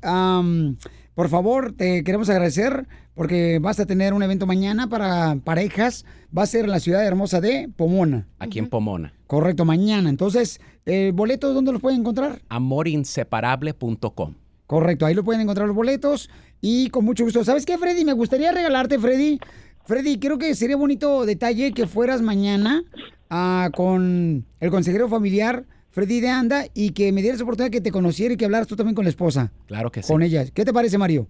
por 1.14 1.30
favor, 1.30 1.74
te 1.74 2.04
queremos 2.04 2.30
agradecer 2.30 2.88
porque 3.14 3.60
vas 3.62 3.80
a 3.80 3.86
tener 3.86 4.14
un 4.14 4.24
evento 4.24 4.46
mañana 4.46 4.88
para 4.88 5.36
parejas. 5.44 6.06
Va 6.36 6.44
a 6.44 6.46
ser 6.46 6.66
en 6.66 6.72
la 6.72 6.80
ciudad 6.80 7.06
hermosa 7.06 7.42
de 7.42 7.70
Pomona. 7.76 8.28
Aquí 8.40 8.60
en 8.60 8.70
Pomona. 8.70 9.14
Correcto, 9.28 9.66
mañana. 9.66 10.10
Entonces, 10.10 10.62
eh, 10.86 11.12
¿boletos 11.14 11.54
dónde 11.54 11.74
los 11.74 11.82
pueden 11.82 12.00
encontrar? 12.00 12.42
Amorinseparable.com. 12.50 14.36
Correcto, 14.70 15.08
ahí 15.08 15.16
lo 15.16 15.24
pueden 15.24 15.42
encontrar 15.42 15.66
los 15.66 15.76
boletos 15.76 16.30
y 16.62 16.92
con 16.92 17.04
mucho 17.04 17.24
gusto. 17.24 17.44
¿Sabes 17.44 17.66
qué, 17.66 17.80
Freddy? 17.80 18.06
Me 18.06 18.14
gustaría 18.14 18.52
regalarte, 18.52 19.00
Freddy. 19.00 19.40
Freddy, 19.84 20.20
creo 20.20 20.38
que 20.38 20.54
sería 20.54 20.78
bonito 20.78 21.26
detalle 21.26 21.72
que 21.72 21.88
fueras 21.88 22.22
mañana 22.22 22.84
ah, 23.32 23.72
con 23.76 24.46
el 24.60 24.70
consejero 24.70 25.10
familiar 25.10 25.66
Freddy 25.90 26.20
de 26.20 26.30
Anda 26.30 26.66
y 26.76 26.92
que 26.92 27.12
me 27.12 27.24
dieras 27.24 27.42
oportunidad 27.42 27.72
que 27.72 27.82
te 27.82 27.90
conociera 27.90 28.36
y 28.36 28.38
que 28.38 28.46
hablaras 28.46 28.68
tú 28.68 28.76
también 28.76 28.94
con 28.94 29.06
la 29.06 29.10
esposa. 29.10 29.52
Claro 29.66 29.92
que 29.92 30.04
sí. 30.04 30.14
Con 30.14 30.22
ella. 30.22 30.46
¿Qué 30.54 30.64
te 30.64 30.72
parece, 30.72 31.00
Mario? 31.00 31.28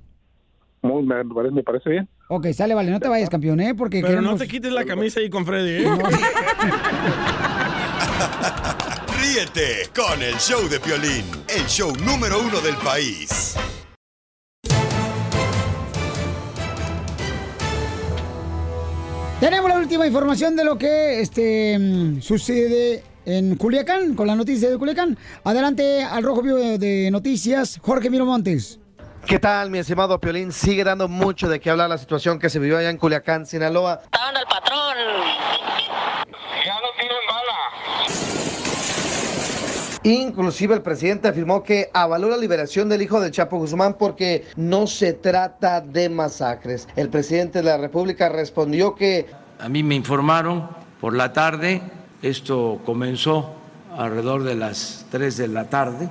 Muy- 0.81 1.03
me, 1.03 1.23
parece, 1.23 1.55
me 1.55 1.63
parece 1.63 1.89
bien. 1.89 2.09
Ok, 2.27 2.47
sale, 2.51 2.73
vale, 2.73 2.91
no 2.91 2.99
te 2.99 3.07
vayas, 3.07 3.29
campeón, 3.29 3.61
¿eh? 3.61 3.73
Porque 3.73 4.01
Pero 4.01 4.21
no 4.21 4.35
te 4.35 4.49
quites 4.49 4.73
la 4.73 4.83
camisa 4.85 5.21
ahí 5.21 5.29
con 5.29 5.45
Freddy, 5.45 5.85
¿eh? 5.85 5.87
Ríete 9.39 9.89
con 9.95 10.21
el 10.21 10.35
show 10.35 10.67
de 10.67 10.81
Piolín, 10.81 11.23
el 11.47 11.65
show 11.65 11.95
número 12.03 12.41
uno 12.41 12.59
del 12.59 12.75
país. 12.75 13.55
Tenemos 19.39 19.69
la 19.69 19.77
última 19.77 20.05
información 20.07 20.57
de 20.57 20.65
lo 20.65 20.77
que 20.77 21.21
este 21.21 21.79
mm, 21.79 22.21
sucede 22.21 23.01
en 23.25 23.55
Culiacán, 23.55 24.13
con 24.13 24.27
la 24.27 24.35
noticia 24.35 24.69
de 24.69 24.77
Culiacán. 24.77 25.17
Adelante 25.45 26.03
al 26.03 26.21
Rojo 26.21 26.41
Vivo 26.41 26.57
de, 26.57 26.77
de 26.77 27.09
Noticias, 27.09 27.79
Jorge 27.81 28.09
Miro 28.09 28.25
Montes. 28.25 28.77
¿Qué 29.25 29.39
tal, 29.39 29.69
mi 29.69 29.77
estimado 29.77 30.19
Piolín? 30.19 30.51
Sigue 30.51 30.83
dando 30.83 31.07
mucho 31.07 31.47
de 31.47 31.61
qué 31.61 31.69
hablar 31.69 31.89
la 31.89 31.97
situación 31.97 32.39
que 32.39 32.49
se 32.49 32.59
vivió 32.59 32.77
allá 32.77 32.89
en 32.89 32.97
Culiacán, 32.97 33.45
Sinaloa. 33.45 34.01
¡Estaban 34.03 34.35
al 34.35 34.45
patrón! 34.47 34.97
¡Ya 36.65 36.75
no 36.81 36.87
tienen 36.97 37.17
bala! 37.25 38.29
Inclusive 40.03 40.75
el 40.75 40.81
presidente 40.81 41.27
afirmó 41.27 41.61
que 41.61 41.89
avaló 41.93 42.29
la 42.29 42.37
liberación 42.37 42.87
del 42.87 43.01
hijo 43.01 43.19
del 43.19 43.31
Chapo 43.31 43.57
Guzmán 43.57 43.95
porque 43.99 44.45
no 44.55 44.87
se 44.87 45.13
trata 45.13 45.81
de 45.81 46.09
masacres. 46.09 46.87
El 46.95 47.09
presidente 47.09 47.59
de 47.59 47.65
la 47.65 47.77
República 47.77 48.29
respondió 48.29 48.95
que 48.95 49.27
A 49.59 49.67
mí 49.67 49.83
me 49.83 49.95
informaron 49.95 50.69
por 51.01 51.15
la 51.15 51.33
tarde, 51.33 51.81
esto 52.21 52.79
comenzó 52.85 53.53
alrededor 53.97 54.43
de 54.43 54.55
las 54.55 55.05
3 55.11 55.35
de 55.35 55.47
la 55.49 55.69
tarde, 55.69 56.09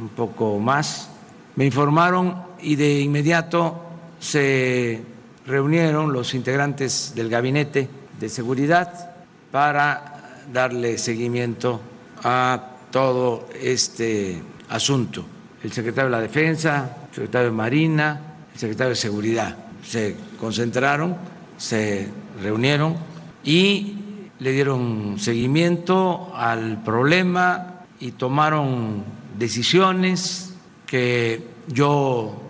un 0.00 0.08
poco 0.08 0.58
más. 0.58 1.10
Me 1.54 1.66
informaron 1.66 2.42
y 2.60 2.76
de 2.76 3.00
inmediato 3.00 3.82
se 4.20 5.02
reunieron 5.46 6.12
los 6.12 6.32
integrantes 6.34 7.12
del 7.14 7.28
gabinete 7.28 7.88
de 8.18 8.28
seguridad 8.30 9.14
para 9.50 10.40
darle 10.52 10.96
seguimiento 10.96 11.80
a 12.24 12.77
todo 12.90 13.48
este 13.60 14.40
asunto. 14.68 15.24
El 15.62 15.72
secretario 15.72 16.10
de 16.10 16.16
la 16.16 16.22
Defensa, 16.22 16.96
el 17.08 17.14
secretario 17.14 17.50
de 17.50 17.56
Marina, 17.56 18.20
el 18.52 18.58
secretario 18.58 18.90
de 18.90 18.96
Seguridad 18.96 19.56
se 19.82 20.16
concentraron, 20.38 21.16
se 21.56 22.08
reunieron 22.42 22.96
y 23.44 23.96
le 24.38 24.52
dieron 24.52 25.16
seguimiento 25.18 26.32
al 26.34 26.82
problema 26.82 27.84
y 28.00 28.12
tomaron 28.12 29.02
decisiones 29.38 30.54
que 30.86 31.42
yo 31.66 32.40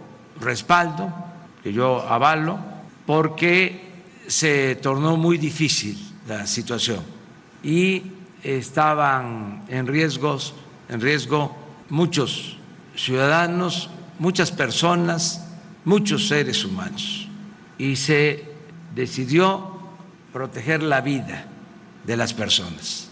respaldo, 0.41 1.13
que 1.63 1.73
yo 1.73 2.03
avalo, 2.03 2.59
porque 3.07 3.89
se 4.27 4.77
tornó 4.77 5.17
muy 5.17 5.39
difícil 5.39 5.99
la 6.27 6.47
situación 6.47 7.01
y 7.63 8.03
estaban 8.43 9.65
en 9.69 9.87
riesgos, 9.87 10.55
en 10.89 11.01
riesgo 11.01 11.57
muchos 11.89 12.57
ciudadanos, 12.97 13.91
muchas 14.19 14.51
personas, 14.51 15.47
muchos 15.85 16.29
seres 16.29 16.65
humanos. 16.65 17.29
Y 17.79 17.97
se 17.97 18.45
decidió 18.95 19.79
proteger 20.33 20.83
la 20.83 21.01
vida 21.01 21.47
de 22.05 22.17
las 22.17 22.35
personas. 22.35 23.09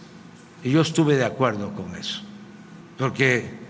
Y 0.62 0.70
yo 0.70 0.80
estuve 0.80 1.16
de 1.16 1.24
acuerdo 1.24 1.72
con 1.72 1.94
eso. 1.96 2.22
porque 2.98 3.66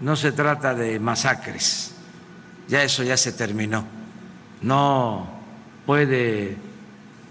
no 0.00 0.14
se 0.16 0.32
trata 0.32 0.74
de 0.74 1.00
masacres, 1.00 1.92
ya 2.68 2.82
eso 2.82 3.02
ya 3.02 3.16
se 3.16 3.32
terminó. 3.32 3.86
No 4.60 5.26
puede 5.86 6.58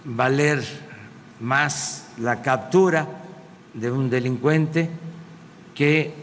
valer 0.06 0.64
más 1.40 2.08
la 2.18 2.42
captura 2.42 3.08
de 3.76 3.92
un 3.92 4.10
delincuente 4.10 4.90
que 5.76 6.14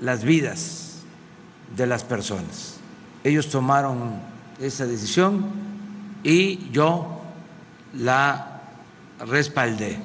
las 0.00 0.24
vidas 0.24 1.02
de 1.76 1.86
las 1.86 2.04
personas. 2.04 2.78
Ellos 3.22 3.48
tomaron 3.48 4.14
esa 4.60 4.86
decisión 4.86 5.46
y 6.22 6.70
yo 6.70 7.20
la 7.94 8.62
respaldé. 9.26 9.98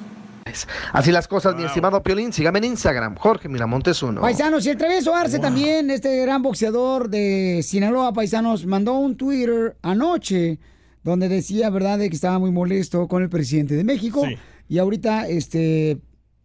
Así 0.92 1.10
las 1.10 1.28
cosas, 1.28 1.56
mi 1.56 1.64
estimado 1.64 2.02
Piolín. 2.02 2.32
Sígame 2.32 2.58
en 2.58 2.64
Instagram, 2.64 3.16
Jorge 3.16 3.48
Miramontes 3.48 4.02
uno. 4.02 4.20
Paisanos, 4.20 4.64
y 4.66 4.70
el 4.70 4.76
Travieso 4.76 5.14
Arce 5.14 5.38
también, 5.38 5.90
este 5.90 6.22
gran 6.22 6.42
boxeador 6.42 7.10
de 7.10 7.60
Sinaloa, 7.62 8.12
paisanos, 8.12 8.64
mandó 8.64 8.94
un 8.94 9.16
Twitter 9.16 9.76
anoche 9.82 10.58
donde 11.02 11.28
decía, 11.28 11.68
¿verdad?, 11.70 11.98
de 11.98 12.08
que 12.08 12.14
estaba 12.16 12.38
muy 12.38 12.50
molesto 12.50 13.06
con 13.06 13.22
el 13.22 13.28
presidente 13.28 13.74
de 13.74 13.84
México. 13.84 14.24
Sí. 14.26 14.36
Y 14.68 14.78
ahorita, 14.78 15.28
este, 15.28 15.98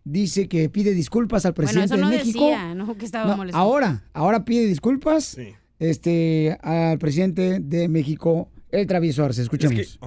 dice 0.04 0.48
que 0.48 0.70
pide 0.70 0.94
disculpas 0.94 1.46
al 1.46 1.54
Bueno, 1.54 1.68
presidente 1.68 1.96
eso 1.96 2.04
no 2.04 2.10
de 2.10 2.18
México. 2.18 2.46
decía, 2.46 2.76
no 2.76 2.98
que 2.98 3.06
estaba 3.06 3.36
No, 3.36 3.58
ahora, 3.58 4.04
ahora 4.14 4.46
pide 4.46 4.66
disculpas 4.66 5.38
este, 5.80 6.58
al 6.62 6.98
presidente 7.00 7.60
de 7.60 7.88
México, 7.88 8.50
el 8.72 8.88
Travieso 8.88 9.24
Arce. 9.24 9.42
Escuchemos. 9.42 10.00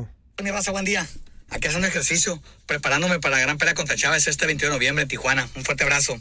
Mi 0.43 0.51
raza, 0.51 0.71
buen 0.73 0.85
día. 0.85 1.07
Aquí 1.51 1.69
haciendo 1.69 1.87
ejercicio, 1.87 2.41
preparándome 2.67 3.21
para 3.21 3.37
la 3.37 3.43
gran 3.43 3.59
pelea 3.59 3.75
contra 3.75 3.95
Chávez 3.97 4.27
este 4.27 4.47
21 4.47 4.73
de 4.73 4.77
noviembre 4.77 5.03
en 5.03 5.09
Tijuana. 5.09 5.49
Un 5.55 5.63
fuerte 5.63 5.85
abrazo. 5.85 6.21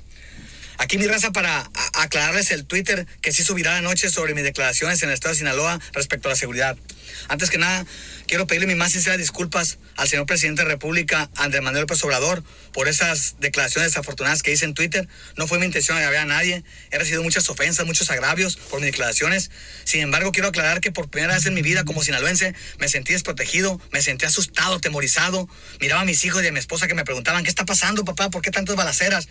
Aquí 0.78 0.98
mi 0.98 1.08
raza 1.08 1.32
para 1.32 1.70
aclararles 1.94 2.52
el 2.52 2.66
Twitter 2.66 3.06
que 3.22 3.32
sí 3.32 3.44
subirá 3.44 3.78
anoche 3.78 4.10
sobre 4.10 4.34
mis 4.34 4.44
declaraciones 4.44 5.02
en 5.04 5.10
el 5.10 5.14
estado 5.14 5.34
de 5.34 5.40
Sinaloa 5.40 5.80
respecto 5.94 6.28
a 6.28 6.32
la 6.32 6.36
seguridad. 6.36 6.78
Antes 7.28 7.50
que 7.50 7.58
nada, 7.58 7.86
quiero 8.28 8.48
pedirle 8.48 8.68
mis 8.68 8.76
más 8.76 8.92
sinceras 8.92 9.18
disculpas 9.18 9.78
al 9.96 10.08
señor 10.08 10.26
presidente 10.26 10.62
de 10.62 10.68
la 10.68 10.74
República, 10.74 11.30
Andrés 11.36 11.62
Manuel 11.62 11.82
López 11.82 12.04
Obrador, 12.04 12.44
por 12.74 12.88
esas 12.88 13.36
declaraciones 13.40 13.92
desafortunadas 13.92 14.42
que 14.42 14.52
hice 14.52 14.66
en 14.66 14.74
Twitter. 14.74 15.08
No 15.38 15.48
fue 15.48 15.60
mi 15.60 15.66
intención 15.66 15.98
agraviar 15.98 16.24
a 16.24 16.26
nadie. 16.26 16.64
He 16.92 16.98
recibido 16.98 17.24
muchas 17.24 17.48
ofensas, 17.50 17.86
muchos 17.86 18.10
agravios 18.10 18.58
por 18.58 18.80
mis 18.80 18.88
declaraciones. 18.88 19.52
Sin 19.84 20.02
embargo, 20.02 20.32
quiero 20.32 20.50
aclarar 20.50 20.82
que 20.82 20.92
por 20.92 21.10
primera 21.10 21.36
vez 21.36 21.46
en 21.46 21.54
mi 21.54 21.62
vida 21.62 21.84
como 21.84 22.04
sinaloense 22.04 22.56
me 22.80 22.88
sentí 22.88 23.14
desprotegido, 23.14 23.80
me 23.92 24.02
sentí 24.02 24.26
asustado, 24.26 24.80
temorizado. 24.80 25.48
Miraba 25.80 26.02
a 26.02 26.06
mis 26.06 26.26
hijos 26.26 26.44
y 26.44 26.48
a 26.48 26.52
mi 26.52 26.60
esposa 26.60 26.88
que 26.88 26.96
me 26.96 27.04
preguntaban, 27.04 27.44
¿qué 27.44 27.50
está 27.50 27.66
pasando, 27.66 28.04
papá? 28.04 28.30
¿Por 28.30 28.42
qué 28.42 28.52
tantas 28.52 28.76
balaceras? 28.76 29.28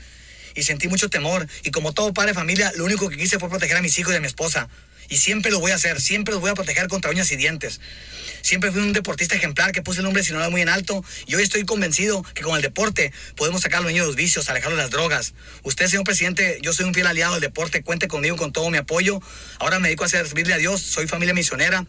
Y 0.54 0.62
sentí 0.62 0.88
mucho 0.88 1.08
temor. 1.08 1.46
Y 1.64 1.70
como 1.70 1.92
todo 1.92 2.12
padre 2.12 2.32
de 2.32 2.34
familia, 2.34 2.72
lo 2.76 2.84
único 2.84 3.08
que 3.08 3.16
quise 3.16 3.38
fue 3.38 3.48
proteger 3.48 3.76
a 3.76 3.82
mis 3.82 3.98
hijos 3.98 4.12
y 4.12 4.16
a 4.16 4.20
mi 4.20 4.26
esposa. 4.26 4.68
Y 5.08 5.18
siempre 5.18 5.50
lo 5.50 5.60
voy 5.60 5.72
a 5.72 5.74
hacer, 5.74 6.00
siempre 6.00 6.32
los 6.32 6.40
voy 6.40 6.50
a 6.50 6.54
proteger 6.54 6.88
contra 6.88 7.10
uñas 7.10 7.30
y 7.32 7.36
dientes. 7.36 7.80
Siempre 8.40 8.72
fui 8.72 8.80
un 8.80 8.92
deportista 8.92 9.36
ejemplar 9.36 9.72
que 9.72 9.82
puse 9.82 10.00
el 10.00 10.04
nombre 10.04 10.22
Sinaloa 10.22 10.50
muy 10.50 10.62
en 10.62 10.68
alto 10.68 11.04
y 11.26 11.34
hoy 11.34 11.42
estoy 11.42 11.64
convencido 11.64 12.22
que 12.34 12.42
con 12.42 12.56
el 12.56 12.62
deporte 12.62 13.12
podemos 13.36 13.62
sacar 13.62 13.80
a 13.80 13.82
los 13.82 13.92
niños 13.92 14.06
de 14.06 14.08
los 14.08 14.16
vicios, 14.16 14.48
alejarlos 14.48 14.78
de 14.78 14.84
las 14.84 14.90
drogas. 14.90 15.34
Usted, 15.62 15.86
señor 15.86 16.04
presidente, 16.04 16.58
yo 16.62 16.72
soy 16.72 16.86
un 16.86 16.94
fiel 16.94 17.06
aliado 17.06 17.34
del 17.34 17.42
deporte, 17.42 17.82
cuente 17.82 18.08
conmigo 18.08 18.36
con 18.36 18.52
todo 18.52 18.70
mi 18.70 18.78
apoyo. 18.78 19.20
Ahora 19.58 19.78
me 19.78 19.88
dedico 19.88 20.04
a 20.04 20.08
servirle 20.08 20.54
a 20.54 20.58
Dios, 20.58 20.80
soy 20.80 21.06
familia 21.06 21.34
misionera 21.34 21.86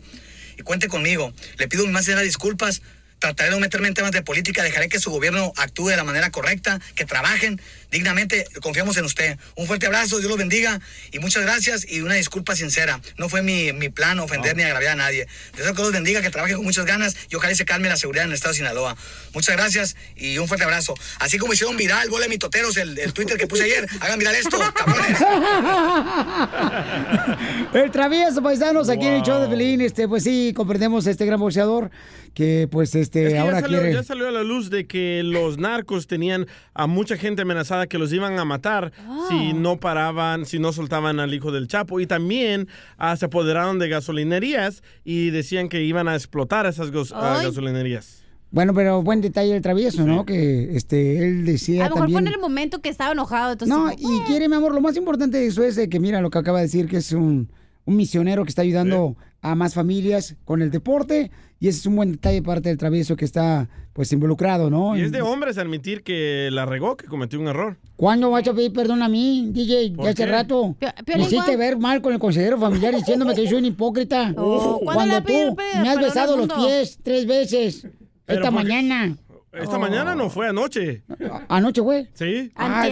y 0.58 0.62
cuente 0.62 0.88
conmigo. 0.88 1.34
Le 1.58 1.68
pido 1.68 1.84
mis 1.84 1.94
más 1.94 2.06
sinceras 2.06 2.24
disculpas. 2.24 2.82
Trataré 3.20 3.52
de 3.52 3.56
no 3.56 3.62
meterme 3.62 3.88
en 3.88 3.94
temas 3.94 4.12
de 4.12 4.22
política, 4.22 4.64
dejaré 4.64 4.90
que 4.90 5.00
su 5.00 5.10
gobierno 5.10 5.54
actúe 5.56 5.88
de 5.88 5.96
la 5.96 6.04
manera 6.04 6.30
correcta, 6.30 6.82
que 6.94 7.06
trabajen 7.06 7.62
dignamente. 7.94 8.46
Confiamos 8.62 8.98
en 8.98 9.06
usted. 9.06 9.38
Un 9.56 9.68
fuerte 9.68 9.86
abrazo, 9.86 10.18
Dios 10.18 10.30
los 10.30 10.38
bendiga 10.38 10.82
y 11.12 11.20
muchas 11.20 11.44
gracias 11.44 11.90
y 11.90 12.02
una 12.02 12.16
disculpa 12.16 12.56
sincera. 12.56 13.00
No 13.18 13.30
fue 13.30 13.42
mi, 13.42 13.72
mi 13.72 13.88
plan 13.88 14.20
ofender 14.20 14.58
ni 14.58 14.64
agraviar 14.64 14.94
a 14.94 14.96
nadie. 14.96 15.28
Deseo 15.56 15.72
que 15.72 15.78
Dios 15.78 15.88
los 15.88 15.94
bendiga, 15.94 16.22
que 16.22 16.30
trabajen 16.30 16.58
con 16.58 16.66
muchas 16.66 16.86
ganas 16.86 17.16
y 17.30 17.36
ojalá 17.36 17.56
se 17.56 17.64
calme 17.64 17.88
la 17.88 17.96
seguridad 17.96 18.26
en 18.26 18.32
el 18.32 18.36
estado 18.36 18.52
de 18.52 18.58
Sinaloa. 18.58 18.98
Muchas 19.34 19.56
gracias 19.56 19.96
y 20.18 20.38
un 20.40 20.48
fuerte 20.48 20.66
abrazo. 20.66 20.96
Así 21.20 21.38
como 21.38 21.54
hicieron 21.54 21.78
viral, 21.78 22.10
bola 22.10 22.24
de 22.24 22.30
mitoteros, 22.30 22.76
el, 22.78 22.98
el 22.98 23.14
Twitter 23.14 23.38
que 23.38 23.48
puse 23.48 23.64
ayer, 23.64 23.88
hagan 24.02 24.20
viral 24.20 24.36
esto, 24.36 24.58
cabrones. 24.74 25.20
El 27.74 27.92
travieso, 27.92 28.42
paisanos, 28.42 28.90
aquí 28.90 29.06
en 29.06 29.14
el 29.14 29.22
show 29.22 29.42
de 29.42 29.48
Pelín, 29.48 29.82
este, 29.82 30.08
pues 30.08 30.24
sí, 30.24 30.54
comprendemos 30.56 31.06
a 31.08 31.12
este 31.12 31.26
gran 31.26 31.40
boxeador 31.40 31.92
que, 32.34 32.68
pues, 32.72 32.96
este, 32.96 33.28
Es 33.28 33.34
que 33.34 33.40
ahora 33.40 33.58
ya, 33.58 33.62
salió, 33.62 33.80
quiere... 33.80 33.94
ya 33.94 34.04
salió 34.04 34.28
a 34.28 34.32
la 34.32 34.44
luz 34.44 34.70
de 34.70 34.88
que 34.88 35.22
los 35.24 35.58
narcos 35.58 36.08
tenían 36.08 36.48
a 36.74 36.88
mucha 36.88 37.18
gente 37.18 37.44
amenazada 37.44 37.83
que 37.88 37.98
los 37.98 38.12
iban 38.14 38.40
a 38.40 38.46
matar 38.46 38.92
si 39.30 39.54
no 39.54 39.80
paraban, 39.80 40.46
si 40.46 40.60
no 40.60 40.74
soltaban 40.74 41.20
al 41.20 41.34
hijo 41.34 41.52
del 41.52 41.68
Chapo. 41.68 42.00
Y 42.00 42.08
también 42.08 42.68
ah, 42.98 43.16
se 43.16 43.26
apoderaron 43.26 43.80
de 43.80 43.90
gasolinerías 43.90 44.84
y 45.04 45.30
decían 45.30 45.70
que 45.70 45.84
iban 45.84 46.08
a 46.08 46.16
explotar 46.16 46.66
esas 46.66 46.92
Ay. 47.14 47.46
gasolinerías. 47.46 48.24
Bueno, 48.52 48.76
pero 48.76 49.02
buen 49.02 49.20
detalle 49.20 49.56
el 49.56 49.64
travieso, 49.64 50.06
¿no? 50.06 50.26
Que, 50.26 50.76
este, 50.76 51.18
él 51.28 51.44
decía 51.44 51.88
A 51.88 51.90
lo 51.90 51.96
mejor 51.96 52.10
fue 52.10 52.14
también... 52.14 52.28
en 52.28 52.34
el 52.36 52.40
momento 52.40 52.82
que 52.82 52.90
estaba 52.90 53.14
enojado. 53.14 53.54
Entonces, 53.54 53.76
No, 53.76 53.90
como, 53.90 54.16
y 54.16 54.22
quiere, 54.28 54.48
mi 54.48 54.56
amor, 54.56 54.76
lo 54.76 54.82
más 54.82 54.96
importante 54.96 55.38
de 55.38 55.48
eso 55.48 55.64
es 55.64 55.76
de 55.76 55.90
que, 55.90 56.00
mira, 56.00 56.22
lo 56.22 56.30
que 56.30 56.38
acaba 56.38 56.60
de 56.60 56.66
decir, 56.66 56.88
que 56.88 56.98
es 56.98 57.14
un, 57.14 57.52
un 57.86 57.96
misionero 57.96 58.44
que 58.44 58.50
está 58.50 58.62
ayudando 58.62 59.18
a 59.44 59.54
más 59.56 59.74
familias 59.76 60.36
con 60.46 60.62
el 60.64 60.72
deporte, 60.72 61.30
y 61.60 61.68
ese 61.68 61.80
es 61.80 61.86
un 61.86 61.96
buen 61.98 62.14
detalle 62.14 62.36
de 62.38 62.42
parte 62.42 62.70
del 62.70 62.78
travieso 62.78 63.16
que 63.16 63.26
está, 63.26 63.70
pues, 63.94 64.12
involucrado, 64.12 64.70
¿no? 64.70 64.98
Y 64.98 65.02
es 65.02 65.12
de 65.12 65.22
hombres 65.22 65.58
admitir 65.58 66.02
que 66.02 66.50
la 66.52 66.66
regó, 66.66 66.98
que 66.98 67.06
cometió 67.08 67.40
un 67.40 67.48
error. 67.48 67.78
¿Cuándo 67.96 68.32
vas 68.32 68.48
a 68.48 68.54
pedir 68.54 68.74
perdón 68.74 69.04
a 69.04 69.08
mí, 69.10 69.50
DJ? 69.54 69.92
¿Por 69.96 70.06
Ya 70.06 70.12
hace 70.12 70.26
rato. 70.26 70.76
Pio- 70.80 71.18
Me 71.18 71.24
hiciste 71.24 71.56
ver 71.58 71.78
mal 71.78 72.02
con 72.02 72.12
el 72.14 72.20
consejero 72.20 72.58
familiar 72.58 72.96
diciéndome 72.96 73.36
que 73.36 73.48
soy 73.48 73.58
un 73.60 73.66
hipócrita. 73.66 74.34
Oh, 74.36 74.80
¿cuándo 74.84 75.06
le 75.06 75.22
Cuando 75.22 75.54
tú 75.56 75.62
me 75.82 75.90
has 75.90 76.00
besado 76.00 76.36
los 76.38 76.48
pies 76.48 76.98
tres 77.04 77.26
veces 77.28 77.88
Pero 78.26 78.40
esta 78.40 78.52
porque- 78.52 78.68
mañana. 78.68 79.18
Esta 79.54 79.78
mañana 79.78 80.16
no 80.16 80.30
fue 80.30 80.48
anoche. 80.50 81.04
¿Anoche 81.48 81.82
fue? 81.82 82.10
Sí. 82.16 82.52
Ay, 82.56 82.92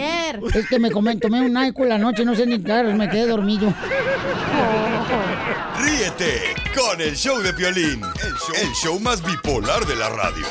es 0.54 0.68
que 0.68 0.78
me 0.78 0.90
tomé 0.90 1.40
un 1.40 1.52
Nyquil 1.52 1.88
la 1.88 1.98
noche, 1.98 2.24
no 2.24 2.34
sé 2.34 2.46
ni 2.46 2.62
qué, 2.62 2.84
me 2.84 3.08
quedé 3.08 3.26
dormido. 3.26 3.72
Ríete 5.80 6.54
con 6.74 7.00
el 7.00 7.16
show 7.16 7.40
de 7.40 7.52
Piolín, 7.52 8.02
el 8.02 8.34
show, 8.34 8.54
el 8.62 8.72
show 8.74 9.00
más 9.00 9.24
bipolar 9.24 9.84
de 9.86 9.96
la 9.96 10.08
radio. 10.10 10.46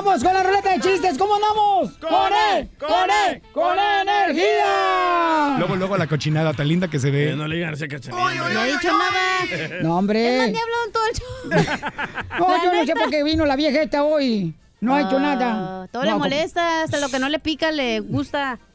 ¡Vamos 0.00 0.22
con 0.22 0.32
la 0.32 0.44
ruleta 0.44 0.70
de 0.70 0.80
chistes! 0.80 1.18
¿Cómo 1.18 1.34
andamos? 1.34 1.90
¡Con 1.98 2.32
él! 2.56 2.68
¡Con 2.78 3.10
él! 3.10 3.42
¡Con 3.52 3.76
energía! 3.76 5.56
Luego, 5.58 5.74
luego 5.74 5.96
la 5.96 6.06
cochinada 6.06 6.54
tan 6.54 6.68
linda 6.68 6.86
que 6.88 7.00
se 7.00 7.10
ve. 7.10 7.34
no 7.34 7.48
le 7.48 7.56
digan 7.56 7.74
ese 7.74 7.88
cachanilla. 7.88 8.48
No 8.52 8.64
he 8.64 8.72
dicho 8.72 8.88
nada. 8.96 9.82
No, 9.82 9.98
hombre. 9.98 10.44
Es 10.50 10.56
todo 10.92 11.02
el 11.10 11.16
show. 11.18 11.78
No, 12.38 12.64
yo 12.64 12.72
no 12.72 12.86
sé 12.86 12.94
por 12.94 13.10
qué 13.10 13.24
vino 13.24 13.44
la 13.44 13.56
vieja 13.56 13.82
esta 13.82 14.04
hoy. 14.04 14.54
No 14.80 14.94
ha 14.94 15.00
hecho 15.00 15.16
Ah, 15.16 15.20
nada. 15.20 15.88
Todo 15.90 16.04
le 16.04 16.10
No, 16.10 16.18
molesta, 16.20 16.82
hasta 16.84 17.00
lo 17.00 17.08
que 17.08 17.18
no 17.18 17.28
le 17.28 17.40
pica 17.40 17.72
le 17.72 17.98
gusta. 18.00 18.58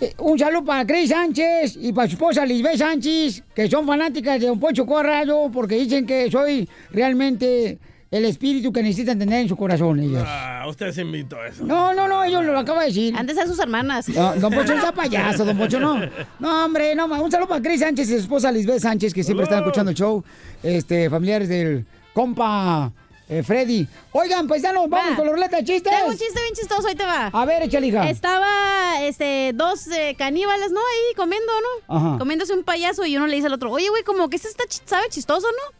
Eh, 0.00 0.14
Un 0.18 0.38
saludo 0.38 0.64
para 0.64 0.84
Cris 0.86 1.10
Sánchez 1.10 1.76
y 1.80 1.92
para 1.92 2.08
su 2.08 2.14
esposa 2.14 2.44
Lisbeth 2.46 2.78
Sánchez, 2.78 3.42
que 3.54 3.68
son 3.70 3.86
fanáticas 3.86 4.40
de 4.40 4.46
Don 4.48 4.58
Poncho 4.58 4.84
Corrado, 4.86 5.50
porque 5.52 5.74
dicen 5.76 6.04
que 6.06 6.28
soy 6.30 6.68
realmente 6.90 7.78
el 8.10 8.24
espíritu 8.24 8.72
que 8.72 8.82
necesitan 8.82 9.18
tener 9.18 9.42
en 9.42 9.48
su 9.48 9.56
corazón 9.56 10.00
ellas. 10.00 10.24
Ah, 10.26 10.64
usted 10.68 10.90
se 10.92 11.02
invitó 11.02 11.36
a 11.36 11.46
eso. 11.46 11.64
No, 11.64 11.94
no, 11.94 12.08
no, 12.08 12.24
ellos 12.24 12.44
lo 12.44 12.58
acaba 12.58 12.80
de 12.80 12.88
decir. 12.88 13.14
Antes 13.16 13.38
a 13.38 13.46
sus 13.46 13.58
hermanas. 13.58 14.08
No, 14.08 14.34
don 14.34 14.52
Poncho 14.52 14.72
es 14.74 14.92
payaso, 14.92 15.44
don 15.44 15.56
Poncho, 15.56 15.78
no. 15.78 16.00
No, 16.40 16.64
hombre, 16.64 16.94
no, 16.96 17.06
un 17.06 17.30
saludo 17.30 17.48
para 17.48 17.62
Cris 17.62 17.80
Sánchez 17.80 18.08
y 18.08 18.12
su 18.14 18.18
esposa 18.20 18.50
Lisbeth 18.50 18.80
Sánchez, 18.80 19.14
que 19.14 19.22
siempre 19.22 19.44
están 19.44 19.60
escuchando 19.60 19.90
el 19.90 19.96
show. 19.96 20.24
Este, 20.62 21.08
familiares 21.08 21.48
del 21.48 21.86
compa 22.12 22.90
eh, 23.28 23.44
Freddy. 23.44 23.86
Oigan, 24.10 24.48
paisanos, 24.48 24.88
vamos 24.90 25.12
Va. 25.12 25.16
con 25.16 25.26
la 25.26 25.32
ruleta 25.32 25.58
de 25.58 25.64
chistes. 25.64 25.92
Tengo 25.96 26.08
un 26.10 26.18
chiste 26.18 26.40
bien 26.40 26.54
chistoso, 26.54 26.88
ahí 26.88 26.96
te 26.96 27.04
va. 27.04 27.28
A 27.28 27.44
ver, 27.44 27.62
échale, 27.62 27.86
hija. 27.86 28.10
Estaba, 28.10 29.04
este, 29.04 29.52
dos 29.54 29.86
eh, 29.86 30.16
caníbales, 30.18 30.72
¿no? 30.72 30.80
Ahí 30.80 31.14
comiendo, 31.14 31.52
¿no? 31.88 31.96
Ajá. 31.96 32.18
Comiéndose 32.18 32.54
un 32.54 32.64
payaso 32.64 33.06
y 33.06 33.16
uno 33.16 33.28
le 33.28 33.36
dice 33.36 33.46
al 33.46 33.52
otro, 33.52 33.70
oye, 33.70 33.88
güey, 33.88 34.02
como 34.02 34.28
que 34.28 34.34
este 34.34 34.48
está, 34.48 34.64
ch- 34.64 34.82
sabe 34.84 35.04
chistoso, 35.10 35.46
¿no? 35.46 35.78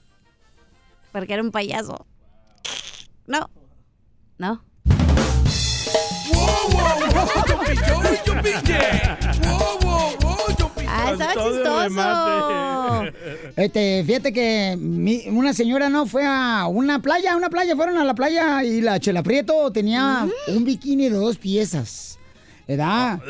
Porque 1.11 1.33
era 1.33 1.43
un 1.43 1.51
payaso. 1.51 2.07
No. 3.27 3.49
No. 4.39 4.63
Ah, 10.89 11.13
estaba 11.13 11.33
chistoso. 11.33 13.13
Este, 13.57 14.05
fíjate 14.05 14.33
que 14.33 14.77
mi- 14.79 15.29
una 15.29 15.53
señora 15.53 15.89
no 15.89 16.07
fue 16.07 16.25
a 16.27 16.67
una 16.69 17.01
playa, 17.01 17.37
una 17.37 17.49
playa, 17.51 17.77
fueron 17.77 17.97
a 17.99 18.05
la 18.05 18.15
playa 18.15 18.63
y 18.65 18.81
la 18.81 18.99
Chela 19.01 19.23
Prieto 19.23 19.71
tenía 19.73 20.27
un 20.49 20.65
bikini 20.65 21.09
de 21.09 21.17
dos 21.17 21.37
piezas. 21.39 22.19
¿Edad? 22.73 23.21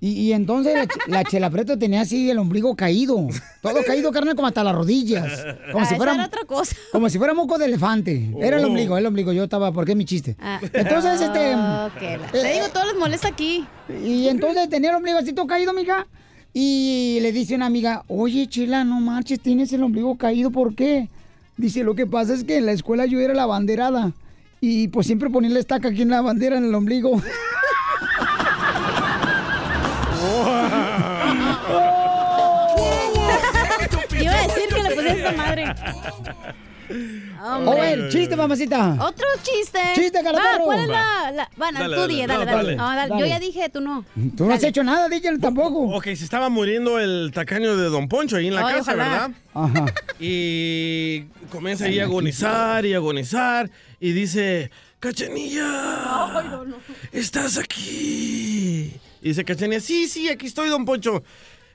Y, 0.00 0.08
y 0.12 0.32
entonces 0.32 0.74
la, 0.74 0.84
ch- 0.86 1.06
la 1.08 1.24
chela 1.24 1.50
preta 1.50 1.78
tenía 1.78 2.00
así 2.02 2.30
el 2.30 2.38
ombligo 2.38 2.74
caído. 2.76 3.28
Todo 3.62 3.82
caído, 3.84 4.10
carne, 4.12 4.34
como 4.34 4.46
hasta 4.48 4.62
las 4.64 4.74
rodillas. 4.74 5.44
Como 5.72 5.82
Ah, 5.84 5.86
si 5.86 5.94
esa 5.94 5.96
fuera, 5.96 6.14
era 6.14 6.26
otra 6.26 6.44
cosa. 6.46 6.74
Como 6.92 7.08
si 7.10 7.18
fuera 7.18 7.34
moco 7.34 7.58
de 7.58 7.66
elefante. 7.66 8.30
Era 8.40 8.58
el 8.58 8.64
Oh. 8.64 8.68
ombligo, 8.68 8.96
el 8.98 9.06
ombligo. 9.06 9.32
Yo 9.32 9.44
estaba, 9.44 9.72
porque 9.72 9.92
es 9.92 9.96
mi 9.98 10.04
chiste. 10.04 10.36
Ah. 10.40 10.60
Entonces, 10.72 11.20
este. 11.20 11.38
Que 11.98 12.16
la- 12.18 12.28
Te 12.32 12.52
digo, 12.52 12.66
todo 12.72 12.84
les 12.86 12.96
molesta 12.96 13.28
aquí. 13.28 13.66
Y 14.04 14.28
entonces 14.28 14.68
tenía 14.68 14.90
el 14.90 14.96
ombligo 14.96 15.18
así 15.18 15.32
todo 15.32 15.46
caído, 15.46 15.70
amiga. 15.70 16.06
Y 16.54 17.18
le 17.20 17.32
dice 17.32 17.54
una 17.54 17.66
amiga, 17.66 18.02
oye, 18.08 18.46
Chela, 18.48 18.82
no 18.84 18.98
marches, 19.00 19.40
tienes 19.40 19.72
el 19.74 19.82
ombligo 19.82 20.16
caído, 20.16 20.50
¿por 20.50 20.74
qué? 20.74 21.10
Dice, 21.58 21.84
lo 21.84 21.94
que 21.94 22.06
pasa 22.06 22.32
es 22.34 22.44
que 22.44 22.56
en 22.56 22.66
la 22.66 22.72
escuela 22.72 23.04
yo 23.06 23.18
era 23.20 23.34
la 23.34 23.44
banderada. 23.46 24.12
Y 24.60 24.88
pues 24.88 25.06
siempre 25.06 25.28
ponía 25.28 25.50
la 25.50 25.58
estaca 25.60 25.88
aquí 25.88 26.00
en 26.02 26.08
la 26.08 26.22
bandera, 26.22 26.56
en 26.56 26.64
el 26.64 26.74
ombligo. 26.74 27.20
esta 35.30 35.42
madre. 35.42 35.74
O 37.66 37.82
el 37.82 38.08
chiste, 38.10 38.36
mamacita. 38.36 38.96
Otro 39.00 39.26
chiste. 39.42 39.78
Chiste, 39.96 40.18
Va, 40.18 40.22
calaperro. 40.22 40.64
¿Cuál 40.66 40.80
es 40.82 40.88
la, 40.88 41.30
la- 41.34 41.50
Bueno, 41.56 41.80
Dale, 41.80 41.94
tú 41.96 42.00
dale, 42.02 42.14
di, 42.14 42.20
no, 42.22 42.26
dale, 42.28 42.44
dale. 42.44 42.56
dale. 42.62 42.76
No, 42.76 42.94
dale. 42.94 43.14
Yo 43.18 43.26
ya 43.26 43.40
dije, 43.40 43.68
tú 43.68 43.80
no. 43.80 44.04
Tú 44.36 44.46
no 44.46 44.54
has 44.54 44.62
hecho 44.62 44.84
nada, 44.84 45.08
DJ, 45.08 45.38
tampoco. 45.38 45.80
Ok, 45.96 46.04
se 46.04 46.12
estaba 46.24 46.48
muriendo 46.48 47.00
el 47.00 47.32
tacaño 47.34 47.76
de 47.76 47.88
Don 47.88 48.08
Poncho 48.08 48.36
ahí 48.36 48.46
en 48.46 48.54
la 48.54 48.66
Ay, 48.68 48.74
casa, 48.76 48.92
ojalá. 48.94 49.04
¿verdad? 49.08 49.30
Ajá. 49.54 49.84
Y 50.20 51.22
comienza 51.50 51.86
ahí 51.86 51.98
a 51.98 52.04
agonizar 52.04 52.86
y 52.86 52.94
agonizar. 52.94 53.68
Y 53.98 54.12
dice, 54.12 54.70
Cachanilla, 55.00 56.62
estás 57.12 57.58
aquí. 57.58 58.92
Y 59.22 59.28
dice 59.28 59.44
Cachanilla, 59.44 59.80
sí, 59.80 60.06
sí, 60.06 60.28
aquí 60.28 60.46
estoy, 60.46 60.68
Don 60.68 60.84
Poncho. 60.84 61.22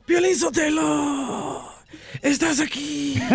Piolín 0.05 0.35
Sotelo, 0.37 1.69
estás 2.21 2.59
aquí. 2.59 3.19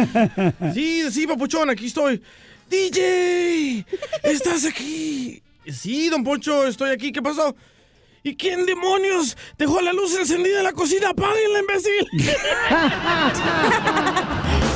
Sí, 0.74 1.10
sí, 1.10 1.26
papuchón, 1.26 1.70
aquí 1.70 1.86
estoy. 1.86 2.22
DJ, 2.68 3.84
estás 4.22 4.64
aquí. 4.64 5.42
Sí, 5.72 6.08
Don 6.08 6.24
Poncho, 6.24 6.66
estoy 6.66 6.90
aquí. 6.90 7.12
¿Qué 7.12 7.22
pasó? 7.22 7.54
¿Y 8.22 8.34
quién 8.36 8.66
demonios 8.66 9.36
dejó 9.56 9.80
la 9.80 9.92
luz 9.92 10.16
encendida 10.18 10.58
en 10.58 10.64
la 10.64 10.72
cocina? 10.72 11.10
¡Apáguenla, 11.10 11.60
imbécil! 11.60 12.08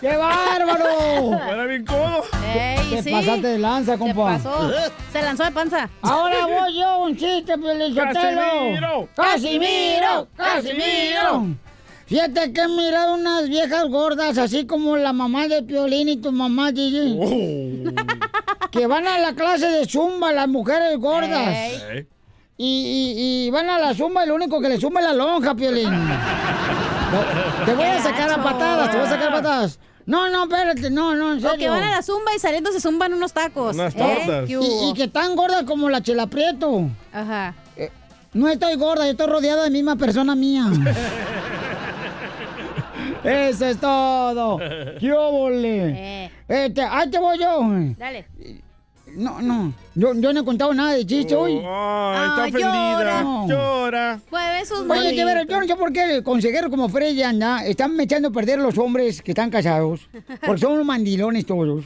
¡Qué 0.00 0.16
bárbaro! 0.16 1.40
Era 1.50 1.64
bien 1.66 1.84
codo. 1.84 2.24
Ey, 2.54 2.90
Te 2.90 3.02
sí. 3.02 3.10
pasaste 3.10 3.46
de 3.46 3.58
lanza, 3.58 3.92
Se 3.92 3.98
compa. 3.98 4.36
pasó. 4.38 4.70
Se 5.12 5.22
lanzó 5.22 5.44
de 5.44 5.50
panza. 5.50 5.90
Ahora 6.02 6.46
voy 6.46 6.78
yo, 6.78 6.98
un 7.04 7.16
chiste, 7.16 7.58
Pelizotelo. 7.58 8.14
Casimiro, 8.14 9.08
¡Casimiro! 9.14 10.28
¡Casimiro! 10.36 11.56
Fíjate 12.14 12.52
que 12.52 12.60
he 12.60 12.68
mirado 12.68 13.14
unas 13.14 13.48
viejas 13.48 13.88
gordas, 13.88 14.38
así 14.38 14.66
como 14.66 14.96
la 14.96 15.12
mamá 15.12 15.48
de 15.48 15.64
Piolín 15.64 16.08
y 16.08 16.16
tu 16.16 16.30
mamá, 16.30 16.68
Gigi. 16.70 17.18
Que 18.70 18.86
van 18.86 19.04
a 19.08 19.18
la 19.18 19.34
clase 19.34 19.66
de 19.66 19.84
zumba, 19.84 20.30
las 20.32 20.46
mujeres 20.46 20.96
gordas. 21.00 21.56
Y, 22.56 22.64
y- 23.16 23.46
y 23.46 23.50
van 23.50 23.68
a 23.68 23.80
la 23.80 23.94
zumba 23.94 24.24
y 24.24 24.28
lo 24.28 24.36
único 24.36 24.60
que 24.60 24.68
le 24.68 24.78
zumba 24.78 25.00
es 25.00 25.06
la 25.06 25.12
lonja, 25.12 25.56
Piolín. 25.56 25.90
Te- 25.90 27.64
Te 27.64 27.74
voy 27.74 27.84
a 27.84 28.00
sacar 28.00 28.30
a 28.30 28.40
patadas, 28.40 28.90
te 28.92 28.96
voy 28.96 29.06
a 29.06 29.10
sacar 29.10 29.28
a 29.30 29.32
patadas. 29.32 29.80
No, 30.06 30.28
no, 30.30 30.44
espérate, 30.44 30.90
no, 30.90 31.16
no, 31.16 31.32
en 31.32 31.44
O 31.44 31.54
que 31.54 31.68
van 31.68 31.82
a 31.82 31.90
la 31.96 32.02
zumba 32.02 32.30
y 32.36 32.38
saliendo 32.38 32.70
se 32.70 32.80
zumban 32.80 33.12
unos 33.12 33.32
tacos. 33.32 33.74
Unas 33.74 33.92
¿Eh? 33.92 33.98
tortas. 33.98 34.46
¿Qué 34.46 34.56
Y, 34.60 34.94
que 34.94 35.08
tan 35.08 35.34
gorda 35.34 35.64
como 35.64 35.90
la 35.90 36.00
chela 36.00 36.28
prieto. 36.28 36.88
Ajá. 37.12 37.56
No 38.34 38.48
estoy 38.48 38.76
gorda, 38.76 39.04
yo 39.04 39.10
estoy 39.12 39.26
rodeada 39.26 39.64
de 39.64 39.70
misma 39.70 39.96
persona 39.96 40.36
mía. 40.36 40.66
Eso 43.24 43.66
es 43.66 43.78
todo. 43.80 44.58
¡Qué 45.00 45.12
óvole! 45.12 46.24
Eh, 46.26 46.30
Este, 46.48 46.82
ahí 46.82 47.10
te 47.10 47.18
voy 47.18 47.38
yo. 47.38 47.60
dale. 47.98 48.26
No, 49.16 49.40
no. 49.40 49.72
Yo, 49.94 50.12
yo 50.14 50.32
no 50.32 50.40
he 50.40 50.44
contado 50.44 50.74
nada 50.74 50.94
de 50.94 51.06
chiste 51.06 51.36
hoy. 51.36 51.52
Ay, 51.52 52.28
está 52.28 52.42
Ay, 52.44 52.50
ofendida. 52.50 53.22
llora. 53.22 53.46
Llora. 53.46 54.20
Mueve 54.30 54.64
sus 54.66 54.80
Oye, 54.90 55.12
de 55.14 55.24
veras, 55.24 55.46
yo 55.48 55.60
no 55.60 55.66
sé 55.68 55.76
por 55.76 55.92
qué 55.92 56.16
el 56.16 56.22
consejero 56.24 56.68
como 56.68 56.88
Freddy 56.88 57.22
anda, 57.22 57.64
están 57.64 57.98
echando 58.00 58.28
a 58.28 58.32
perder 58.32 58.58
los 58.58 58.76
hombres 58.76 59.22
que 59.22 59.30
están 59.30 59.50
casados. 59.50 60.08
Porque 60.44 60.60
son 60.62 60.72
unos 60.72 60.86
mandilones 60.86 61.46
todos. 61.46 61.84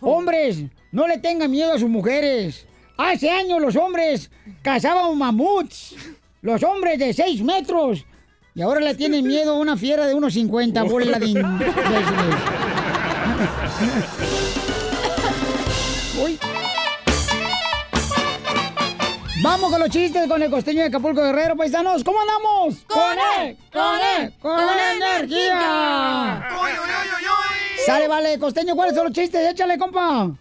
Hombres, 0.00 0.62
no 0.92 1.08
le 1.08 1.18
tengan 1.18 1.50
miedo 1.50 1.72
a 1.72 1.78
sus 1.78 1.88
mujeres. 1.88 2.64
Hace 2.96 3.28
años 3.30 3.60
los 3.60 3.74
hombres 3.74 4.30
cazaban 4.62 5.18
mamuts. 5.18 5.96
Los 6.42 6.62
hombres 6.62 6.98
de 7.00 7.12
6 7.12 7.42
metros. 7.42 8.06
Y 8.58 8.60
ahora 8.62 8.80
le 8.80 8.92
tienen 8.96 9.24
miedo 9.24 9.52
a 9.52 9.54
una 9.54 9.76
fiera 9.76 10.04
de 10.04 10.14
unos 10.14 10.32
50 10.32 10.82
bola 10.82 11.20
de 11.20 11.26
imbéciles. 11.26 11.76
Uy. 16.20 16.38
Vamos 19.44 19.70
con 19.70 19.78
los 19.78 19.90
chistes 19.90 20.26
con 20.26 20.42
el 20.42 20.50
costeño 20.50 20.80
de 20.80 20.86
Acapulco 20.86 21.22
Guerrero, 21.22 21.56
paisanos. 21.56 22.02
¿Cómo 22.02 22.18
andamos? 22.20 22.82
¡Con 22.88 23.16
él! 23.38 23.56
¡Con 23.72 24.00
él! 24.18 24.34
¡Con, 24.40 24.58
energía! 24.96 26.48
Sale, 27.86 28.08
vale, 28.08 28.40
costeño, 28.40 28.74
¿cuáles 28.74 28.96
son 28.96 29.04
los 29.04 29.12
chistes? 29.12 29.52
Échale, 29.52 29.78
compa. 29.78 30.32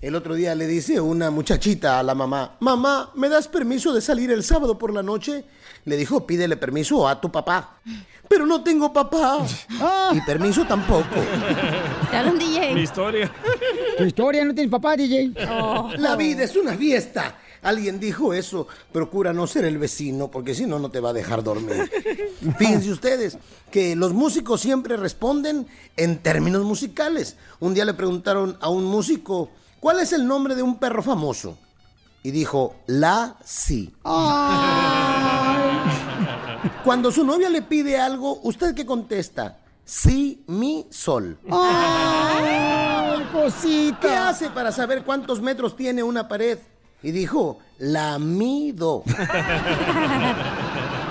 El 0.00 0.14
otro 0.14 0.34
día 0.34 0.54
le 0.54 0.68
dice 0.68 1.00
una 1.00 1.32
muchachita 1.32 1.98
a 1.98 2.04
la 2.04 2.14
mamá, 2.14 2.56
mamá, 2.60 3.10
¿me 3.16 3.28
das 3.28 3.48
permiso 3.48 3.92
de 3.92 4.00
salir 4.00 4.30
el 4.30 4.44
sábado 4.44 4.78
por 4.78 4.92
la 4.92 5.02
noche? 5.02 5.44
Le 5.84 5.96
dijo, 5.96 6.26
pídele 6.26 6.56
permiso 6.56 7.08
a 7.08 7.20
tu 7.20 7.30
papá. 7.30 7.78
Pero 8.28 8.46
no 8.46 8.62
tengo 8.62 8.92
papá. 8.92 9.38
Y 10.12 10.20
permiso 10.22 10.64
tampoco. 10.64 11.04
Te 12.10 12.16
hablan, 12.16 12.38
Mi 12.38 12.44
DJ. 12.44 12.80
historia. 12.80 13.30
Tu 13.98 14.04
historia, 14.04 14.44
no 14.44 14.54
tienes 14.54 14.70
papá, 14.70 14.96
DJ. 14.96 15.32
La 15.98 16.16
vida 16.16 16.44
es 16.44 16.56
una 16.56 16.74
fiesta. 16.74 17.36
Alguien 17.62 18.00
dijo 18.00 18.32
eso. 18.32 18.66
Procura 18.90 19.32
no 19.32 19.46
ser 19.46 19.64
el 19.64 19.78
vecino 19.78 20.28
porque 20.30 20.54
si 20.54 20.66
no, 20.66 20.78
no 20.78 20.90
te 20.90 21.00
va 21.00 21.10
a 21.10 21.12
dejar 21.12 21.42
dormir. 21.42 21.90
Fíjense 22.58 22.90
ustedes 22.90 23.36
que 23.70 23.94
los 23.96 24.12
músicos 24.14 24.60
siempre 24.60 24.96
responden 24.96 25.66
en 25.96 26.18
términos 26.18 26.64
musicales. 26.64 27.36
Un 27.60 27.74
día 27.74 27.84
le 27.84 27.94
preguntaron 27.94 28.56
a 28.60 28.68
un 28.68 28.84
músico, 28.84 29.50
¿cuál 29.78 30.00
es 30.00 30.12
el 30.12 30.26
nombre 30.26 30.54
de 30.54 30.62
un 30.62 30.78
perro 30.78 31.02
famoso? 31.02 31.58
Y 32.24 32.30
dijo, 32.30 32.76
la 32.86 33.36
sí. 33.44 33.92
Cuando 36.84 37.10
su 37.10 37.24
novia 37.24 37.48
le 37.48 37.62
pide 37.62 37.98
algo, 37.98 38.38
¿usted 38.42 38.74
qué 38.74 38.86
contesta? 38.86 39.58
Sí, 39.84 40.44
mi 40.46 40.86
sol. 40.90 41.38
¡Ay, 41.50 43.24
cosita! 43.32 43.98
¿Qué 44.00 44.14
hace 44.14 44.50
para 44.50 44.70
saber 44.72 45.02
cuántos 45.04 45.40
metros 45.40 45.76
tiene 45.76 46.02
una 46.02 46.28
pared? 46.28 46.58
Y 47.02 47.10
dijo, 47.10 47.58
la 47.78 48.18
mido. 48.18 49.02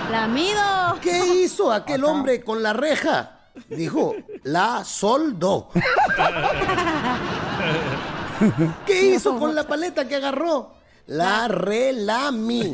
La 0.09 0.27
mido. 0.33 0.97
¿Qué 1.01 1.43
hizo 1.43 1.71
aquel 1.71 2.05
hombre 2.05 2.41
con 2.43 2.63
la 2.63 2.71
reja? 2.73 3.39
Dijo, 3.69 4.15
la 4.43 4.85
soldó. 4.85 5.69
¿Qué 8.85 9.15
hizo 9.15 9.37
con 9.37 9.53
la 9.53 9.67
paleta 9.67 10.07
que 10.07 10.15
agarró? 10.15 10.75
La 11.07 11.49
relamí. 11.49 12.73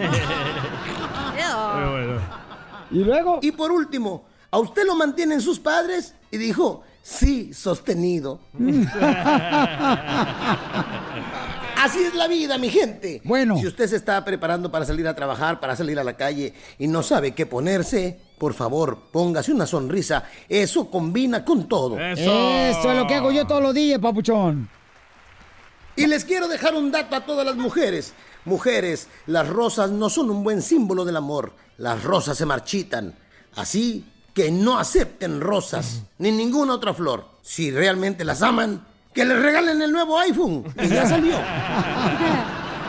Y 2.92 3.00
luego. 3.00 3.40
Y 3.42 3.52
por 3.52 3.72
último, 3.72 4.26
¿a 4.52 4.60
usted 4.60 4.86
lo 4.86 4.96
mantienen 4.96 5.42
sus 5.42 5.60
padres? 5.60 6.14
Y 6.32 6.38
dijo, 6.38 6.84
sí, 7.02 7.54
sostenido. 7.54 8.40
Así 11.78 12.04
es 12.04 12.16
la 12.16 12.28
vida, 12.28 12.58
mi 12.58 12.70
gente. 12.70 13.22
Bueno. 13.24 13.58
Si 13.58 13.68
usted 13.68 13.88
se 13.88 13.98
está 13.98 14.26
preparando 14.26 14.72
para 14.72 14.84
salir 14.84 15.08
a 15.08 15.16
trabajar, 15.16 15.60
para 15.60 15.76
salir 15.76 16.00
a 16.00 16.04
la 16.04 16.18
calle 16.18 16.54
y 16.80 16.88
no 16.88 17.04
sabe 17.04 17.34
qué 17.34 17.46
ponerse, 17.46 18.20
por 18.38 18.54
favor, 18.54 19.10
póngase 19.12 19.54
una 19.54 19.68
sonrisa. 19.68 20.24
Eso 20.50 20.90
combina 20.90 21.46
con 21.46 21.68
todo. 21.68 22.00
Eso 22.00 22.72
es 22.92 22.98
lo 22.98 23.06
que 23.06 23.16
hago 23.16 23.32
yo 23.32 23.46
todos 23.46 23.62
los 23.62 23.74
días, 23.76 24.00
papuchón. 24.00 24.68
Y 25.96 26.08
les 26.08 26.26
quiero 26.26 26.48
dejar 26.48 26.76
un 26.76 26.92
dato 26.92 27.16
a 27.16 27.26
todas 27.26 27.46
las 27.46 27.56
mujeres. 27.56 28.14
Mujeres, 28.48 29.08
las 29.28 29.48
rosas 29.48 29.91
no 29.91 30.10
son 30.10 30.30
un 30.30 30.43
buen 30.43 30.62
símbolo 30.62 31.04
del 31.06 31.18
amor. 31.18 31.52
Las 31.78 32.04
rosas 32.04 32.38
se 32.38 32.45
marchitan. 32.45 33.14
Así 33.56 34.06
que 34.34 34.50
no 34.52 34.80
acepten 34.80 35.41
rosas 35.41 36.04
ni 36.18 36.32
ninguna 36.32 36.74
otra 36.76 36.93
flor. 36.93 37.26
Si 37.41 37.72
realmente 37.72 38.24
las 38.24 38.41
aman, 38.41 38.86
que 39.14 39.26
les 39.26 39.38
regalen 39.41 39.82
el 39.82 39.91
nuevo 39.91 40.18
iPhone, 40.20 40.64
que 40.76 40.88
ya 40.88 41.06
salió. 41.10 41.36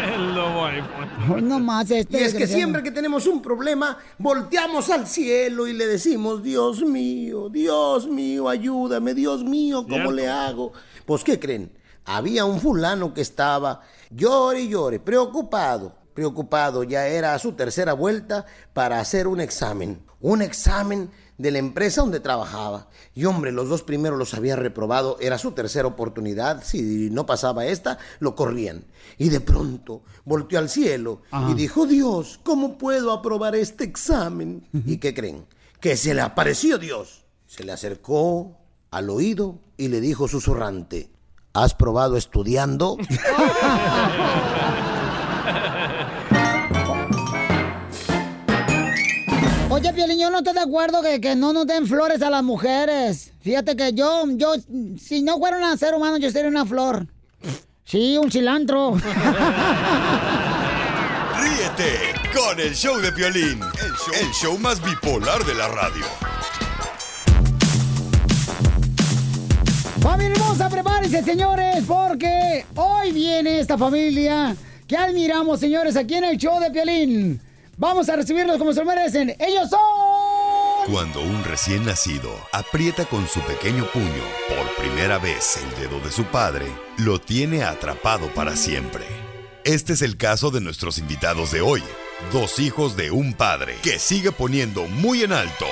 El 0.01 0.33
nuevo 0.35 0.65
iPhone. 0.65 1.49
No 1.49 1.59
más 1.59 1.91
Y 1.91 1.95
este. 1.97 2.25
es 2.25 2.35
que 2.35 2.47
siempre 2.47 2.83
que 2.83 2.91
tenemos 2.93 3.27
un 3.27 3.43
problema, 3.43 3.99
volteamos 4.19 4.91
al 4.91 5.07
cielo 5.09 5.67
y 5.67 5.73
le 5.73 5.87
decimos, 5.87 6.43
Dios 6.43 6.83
mío, 6.83 7.49
Dios 7.49 8.07
mío, 8.07 8.49
ayúdame, 8.49 9.13
Dios 9.15 9.43
mío, 9.43 9.83
¿cómo 9.83 9.95
Cierto. 9.97 10.13
le 10.13 10.29
hago? 10.29 10.73
Pues, 11.05 11.25
¿qué 11.25 11.41
creen? 11.41 11.73
Había 12.05 12.45
un 12.45 12.61
fulano 12.61 13.13
que 13.13 13.21
estaba 13.23 13.83
llore 14.11 14.63
y 14.63 14.69
llore, 14.69 15.01
preocupado, 15.01 15.97
preocupado, 16.15 16.83
ya 16.83 17.07
era 17.07 17.39
su 17.39 17.53
tercera 17.53 17.93
vuelta 17.93 18.47
para 18.73 19.01
hacer 19.01 19.27
un 19.29 19.41
examen. 19.41 20.05
Un 20.21 20.43
examen 20.43 21.11
de 21.39 21.53
la 21.53 21.59
empresa 21.59 22.01
donde 22.01 22.21
trabajaba. 22.21 22.89
Y 23.15 23.25
hombre, 23.25 23.53
los 23.53 23.69
dos 23.69 23.83
primeros 23.83 24.19
los 24.19 24.35
había 24.35 24.57
reprobado, 24.57 25.17
era 25.21 25.39
su 25.39 25.53
tercera 25.53 25.87
oportunidad, 25.87 26.63
si 26.65 27.09
no 27.11 27.25
pasaba 27.25 27.67
esta, 27.67 27.99
lo 28.19 28.35
corrían. 28.35 28.85
Y 29.17 29.29
de 29.29 29.41
pronto 29.41 30.03
volteó 30.25 30.59
al 30.59 30.69
cielo 30.69 31.23
Ajá. 31.31 31.51
y 31.51 31.55
dijo, 31.55 31.87
Dios, 31.87 32.41
¿cómo 32.43 32.77
puedo 32.77 33.13
aprobar 33.13 33.55
este 33.55 33.85
examen? 33.85 34.69
¿Y 34.85 34.99
qué 34.99 35.15
creen? 35.15 35.47
Que 35.81 35.97
se 35.97 36.15
le 36.15 36.21
apareció 36.21 36.79
Dios. 36.79 37.25
Se 37.47 37.65
le 37.65 37.73
acercó 37.73 38.59
al 38.91 39.09
oído 39.09 39.61
y 39.77 39.89
le 39.89 40.01
dijo 40.01 40.27
susurrante, 40.29 41.11
¿has 41.63 41.75
probado 41.75 42.17
estudiando? 42.17 42.97
Oye, 49.71 49.93
Piolín, 49.93 50.19
yo 50.19 50.31
no 50.31 50.39
estoy 50.39 50.55
de 50.55 50.61
acuerdo 50.61 51.03
que, 51.03 51.21
que 51.21 51.37
no 51.37 51.53
nos 51.53 51.67
den 51.67 51.87
flores 51.87 52.23
a 52.23 52.31
las 52.31 52.43
mujeres. 52.43 53.33
Fíjate 53.41 53.77
que 53.77 53.93
yo, 53.93 54.25
yo, 54.31 54.55
si 54.99 55.23
no 55.23 55.39
fuera 55.39 55.59
un 55.59 55.79
ser 55.79 55.95
humano, 55.95 56.17
yo 56.17 56.31
sería 56.31 56.49
una 56.49 56.67
flor. 56.67 57.07
Sí, 57.85 58.17
un 58.17 58.31
cilantro. 58.31 58.95
Ríete 61.41 62.15
con 62.35 62.59
el 62.59 62.75
show 62.75 62.99
de 62.99 63.13
Piolín, 63.13 63.61
el 63.63 63.93
show, 63.93 64.15
el 64.21 64.31
show 64.33 64.59
más 64.59 64.83
bipolar 64.83 65.45
de 65.45 65.55
la 65.55 65.69
radio. 65.69 66.05
Familia 70.01 70.37
hermosa, 70.37 70.69
prepárense, 70.69 71.25
señores, 71.25 71.85
porque 71.87 72.65
hoy 72.77 73.13
viene 73.13 73.59
esta 73.59 73.77
familia 73.77 74.55
que 74.87 74.97
admiramos, 74.97 75.59
señores, 75.59 75.97
aquí 75.97 76.15
en 76.15 76.25
el 76.25 76.37
show 76.37 76.61
de 76.61 76.71
Piolín. 76.71 77.41
Vamos 77.77 78.09
a 78.09 78.17
recibirlos 78.17 78.59
como 78.59 78.73
se 78.73 78.81
lo 78.81 78.87
merecen. 78.87 79.35
Ellos 79.39 79.71
son... 79.71 79.81
Cuando 80.93 81.21
un 81.21 81.45
recién 81.45 81.85
nacido 81.85 82.31
aprieta 82.53 83.05
con 83.07 83.27
su 83.29 83.41
pequeño 83.41 83.87
puño 83.93 84.25
por 84.49 84.75
primera 84.77 85.19
vez 85.19 85.59
el 85.59 85.83
dedo 85.83 86.01
de 86.01 86.11
su 86.11 86.25
padre, 86.25 86.67
lo 86.97 87.21
tiene 87.21 87.65
atrapado 87.65 88.29
para 88.35 88.57
siempre. 88.57 89.05
Este 89.65 89.93
es 89.93 90.03
el 90.03 90.17
caso 90.17 90.51
de 90.51 90.61
nuestros 90.61 90.99
invitados 90.99 91.51
de 91.51 91.61
hoy, 91.61 91.83
dos 92.33 92.59
hijos 92.59 92.97
de 92.97 93.11
un 93.11 93.35
padre 93.35 93.77
que 93.83 93.99
sigue 93.99 94.33
poniendo 94.33 94.85
muy 94.87 95.25
en 95.25 95.33
alto 95.33 95.67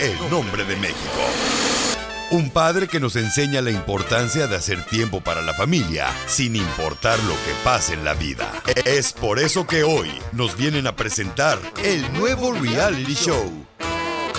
el 0.00 0.30
nombre 0.30 0.64
de 0.64 0.76
México. 0.76 1.99
Un 2.30 2.48
padre 2.48 2.86
que 2.86 3.00
nos 3.00 3.16
enseña 3.16 3.60
la 3.60 3.72
importancia 3.72 4.46
de 4.46 4.54
hacer 4.54 4.84
tiempo 4.84 5.20
para 5.20 5.42
la 5.42 5.52
familia, 5.52 6.06
sin 6.28 6.54
importar 6.54 7.18
lo 7.24 7.34
que 7.34 7.52
pase 7.64 7.94
en 7.94 8.04
la 8.04 8.14
vida. 8.14 8.48
Es 8.84 9.12
por 9.12 9.40
eso 9.40 9.66
que 9.66 9.82
hoy 9.82 10.08
nos 10.30 10.56
vienen 10.56 10.86
a 10.86 10.94
presentar 10.94 11.58
el 11.82 12.00
nuevo 12.12 12.52
reality 12.52 13.14
show. 13.14 13.50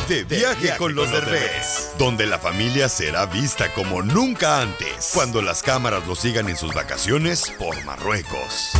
De 0.08 0.24
viaje 0.24 0.72
con 0.78 0.96
los 0.96 1.12
Derbez, 1.12 1.92
donde 1.98 2.28
la 2.28 2.39
familia 2.39 2.88
será 2.88 3.26
vista 3.26 3.74
como 3.74 4.02
nunca 4.02 4.62
antes, 4.62 5.12
cuando 5.14 5.42
las 5.42 5.62
cámaras 5.62 6.08
lo 6.08 6.16
sigan 6.16 6.48
en 6.48 6.56
sus 6.56 6.74
vacaciones 6.74 7.52
por 7.60 7.84
Marruecos. 7.84 8.72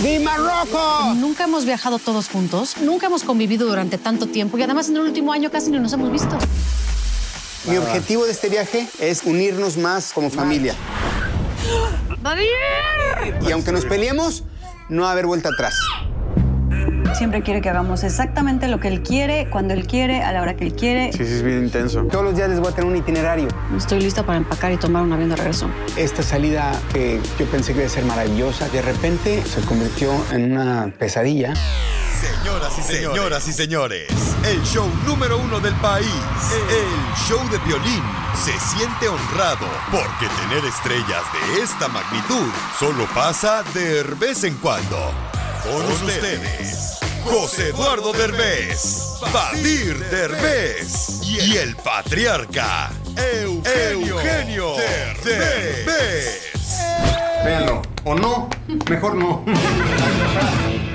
¡Mi 0.00 0.20
Marruecos! 0.20 1.16
Nunca 1.16 1.44
hemos 1.44 1.64
viajado 1.64 1.98
todos 1.98 2.28
juntos, 2.28 2.76
nunca 2.80 3.06
hemos 3.06 3.24
convivido 3.24 3.66
durante 3.66 3.98
tanto 3.98 4.28
tiempo 4.28 4.58
y 4.58 4.62
además 4.62 4.88
en 4.88 4.96
el 4.98 5.02
último 5.02 5.32
año 5.32 5.50
casi 5.50 5.72
ni 5.72 5.80
nos 5.80 5.92
hemos 5.92 6.12
visto. 6.12 6.38
Mi 7.68 7.76
objetivo 7.76 8.24
de 8.24 8.32
este 8.32 8.48
viaje 8.48 8.88
es 8.98 9.22
unirnos 9.22 9.76
más 9.76 10.12
como 10.12 10.30
familia. 10.30 10.74
Y 13.46 13.52
aunque 13.52 13.70
nos 13.70 13.84
peleemos, 13.84 14.44
no 14.88 15.02
va 15.02 15.10
a 15.10 15.12
haber 15.12 15.26
vuelta 15.26 15.50
atrás. 15.50 15.78
Siempre 17.14 17.42
quiere 17.42 17.60
que 17.60 17.68
hagamos 17.68 18.02
exactamente 18.02 18.66
lo 18.66 18.80
que 18.80 18.88
él 18.88 19.02
quiere, 19.02 19.48
cuando 19.48 19.74
él 19.74 19.86
quiere, 19.86 20.22
a 20.22 20.32
la 20.32 20.42
hora 20.42 20.56
que 20.56 20.64
él 20.64 20.74
quiere. 20.74 21.12
Sí, 21.12 21.24
sí, 21.24 21.34
es 21.34 21.42
bien 21.42 21.64
intenso. 21.64 22.02
Todos 22.04 22.24
los 22.24 22.34
días 22.34 22.48
les 22.48 22.58
voy 22.58 22.72
a 22.72 22.74
tener 22.74 22.90
un 22.90 22.96
itinerario. 22.96 23.48
Estoy 23.76 24.00
lista 24.00 24.24
para 24.24 24.38
empacar 24.38 24.72
y 24.72 24.76
tomar 24.76 25.02
un 25.02 25.12
avión 25.12 25.28
de 25.28 25.36
regreso. 25.36 25.68
Esta 25.96 26.22
salida 26.22 26.72
que 26.92 27.20
yo 27.38 27.46
pensé 27.46 27.74
que 27.74 27.80
iba 27.80 27.86
a 27.86 27.90
ser 27.90 28.04
maravillosa, 28.06 28.68
de 28.70 28.82
repente 28.82 29.42
se 29.44 29.60
convirtió 29.60 30.10
en 30.32 30.52
una 30.52 30.92
pesadilla. 30.98 31.54
Señoras 32.42 32.76
y 32.76 32.82
señores, 32.82 33.14
señoras 33.14 33.48
y 33.48 33.52
señores, 33.52 34.08
el 34.44 34.60
show 34.64 34.90
número 35.06 35.38
uno 35.38 35.60
del 35.60 35.76
país, 35.76 36.08
el 36.70 37.28
show 37.28 37.38
de 37.50 37.58
violín, 37.58 38.02
se 38.34 38.50
siente 38.58 39.08
honrado 39.08 39.64
porque 39.92 40.26
tener 40.40 40.64
estrellas 40.64 41.22
de 41.32 41.62
esta 41.62 41.86
magnitud 41.86 42.50
solo 42.80 43.06
pasa 43.14 43.62
de 43.74 44.02
vez 44.02 44.42
en 44.42 44.56
cuando. 44.56 45.12
Con, 45.62 45.82
ustedes, 45.92 46.98
José 47.22 47.68
Eduardo 47.68 48.12
Derbez, 48.12 49.20
Badir 49.32 49.96
Derbez 50.10 51.20
y 51.22 51.56
el 51.58 51.76
patriarca 51.76 52.90
Eugenio, 53.16 54.18
Eugenio 54.18 54.74
Derbez. 55.22 56.52
Véanlo. 57.44 57.82
O 58.02 58.16
no, 58.16 58.50
mejor 58.90 59.14
no. 59.14 59.44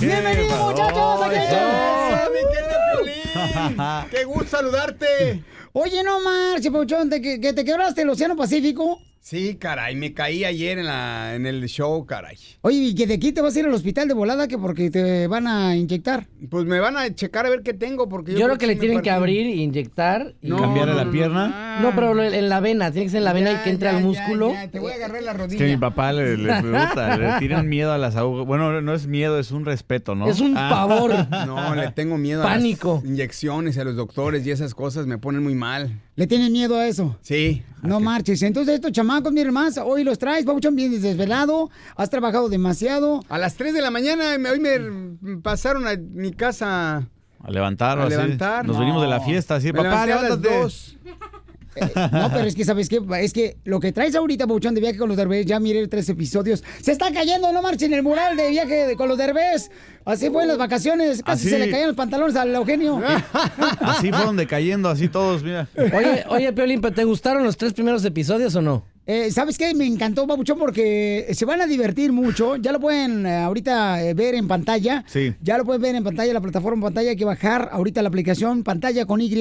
¡Bienvenidos, 0.00 0.58
muchachos! 0.72 1.22
¡Aquí 1.22 1.36
estamos! 1.36 2.30
¡Mi 2.30 2.40
querido 2.54 4.06
¡Qué 4.10 4.24
gusto 4.24 4.56
saludarte! 4.56 5.42
Oye, 5.72 6.02
no 6.04 6.20
marches, 6.20 6.70
Pauchón, 6.70 7.10
¿te- 7.10 7.20
que, 7.20 7.40
que 7.40 7.52
te 7.52 7.64
quebraste 7.64 8.02
el 8.02 8.10
Océano 8.10 8.36
Pacífico. 8.36 9.00
Sí, 9.26 9.54
caray, 9.54 9.96
me 9.96 10.12
caí 10.12 10.44
ayer 10.44 10.78
en, 10.78 10.84
la, 10.84 11.34
en 11.34 11.46
el 11.46 11.64
show, 11.66 12.04
caray. 12.04 12.36
Oye, 12.60 12.76
¿y 12.76 12.94
que 12.94 13.06
de 13.06 13.14
aquí 13.14 13.32
te 13.32 13.40
vas 13.40 13.56
a 13.56 13.60
ir 13.60 13.64
al 13.64 13.72
hospital 13.72 14.06
de 14.06 14.12
volada 14.12 14.46
que 14.48 14.58
porque 14.58 14.90
te 14.90 15.26
van 15.28 15.46
a 15.46 15.74
inyectar? 15.76 16.26
Pues 16.50 16.66
me 16.66 16.78
van 16.78 16.98
a 16.98 17.08
checar 17.14 17.46
a 17.46 17.48
ver 17.48 17.62
qué 17.62 17.72
tengo, 17.72 18.06
porque 18.06 18.32
Yo, 18.34 18.44
creo 18.44 18.58
que 18.58 18.66
le 18.66 18.76
tienen 18.76 19.00
que 19.00 19.10
abrir, 19.10 19.46
inyectar 19.46 20.34
y 20.42 20.50
No, 20.50 20.58
¿Cambiarle 20.58 20.92
no, 20.92 20.98
la 20.98 21.04
no, 21.06 21.10
pierna? 21.10 21.78
No, 21.80 21.94
pero 21.94 22.22
en 22.22 22.48
la 22.50 22.60
vena, 22.60 22.90
tiene 22.90 23.06
que 23.06 23.10
ser 23.12 23.18
en 23.20 23.24
la 23.24 23.32
vena 23.32 23.50
y 23.52 23.54
Ya, 23.54 23.62
que 23.64 23.70
entre 23.70 23.90
ya, 23.90 23.96
al 23.96 24.02
músculo. 24.04 24.52
ya, 24.52 24.68
te 24.70 24.78
voy 24.78 24.92
a 24.92 24.96
agarrar 24.96 25.22
la 25.22 25.30
Es 25.32 25.38
rodilla. 25.38 25.58
que 25.58 25.70
mi 25.70 25.76
papá 25.78 26.12
le, 26.12 26.36
le 26.36 26.60
gusta, 26.60 27.16
le 27.16 27.38
tiene 27.38 27.58
un 27.58 27.66
miedo 27.70 27.92
a 27.92 27.96
las 27.98 28.16
agujas. 28.16 28.46
Bueno, 28.46 28.82
no 28.82 28.92
es 28.92 29.06
miedo, 29.06 29.38
es 29.38 29.52
un 29.52 29.64
respeto, 29.64 30.14
¿no? 30.14 30.28
Es 30.28 30.40
un 30.40 30.54
Ah. 30.54 30.68
pavor. 30.68 31.12
No, 31.46 31.74
le 31.74 31.90
tengo 31.92 32.18
miedo 32.18 32.42
Pánico. 32.42 32.96
a 32.96 33.00
las 33.00 33.04
inyecciones, 33.06 33.78
a 33.78 33.84
los 33.84 33.96
doctores 33.96 34.46
y 34.46 34.50
esas 34.50 34.74
cosas 34.74 35.06
me 35.06 35.16
ponen 35.16 35.42
muy 35.42 35.54
mal. 35.54 35.98
¿Le 36.14 36.26
tienen 36.26 36.52
miedo 36.52 36.76
a 36.76 36.86
eso? 36.86 37.16
Sí. 37.22 37.62
No 37.82 38.00
marches. 38.00 38.42
Entonces, 38.42 38.74
estos 38.76 38.92
chamacos, 38.92 39.13
miren 39.22 39.52
más, 39.52 39.78
hoy 39.78 40.04
los 40.04 40.18
traes, 40.18 40.44
Pauchón, 40.44 40.76
vienes 40.76 41.02
desvelado, 41.02 41.70
has 41.96 42.10
trabajado 42.10 42.48
demasiado. 42.48 43.20
A 43.28 43.38
las 43.38 43.54
3 43.54 43.72
de 43.74 43.82
la 43.82 43.90
mañana 43.90 44.36
me- 44.38 44.50
hoy 44.50 44.60
me 44.60 45.36
pasaron 45.38 45.86
a 45.86 45.96
mi 45.96 46.32
casa. 46.32 47.08
A 47.42 47.50
levantar, 47.50 47.98
A 47.98 48.04
así. 48.04 48.10
levantar. 48.10 48.64
Nos 48.66 48.76
No. 48.76 48.80
venimos 48.80 49.02
de 49.02 49.08
la 49.08 49.20
fiesta, 49.20 49.56
así, 49.56 49.66
Me 49.66 49.74
papá, 49.82 50.06
levanté 50.06 50.12
a 50.12 50.14
las 50.16 50.22
levántate. 50.40 50.58
dos. 50.58 50.96
No, 52.12 52.30
pero 52.32 52.44
es 52.44 52.54
que, 52.54 52.64
¿sabes 52.64 52.88
qué? 52.88 53.02
Es 53.20 53.32
que 53.32 53.56
lo 53.64 53.80
que 53.80 53.90
traes 53.92 54.14
ahorita, 54.14 54.46
Pauchón, 54.46 54.74
de 54.76 54.80
viaje 54.80 54.96
con 54.96 55.08
los 55.08 55.16
derbés, 55.16 55.44
ya 55.44 55.58
miré 55.58 55.86
tres 55.88 56.08
episodios. 56.08 56.62
Se 56.80 56.92
está 56.92 57.12
cayendo, 57.12 57.52
no 57.52 57.62
marchen 57.62 57.92
el 57.92 58.02
mural 58.04 58.36
de 58.36 58.48
viaje 58.50 58.86
de- 58.86 58.96
con 58.96 59.08
los 59.08 59.18
derbés. 59.18 59.70
Así 60.04 60.28
fue 60.30 60.42
en 60.42 60.48
las 60.48 60.58
vacaciones, 60.58 61.22
casi 61.22 61.46
Así. 61.46 61.50
se 61.50 61.58
le 61.58 61.70
caían 61.70 61.88
los 61.88 61.96
pantalones 61.96 62.36
al 62.36 62.54
Eugenio. 62.54 63.00
Así 63.80 64.10
fueron 64.12 64.36
decayendo, 64.36 64.88
así 64.88 65.08
todos, 65.08 65.42
mira. 65.42 65.68
Oye, 65.76 66.24
oye, 66.28 66.52
Piolín, 66.52 66.80
¿pero 66.80 66.94
¿te 66.94 67.04
gustaron 67.04 67.42
los 67.44 67.56
tres 67.56 67.72
primeros 67.72 68.04
episodios 68.04 68.54
o 68.54 68.62
no? 68.62 68.84
Eh, 69.06 69.30
¿Sabes 69.30 69.58
qué? 69.58 69.74
Me 69.74 69.84
encantó, 69.84 70.26
Papuchón, 70.26 70.58
porque 70.58 71.26
se 71.32 71.44
van 71.44 71.60
a 71.60 71.66
divertir 71.66 72.10
mucho. 72.10 72.56
Ya 72.56 72.72
lo 72.72 72.80
pueden 72.80 73.26
eh, 73.26 73.36
ahorita 73.36 74.02
eh, 74.02 74.14
ver 74.14 74.34
en 74.34 74.48
pantalla. 74.48 75.04
Sí. 75.06 75.34
Ya 75.42 75.58
lo 75.58 75.66
pueden 75.66 75.82
ver 75.82 75.94
en 75.94 76.04
pantalla, 76.04 76.32
la 76.32 76.40
plataforma 76.40 76.76
en 76.76 76.82
pantalla. 76.84 77.10
Hay 77.10 77.16
que 77.16 77.26
bajar 77.26 77.68
ahorita 77.70 78.00
la 78.00 78.08
aplicación 78.08 78.62
pantalla 78.62 79.04
con 79.04 79.20
Y. 79.20 79.34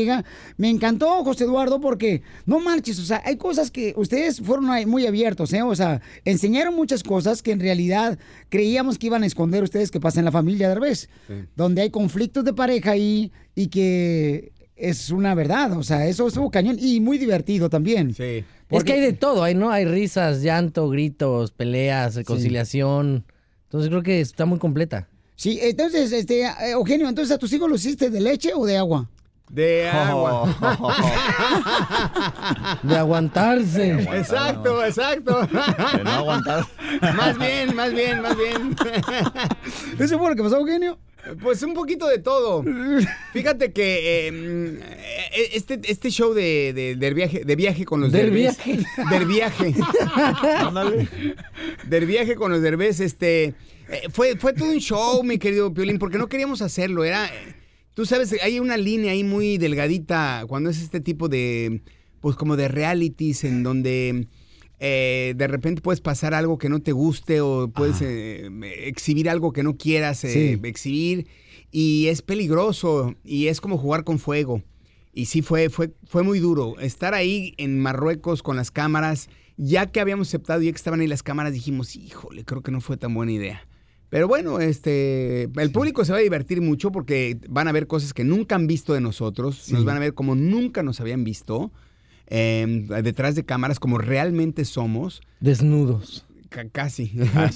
Me 0.58 0.70
encantó, 0.70 1.24
José 1.24 1.46
Eduardo, 1.46 1.80
porque 1.80 2.24
no 2.46 2.60
marches. 2.60 3.00
O 3.00 3.06
sea, 3.06 3.22
hay 3.26 3.38
cosas 3.38 3.72
que 3.72 3.94
ustedes 3.96 4.42
fueron 4.42 4.66
muy 4.90 5.08
abiertos, 5.08 5.54
¿eh? 5.54 5.62
O 5.62 5.76
sea, 5.76 6.02
enseñaron 6.26 6.76
muchas 6.76 7.02
cosas 7.02 7.42
que 7.42 7.52
en 7.52 7.62
realidad 7.62 8.20
creíamos 8.50 8.98
que 8.98 9.08
iban 9.08 9.24
a 9.24 9.28
esconder 9.28 9.64
ustedes 9.64 9.92
que 9.92 10.02
pasa 10.02 10.20
en 10.20 10.26
la 10.26 10.32
familia 10.32 10.53
de 10.58 10.76
revés. 10.76 11.10
Donde 11.56 11.82
hay 11.82 11.90
conflictos 11.90 12.44
de 12.44 12.54
pareja 12.54 12.92
ahí 12.92 13.32
y 13.56 13.68
que 13.68 14.52
es 14.76 15.10
una 15.10 15.36
verdad. 15.36 15.78
O 15.78 15.84
sea, 15.84 16.08
eso 16.08 16.28
estuvo 16.28 16.50
cañón 16.52 16.78
y 16.80 17.00
muy 17.00 17.18
divertido 17.18 17.70
también. 17.70 18.14
Sí. 18.14 18.44
Es 18.70 18.84
que 18.84 18.94
hay 18.94 19.02
de 19.02 19.14
todo, 19.14 19.44
hay, 19.44 19.54
¿no? 19.54 19.70
Hay 19.70 19.86
risas, 19.86 20.42
llanto, 20.42 20.90
gritos, 20.90 21.52
peleas, 21.52 22.16
reconciliación. 22.16 23.26
Entonces 23.66 23.90
creo 23.90 24.02
que 24.02 24.20
está 24.20 24.46
muy 24.46 24.60
completa. 24.60 25.08
Sí, 25.36 25.60
entonces, 25.62 26.12
este, 26.12 26.44
eh, 26.44 26.72
Eugenio, 26.72 27.10
entonces 27.10 27.36
a 27.36 27.38
tus 27.38 27.52
hijos 27.54 27.70
los 27.70 27.86
hiciste 27.86 28.10
de 28.10 28.22
leche 28.22 28.52
o 28.56 28.66
de 28.66 28.78
agua? 28.78 29.10
De 29.50 29.88
agua. 29.94 30.56
De 32.82 32.98
aguantarse. 32.98 33.92
Exacto, 34.18 34.84
exacto. 34.84 35.48
De 35.98 36.04
no 36.04 36.10
aguantar. 36.12 36.66
Más 37.16 37.38
bien, 37.38 37.76
más 37.76 37.94
bien, 37.94 38.22
más 38.22 38.36
bien. 38.38 38.76
¿Eso 40.00 40.18
fue 40.18 40.30
lo 40.30 40.36
que 40.36 40.44
pasó, 40.44 40.58
Eugenio? 40.60 40.98
Pues 41.42 41.64
un 41.64 41.74
poquito 41.74 42.08
de 42.08 42.18
todo. 42.20 42.66
Fíjate 43.32 43.72
que 43.72 44.28
eh, 44.28 44.80
eh, 45.34 45.50
este, 45.54 45.80
este 45.86 46.10
show 46.12 46.34
de, 46.34 46.74
de- 46.74 46.96
del 46.98 47.14
viaje, 47.14 47.44
de 47.46 47.56
viaje 47.56 47.86
con 47.86 48.02
los 48.02 48.12
¿Del 48.12 48.34
derbés. 48.34 48.58
viaje? 48.66 48.86
Del 49.10 49.26
viaje. 49.26 49.74
Ándale. 50.58 51.08
Del 51.86 52.06
viaje 52.08 52.36
con 52.36 52.52
los 52.52 52.62
derbés, 52.62 53.00
este. 53.00 53.54
Eh, 53.90 54.10
fue, 54.12 54.36
fue 54.36 54.54
todo 54.54 54.70
un 54.70 54.80
show, 54.80 55.24
mi 55.24 55.38
querido 55.38 55.74
Piolín, 55.74 55.98
porque 55.98 56.18
no 56.18 56.28
queríamos 56.28 56.62
hacerlo. 56.62 57.06
Era, 57.06 57.26
eh, 57.28 57.56
tú 57.94 58.06
sabes, 58.06 58.34
hay 58.42 58.60
una 58.60 58.78
línea 58.78 59.12
ahí 59.12 59.24
muy 59.24 59.58
delgadita 59.58 60.46
cuando 60.48 60.70
es 60.70 60.82
este 60.82 61.00
tipo 61.00 61.30
de, 61.30 61.82
pues 62.20 62.36
como 62.36 62.56
de 62.56 62.68
realities 62.68 63.44
en 63.44 63.64
donde 63.64 64.28
eh, 64.80 65.34
de 65.36 65.48
repente 65.48 65.82
puedes 65.82 66.02
pasar 66.02 66.34
algo 66.34 66.58
que 66.58 66.70
no 66.70 66.82
te 66.82 66.92
guste 66.92 67.42
o 67.42 67.70
puedes 67.70 68.02
eh, 68.02 68.50
exhibir 68.86 69.30
algo 69.30 69.54
que 69.54 69.64
no 69.64 69.78
quieras 69.78 70.24
eh, 70.24 70.60
Sí. 70.62 70.68
exhibir 70.68 71.28
y 71.72 72.08
es 72.08 72.22
peligroso 72.22 73.16
y 73.24 73.48
es 73.48 73.62
como 73.62 73.78
jugar 73.78 74.04
con 74.04 74.20
fuego. 74.20 74.62
Y 75.16 75.26
sí 75.26 75.42
fue, 75.44 75.70
fue, 75.70 75.94
fue 76.08 76.24
muy 76.24 76.40
duro. 76.40 76.78
Estar 76.80 77.14
ahí 77.14 77.54
en 77.58 77.80
Marruecos 77.80 78.42
con 78.42 78.56
las 78.56 78.72
cámaras, 78.72 79.30
ya 79.58 79.86
que 79.86 80.00
habíamos 80.00 80.28
aceptado 80.30 80.62
y 80.62 80.66
ya 80.66 80.72
que 80.72 80.78
estaban 80.78 81.02
ahí 81.02 81.08
las 81.08 81.22
cámaras, 81.22 81.54
dijimos, 81.54 81.96
híjole, 81.96 82.44
creo 82.46 82.62
que 82.62 82.72
no 82.72 82.82
fue 82.82 82.98
tan 82.98 83.14
buena 83.14 83.32
idea. 83.32 83.68
Pero 84.14 84.28
bueno, 84.28 84.60
este, 84.60 85.50
el 85.56 85.72
público 85.72 86.06
se 86.06 86.12
va 86.12 86.20
a 86.20 86.22
divertir 86.22 86.62
mucho 86.62 86.92
porque 86.92 87.36
van 87.50 87.68
a 87.68 87.72
ver 87.72 87.88
cosas 87.88 88.14
que 88.14 88.24
nunca 88.24 88.54
han 88.54 88.68
visto 88.68 88.94
de 88.94 89.02
nosotros, 89.02 89.72
nos 89.72 89.86
van 89.86 89.98
a 89.98 90.00
ver 90.00 90.14
como 90.14 90.36
nunca 90.36 90.84
nos 90.84 91.02
habían 91.02 91.24
visto, 91.24 91.72
eh, 92.28 92.86
detrás 93.02 93.34
de 93.34 93.44
cámaras 93.44 93.80
como 93.80 93.98
realmente 93.98 94.66
somos. 94.66 95.24
Desnudos. 95.40 96.28
Ca- 96.54 96.70
casi. 96.72 97.12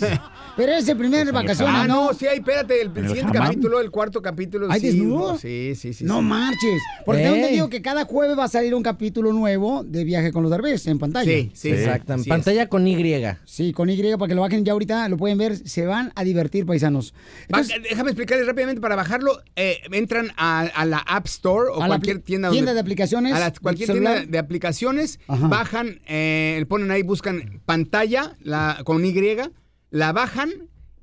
Pero 0.58 0.72
es 0.72 0.88
el 0.90 0.98
primer 0.98 1.32
vacaciones, 1.32 1.76
Ah, 1.78 1.88
¿no? 1.88 2.08
no, 2.08 2.14
sí, 2.16 2.26
ahí, 2.26 2.40
espérate, 2.40 2.82
el, 2.82 2.88
¿En 2.88 2.98
el 2.98 3.08
siguiente 3.10 3.32
capítulo, 3.38 3.80
el 3.80 3.92
cuarto 3.92 4.24
capítulo. 4.24 4.72
¿Hay 4.72 4.80
sí, 4.82 4.88
desnudos? 4.88 5.40
Sí, 5.40 5.74
sí, 5.76 5.94
sí. 5.94 6.04
No 6.04 6.18
sí. 6.20 6.26
marches. 6.26 6.82
Porque 7.06 7.22
Ey. 7.22 7.26
tengo 7.26 7.36
entendido 7.38 7.70
que 7.70 7.82
cada 7.84 8.06
jueves 8.06 8.36
va 8.38 8.46
a 8.46 8.48
salir 8.48 8.74
un 8.74 8.82
capítulo 8.82 9.34
nuevo 9.34 9.84
de 9.84 10.04
Viaje 10.04 10.32
con 10.32 10.42
los 10.42 10.52
Derbez 10.52 10.88
en 10.88 10.98
pantalla. 10.98 11.32
Sí, 11.32 11.52
sí, 11.54 11.70
Exacto, 11.70 12.14
en 12.14 12.22
así 12.22 12.30
pantalla 12.30 12.68
con 12.70 12.88
Y. 12.88 12.98
Sí, 13.46 13.72
con 13.72 13.88
Y, 13.92 14.02
para 14.18 14.28
que 14.28 14.34
lo 14.36 14.42
bajen 14.42 14.66
ya 14.66 14.72
ahorita, 14.74 15.08
lo 15.10 15.18
pueden 15.18 15.38
ver, 15.38 15.56
se 15.58 15.86
van 15.86 16.12
a 16.16 16.24
divertir, 16.24 16.66
paisanos. 16.66 17.14
Va- 17.54 17.62
déjame 17.62 18.10
explicarles 18.10 18.48
rápidamente, 18.48 18.82
para 18.82 18.96
bajarlo, 18.96 19.40
eh, 19.56 19.78
entran 19.92 20.32
a, 20.38 20.62
a 20.62 20.86
la 20.86 20.98
App 20.98 21.28
Store 21.28 21.70
o 21.70 21.76
A 21.84 21.88
la 21.88 21.88
cualquier 21.98 22.18
apli- 22.18 22.24
tienda, 22.24 22.50
tienda 22.50 22.72
donde- 22.72 22.74
de 22.74 22.80
aplicaciones, 22.80 23.34
A 23.36 23.40
la- 23.40 23.54
cualquier 23.54 23.92
tienda 23.92 24.26
de 24.26 24.38
aplicaciones, 24.40 25.20
Ajá. 25.28 25.48
bajan, 25.48 26.00
eh, 26.08 26.66
ponen 26.68 26.90
ahí, 26.90 27.04
buscan 27.04 27.62
pantalla 27.66 28.36
la, 28.42 28.82
con 28.88 29.04
Y, 29.04 29.14
la 29.90 30.14
bajan 30.14 30.50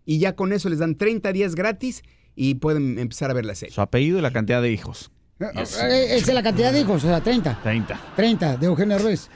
Y 0.05 0.19
ya 0.19 0.35
con 0.37 0.53
eso 0.53 0.69
les 0.69 0.81
dan 0.81 0.97
30 0.97 1.33
días 1.33 1.55
gratis 1.55 2.03
y 2.37 2.57
pueden 2.57 2.99
empezar 2.99 3.31
a 3.31 3.35
ver 3.35 3.47
la 3.47 3.55
serie. 3.55 3.75
Su 3.75 3.81
apellido 3.81 4.19
y 4.19 4.23
la 4.23 4.33
cantidad 4.33 4.61
de 4.61 4.71
hijos. 4.71 5.11
Eh, 5.41 5.47
Esa 5.57 5.89
es 6.15 6.33
la 6.33 6.43
cantidad 6.43 6.73
de 6.73 6.81
hijos, 6.81 7.05
o 7.05 7.09
sea, 7.09 7.21
30. 7.21 7.61
30. 7.63 8.01
30 8.17 8.57
de 8.57 8.67
Eugenio 8.67 8.99
Ruiz. 8.99 9.31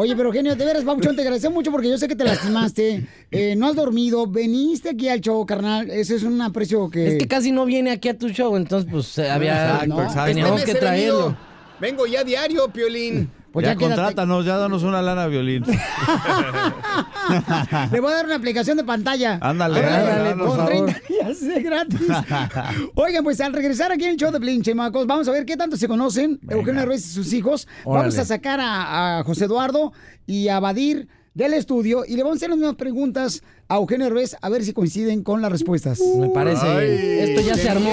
Oye, 0.00 0.14
pero 0.14 0.28
Eugenio, 0.28 0.54
de 0.54 0.64
veras, 0.64 0.84
Pabuchón, 0.84 1.16
te 1.16 1.22
agradecemos 1.22 1.56
mucho 1.56 1.72
porque 1.72 1.88
yo 1.88 1.98
sé 1.98 2.06
que 2.06 2.14
te 2.14 2.22
lastimaste, 2.22 3.04
eh, 3.32 3.56
no 3.56 3.66
has 3.66 3.74
dormido, 3.74 4.28
veniste 4.28 4.90
aquí 4.90 5.08
al 5.08 5.20
show, 5.20 5.44
carnal. 5.44 5.90
Ese 5.90 6.14
es 6.14 6.22
un 6.22 6.40
aprecio 6.40 6.88
que... 6.88 7.08
Es 7.08 7.18
que 7.18 7.26
casi 7.26 7.50
no 7.50 7.64
viene 7.64 7.90
aquí 7.90 8.08
a 8.08 8.16
tu 8.16 8.28
show, 8.28 8.54
entonces 8.54 8.88
pues 8.88 9.18
eh, 9.18 9.28
había... 9.28 9.72
Exacto, 9.82 10.02
exacto. 10.04 10.24
Teníamos 10.26 10.60
Este 10.60 10.72
que 10.72 10.78
venido. 10.86 11.16
traerlo. 11.18 11.36
Vengo 11.80 12.06
ya 12.06 12.22
diario, 12.22 12.68
Piolín. 12.68 13.28
Pues 13.58 13.66
ya, 13.66 13.72
ya 13.72 13.78
contrátanos, 13.80 14.46
ya 14.46 14.56
danos 14.56 14.84
una 14.84 15.02
lana, 15.02 15.26
violín. 15.26 15.64
Le 17.90 17.98
voy 18.00 18.12
a 18.12 18.14
dar 18.14 18.26
una 18.26 18.36
aplicación 18.36 18.76
de 18.76 18.84
pantalla. 18.84 19.40
Ándale, 19.42 19.80
Ándale, 19.80 20.10
ándale, 20.12 20.36
por 20.36 20.46
con 20.46 20.56
favor. 20.58 20.72
30 20.86 21.00
días 21.08 21.40
de 21.40 21.62
gratis. 21.62 22.00
Oigan, 22.94 23.24
pues 23.24 23.40
al 23.40 23.52
regresar 23.52 23.90
aquí 23.90 24.04
en 24.04 24.10
el 24.10 24.16
show 24.16 24.30
de 24.30 24.38
Blin, 24.38 24.62
chamacos, 24.62 25.08
vamos 25.08 25.26
a 25.26 25.32
ver 25.32 25.44
qué 25.44 25.56
tanto 25.56 25.76
se 25.76 25.88
conocen 25.88 26.38
Eugenio 26.48 26.86
Ruiz 26.86 27.04
y 27.04 27.08
sus 27.14 27.32
hijos. 27.32 27.66
Vamos 27.84 28.16
a 28.16 28.24
sacar 28.24 28.60
a, 28.60 29.18
a 29.18 29.24
José 29.24 29.46
Eduardo 29.46 29.92
y 30.24 30.46
a 30.46 30.60
Badir 30.60 31.08
del 31.34 31.54
estudio 31.54 32.04
y 32.06 32.14
le 32.14 32.22
vamos 32.22 32.36
a 32.36 32.38
hacer 32.38 32.50
las 32.50 32.58
mismas 32.58 32.76
preguntas 32.76 33.42
a 33.66 33.74
Eugenio 33.76 34.08
Ruiz 34.08 34.36
a 34.40 34.48
ver 34.48 34.64
si 34.64 34.72
coinciden 34.72 35.24
con 35.24 35.42
las 35.42 35.50
respuestas. 35.50 35.98
Me 36.00 36.28
parece. 36.28 37.24
Esto 37.24 37.40
ya 37.40 37.56
se 37.56 37.68
armó. 37.68 37.90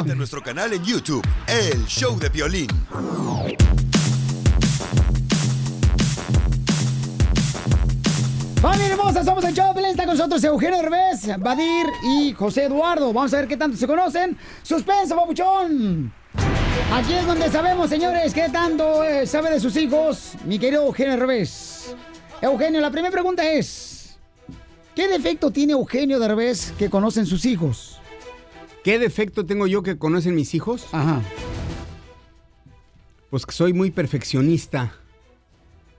A 0.00 0.14
nuestro 0.16 0.42
canal 0.42 0.72
en 0.72 0.82
YouTube, 0.82 1.24
El 1.46 1.86
Show 1.86 2.18
de 2.18 2.30
Violín. 2.30 2.66
¡Familia 8.64 8.94
hermosa! 8.94 9.22
Somos 9.22 9.44
el 9.44 9.54
Pelín. 9.74 9.90
Está 9.90 10.06
con 10.06 10.16
nosotros 10.16 10.42
Eugenio 10.42 10.78
Derbez, 10.78 11.38
Badir 11.38 11.84
y 12.02 12.32
José 12.32 12.64
Eduardo. 12.64 13.12
Vamos 13.12 13.34
a 13.34 13.40
ver 13.40 13.46
qué 13.46 13.58
tanto 13.58 13.76
se 13.76 13.86
conocen. 13.86 14.38
¡Suspenso, 14.62 15.14
papuchón! 15.14 16.10
Aquí 16.90 17.12
es 17.12 17.26
donde 17.26 17.50
sabemos, 17.50 17.90
señores, 17.90 18.32
qué 18.32 18.48
tanto 18.48 19.04
eh, 19.04 19.26
sabe 19.26 19.50
de 19.50 19.60
sus 19.60 19.76
hijos 19.76 20.32
mi 20.46 20.58
querido 20.58 20.86
Eugenio 20.86 21.12
Derbez. 21.12 21.94
Eugenio, 22.40 22.80
la 22.80 22.90
primera 22.90 23.12
pregunta 23.12 23.46
es... 23.46 24.16
¿Qué 24.96 25.08
defecto 25.08 25.50
tiene 25.50 25.74
Eugenio 25.74 26.18
Derbez 26.18 26.72
que 26.78 26.88
conocen 26.88 27.26
sus 27.26 27.44
hijos? 27.44 28.00
¿Qué 28.82 28.98
defecto 28.98 29.44
tengo 29.44 29.66
yo 29.66 29.82
que 29.82 29.98
conocen 29.98 30.34
mis 30.34 30.54
hijos? 30.54 30.86
Ajá. 30.90 31.20
Pues 33.28 33.44
que 33.44 33.52
soy 33.52 33.74
muy 33.74 33.90
perfeccionista 33.90 34.94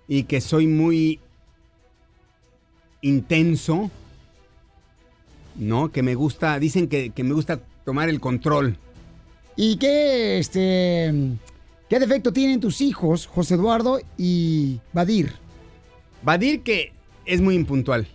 y 0.07 0.23
que 0.23 0.41
soy 0.41 0.65
muy 0.65 1.19
intenso, 3.05 3.91
¿no? 5.55 5.91
Que 5.91 6.01
me 6.01 6.15
gusta, 6.15 6.59
dicen 6.59 6.87
que, 6.87 7.11
que 7.11 7.23
me 7.23 7.33
gusta 7.33 7.59
tomar 7.83 8.09
el 8.09 8.19
control. 8.19 8.77
¿Y 9.55 9.77
qué, 9.77 10.39
este, 10.39 11.13
qué 11.87 11.99
defecto 11.99 12.33
tienen 12.33 12.59
tus 12.59 12.81
hijos, 12.81 13.27
José 13.27 13.55
Eduardo 13.55 13.99
y 14.17 14.79
Badir? 14.91 15.33
Badir 16.23 16.61
que 16.61 16.93
es 17.25 17.41
muy 17.41 17.55
impuntual. 17.55 18.07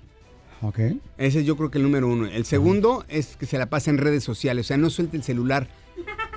Ok. 0.63 0.79
Ese 1.17 1.41
es 1.41 1.47
yo 1.47 1.57
creo 1.57 1.71
que 1.71 1.79
el 1.79 1.85
número 1.85 2.09
uno. 2.09 2.27
El 2.27 2.45
segundo 2.45 3.05
es 3.09 3.37
que 3.37 3.47
se 3.47 3.59
la 3.59 3.71
pasa 3.71 3.91
en 3.91 3.99
redes 3.99 4.25
sociales, 4.25 4.67
o 4.67 4.69
sea, 4.69 4.77
no 4.77 4.91
suelta 4.91 5.17
el 5.17 5.23
celular. 5.23 5.69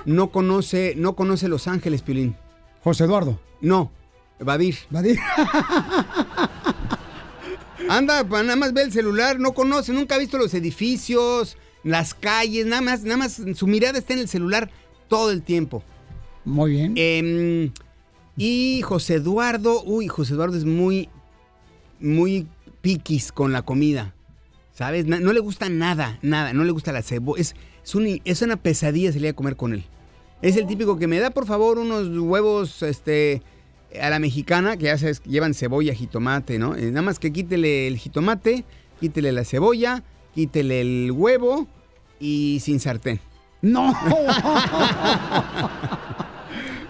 No 0.06 0.30
conoce, 0.30 0.94
no 0.96 1.16
conoce 1.16 1.48
Los 1.48 1.66
Ángeles, 1.66 2.02
Piolín. 2.02 2.36
José 2.82 3.04
Eduardo. 3.04 3.40
No, 3.60 3.90
Badir. 4.38 4.76
Badir. 4.90 5.18
Anda, 7.88 8.22
nada 8.24 8.56
más 8.56 8.72
ve 8.72 8.82
el 8.82 8.92
celular, 8.92 9.38
no 9.38 9.52
conoce, 9.52 9.92
nunca 9.92 10.14
ha 10.14 10.18
visto 10.18 10.38
los 10.38 10.54
edificios, 10.54 11.56
las 11.82 12.14
calles, 12.14 12.66
nada 12.66 12.82
más, 12.82 13.02
nada 13.02 13.16
más, 13.18 13.40
su 13.54 13.66
mirada 13.66 13.98
está 13.98 14.14
en 14.14 14.20
el 14.20 14.28
celular 14.28 14.70
todo 15.08 15.30
el 15.30 15.42
tiempo. 15.42 15.82
Muy 16.44 16.72
bien. 16.72 16.94
Em, 16.96 17.70
y 18.36 18.80
José 18.82 19.14
Eduardo, 19.14 19.82
uy, 19.84 20.08
José 20.08 20.34
Eduardo 20.34 20.56
es 20.56 20.64
muy, 20.64 21.08
muy 22.00 22.46
piquis 22.80 23.32
con 23.32 23.52
la 23.52 23.62
comida. 23.62 24.14
¿Sabes? 24.72 25.06
No, 25.06 25.32
le 25.32 25.38
gusta 25.38 25.68
nada, 25.68 26.18
nada, 26.20 26.52
no 26.52 26.64
le 26.64 26.72
gusta 26.72 26.90
la 26.90 27.02
cebolla. 27.02 27.40
Es, 27.40 27.54
es, 27.84 27.94
un- 27.94 28.20
es 28.24 28.42
una 28.42 28.56
pesadilla 28.56 29.12
salir 29.12 29.28
a 29.28 29.32
comer 29.32 29.54
con 29.54 29.72
él. 29.72 29.84
Es 30.42 30.56
el 30.56 30.66
típico 30.66 30.98
que 30.98 31.06
me 31.06 31.20
da, 31.20 31.30
por 31.30 31.46
favor, 31.46 31.78
unos 31.78 32.08
huevos, 32.18 32.82
este, 32.82 33.40
a 34.00 34.10
la 34.10 34.18
mexicana, 34.18 34.76
que 34.76 34.84
ya 34.86 34.98
sabes, 34.98 35.22
llevan 35.24 35.54
cebolla, 35.54 35.94
jitomate, 35.94 36.58
¿no? 36.58 36.74
Eh, 36.76 36.86
nada 36.90 37.02
más 37.02 37.18
que 37.18 37.32
quítele 37.32 37.86
el 37.86 37.96
jitomate, 37.98 38.64
quítele 39.00 39.32
la 39.32 39.44
cebolla, 39.44 40.02
quítele 40.34 40.80
el 40.80 41.12
huevo 41.12 41.66
y 42.20 42.58
sin 42.60 42.80
sartén. 42.80 43.20
¡No! 43.62 43.94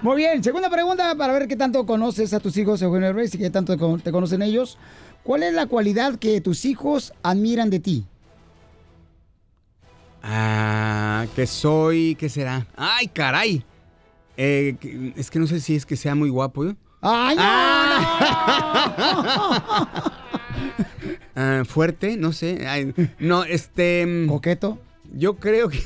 Muy 0.03 0.17
bien, 0.17 0.43
segunda 0.45 0.69
pregunta 0.69 1.15
para 1.17 1.33
ver 1.33 1.49
qué 1.49 1.57
tanto 1.57 1.87
conoces 1.87 2.35
a 2.35 2.41
tus 2.41 2.57
hijos, 2.57 2.83
Eugenio 2.83 3.07
Derbez, 3.07 3.35
y 3.35 3.39
qué 3.39 3.49
tanto 3.51 3.73
te 3.73 3.79
con- 3.79 4.01
te 4.01 4.13
conocen 4.13 4.43
ellos. 4.43 4.77
¿Cuál 5.23 5.43
es 5.45 5.55
la 5.55 5.67
cualidad 5.67 6.17
que 6.19 6.41
tus 6.43 6.65
hijos 6.67 7.15
admiran 7.23 7.71
de 7.71 7.81
ti? 7.81 8.05
Ah, 10.23 11.27
que 11.35 11.47
soy, 11.47 12.17
¿qué 12.17 12.29
será? 12.29 12.67
¡Ay, 12.77 13.09
caray! 13.09 13.65
Eh, 14.37 15.13
es 15.17 15.31
que 15.31 15.39
no 15.39 15.47
sé 15.47 15.61
si 15.61 15.75
es 15.77 15.87
que 15.87 15.97
sea 15.97 16.15
muy 16.15 16.29
guapo, 16.29 16.67
¿eh? 16.67 16.77
¡Ay, 17.07 17.37
no! 17.37 17.43
Ah, 21.37 21.63
fuerte, 21.67 22.17
no 22.17 22.33
sé. 22.33 22.67
Ay, 22.67 22.95
no, 23.19 23.45
este... 23.45 24.07
¿Coqueto? 24.29 24.79
Yo 25.13 25.35
creo 25.37 25.69
que... 25.69 25.83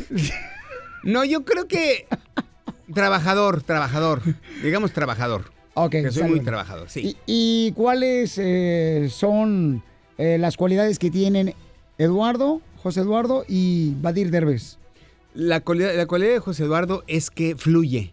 No, 1.04 1.24
yo 1.24 1.44
creo 1.44 1.66
que... 1.66 2.06
Trabajador, 2.92 3.62
trabajador. 3.62 4.20
Digamos 4.62 4.92
trabajador. 4.92 5.50
Ok, 5.74 5.90
Que 5.90 6.10
soy 6.10 6.24
muy 6.24 6.40
trabajador, 6.40 6.90
sí. 6.90 7.16
¿Y, 7.26 7.68
y 7.68 7.72
cuáles 7.72 8.36
eh, 8.38 9.08
son 9.10 9.82
eh, 10.18 10.38
las 10.38 10.56
cualidades 10.56 10.98
que 10.98 11.10
tienen 11.10 11.54
Eduardo, 11.98 12.60
José 12.82 13.00
Eduardo 13.00 13.44
y 13.48 13.94
Badir 14.00 14.30
Derbez? 14.30 14.78
La 15.34 15.60
cualidad, 15.60 15.94
la 15.94 16.06
cualidad 16.06 16.32
de 16.32 16.40
José 16.40 16.64
Eduardo 16.64 17.04
es 17.06 17.30
que 17.30 17.54
fluye. 17.56 18.12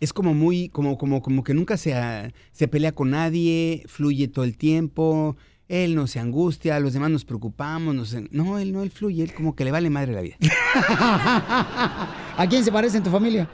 Es 0.00 0.12
como 0.12 0.34
muy, 0.34 0.68
como, 0.68 0.98
como, 0.98 1.22
como 1.22 1.42
que 1.44 1.54
nunca 1.54 1.76
se, 1.76 1.94
ah, 1.94 2.30
se 2.52 2.68
pelea 2.68 2.92
con 2.92 3.10
nadie, 3.10 3.84
fluye 3.86 4.28
todo 4.28 4.44
el 4.44 4.56
tiempo. 4.56 5.36
Él 5.68 5.94
no 5.94 6.06
se 6.06 6.20
angustia, 6.20 6.78
los 6.78 6.92
demás 6.92 7.10
nos 7.10 7.24
preocupamos. 7.24 7.94
nos- 7.94 8.16
no, 8.30 8.58
él 8.58 8.72
no, 8.72 8.82
él 8.82 8.90
fluye, 8.90 9.22
él 9.22 9.32
como 9.32 9.56
que 9.56 9.64
le 9.64 9.70
vale 9.70 9.88
madre 9.90 10.12
la 10.12 10.20
vida. 10.20 10.36
¿A 12.36 12.46
quién 12.48 12.64
se 12.64 12.72
parece 12.72 12.98
en 12.98 13.02
tu 13.02 13.10
familia? 13.10 13.48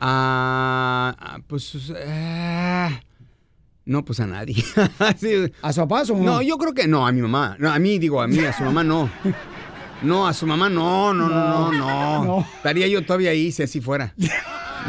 Ah, 0.00 1.14
ah, 1.18 1.38
pues. 1.46 1.92
ah, 2.06 2.90
no, 3.84 4.04
pues 4.04 4.20
a 4.20 4.26
nadie. 4.26 4.62
Sí. 5.18 5.50
¿A 5.62 5.72
su 5.72 5.80
papá 5.80 5.96
o 5.96 5.98
a 5.98 6.04
su 6.04 6.14
mamá? 6.14 6.24
No, 6.26 6.42
yo 6.42 6.56
creo 6.58 6.74
que 6.74 6.86
no, 6.86 7.06
a 7.06 7.12
mi 7.12 7.22
mamá. 7.22 7.56
No, 7.58 7.70
a 7.70 7.78
mí, 7.78 7.98
digo, 7.98 8.20
a 8.20 8.28
mí, 8.28 8.38
a 8.40 8.52
su 8.52 8.62
mamá 8.64 8.84
no. 8.84 9.10
No, 10.02 10.26
a 10.28 10.34
su 10.34 10.46
mamá 10.46 10.68
no, 10.68 11.14
no, 11.14 11.26
no, 11.26 11.72
no, 11.72 11.72
no. 11.72 12.24
No. 12.24 12.46
Estaría 12.58 12.86
yo 12.86 13.02
todavía 13.06 13.30
ahí 13.30 13.50
si 13.50 13.62
así 13.62 13.80
fuera. 13.80 14.14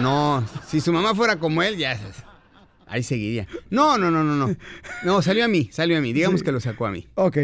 No, 0.02 0.46
si 0.68 0.82
su 0.82 0.94
mamá 0.94 1.16
fuera 1.16 1.38
como 1.38 1.64
él, 1.64 1.78
ya. 1.78 2.00
Ahí 2.88 3.04
seguiría. 3.04 3.48
No, 3.70 3.98
no, 3.98 4.10
no, 4.10 4.24
no, 4.24 4.36
no. 4.36 4.56
No, 5.04 5.22
salió 5.22 5.46
a 5.46 5.48
mí, 5.48 5.70
salió 5.72 5.98
a 5.98 6.02
mí. 6.02 6.14
Digamos 6.14 6.44
que 6.44 6.52
lo 6.52 6.60
sacó 6.60 6.86
a 6.86 6.92
mí. 6.92 7.08
Ok. 7.16 7.38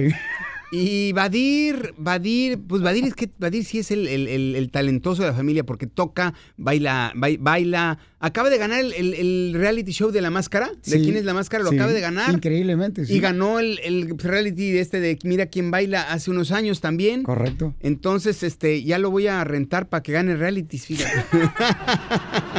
Y 0.76 1.14
Badir, 1.14 1.94
Badir, 1.98 2.60
pues 2.68 2.82
Badir 2.82 3.06
es 3.06 3.14
que 3.14 3.30
Badir 3.38 3.64
sí 3.64 3.78
es 3.80 3.92
el, 3.92 4.08
el- 4.08 4.28
el- 4.28 4.56
el 4.56 4.72
talentoso 4.72 5.22
de 5.22 5.30
la 5.30 5.36
familia 5.36 5.64
porque 5.64 5.86
toca, 5.86 6.34
baila, 6.58 7.12
bai- 7.16 7.38
baila. 7.40 8.00
Acaba 8.20 8.50
de 8.50 8.58
ganar 8.58 8.80
el, 8.84 9.54
reality 9.54 9.92
show 9.92 10.10
de 10.10 10.22
la 10.22 10.30
máscara. 10.32 10.70
¿De 10.70 10.98
Sí, 10.98 11.02
quién 11.04 11.18
es 11.18 11.26
la 11.26 11.34
máscara? 11.34 11.64
Lo 11.64 11.70
sí, 11.72 11.76
acaba 11.76 11.92
de 11.92 12.00
ganar. 12.02 12.34
Increíblemente, 12.34 13.06
sí. 13.06 13.14
Y 13.16 13.20
ganó 13.20 13.60
el, 13.60 13.80
el 13.84 14.18
reality 14.18 14.72
de 14.72 14.80
este 14.80 15.00
de 15.00 15.20
Mira 15.24 15.46
quién 15.48 15.70
baila 15.72 16.02
hace 16.12 16.32
unos 16.32 16.52
años 16.52 16.80
también. 16.82 17.24
Correcto. 17.24 17.76
Entonces, 17.82 18.42
este, 18.44 18.82
ya 18.84 18.98
lo 18.98 19.12
voy 19.12 19.28
a 19.28 19.44
rentar 19.44 19.90
para 19.90 20.02
que 20.02 20.14
gane 20.14 20.36
realities, 20.38 20.86
fíjate. 20.88 21.12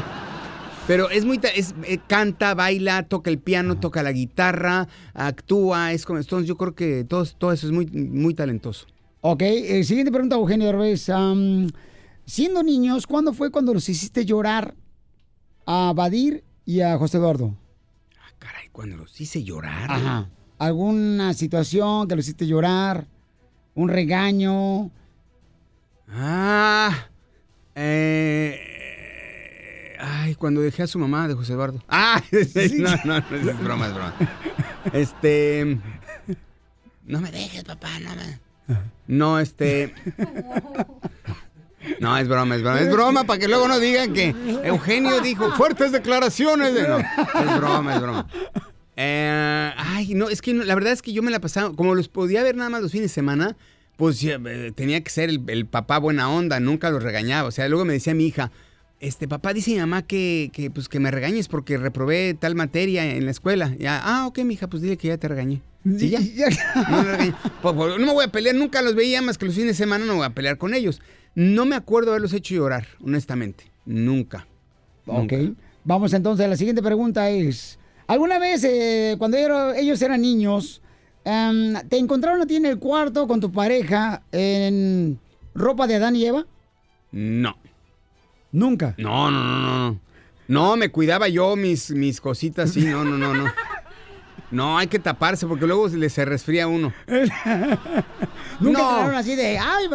Pero 0.86 1.08
es 1.08 1.24
muy, 1.24 1.40
es, 1.54 1.74
eh, 1.86 1.98
canta, 2.06 2.54
baila, 2.54 3.04
toca 3.04 3.30
el 3.30 3.38
piano, 3.38 3.80
toca 3.80 4.02
la 4.02 4.12
guitarra, 4.12 4.86
actúa, 5.14 5.92
es 5.92 6.04
como, 6.04 6.18
entonces 6.18 6.46
yo 6.46 6.58
creo 6.58 6.74
que 6.74 7.04
todo, 7.04 7.24
todo 7.38 7.52
eso 7.52 7.66
es 7.66 7.72
muy, 7.72 7.86
muy 7.86 8.34
talentoso. 8.34 8.86
Ok, 9.22 9.40
eh, 9.42 9.82
siguiente 9.84 10.12
pregunta, 10.12 10.36
Eugenio 10.36 10.66
Derbez. 10.66 11.08
Am, 11.08 11.68
siendo 12.26 12.62
niños, 12.62 13.06
¿cuándo 13.06 13.32
fue 13.32 13.50
cuando 13.50 13.72
los 13.72 13.88
hiciste 13.88 14.26
llorar 14.26 14.74
a 15.64 15.94
Badir 15.96 16.44
y 16.66 16.80
a 16.82 16.98
José 16.98 17.16
Eduardo? 17.16 17.54
Ay, 18.40 18.68
cuando 18.70 18.98
los 18.98 19.18
hice 19.18 19.42
llorar. 19.42 19.90
Ajá. 19.90 20.28
¿Alguna 20.58 21.32
situación 21.32 22.06
que 22.06 22.16
los 22.16 22.26
hiciste 22.26 22.46
llorar? 22.46 23.06
¿Un 23.74 23.88
regaño? 23.88 24.90
Ah, 26.08 27.08
eh, 27.74 28.73
ay, 30.04 30.34
cuando 30.34 30.60
dejé 30.60 30.82
a 30.82 30.86
su 30.86 30.98
mamá 30.98 31.28
de 31.28 31.34
José 31.34 31.52
Eduardo. 31.54 31.82
Ah, 31.88 32.22
no, 32.30 32.96
no, 33.04 33.20
no, 33.20 33.36
es 33.50 33.60
broma, 33.60 33.86
es 33.86 33.94
broma. 33.94 34.14
Este, 34.92 35.78
no 37.06 37.20
me 37.20 37.30
dejes, 37.30 37.64
papá, 37.64 37.88
no 38.00 38.10
me... 38.14 38.78
No, 39.06 39.38
este... 39.40 39.94
No, 42.00 42.16
es 42.16 42.28
broma, 42.28 42.56
es 42.56 42.62
broma. 42.62 42.80
Es 42.80 42.90
broma 42.90 43.24
para 43.24 43.38
que 43.38 43.48
luego 43.48 43.68
no 43.68 43.78
digan 43.78 44.12
que 44.12 44.34
Eugenio 44.64 45.20
dijo 45.20 45.50
fuertes 45.52 45.92
declaraciones. 45.92 46.74
De... 46.74 46.88
No, 46.88 46.98
es 46.98 47.58
broma, 47.58 47.94
es 47.94 48.00
broma. 48.00 48.26
Eh, 48.96 49.72
ay, 49.76 50.14
no, 50.14 50.28
es 50.28 50.40
que 50.40 50.54
la 50.54 50.74
verdad 50.74 50.92
es 50.92 51.02
que 51.02 51.12
yo 51.12 51.22
me 51.22 51.30
la 51.30 51.40
pasaba, 51.40 51.74
como 51.74 51.94
los 51.94 52.08
podía 52.08 52.42
ver 52.42 52.56
nada 52.56 52.70
más 52.70 52.80
los 52.80 52.92
fines 52.92 53.10
de 53.10 53.14
semana, 53.14 53.56
pues 53.96 54.22
eh, 54.22 54.72
tenía 54.74 55.02
que 55.02 55.10
ser 55.10 55.28
el, 55.28 55.42
el 55.48 55.66
papá 55.66 55.98
buena 55.98 56.30
onda, 56.30 56.60
nunca 56.60 56.90
los 56.90 57.02
regañaba. 57.02 57.48
O 57.48 57.52
sea, 57.52 57.68
luego 57.68 57.84
me 57.84 57.94
decía 57.94 58.14
mi 58.14 58.26
hija, 58.26 58.50
este 59.06 59.28
papá 59.28 59.52
dice 59.52 59.70
mi 59.72 59.78
mamá 59.78 60.02
que, 60.02 60.50
que, 60.52 60.70
pues, 60.70 60.88
que 60.88 60.98
me 60.98 61.10
regañes 61.10 61.48
porque 61.48 61.76
reprobé 61.76 62.34
tal 62.34 62.54
materia 62.54 63.04
en 63.04 63.24
la 63.24 63.30
escuela. 63.30 63.74
Ya, 63.78 64.00
ah, 64.02 64.26
ok, 64.26 64.38
mija, 64.40 64.68
pues 64.68 64.82
dile 64.82 64.96
que 64.96 65.08
ya 65.08 65.18
te 65.18 65.28
regañé. 65.28 65.62
Sí, 65.98 66.08
ya. 66.08 66.18
No, 66.90 67.02
me 67.02 67.10
regañé. 67.10 67.34
Pues, 67.60 67.74
pues, 67.74 67.98
no 67.98 68.06
me 68.06 68.12
voy 68.12 68.24
a 68.24 68.32
pelear, 68.32 68.54
nunca 68.54 68.80
los 68.80 68.94
veía 68.94 69.20
más 69.20 69.36
que 69.36 69.44
los 69.44 69.54
fines 69.54 69.68
de 69.68 69.74
semana, 69.74 70.06
no 70.06 70.16
voy 70.16 70.24
a 70.24 70.30
pelear 70.30 70.56
con 70.56 70.72
ellos. 70.72 71.02
No 71.34 71.66
me 71.66 71.76
acuerdo 71.76 72.10
haberlos 72.12 72.32
hecho 72.32 72.54
llorar, 72.54 72.86
honestamente. 73.04 73.70
Nunca. 73.84 74.46
Ok. 75.06 75.32
Vamos 75.84 76.14
entonces, 76.14 76.48
la 76.48 76.56
siguiente 76.56 76.82
pregunta 76.82 77.28
es, 77.28 77.78
¿alguna 78.06 78.38
vez 78.38 78.64
eh, 78.64 79.16
cuando 79.18 79.36
ellos 79.36 80.00
eran 80.00 80.22
niños, 80.22 80.80
em, 81.24 81.74
te 81.90 81.98
encontraron 81.98 82.40
a 82.40 82.46
ti 82.46 82.56
en 82.56 82.64
el 82.64 82.78
cuarto 82.78 83.28
con 83.28 83.40
tu 83.40 83.52
pareja 83.52 84.22
en 84.32 85.18
ropa 85.54 85.86
de 85.86 85.96
Adán 85.96 86.16
y 86.16 86.24
Eva? 86.24 86.46
No. 87.12 87.56
Nunca. 88.54 88.94
No, 88.98 89.30
no, 89.30 89.42
no, 89.44 89.60
no. 89.90 90.00
no. 90.48 90.76
Me 90.76 90.90
cuidaba 90.90 91.28
yo 91.28 91.56
mis, 91.56 91.90
mis 91.90 92.20
cositas, 92.20 92.70
sí, 92.72 92.84
no, 92.84 93.04
no, 93.04 93.18
no, 93.18 93.34
no. 93.34 93.52
No, 94.50 94.78
hay 94.78 94.86
que 94.86 95.00
taparse 95.00 95.46
porque 95.48 95.66
luego 95.66 95.88
se 95.88 96.08
se 96.10 96.24
resfría 96.24 96.68
uno. 96.68 96.92
Nunca 98.60 98.78
No. 99.10 99.16
así 99.18 99.34
de, 99.34 99.58
ay, 99.58 99.86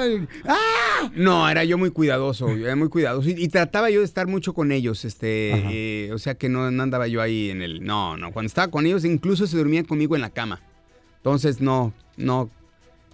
¡ah! 0.48 1.10
No, 1.16 1.50
era 1.50 1.64
yo 1.64 1.78
muy 1.78 1.92
cuidadoso, 1.92 2.54
yo 2.56 2.66
era 2.66 2.76
muy 2.76 2.90
cuidadoso. 2.90 3.30
Y, 3.30 3.34
y 3.42 3.48
trataba 3.48 3.90
yo 3.90 4.00
de 4.00 4.06
estar 4.06 4.28
mucho 4.28 4.54
con 4.54 4.72
ellos, 4.74 5.06
este, 5.06 6.08
eh, 6.08 6.12
o 6.14 6.18
sea 6.18 6.36
que 6.36 6.50
no, 6.50 6.70
no 6.72 6.84
andaba 6.84 7.08
yo 7.08 7.22
ahí 7.22 7.50
en 7.52 7.62
el... 7.62 7.84
No, 7.86 8.18
no, 8.18 8.32
cuando 8.32 8.48
estaba 8.48 8.70
con 8.70 8.86
ellos 8.86 9.06
incluso 9.06 9.48
se 9.48 9.56
dormían 9.58 9.86
conmigo 9.86 10.16
en 10.16 10.22
la 10.22 10.30
cama. 10.30 10.62
Entonces, 11.18 11.62
no, 11.62 11.94
no. 12.18 12.50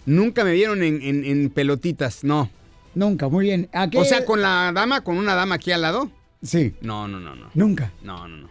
Nunca 0.04 0.42
me 0.44 0.52
vieron 0.52 0.82
en, 0.82 1.00
en- 1.02 1.24
en 1.24 1.50
pelotitas, 1.50 2.24
no. 2.24 2.50
Nunca, 2.96 3.28
muy 3.28 3.44
bien. 3.44 3.68
¿A 3.74 3.90
qué? 3.90 3.98
O 3.98 4.04
sea, 4.06 4.24
con 4.24 4.40
la 4.40 4.72
dama, 4.74 5.02
con 5.02 5.18
una 5.18 5.34
dama 5.34 5.56
aquí 5.56 5.70
al 5.70 5.82
lado. 5.82 6.10
Sí. 6.42 6.74
No, 6.80 7.06
no, 7.06 7.20
no, 7.20 7.36
no. 7.36 7.50
Nunca. 7.52 7.92
No, 8.02 8.26
no, 8.26 8.38
no. 8.38 8.50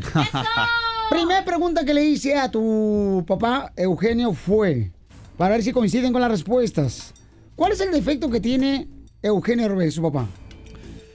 Primer 1.11 1.45
pregunta 1.45 1.85
que 1.85 1.95
le 1.95 2.05
hice 2.05 2.37
a 2.37 2.51
tu 2.51 3.25
papá, 3.29 3.73
Eugenio, 3.77 4.33
fue, 4.33 4.91
para 5.39 5.55
ver 5.55 5.63
si 5.63 5.73
coinciden 5.73 6.13
con 6.13 6.21
las 6.21 6.33
respuestas. 6.33 7.15
¿Cuál 7.55 7.73
es 7.73 7.81
el 7.81 7.93
defecto 7.93 8.29
que 8.29 8.41
tiene 8.41 8.89
Eugenio 9.23 9.69
Derbez, 9.69 9.95
su 9.95 10.03
papá? 10.03 10.27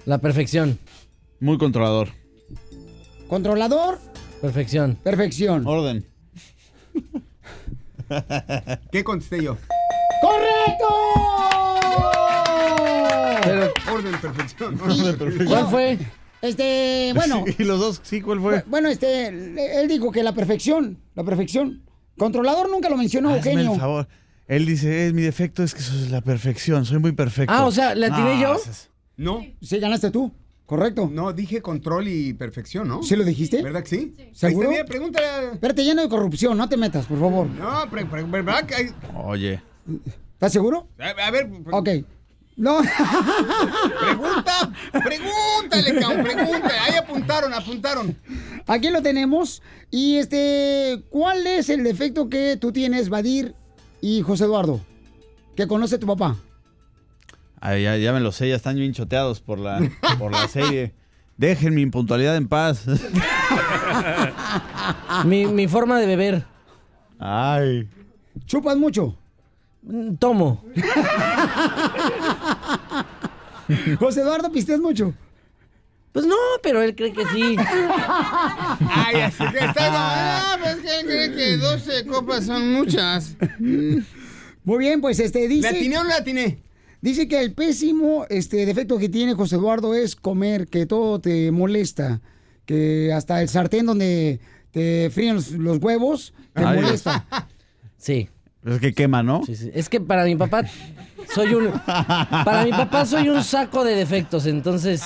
La 0.05 0.19
perfección. 0.19 0.80
Muy 1.41 1.57
controlador. 1.57 2.07
¿Controlador? 3.27 4.09
Perfección. 4.41 4.95
Perfección. 5.03 5.68
Orden. 5.68 6.06
¿Qué 8.91 9.03
contesté 9.03 9.44
yo? 9.44 9.57
¡Correcto! 10.22 10.88
¡Correcto! 13.44 13.91
Orden, 13.94 14.16
perfección. 14.22 14.78
¿Cuál 15.48 15.68
fue? 15.70 15.98
Este, 16.41 17.11
bueno. 17.16 17.44
¿Y 17.57 17.64
los 17.64 17.80
dos? 17.80 17.99
Sí, 18.03 18.22
¿cuál 18.22 18.40
fue? 18.40 18.64
Bueno, 18.68 18.88
este, 18.90 19.28
él 19.28 19.88
dijo 19.88 20.11
que 20.11 20.24
la 20.24 20.34
perfección, 20.34 20.98
la 21.16 21.24
perfección. 21.24 21.84
Controlador 22.18 22.70
nunca 22.70 22.90
lo 22.90 22.98
mencionó, 22.98 23.30
Hazme 23.30 23.52
Eugenio. 23.52 23.74
el 23.74 23.80
favor. 23.80 24.07
Él 24.48 24.66
dice, 24.66 25.07
"Eh, 25.07 25.14
mi 25.14 25.22
defecto 25.22 25.64
es 25.64 25.76
que 25.76 25.82
soy 25.82 26.10
la 26.10 26.22
perfección, 26.22 26.86
soy 26.86 26.98
muy 26.99 27.11
perfecto. 27.11 27.53
Ah, 27.56 27.66
o 27.66 27.72
sea, 27.72 27.94
¿le 27.94 28.07
atiné 28.07 28.36
No, 28.36 28.41
yo? 28.41 28.53
haces- 28.53 28.90
No. 29.16 29.45
Sí, 29.61 29.78
ganaste 29.80 30.10
tú. 30.11 30.32
Correcto. 30.69 31.09
No, 31.11 31.33
dije 31.33 31.63
control 31.63 32.07
y 32.09 32.33
perfección, 32.33 32.87
¿no? 32.87 33.01
¿Sí 33.01 33.15
lo 33.15 33.23
dijiste? 33.23 33.63
¿Verdad 33.63 33.81
que 33.81 33.89
sí? 33.89 34.15
¿Seguro? 34.33 34.69
Ahí 34.69 34.83
pregúntale. 34.87 35.25
a- 35.25 35.51
Espérate, 35.53 35.83
lleno 35.83 36.03
de 36.03 36.09
corrupción, 36.09 36.55
no 36.59 36.69
te 36.69 36.77
metas, 36.77 37.07
por 37.07 37.19
favor. 37.19 37.47
No, 37.47 37.89
pre- 37.89 38.05
pre- 38.05 38.21
¿verdad 38.21 38.63
que 38.67 38.75
hay- 38.75 38.89
Oye. 39.15 39.63
¿Estás 40.33 40.53
seguro? 40.53 40.87
A, 40.99 41.07
a 41.25 41.31
ver, 41.31 41.49
Ok. 41.71 41.89
No. 42.55 42.81
pregunta, 43.99 44.71
pregúntale, 45.03 45.99
cabrón, 45.99 46.23
pregúntale. 46.23 46.79
Ahí 46.79 46.95
apuntaron, 46.97 47.51
apuntaron. 47.53 48.15
Aquí 48.67 48.89
lo 48.91 49.01
tenemos. 49.01 49.63
Y 49.89 50.17
este, 50.17 51.01
¿cuál 51.09 51.47
es 51.47 51.69
el 51.69 51.83
defecto 51.83 52.29
que 52.29 52.57
tú 52.57 52.71
tienes, 52.71 53.09
Vadir 53.09 53.55
y 54.01 54.21
José 54.21 54.43
Eduardo? 54.43 54.81
Que 55.55 55.65
conoce 55.67 55.97
tu 55.97 56.05
papá. 56.05 56.37
Ay, 57.61 57.84
ya, 57.84 57.98
ya 57.98 58.14
me 58.14 58.19
lo 58.19 58.31
sé, 58.31 58.48
ya 58.48 58.56
están 58.56 58.76
bien 58.76 58.94
choteados 58.94 59.41
por 59.41 59.60
la, 59.60 59.81
por 60.18 60.31
la 60.31 60.48
serie. 60.48 60.94
Dejen 61.38 61.73
mi 61.73 61.81
impuntualidad 61.81 62.36
en 62.36 62.48
paz. 62.48 62.86
Mi, 65.26 65.45
mi 65.45 65.68
forma 65.68 65.99
de 65.99 66.06
beber. 66.06 66.45
Ay. 67.19 67.90
¿Chupas 68.45 68.77
mucho? 68.77 69.18
Mm, 69.81 70.15
Tomo. 70.15 70.64
José 73.99 74.22
Eduardo, 74.22 74.52
¿pisteas 74.52 74.80
mucho? 74.80 75.14
Pues 76.11 76.26
no, 76.26 76.36
pero 76.64 76.81
él 76.81 76.95
cree 76.95 77.14
que 77.14 77.26
sí. 77.27 77.56
Ay, 78.90 79.22
así 79.22 79.44
que 79.52 79.60
está 79.60 79.73
ah, 79.91 80.57
pues 80.61 80.77
que 80.77 80.99
él 80.99 81.06
cree 81.06 81.36
que 81.36 81.57
12 81.57 82.06
copas 82.06 82.45
son 82.45 82.73
muchas. 82.73 83.36
Muy 83.60 84.77
bien, 84.77 85.02
pues 85.02 85.19
este 85.19 85.48
dice. 85.48 85.72
¿Le 85.72 85.77
atiné 85.77 85.98
o 85.98 86.03
no 86.03 86.10
le 86.10 86.15
atiné? 86.15 86.68
Dice 87.01 87.27
que 87.27 87.41
el 87.41 87.53
pésimo 87.53 88.26
este, 88.30 88.65
defecto 88.65 88.97
que 88.97 89.09
tiene 89.09 89.34
José 89.34 89.55
Eduardo 89.55 89.95
es 89.95 90.15
comer, 90.15 90.67
que 90.67 90.85
todo 90.85 91.19
te 91.19 91.51
molesta, 91.51 92.21
que 92.65 93.13
hasta 93.13 93.41
el 93.41 93.47
sartén 93.47 93.85
donde 93.85 94.39
te 94.71 95.09
fríen 95.09 95.35
los, 95.35 95.51
los 95.51 95.77
huevos 95.80 96.34
te 96.53 96.63
Ay. 96.63 96.81
molesta. 96.81 97.26
Sí. 98.01 98.30
Es 98.65 98.80
que 98.80 98.93
quema, 98.93 99.23
¿no? 99.23 99.45
Sí, 99.45 99.57
sí. 99.57 99.71
Es 99.73 99.89
que 99.89 99.99
para 99.99 100.23
mi 100.23 100.38
papá 100.38 100.63
soy 101.34 101.53
un 101.53 101.71
para 101.85 102.63
mi 102.63 102.71
papá 102.71 103.05
soy 103.05 103.27
un 103.27 103.43
saco 103.43 103.84
de 103.84 103.95
defectos, 103.95 104.45
entonces 104.45 105.01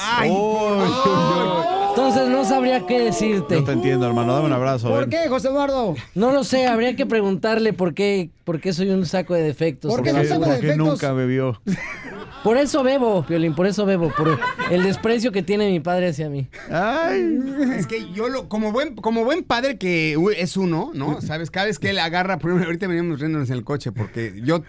entonces 1.96 2.28
no 2.28 2.44
sabría 2.44 2.86
qué 2.88 3.00
decirte. 3.02 3.56
Yo 3.56 3.64
te 3.64 3.72
entiendo, 3.72 4.08
hermano. 4.08 4.34
Dame 4.34 4.48
un 4.48 4.54
abrazo. 4.54 4.90
¿Por 4.90 5.02
ven. 5.02 5.10
qué, 5.12 5.30
José 5.30 5.50
Eduardo? 5.50 5.94
No 6.16 6.32
lo 6.32 6.44
sé, 6.44 6.66
habría 6.66 6.96
que 6.96 7.06
preguntarle 7.06 7.72
por 7.72 7.94
qué 7.94 8.32
por 8.44 8.60
qué 8.60 8.74
soy 8.74 8.90
un 8.90 9.06
saco 9.06 9.36
de 9.36 9.44
defectos. 9.44 9.94
¿Por 9.94 10.04
qué 10.04 10.12
¿Por 10.12 10.24
no 10.24 10.28
saco 10.28 10.46
de 10.46 10.56
defectos? 10.56 10.78
nunca 10.78 11.14
bebió? 11.14 11.62
Por 12.44 12.58
eso 12.58 12.84
bebo, 12.84 13.26
Piolín, 13.26 13.56
por 13.56 13.68
eso 13.68 13.86
bebo, 13.86 14.12
por 14.18 14.38
el 14.70 14.84
desprecio 14.84 15.32
que 15.32 15.44
tiene 15.44 15.72
mi 15.72 15.80
padre 15.80 16.10
hacia 16.10 16.28
mí. 16.28 16.50
Ay. 16.70 17.40
Es 17.78 17.88
que 17.88 18.12
yo 18.12 18.28
lo, 18.28 18.50
como 18.50 18.74
buen, 18.74 18.96
como 18.96 19.24
buen 19.24 19.46
padre 19.46 19.78
que 19.78 20.18
es 20.36 20.58
uno, 20.58 20.92
¿no? 20.94 21.22
Sabes, 21.22 21.50
cada 21.50 21.68
vez 21.68 21.80
que 21.80 21.92
él 21.92 22.00
agarra, 22.00 22.40
por 22.40 22.50
ejemplo, 22.50 22.66
ahorita 22.66 22.88
veníamos 22.88 23.22
riéndonos 23.22 23.50
en 23.50 23.56
el 23.56 23.64
coche, 23.64 23.94
porque 23.94 24.42
yo, 24.44 24.62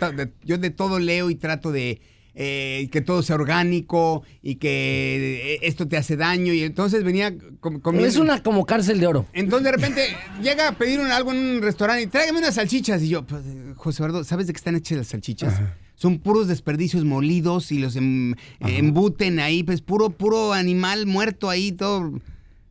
yo 0.44 0.58
de 0.58 0.70
todo 0.70 1.00
leo 1.00 1.30
y 1.30 1.34
trato 1.34 1.72
de 1.72 2.00
eh, 2.34 2.88
que 2.90 3.00
todo 3.00 3.22
sea 3.22 3.36
orgánico 3.36 4.22
y 4.42 4.56
que 4.56 5.54
eh, 5.54 5.58
esto 5.62 5.86
te 5.88 5.96
hace 5.96 6.16
daño. 6.16 6.52
Y 6.52 6.62
entonces 6.62 7.04
venía 7.04 7.34
comiendo. 7.60 8.06
Es 8.08 8.16
una 8.16 8.42
como 8.42 8.66
cárcel 8.66 8.98
de 9.00 9.06
oro. 9.06 9.26
Entonces 9.32 9.64
de 9.64 9.72
repente 9.72 10.00
llega 10.42 10.68
a 10.68 10.72
pedir 10.72 11.00
un- 11.00 11.10
algo 11.10 11.32
en 11.32 11.38
un 11.38 11.62
restaurante 11.62 12.02
y 12.02 12.06
tráigame 12.08 12.38
unas 12.40 12.54
salchichas. 12.56 13.02
Y 13.02 13.08
yo, 13.08 13.24
pues, 13.24 13.42
eh, 13.46 13.72
José 13.76 13.98
Eduardo, 14.02 14.24
¿sabes 14.24 14.46
de 14.46 14.52
qué 14.52 14.58
están 14.58 14.76
hechas 14.76 14.98
las 14.98 15.06
salchichas? 15.08 15.60
Son 15.96 16.18
puros 16.18 16.48
desperdicios 16.48 17.04
molidos 17.04 17.70
y 17.70 17.78
los 17.78 17.94
em- 17.96 18.34
embuten 18.60 19.38
ahí, 19.38 19.62
pues 19.62 19.80
puro, 19.80 20.10
puro 20.10 20.52
animal 20.52 21.06
muerto 21.06 21.48
ahí, 21.50 21.70
todo. 21.72 22.20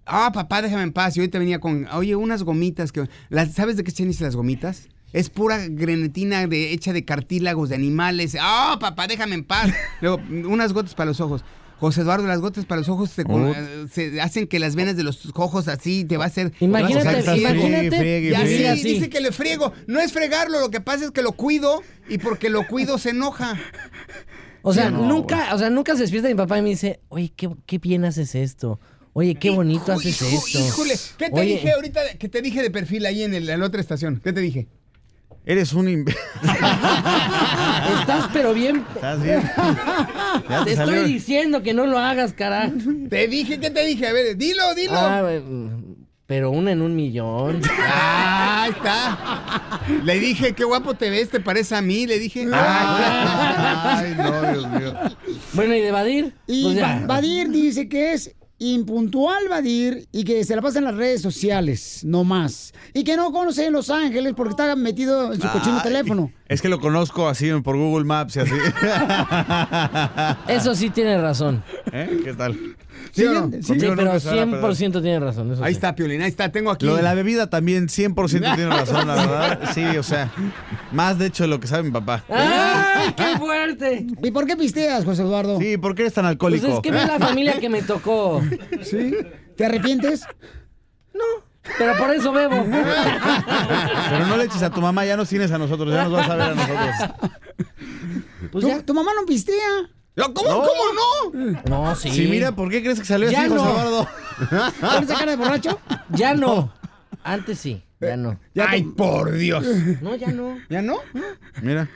Ah, 0.05 0.31
papá, 0.33 0.61
déjame 0.61 0.83
en 0.83 0.91
paz. 0.91 1.15
Y 1.15 1.21
ahorita 1.21 1.39
venía 1.39 1.59
con, 1.59 1.87
oye, 1.93 2.15
unas 2.17 2.43
gomitas 2.43 2.91
que. 2.91 3.07
¿Sabes 3.53 3.77
de 3.77 3.83
qué 3.85 3.89
están 3.91 4.07
hechas 4.09 4.21
las 4.21 4.35
gomitas? 4.35 4.89
Es 5.13 5.29
pura 5.29 5.59
grenetina 5.69 6.45
de, 6.47 6.73
hecha 6.73 6.91
de 6.91 7.05
cartílagos 7.05 7.69
de 7.69 7.75
animales. 7.75 8.35
Ah, 8.39 8.77
papá, 8.79 9.07
déjame 9.07 9.35
en 9.35 9.43
paz. 9.45 9.71
Luego, 10.01 10.19
unas 10.47 10.73
gotas 10.73 10.95
para 10.95 11.05
los 11.11 11.21
ojos. 11.21 11.45
José 11.79 12.01
Eduardo, 12.01 12.25
las 12.27 12.39
gotas 12.39 12.65
para 12.65 12.79
los 12.79 12.87
ojos 12.89 13.09
se, 13.09 13.23
Oh. 13.27 13.51
eh, 13.53 13.85
se 13.91 14.21
hacen 14.21 14.47
que 14.47 14.57
las 14.57 14.75
venas 14.75 14.95
de 14.95 15.03
los 15.03 15.29
ojos 15.35 15.67
así 15.67 16.05
te 16.05 16.15
va 16.17 16.23
a 16.25 16.27
hacer. 16.27 16.53
Imagínate, 16.61 17.37
imagínate. 17.37 17.97
friegue, 17.97 18.29
y 18.29 18.33
así, 18.33 18.45
friegue. 18.55 18.83
dice 18.83 19.09
que 19.09 19.19
le 19.19 19.31
friego. 19.33 19.73
No 19.85 19.99
es 19.99 20.13
fregarlo, 20.13 20.59
lo 20.61 20.69
que 20.71 20.79
pasa 20.81 21.05
es 21.05 21.11
que 21.11 21.21
lo 21.21 21.33
cuido 21.33 21.81
y 22.09 22.19
porque 22.19 22.49
lo 22.49 22.65
cuido 22.67 22.97
se 22.97 23.09
enoja. 23.09 23.59
O 24.61 24.73
sea, 24.73 24.89
No, 24.89 25.05
nunca, 25.07 25.53
o 25.53 25.57
sea, 25.59 25.69
nunca 25.69 25.93
se 25.95 26.01
despierta 26.03 26.29
mi 26.29 26.35
papá 26.35 26.57
y 26.57 26.61
me 26.61 26.69
dice, 26.69 27.01
oye, 27.09 27.33
qué, 27.35 27.49
qué 27.65 27.79
bien 27.79 28.05
haces 28.05 28.33
esto. 28.33 28.79
Oye, 29.11 29.35
qué 29.35 29.49
bonito 29.51 29.91
Hijo, 29.91 29.99
haces 29.99 30.21
hijo, 30.21 30.35
esto. 30.47 30.59
Híjole, 30.59 30.93
¿qué 31.17 31.29
te 31.29 31.39
Oye, 31.41 31.49
dije 31.55 31.71
ahorita? 31.73 32.01
¿Qué 32.17 32.29
te 32.29 32.41
dije 32.41 32.61
de 32.61 32.71
perfil 32.71 33.05
ahí 33.05 33.23
en, 33.23 33.33
el- 33.33 33.49
en 33.49 33.59
la 33.59 33.65
otra 33.65 33.81
estación? 33.81 34.21
¿Qué 34.23 34.31
te 34.31 34.39
dije? 34.39 34.67
Eres 35.45 35.73
un 35.73 35.87
imbe- 35.87 36.15
Estás 37.99 38.29
pero 38.31 38.53
bien. 38.53 38.85
¿Estás 38.95 39.21
bien? 39.21 39.41
Ya 40.49 40.63
Te 40.63 40.71
estoy 40.73 41.03
diciendo 41.05 41.61
que 41.63 41.73
no 41.73 41.85
lo 41.85 41.99
hagas, 41.99 42.31
carajo. 42.33 42.71
Te 43.09 43.27
dije, 43.27 43.59
¿qué 43.59 43.69
te 43.69 43.85
dije? 43.85 44.07
A 44.07 44.13
ver, 44.13 44.37
dilo, 44.37 44.73
dilo. 44.73 44.93
Ah, 44.95 45.21
pero 46.25 46.51
una 46.51 46.71
en 46.71 46.81
un 46.81 46.95
millón. 46.95 47.61
Ah, 47.77 48.63
ahí 48.63 48.71
está. 48.71 49.81
Le 50.03 50.17
dije, 50.19 50.53
qué 50.53 50.63
guapo 50.63 50.93
te 50.93 51.09
ves, 51.09 51.29
te 51.29 51.41
parece 51.41 51.75
a 51.75 51.81
mí. 51.81 52.07
Le 52.07 52.19
dije. 52.19 52.47
Ay, 52.53 54.15
no, 54.17 54.41
Dios 54.53 54.67
mío. 54.69 54.93
Bueno, 55.51 55.75
¿y 55.75 55.81
de 55.81 55.91
Badir? 55.91 56.33
Y 56.47 56.63
Pues 56.73 57.05
Badir 57.07 57.49
dice 57.49 57.89
que 57.89 58.13
es 58.13 58.33
impuntual 58.71 59.49
Badir 59.49 60.07
y 60.11 60.23
que 60.23 60.43
se 60.43 60.55
la 60.55 60.61
pasa 60.61 60.79
en 60.79 60.85
las 60.85 60.95
redes 60.95 61.21
sociales, 61.21 62.01
no 62.03 62.23
más. 62.23 62.73
Y 62.93 63.03
que 63.03 63.17
no 63.17 63.31
conoce 63.31 63.69
Los 63.69 63.89
Ángeles 63.89 64.33
porque 64.35 64.51
está 64.51 64.75
metido 64.75 65.33
en 65.33 65.41
su 65.41 65.49
cochino 65.49 65.77
Ay, 65.77 65.83
teléfono. 65.83 66.31
Es 66.47 66.61
que 66.61 66.69
lo 66.69 66.79
conozco 66.79 67.27
así 67.27 67.51
por 67.61 67.77
Google 67.77 68.05
Maps 68.05 68.37
y 68.37 68.39
así. 68.39 68.53
Eso 70.47 70.75
sí 70.75 70.89
tiene 70.89 71.19
razón. 71.19 71.63
¿Eh? 71.91 72.21
¿Qué 72.23 72.33
tal? 72.33 72.57
¿Sí 73.11 73.23
no? 73.25 73.49
Sí, 73.51 73.67
Conmigo 73.67 73.93
pero 73.95 73.95
nunca 74.05 74.19
se 74.19 74.29
van 74.29 74.39
a 74.55 74.61
perder. 74.61 74.71
100% 74.71 75.01
tiene 75.01 75.19
razón. 75.19 75.51
eso 75.51 75.63
Ahí 75.63 75.73
sí. 75.73 75.77
está, 75.77 75.95
Piolín, 75.95 76.21
ahí 76.21 76.29
está. 76.29 76.51
Tengo 76.51 76.71
aquí. 76.71 76.85
Lo 76.85 76.95
de 76.95 77.03
la 77.03 77.13
bebida 77.13 77.49
también 77.49 77.87
100% 77.87 78.55
tiene 78.55 78.65
razón, 78.69 79.07
la 79.07 79.15
verdad. 79.15 79.59
Sí, 79.73 79.83
o 79.97 80.03
sea, 80.03 80.31
más 80.91 81.17
de 81.19 81.27
hecho 81.27 81.43
de 81.43 81.49
lo 81.49 81.59
que 81.59 81.67
sabe 81.67 81.83
mi 81.83 81.91
papá. 81.91 82.23
¡Ay, 82.29 83.13
qué 83.15 83.37
fuerte! 83.37 84.07
¿Y 84.23 84.31
por 84.31 84.45
qué 84.47 84.55
pisteas, 84.57 85.05
José 85.05 85.21
Eduardo? 85.21 85.59
Sí, 85.59 85.77
¿por 85.77 85.93
qué 85.95 86.03
eres 86.03 86.13
tan 86.13 86.23
Pues 86.23 86.31
alcohólico? 86.31 86.67
es 86.67 86.79
que 86.79 86.91
ve 86.91 87.05
la 87.05 87.19
familia 87.19 87.59
que 87.59 87.69
me 87.69 87.81
tocó. 87.83 88.41
¿Sí? 88.81 89.15
¿Te 89.55 89.65
arrepientes? 89.65 90.25
Pero 91.77 91.97
por 91.97 92.11
eso 92.13 92.33
bebo. 92.33 92.65
Pero 94.09 94.25
no 94.27 94.35
le 94.35 94.43
eches 94.43 94.61
a 94.63 94.69
tu 94.69 94.81
mamá, 94.81 95.05
ya 95.05 95.15
nos 95.15 95.29
tienes 95.29 95.49
a 95.51 95.57
nosotros, 95.57 95.93
ya 95.93 96.03
nos 96.03 96.11
vas 96.11 96.29
a 96.29 96.35
ver 96.35 96.41
a 96.49 96.53
nosotros. 96.55 97.31
Pues 98.51 98.65
¿Tu, 98.65 98.67
ya. 98.69 98.81
tu 98.83 98.93
mamá 98.93 99.11
no 99.17 99.25
pistea? 99.25 99.89
¿Cómo, 100.15 100.49
No. 100.49 100.61
cómo 100.63 101.33
no? 101.33 101.61
No, 101.69 101.95
sí. 101.95 102.09
Sí, 102.11 102.27
mira, 102.27 102.51
¿por 102.51 102.69
qué 102.69 102.81
crees 102.83 102.99
que 102.99 103.05
salió 103.05 103.31
Ya 103.31 103.41
así, 103.41 103.49
José 103.49 103.63
no. 103.63 103.71
Eduardo? 103.71 104.07
¿Tienes 104.79 105.09
esa 105.09 105.17
cara 105.19 105.31
de 105.31 105.37
borracho? 105.37 105.79
Ya 106.09 106.33
no. 106.35 106.71
Antes 107.23 107.57
sí, 107.59 107.83
ya 108.01 108.15
no. 108.17 108.39
Ay, 108.67 108.83
por 108.83 109.31
Dios. 109.31 109.65
No, 110.01 110.15
ya 110.15 110.27
no. 110.31 110.57
¿Ya 110.69 110.81
no? 110.81 110.99
Mira. 111.61 111.89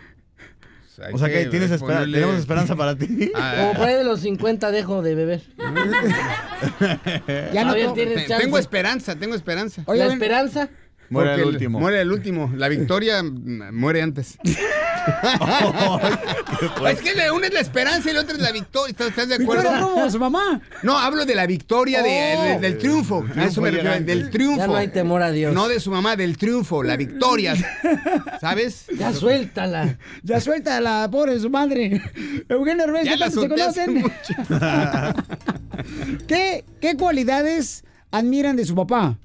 Hay 1.06 1.14
O 1.14 1.18
sea 1.20 1.28
que 1.30 1.46
tienes 1.46 1.70
ponerle- 1.80 2.14
tenemos 2.16 2.40
esperanza 2.40 2.76
para 2.76 2.96
ti. 2.96 3.32
Ah, 3.36 3.54
Como 3.60 3.74
por 3.74 3.88
ahí 3.88 3.94
de 3.98 4.04
los 4.04 4.20
50 4.22 4.72
dejo 4.72 5.04
de 5.04 5.14
beber. 5.14 5.44
Ya 7.54 7.64
no. 7.64 7.72
Todavía 7.74 7.86
to- 7.88 7.94
tienes 7.94 8.16
te- 8.24 8.28
chance. 8.28 8.44
tengo 8.44 8.58
esperanza, 8.58 9.16
tengo 9.16 9.36
esperanza. 9.36 9.84
Oye, 9.86 10.00
La 10.00 10.06
ven- 10.06 10.14
esperanza. 10.14 10.70
Muere 11.10 11.36
el 11.36 11.40
el- 11.42 11.46
último. 11.48 11.80
Muere 11.80 12.02
el 12.02 12.12
último. 12.12 12.52
La 12.56 12.68
victoria 12.68 13.22
muere 13.24 14.02
antes. 14.02 14.38
es 16.90 17.02
que 17.02 17.14
la 17.16 17.34
una 17.34 17.48
es 17.48 17.54
la 17.54 17.60
esperanza 17.62 18.10
y 18.10 18.14
la 18.14 18.22
otra 18.22 18.36
es 18.36 18.42
la 18.42 18.52
victoria. 18.52 18.96
¿Estás, 19.00 19.28
de 19.30 19.36
acuerdo? 19.36 19.64
Victoria 19.72 20.10
su 20.10 20.20
mamá. 20.20 20.62
No, 20.84 20.98
hablo 20.98 21.26
de 21.26 21.36
la 21.36 21.46
victoria 21.48 22.02
de- 22.02 22.36
Oh. 22.38 22.44
de- 22.44 22.60
del 22.60 22.78
triunfo. 22.78 23.26
A 23.36 23.46
eso 23.46 23.62
me 23.62 23.72
refiero, 23.72 24.00
del 24.06 24.30
triunfo. 24.30 24.58
Ya 24.62 24.68
no 24.68 24.76
hay 24.76 24.88
temor 24.90 25.22
a 25.24 25.32
Dios. 25.32 25.54
No 25.54 25.68
de 25.68 25.80
su 25.80 25.92
mamá, 25.92 26.16
del 26.16 26.38
triunfo, 26.38 26.84
la 26.84 26.96
victoria. 26.98 27.56
¿Sabes? 28.42 28.86
Ya 28.98 29.14
suéltala. 29.14 29.98
Ya 30.24 30.40
suelta 30.42 30.78
a 30.78 30.82
la 30.82 31.08
pobre 31.12 31.34
de 31.36 31.40
su 31.40 31.50
madre. 31.50 32.02
Eugenio 32.50 32.84
Herbes, 32.86 33.06
Ya 33.06 33.14
¿qué 33.14 33.20
tanto 33.20 33.42
se 33.42 33.50
conocen? 33.50 34.04
¿Qué, 36.28 36.66
¿Qué 36.82 36.96
cualidades 36.98 37.84
admiran 38.12 38.56
de 38.56 38.66
su 38.66 38.76
papá? 38.76 39.18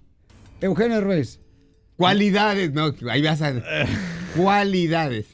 Eugenio 0.61 0.99
Herbes. 0.99 1.41
Cualidades, 1.97 2.73
no, 2.73 2.95
ahí 3.11 3.23
vas 3.23 3.43
a. 3.43 3.53
Cualidades. 4.37 5.27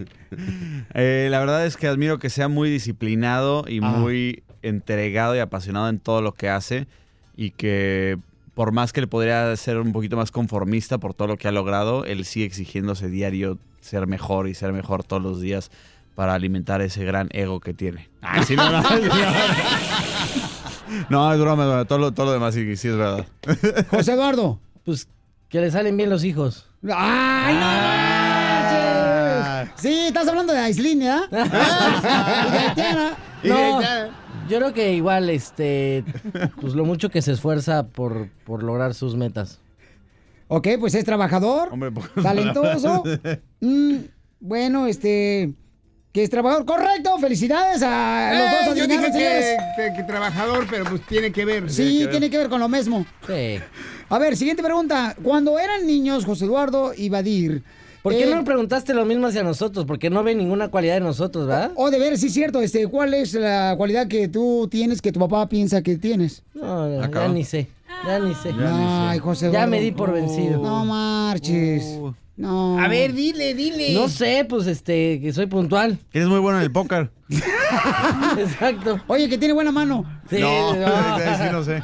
Eh, 0.94 1.28
la 1.30 1.38
verdad 1.40 1.66
es 1.66 1.76
que 1.76 1.86
admiro 1.88 2.18
que 2.18 2.30
sea 2.30 2.48
muy 2.48 2.70
disciplinado 2.70 3.64
y 3.68 3.78
Ah. 3.82 3.88
muy 3.88 4.42
entregado 4.62 5.36
y 5.36 5.38
apasionado 5.38 5.88
en 5.88 5.98
todo 5.98 6.20
lo 6.22 6.32
que 6.32 6.48
hace 6.48 6.86
y 7.36 7.50
que 7.52 8.18
por 8.54 8.72
más 8.72 8.92
que 8.92 9.00
le 9.00 9.06
podría 9.06 9.54
ser 9.56 9.78
un 9.78 9.92
poquito 9.92 10.16
más 10.16 10.30
conformista 10.32 10.98
por 10.98 11.14
todo 11.14 11.28
lo 11.28 11.36
que 11.36 11.46
ha 11.46 11.52
logrado, 11.52 12.04
él 12.04 12.24
sigue 12.24 12.44
exigiéndose 12.46 13.08
diario 13.08 13.58
ser 13.80 14.06
mejor 14.08 14.48
y 14.48 14.54
ser 14.54 14.72
mejor 14.72 15.04
todos 15.04 15.22
los 15.22 15.40
días 15.40 15.70
para 16.16 16.34
alimentar 16.34 16.80
ese 16.80 17.04
gran 17.04 17.28
ego 17.32 17.60
que 17.60 17.72
tiene. 17.74 18.08
Ay, 18.22 18.42
sí, 18.42 18.56
no, 18.56 18.68
no, 18.72 18.82
no, 21.08 21.32
es 21.32 21.38
broma, 21.40 21.62
es 21.64 21.68
broma. 21.68 21.84
Todo, 21.84 21.98
lo, 22.00 22.12
todo 22.12 22.26
lo 22.26 22.32
demás 22.32 22.54
sí, 22.54 22.76
sí 22.76 22.88
es 22.88 22.96
verdad. 22.96 23.24
José 23.90 24.14
Eduardo. 24.14 24.58
Pues 24.84 25.06
que 25.48 25.60
le 25.60 25.70
salen 25.70 25.96
bien 25.96 26.10
los 26.10 26.24
hijos. 26.24 26.66
¡Ay, 26.92 27.54
no! 27.54 28.17
Sí, 29.80 30.06
estás 30.08 30.26
hablando 30.28 30.52
de. 30.52 30.70
Y 30.70 30.84
de 30.98 31.08
Haitiana. 32.58 33.16
No, 33.44 33.80
yo 34.48 34.58
creo 34.58 34.72
que 34.74 34.92
igual, 34.94 35.30
este, 35.30 36.04
pues 36.60 36.74
lo 36.74 36.84
mucho 36.84 37.10
que 37.10 37.22
se 37.22 37.32
esfuerza 37.32 37.86
por, 37.86 38.28
por 38.44 38.62
lograr 38.62 38.94
sus 38.94 39.14
metas. 39.16 39.60
Ok, 40.48 40.66
pues 40.80 40.94
es 40.94 41.04
trabajador, 41.04 41.70
talentoso. 42.22 43.04
Mm, 43.60 43.96
bueno, 44.40 44.86
este, 44.86 45.52
que 46.12 46.22
es 46.24 46.30
trabajador. 46.30 46.64
Correcto, 46.64 47.18
felicidades 47.18 47.82
a 47.82 48.32
los 48.32 48.50
dos 48.50 48.76
Eh, 48.76 48.80
yo 48.80 48.86
dije 48.88 49.12
que, 49.12 49.56
que- 49.76 49.92
que 49.96 50.02
trabajador, 50.04 50.66
pero 50.68 50.84
pues 50.86 51.02
tiene 51.06 51.30
que 51.30 51.44
ver. 51.44 51.70
Sí, 51.70 52.06
tiene 52.10 52.28
que 52.30 52.38
ver 52.38 52.48
con 52.48 52.58
lo 52.60 52.68
mismo. 52.68 53.04
Sí. 53.26 53.60
A 54.08 54.18
ver, 54.18 54.36
siguiente 54.36 54.62
pregunta. 54.62 55.14
Cuando 55.22 55.58
eran 55.58 55.86
niños, 55.86 56.24
José 56.24 56.46
Eduardo 56.46 56.92
y 56.96 57.08
Badir. 57.10 57.62
¿Por 58.02 58.12
qué 58.12 58.24
eh, 58.24 58.30
no 58.30 58.36
le 58.38 58.42
preguntaste 58.44 58.94
lo 58.94 59.04
mismo 59.04 59.26
hacia 59.26 59.42
nosotros? 59.42 59.84
Porque 59.86 60.10
no 60.10 60.22
ve 60.22 60.34
ninguna 60.34 60.68
cualidad 60.68 60.94
de 60.94 61.00
nosotros, 61.00 61.46
¿verdad? 61.46 61.72
O 61.74 61.90
de 61.90 61.98
ver, 61.98 62.16
sí 62.18 62.26
es 62.28 62.34
cierto, 62.34 62.60
este, 62.60 62.86
¿cuál 62.86 63.14
es 63.14 63.34
la 63.34 63.74
cualidad 63.76 64.08
que 64.08 64.28
tú 64.28 64.68
tienes 64.70 65.02
que 65.02 65.12
tu 65.12 65.20
papá 65.20 65.48
piensa 65.48 65.82
que 65.82 65.96
tienes? 65.96 66.42
No, 66.54 66.88
ya, 66.88 67.10
ya 67.10 67.28
ni 67.28 67.44
sé. 67.44 67.68
Ya 68.06 68.18
ni 68.20 68.34
sé. 68.34 68.54
Ay, 68.60 69.18
José 69.18 69.46
Ya 69.46 69.50
Eduardo. 69.50 69.70
me 69.70 69.80
di 69.80 69.90
por 69.90 70.12
vencido. 70.12 70.62
No 70.62 70.84
marches. 70.84 71.98
No. 72.36 72.78
A 72.78 72.86
ver, 72.86 73.12
dile, 73.14 73.52
dile. 73.54 73.94
No 73.94 74.08
sé, 74.08 74.46
pues 74.48 74.68
este, 74.68 75.20
que 75.20 75.32
soy 75.32 75.46
puntual. 75.46 75.98
Que 76.12 76.18
eres 76.18 76.28
muy 76.30 76.38
bueno 76.38 76.58
en 76.58 76.64
el 76.64 76.70
póker. 76.70 77.10
Exacto. 78.38 79.00
Oye, 79.08 79.28
que 79.28 79.38
tiene 79.38 79.54
buena 79.54 79.72
mano. 79.72 80.04
Sí, 80.30 80.38
no, 80.38 80.76
no. 80.76 80.86
sí 81.18 81.44
no 81.50 81.64
sé. 81.64 81.82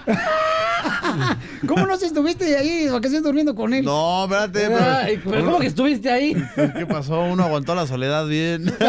¿Cómo 1.67 1.87
no 1.87 1.97
se 1.97 2.07
estuviste 2.07 2.57
ahí 2.57 2.89
vacaciones 2.89 3.23
durmiendo 3.23 3.55
con 3.55 3.73
él? 3.75 3.85
No, 3.85 4.25
espérate. 4.25 4.67
Ay, 4.75 5.21
pero 5.25 5.45
¿cómo 5.45 5.59
que 5.59 5.67
estuviste 5.67 6.11
ahí? 6.11 6.35
¿Qué 6.77 6.87
pasó? 6.87 7.21
Uno 7.23 7.45
aguantó 7.45 7.75
la 7.75 7.87
soledad 7.87 8.27
bien. 8.27 8.73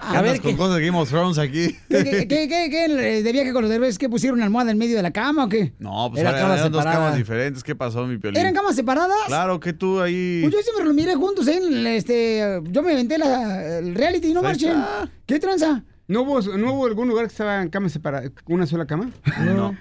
A 0.00 0.20
ver, 0.22 0.40
con 0.40 0.50
¿qué, 0.52 0.56
cosas 0.56 0.76
de 0.76 0.86
Game 0.86 0.98
of 0.98 1.08
Thrones 1.08 1.38
aquí. 1.38 1.76
qué, 1.88 2.04
qué, 2.04 2.28
qué, 2.28 2.48
qué- 2.48 2.68
qué, 2.70 3.22
de 3.22 3.32
viaje 3.32 3.52
con 3.52 3.62
los 3.62 3.70
derbes? 3.70 3.98
¿Qué 3.98 4.08
pusieron 4.08 4.38
una 4.38 4.44
almohada 4.44 4.70
en 4.70 4.78
medio 4.78 4.96
de 4.96 5.02
la 5.02 5.10
cama 5.10 5.44
o 5.44 5.48
qué? 5.48 5.72
No, 5.78 6.08
pues 6.10 6.20
Era 6.20 6.30
ahora 6.30 6.42
cama 6.42 6.54
eran 6.58 6.72
dos 6.72 6.84
camas 6.84 7.16
diferentes. 7.16 7.62
¿Qué 7.64 7.74
pasó, 7.74 8.06
mi 8.06 8.18
piolín? 8.18 8.40
¿Eran 8.40 8.54
camas 8.54 8.76
separadas? 8.76 9.16
Claro, 9.26 9.58
que 9.58 9.72
tú 9.72 10.00
ahí... 10.00 10.40
Pues 10.42 10.52
yo 10.54 10.60
siempre 10.62 10.84
lo 10.84 10.92
miré 10.94 11.14
juntos, 11.14 11.48
¿eh? 11.48 11.60
Este, 11.96 12.60
yo 12.70 12.82
me 12.82 12.90
inventé 12.92 13.18
la, 13.18 13.78
el 13.78 13.94
reality, 13.94 14.32
no 14.34 14.40
Ahí 14.40 14.46
marchen. 14.46 14.70
está. 14.70 15.08
¿Qué 15.24 15.38
tranza? 15.38 15.82
¿No 16.08 16.22
hubo, 16.22 16.40
¿No 16.40 16.74
hubo 16.74 16.86
algún 16.86 17.08
lugar 17.08 17.26
que 17.26 17.32
estaba 17.32 17.62
en 17.62 17.68
cama 17.68 17.88
separada, 17.88 18.30
una 18.46 18.66
sola 18.66 18.86
cama? 18.86 19.10
No. 19.44 19.76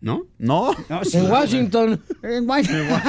¿No? 0.00 0.26
¿No? 0.38 0.72
En 1.12 1.30
Washington. 1.30 2.00
En 2.22 2.48
Washington. 2.48 3.02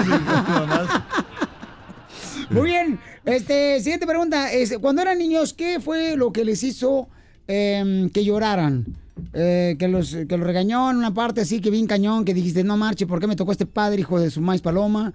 Muy 2.50 2.70
bien. 2.70 3.00
Este, 3.24 3.80
siguiente 3.80 4.06
pregunta. 4.06 4.52
Es, 4.52 4.78
cuando 4.80 5.02
eran 5.02 5.18
niños, 5.18 5.54
¿qué 5.54 5.80
fue 5.80 6.18
lo 6.18 6.34
que 6.34 6.44
les 6.44 6.64
hizo 6.64 7.08
em, 7.48 8.10
que 8.10 8.26
lloraran? 8.26 8.86
Eh, 9.34 9.76
que, 9.80 9.88
los, 9.88 10.16
que 10.28 10.38
los 10.38 10.46
regañó 10.46 10.90
en 10.90 10.98
una 10.98 11.14
parte 11.14 11.42
así 11.42 11.62
que 11.62 11.70
bien 11.70 11.86
cañón, 11.86 12.26
que 12.26 12.34
dijiste, 12.34 12.64
no 12.64 12.76
marche, 12.76 13.06
¿por 13.06 13.20
qué 13.20 13.28
me 13.28 13.36
tocó 13.36 13.52
este 13.52 13.66
padre, 13.66 14.02
hijo 14.02 14.20
de 14.20 14.32
su 14.32 14.42
maíz 14.42 14.62
paloma? 14.62 15.14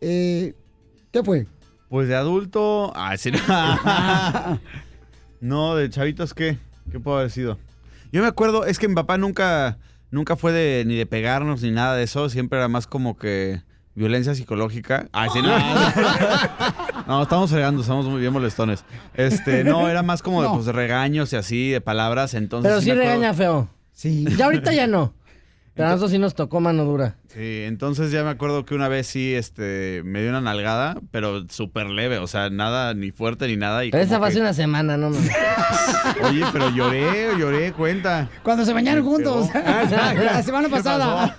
Eh, 0.00 0.54
¿Qué 1.10 1.22
fue? 1.22 1.46
Pues 1.88 2.08
de 2.08 2.14
adulto... 2.14 2.92
Ah, 2.94 3.16
sí, 3.16 3.30
no. 3.30 3.38
no, 5.40 5.76
de 5.76 5.90
chavitos, 5.90 6.34
¿qué? 6.34 6.58
¿Qué 6.90 7.00
puedo 7.00 7.18
haber 7.18 7.30
sido? 7.30 7.58
Yo 8.12 8.22
me 8.22 8.28
acuerdo, 8.28 8.64
es 8.64 8.78
que 8.78 8.88
mi 8.88 8.94
papá 8.94 9.18
nunca, 9.18 9.78
nunca 10.10 10.36
fue 10.36 10.52
de, 10.52 10.84
ni 10.86 10.96
de 10.96 11.06
pegarnos 11.06 11.62
ni 11.62 11.70
nada 11.70 11.94
de 11.96 12.04
eso. 12.04 12.28
Siempre 12.28 12.58
era 12.58 12.68
más 12.68 12.86
como 12.86 13.16
que 13.16 13.62
violencia 13.94 14.34
psicológica. 14.34 15.08
Ah, 15.12 15.28
sí, 15.32 15.40
no. 15.42 15.50
No, 17.08 17.22
estamos 17.22 17.50
fregando, 17.50 17.80
estamos 17.80 18.04
muy 18.06 18.20
bien 18.20 18.32
molestones. 18.34 18.84
Este, 19.14 19.64
no, 19.64 19.88
era 19.88 20.02
más 20.02 20.20
como 20.20 20.42
de, 20.42 20.48
No. 20.48 20.54
pues, 20.54 20.66
de 20.66 20.72
regaños 20.72 21.32
y 21.32 21.36
así, 21.36 21.70
de 21.70 21.80
palabras, 21.80 22.34
entonces... 22.34 22.68
Pero 22.70 22.80
sí 22.82 22.86
me 22.88 22.92
acuerdo- 22.92 23.08
regaña 23.14 23.32
feo. 23.34 23.68
Sí. 23.92 24.26
Ya 24.36 24.44
ahorita 24.44 24.72
ya 24.74 24.86
no. 24.86 25.14
Pero 25.74 25.88
a 25.88 25.90
nosotros 25.92 26.10
sí 26.10 26.18
nos 26.18 26.34
tocó 26.34 26.60
mano 26.60 26.84
dura. 26.84 27.16
Sí, 27.32 27.62
entonces 27.66 28.10
ya 28.10 28.24
me 28.24 28.30
acuerdo 28.30 28.64
que 28.64 28.74
una 28.74 28.88
vez 28.88 29.06
sí, 29.06 29.34
este, 29.34 30.00
me 30.04 30.20
dio 30.22 30.30
una 30.30 30.40
nalgada, 30.40 30.98
pero 31.10 31.44
súper 31.50 31.86
leve, 31.90 32.16
o 32.18 32.26
sea, 32.26 32.48
nada 32.48 32.94
ni 32.94 33.10
fuerte 33.10 33.46
ni 33.48 33.56
nada. 33.56 33.84
Y 33.84 33.90
Pero 33.90 34.02
esa 34.02 34.18
fue 34.18 34.28
hace 34.28 34.36
que- 34.36 34.40
una 34.42 34.54
semana, 34.54 34.96
no 34.96 35.10
mames. 35.10 35.30
Oye, 36.22 36.42
pero 36.52 36.70
lloré, 36.70 37.36
lloré, 37.38 37.72
cuenta. 37.72 38.30
Cuando 38.42 38.64
se 38.64 38.72
bañaron 38.72 39.04
juntos. 39.04 39.48
pegó. 39.52 39.64
la 40.24 40.42
semana 40.42 40.68
¿Qué 40.68 40.74
pasada. 40.74 41.36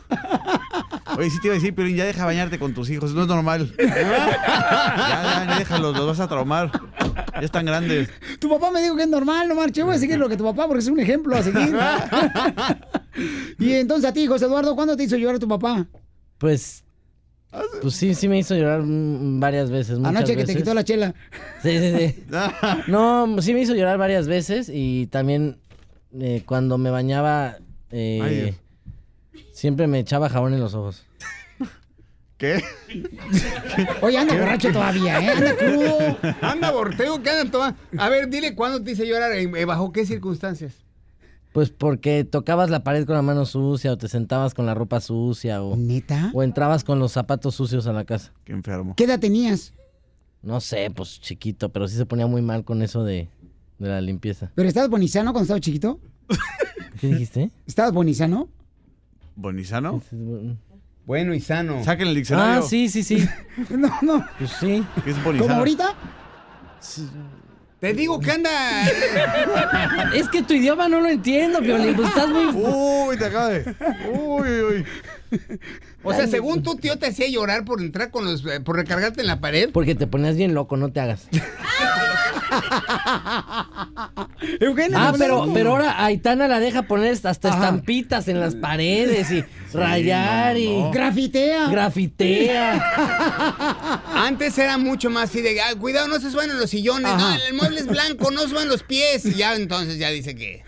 Oye, 1.18 1.30
sí 1.32 1.40
te 1.42 1.48
iba 1.48 1.56
a 1.56 1.58
decir, 1.58 1.74
pero 1.74 1.88
ya 1.90 2.06
deja 2.06 2.24
bañarte 2.24 2.60
con 2.60 2.74
tus 2.76 2.90
hijos, 2.92 3.14
no 3.16 3.24
es 3.24 3.28
normal. 3.28 3.74
ya, 3.80 3.86
ya, 3.88 5.46
ya 5.50 5.56
déjalos, 5.58 5.98
los 5.98 6.06
vas 6.06 6.20
a 6.20 6.28
traumar. 6.28 6.72
Ya 7.34 7.42
están 7.46 7.66
grandes. 7.66 8.10
Tu 8.40 8.48
papá 8.48 8.70
me 8.72 8.82
dijo 8.84 8.96
que 8.96 9.04
es 9.04 9.10
normal, 9.10 9.48
no 9.48 9.56
marche. 9.56 9.82
Voy 9.82 9.96
a 9.96 9.98
seguir 9.98 10.20
lo 10.20 10.30
que 10.30 10.38
tu 10.38 10.44
papá, 10.44 10.68
porque 10.68 10.82
es 10.82 10.88
un 10.88 11.00
ejemplo 11.00 11.36
a 11.36 11.42
seguir. 11.42 11.76
y 13.58 13.74
entonces 13.74 14.10
a 14.10 14.14
ti, 14.14 14.28
José 14.28 14.46
Eduardo, 14.46 14.76
¿cuándo 14.76 14.96
te 14.96 15.04
hizo 15.04 15.18
llorar 15.18 15.40
tu 15.40 15.48
papá? 15.48 15.79
Pues. 16.40 16.84
Pues 17.82 17.96
sí, 17.96 18.14
sí 18.14 18.28
me 18.28 18.38
hizo 18.38 18.56
llorar 18.56 18.82
varias 18.84 19.72
veces. 19.72 20.00
Anoche 20.04 20.36
que 20.36 20.46
te 20.46 20.56
quitó 20.56 20.74
la 20.74 20.84
chela. 20.84 21.16
Sí, 21.64 21.78
sí, 21.80 21.98
sí. 21.98 22.24
No, 22.88 23.42
sí 23.42 23.54
me 23.54 23.62
hizo 23.62 23.74
llorar 23.74 23.98
varias 23.98 24.28
veces 24.28 24.70
y 24.72 25.08
también 25.08 25.58
eh, 26.20 26.44
cuando 26.46 26.78
me 26.78 26.92
bañaba 26.92 27.58
eh, 27.92 28.20
Ay, 28.22 28.58
siempre 29.52 29.88
me 29.88 30.00
echaba 30.00 30.30
jabón 30.30 30.54
en 30.54 30.60
los 30.60 30.74
ojos. 30.76 31.06
¿Qué? 32.38 32.64
Oye, 34.02 34.18
anda 34.18 34.36
borracho 34.36 34.72
todavía, 34.72 35.20
¿eh? 35.20 35.30
Anda 35.30 35.56
crudo. 35.56 36.18
Anda, 36.42 36.72
borteo, 36.72 37.22
que 37.22 37.30
anda 37.30 37.52
toda. 37.52 37.76
A 37.98 38.10
ver, 38.10 38.30
dile 38.30 38.56
cuándo 38.56 38.82
te 38.84 38.92
hice 38.92 39.08
llorar, 39.08 39.32
eh, 39.34 39.50
eh, 39.56 39.66
bajo 39.66 39.92
qué 39.92 40.06
circunstancias. 40.06 40.74
Pues 41.52 41.72
porque 41.72 42.24
tocabas 42.24 42.70
la 42.70 42.84
pared 42.84 43.06
con 43.06 43.16
la 43.16 43.22
mano 43.22 43.46
sucia 43.46 43.92
o 43.94 43.98
te 43.98 44.08
sentabas 44.08 44.54
con 44.54 44.66
la 44.66 44.76
ropa 44.76 45.02
sucia 45.02 45.64
o... 45.64 45.76
¿Neta? 45.76 46.30
O 46.34 46.44
entrabas 46.44 46.84
con 46.84 47.00
los 47.00 47.12
zapatos 47.12 47.56
sucios 47.56 47.88
a 47.88 47.94
la 47.94 48.06
casa. 48.06 48.32
Qué 48.44 48.54
enfermo. 48.54 48.94
¿Qué 48.96 49.06
edad 49.06 49.20
tenías? 49.20 49.74
No 50.42 50.62
sé, 50.62 50.92
pues 50.92 51.20
chiquito, 51.20 51.70
pero 51.70 51.88
sí 51.88 51.98
se 51.98 52.06
ponía 52.06 52.28
muy 52.28 52.42
mal 52.42 52.64
con 52.64 52.82
eso 52.82 53.04
de, 53.04 53.30
de 53.80 53.90
la 53.90 54.00
limpieza. 54.00 54.52
¿Pero 54.56 54.70
estabas 54.70 54.90
bonizano 54.90 55.32
cuando 55.34 55.44
estabas 55.44 55.62
chiquito? 55.62 56.00
¿Qué 57.00 57.08
dijiste? 57.08 57.52
¿Estabas 57.66 57.94
bonizano? 57.94 58.48
¿Bonizano? 59.36 60.02
Bueno 61.06 61.34
y 61.34 61.40
sano. 61.40 61.84
Saquen 61.84 62.10
el 62.10 62.16
diccionario. 62.16 62.60
Ah, 62.60 62.62
sí, 62.62 62.88
sí, 62.90 63.04
sí. 63.04 63.28
no, 63.70 63.90
no. 64.02 64.26
Pues 64.38 64.52
sí. 64.60 64.84
¿Qué 65.04 65.12
es 65.12 65.24
bonizano? 65.24 65.48
¿Como 65.48 65.60
ahorita? 65.60 65.96
Te 67.80 67.94
digo 67.94 68.20
que 68.20 68.32
anda. 68.32 68.50
Es 70.14 70.28
que 70.28 70.44
tu 70.44 70.54
idioma 70.54 70.90
no 70.90 71.00
lo 71.00 71.08
entiendo, 71.08 71.60
Piolín. 71.62 71.96
Pues 71.96 72.10
estás 72.10 72.28
muy... 72.28 72.48
Uy, 72.48 73.18
te 73.18 73.26
acaba 73.26 73.50
de... 73.50 73.76
Uy, 74.12 74.50
uy. 74.62 74.86
O 76.04 76.14
sea, 76.14 76.28
según 76.28 76.64
tu 76.64 76.76
tío 76.76 76.98
te 76.98 77.08
hacía 77.08 77.28
llorar 77.28 77.66
por 77.66 77.82
entrar 77.82 78.10
con 78.12 78.24
los. 78.26 78.46
eh, 78.46 78.60
por 78.62 78.76
recargarte 78.78 79.20
en 79.22 79.28
la 79.28 79.40
pared. 79.42 79.70
Porque 79.74 79.96
te 79.96 80.08
ponías 80.08 80.38
bien 80.38 80.54
loco, 80.54 80.78
no 80.78 80.92
te 80.92 81.00
hagas. 81.02 81.28
Eugenio, 84.60 84.98
Ah, 85.00 85.14
pero, 85.18 85.50
pero 85.54 85.72
ahora 85.72 86.04
Aitana 86.06 86.48
la 86.48 86.60
deja 86.60 86.84
poner 86.84 87.14
hasta 87.14 87.32
estampitas 87.32 88.28
en 88.28 88.40
las 88.40 88.56
paredes 88.56 89.32
y 89.32 89.44
rayar 89.74 90.58
y 90.58 90.70
Grafitea. 90.92 91.68
grafitea. 91.70 92.82
Antes 94.16 94.58
era 94.58 94.78
mucho 94.78 95.10
más 95.10 95.30
así 95.30 95.42
de, 95.42 95.60
"Ah, 95.62 95.76
cuidado, 95.78 96.08
no 96.08 96.20
se 96.20 96.32
suban 96.32 96.58
los 96.58 96.70
sillones, 96.70 97.12
no, 97.16 97.36
el 97.48 97.54
mueble 97.54 97.80
es 97.82 97.88
blanco, 97.88 98.32
no 98.32 98.42
suban 98.48 98.68
los 98.68 98.84
pies. 98.84 99.26
Y 99.26 99.34
ya 99.36 99.56
entonces 99.56 99.98
ya 99.98 100.10
dice 100.10 100.36
que. 100.36 100.64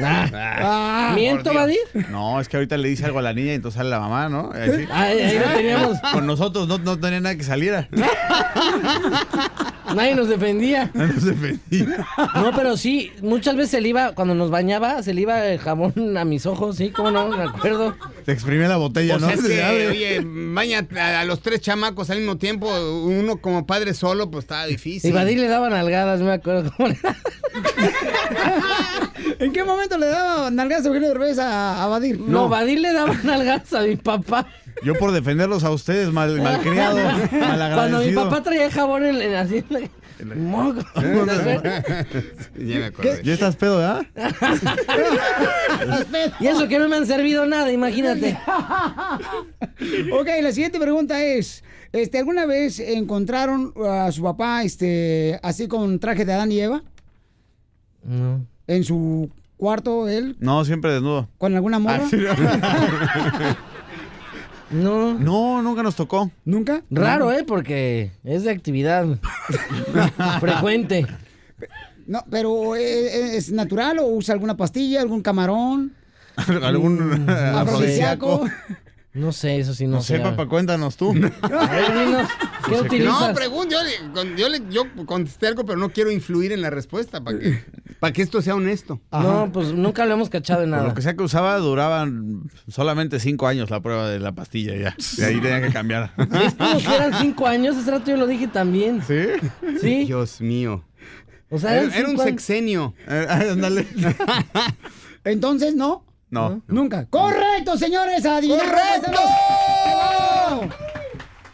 Ah, 0.00 1.12
¿Miento, 1.14 1.44
por 1.52 1.66
Dios. 1.66 1.78
Badir? 1.94 2.08
No, 2.10 2.40
es 2.40 2.48
que 2.48 2.56
ahorita 2.56 2.76
le 2.76 2.88
dice 2.88 3.04
algo 3.04 3.18
a 3.18 3.22
la 3.22 3.32
niña 3.32 3.52
y 3.52 3.56
entonces 3.56 3.78
sale 3.78 3.90
la 3.90 4.00
mamá, 4.00 4.28
¿no? 4.28 4.50
Ahí 4.54 4.70
sí. 4.70 4.86
Ahí- 4.92 5.20
ahí 5.22 5.38
lo 5.38 5.44
teníamos. 5.54 5.98
Con 6.12 6.26
nosotros 6.26 6.68
no, 6.68 6.78
no 6.78 6.98
tenía 6.98 7.20
nada 7.20 7.34
que 7.36 7.44
saliera. 7.44 7.88
Nadie 9.94 10.14
nos 10.14 10.28
defendía. 10.28 10.90
No 10.98 11.08
se 11.20 11.30
defendía. 11.32 12.06
No, 12.34 12.52
pero 12.54 12.76
sí, 12.76 13.10
muchas 13.22 13.56
veces 13.56 13.70
se 13.70 13.80
le 13.80 13.88
iba, 13.88 14.12
cuando 14.12 14.34
nos 14.34 14.50
bañaba, 14.50 15.02
se 15.02 15.14
le 15.14 15.22
iba 15.22 15.46
el 15.46 15.58
jabón 15.58 16.16
a 16.16 16.24
mis 16.24 16.44
ojos, 16.46 16.76
sí, 16.76 16.90
cómo 16.90 17.10
no, 17.10 17.28
me 17.28 17.42
acuerdo. 17.42 17.96
Te 18.26 18.32
exprimía 18.32 18.68
la 18.68 18.76
botella, 18.76 19.16
O 19.16 19.18
¿no? 19.18 19.30
es 19.30 19.40
que, 19.42 19.86
oye, 19.88 20.20
baña 20.24 20.86
a, 20.96 21.20
a 21.20 21.24
los 21.24 21.40
tres 21.40 21.60
chamacos 21.62 22.10
al 22.10 22.18
mismo 22.18 22.36
tiempo, 22.36 22.68
uno 23.04 23.38
como 23.38 23.66
padre 23.66 23.94
solo, 23.94 24.30
pues 24.30 24.44
estaba 24.44 24.66
difícil. 24.66 25.10
Y 25.10 25.12
Badir 25.14 25.38
le 25.38 25.48
daban 25.48 25.72
algadas, 25.72 26.20
me 26.20 26.32
acuerdo 26.32 26.70
cómo 26.76 26.88
le 26.90 26.98
¿En 29.38 29.52
qué 29.52 29.64
momento 29.64 29.96
le 29.98 30.06
daba 30.06 30.50
nalgadas 30.50 30.84
a 30.84 30.88
Eugenio 30.88 31.08
Derbez 31.08 31.38
a, 31.38 31.84
a 31.84 31.86
Badir? 31.86 32.20
No, 32.20 32.48
Badir 32.48 32.80
le 32.80 32.92
daba 32.92 33.14
nalgadas 33.22 33.72
a 33.72 33.82
mi 33.82 33.96
papá. 33.96 34.46
Yo 34.84 34.94
por 34.94 35.12
defenderlos 35.12 35.64
a 35.64 35.70
ustedes, 35.70 36.12
mal, 36.12 36.40
malcriado, 36.40 36.98
Cuando 37.74 38.00
mi 38.00 38.12
papá 38.12 38.42
traía 38.42 38.70
jabón 38.70 39.04
en, 39.04 39.22
en 39.22 39.34
así. 39.34 39.64
Moco. 40.36 40.80
Ya 40.96 42.78
me 42.78 42.84
acordé. 42.86 43.20
¿Ya 43.22 43.32
estás 43.34 43.54
pedo, 43.56 43.80
¿ah? 43.84 44.04
Y 46.40 46.46
eso 46.46 46.66
que 46.66 46.78
no 46.78 46.88
me 46.88 46.96
han 46.96 47.06
servido 47.06 47.46
nada, 47.46 47.70
imagínate. 47.70 48.36
ok, 50.12 50.28
la 50.42 50.52
siguiente 50.52 50.80
pregunta 50.80 51.22
es, 51.22 51.62
este, 51.92 52.18
¿alguna 52.18 52.46
vez 52.46 52.80
encontraron 52.80 53.72
a 53.88 54.10
su 54.10 54.22
papá, 54.22 54.64
este, 54.64 55.38
así 55.42 55.68
con 55.68 56.00
traje 56.00 56.24
de 56.24 56.32
Adán 56.32 56.50
y 56.50 56.60
Eva? 56.60 56.82
No. 58.02 58.44
En 58.68 58.84
su 58.84 59.28
cuarto, 59.56 60.08
él, 60.08 60.36
No, 60.38 60.64
siempre 60.64 60.92
desnudo. 60.92 61.28
con 61.38 61.54
alguna 61.56 61.78
morra. 61.80 62.02
Ah, 62.04 62.08
sí, 62.08 62.18
No. 64.70 65.18
No, 65.18 65.62
nunca 65.62 65.82
nos 65.82 65.96
tocó. 65.96 66.30
¿Nunca? 66.44 66.82
Raro, 66.90 67.32
¿eh? 67.32 67.42
Porque 67.46 68.10
es 68.22 68.44
de 68.44 68.50
actividad 68.50 69.06
frecuente. 70.40 71.06
No, 72.06 72.22
pero 72.30 72.76
¿eh, 72.76 73.36
¿es 73.36 73.50
natural 73.50 73.98
o 73.98 74.06
usa 74.06 74.34
alguna 74.34 74.56
pastilla, 74.56 75.00
algún 75.00 75.22
camarón? 75.22 75.94
Algún 76.62 77.24
Mm, 77.24 77.28
afrodisíaco. 77.28 78.44
No 79.14 79.32
sé, 79.32 79.58
eso 79.58 79.74
sí 79.74 79.86
no, 79.86 79.96
No 79.96 80.02
sé, 80.02 80.18
sé. 80.18 80.22
papá, 80.22 80.46
cuéntanos 80.46 80.96
tú. 80.96 81.12
Dinos, 81.14 81.32
¿qué 81.42 82.68
Pues, 82.68 82.80
utilizas? 82.82 83.28
No, 83.28 83.34
pregunto, 83.34 83.74
yo, 84.36 84.46
yo, 84.48 84.64
yo 84.70 85.06
contesté 85.06 85.46
algo, 85.48 85.64
pero 85.64 85.78
no 85.78 85.88
quiero 85.90 86.10
influir 86.10 86.52
en 86.52 86.60
la 86.60 86.70
respuesta 86.70 87.22
para 87.24 87.38
que, 87.38 87.64
para 88.00 88.12
que 88.12 88.22
esto 88.22 88.42
sea 88.42 88.54
honesto. 88.54 89.00
No, 89.10 89.50
pues 89.52 89.72
nunca 89.72 90.04
lo 90.04 90.12
hemos 90.14 90.28
cachado 90.28 90.62
en 90.62 90.70
Por 90.70 90.76
nada. 90.78 90.88
lo 90.90 90.94
que 90.94 91.02
sea 91.02 91.14
que 91.16 91.22
usaba, 91.24 91.56
duraban 91.56 92.42
solamente 92.68 93.18
cinco 93.18 93.46
años 93.48 93.70
la 93.70 93.80
prueba 93.80 94.08
de 94.08 94.20
la 94.20 94.32
pastilla 94.32 94.76
ya. 94.76 94.96
Y 95.16 95.22
ahí 95.22 95.40
tenía 95.40 95.62
que 95.62 95.72
cambiar. 95.72 96.12
Es 96.44 96.54
como 96.54 96.78
que 96.78 96.94
eran 96.94 97.14
cinco 97.18 97.46
años, 97.46 97.76
ese 97.76 97.90
rato 97.90 98.10
yo 98.10 98.16
lo 98.18 98.26
dije 98.26 98.46
también. 98.46 99.02
¿Sí? 99.06 99.24
Sí. 99.80 100.04
Dios 100.04 100.40
mío. 100.40 100.84
O 101.50 101.58
sea, 101.58 101.82
Era, 101.82 101.96
era 101.96 102.08
un 102.10 102.18
sexenio. 102.18 102.94
Ándale. 103.06 103.86
Entonces, 105.24 105.74
¿no? 105.74 106.04
No. 106.30 106.60
Nunca. 106.66 107.06
¡Correcto, 107.06 107.78
señores! 107.78 108.26
¡Adivinaron, 108.26 108.70
¡Correcto! 108.70 109.20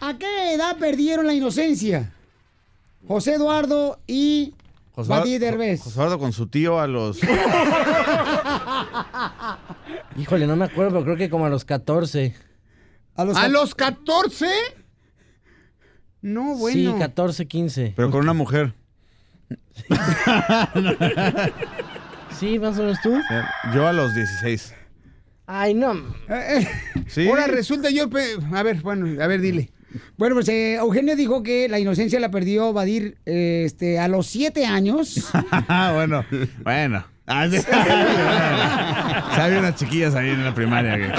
¿A 0.01 0.19
qué 0.19 0.55
edad 0.55 0.77
perdieron 0.77 1.27
la 1.27 1.35
inocencia? 1.35 2.13
José 3.07 3.35
Eduardo 3.35 4.01
y 4.07 4.55
Badir 4.97 5.41
Derbez. 5.41 5.83
José 5.83 5.97
Eduardo 5.97 6.19
con 6.19 6.33
su 6.33 6.47
tío 6.49 6.81
a 6.81 6.87
los... 6.87 7.21
Híjole, 10.17 10.47
no 10.47 10.57
me 10.57 10.65
acuerdo, 10.67 10.93
pero 10.93 11.05
creo 11.05 11.17
que 11.17 11.29
como 11.31 11.47
a 11.47 11.51
los 11.51 11.65
14. 11.65 12.35
¿A 13.17 13.25
los, 13.25 13.37
¿A 13.37 13.49
los 13.49 13.75
14? 13.75 14.47
No, 16.23 16.57
bueno. 16.57 16.93
Sí, 16.93 16.99
14, 16.99 17.47
15. 17.47 17.93
Pero 17.97 18.11
con 18.11 18.21
una 18.21 18.33
mujer. 18.33 18.75
Sí, 22.45 22.59
más 22.59 22.79
o 22.79 22.83
menos 22.83 23.01
tú. 23.03 23.19
Yo 23.75 23.87
a 23.89 23.93
los 23.93 24.15
16. 24.15 24.75
Ay, 25.47 25.75
no. 25.75 25.95
Sí. 27.07 27.29
Ahora 27.29 27.47
resulta 27.47 27.91
yo... 27.91 28.09
pe- 28.11 28.37
A 28.53 28.62
ver, 28.62 28.83
bueno, 28.83 29.23
a 29.23 29.27
ver, 29.27 29.41
dile. 29.41 29.71
Bueno, 30.16 30.35
pues 30.35 30.49
eh, 30.49 30.75
Eugenio 30.75 31.16
dijo 31.16 31.43
que 31.43 31.69
la 31.69 31.79
inocencia 31.79 32.19
la 32.21 32.31
perdió 32.31 32.73
Badir 32.73 33.16
eh, 33.27 33.62
este, 33.65 33.99
a 33.99 34.09
los 34.09 34.27
siete 34.27 34.66
años. 34.66 35.31
bueno, 35.95 36.25
bueno. 36.65 37.07
Ah, 37.27 37.49
había 39.39 39.59
unas 39.61 39.77
chiquillas 39.77 40.15
ahí 40.15 40.29
en 40.29 40.45
la 40.45 40.53
primaria 40.55 40.97
que, 40.97 41.11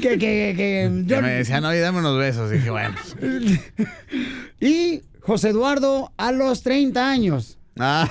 que, 0.00 0.08
que, 0.10 0.18
que 0.18 0.54
que 0.56 1.02
yo- 1.06 1.20
me 1.22 1.30
decían, 1.30 1.64
oye, 1.64 1.80
dame 1.80 1.98
unos 1.98 2.16
besos. 2.18 2.52
Y 2.52 2.56
dije, 2.56 2.70
bueno. 2.70 2.94
Y 4.60 5.02
José 5.20 5.48
Eduardo 5.50 6.12
a 6.16 6.30
los 6.30 6.62
30 6.62 7.10
años. 7.10 7.58
Ah. 7.78 8.08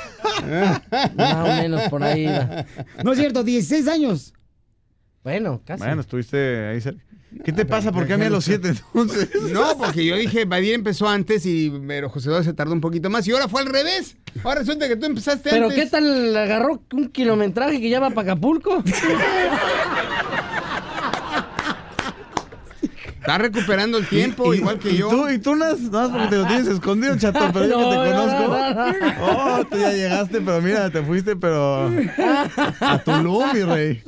Más 1.15 1.35
o 1.35 1.61
menos 1.61 1.81
por 1.89 2.03
ahí 2.03 2.23
iba. 2.23 2.65
No 3.03 3.13
es 3.13 3.19
cierto, 3.19 3.43
16 3.43 3.87
años. 3.87 4.33
Bueno, 5.23 5.61
casi. 5.65 5.83
Bueno, 5.83 6.01
estuviste 6.01 6.67
ahí 6.67 6.81
cerca. 6.81 7.01
¿Qué 7.43 7.51
te 7.51 7.65
pasa? 7.65 7.91
¿Por 7.91 8.05
qué 8.05 8.13
a 8.13 8.17
mí 8.17 8.25
a 8.25 8.29
los 8.29 8.45
siete 8.45 8.69
entonces? 8.69 9.29
No, 9.51 9.75
porque 9.77 10.05
yo 10.05 10.15
dije, 10.17 10.45
Badir 10.45 10.75
empezó 10.75 11.07
antes 11.09 11.45
y 11.45 11.71
pero 11.87 12.09
José 12.09 12.27
Eduardo 12.27 12.43
se 12.43 12.53
tardó 12.53 12.73
un 12.73 12.81
poquito 12.81 13.09
más 13.09 13.27
y 13.27 13.31
ahora 13.31 13.47
fue 13.47 13.61
al 13.61 13.67
revés. 13.67 14.17
Ahora 14.43 14.59
resulta 14.59 14.87
que 14.87 14.95
tú 14.97 15.05
empezaste 15.07 15.49
Pero 15.49 15.65
antes. 15.65 15.79
¿qué 15.83 15.89
tal 15.89 16.35
agarró 16.35 16.83
un 16.93 17.07
kilometraje 17.09 17.81
que 17.81 17.89
ya 17.89 17.99
va 17.99 18.11
para 18.11 18.33
Acapulco? 18.33 18.83
Está 23.23 23.37
recuperando 23.37 23.97
el 23.97 24.05
tiempo, 24.05 24.53
Y- 24.53 24.57
igual 24.57 24.77
que 24.79 24.91
y 24.91 24.97
yo. 24.97 25.07
Tú, 25.09 25.29
y 25.29 25.39
tú 25.39 25.55
no, 25.55 25.65
no 25.73 26.11
porque 26.11 26.27
te 26.27 26.35
lo 26.35 26.45
tienes 26.45 26.67
escondido, 26.67 27.17
chato, 27.17 27.39
pero 27.53 27.67
yo 27.67 27.77
que 27.77 27.83
te 27.85 27.95
no, 27.95 28.21
conozco. 28.21 28.47
no, 28.49 28.73
no. 28.75 29.25
Oh, 29.59 29.63
tú 29.65 29.77
ya 29.77 29.91
llegaste, 29.93 30.41
pero 30.41 30.61
mira, 30.61 30.89
te 30.89 31.01
fuiste, 31.01 31.37
pero 31.37 31.89
a 32.81 32.97
Tulum, 32.99 33.53
mi 33.53 33.61
rey. 33.63 34.03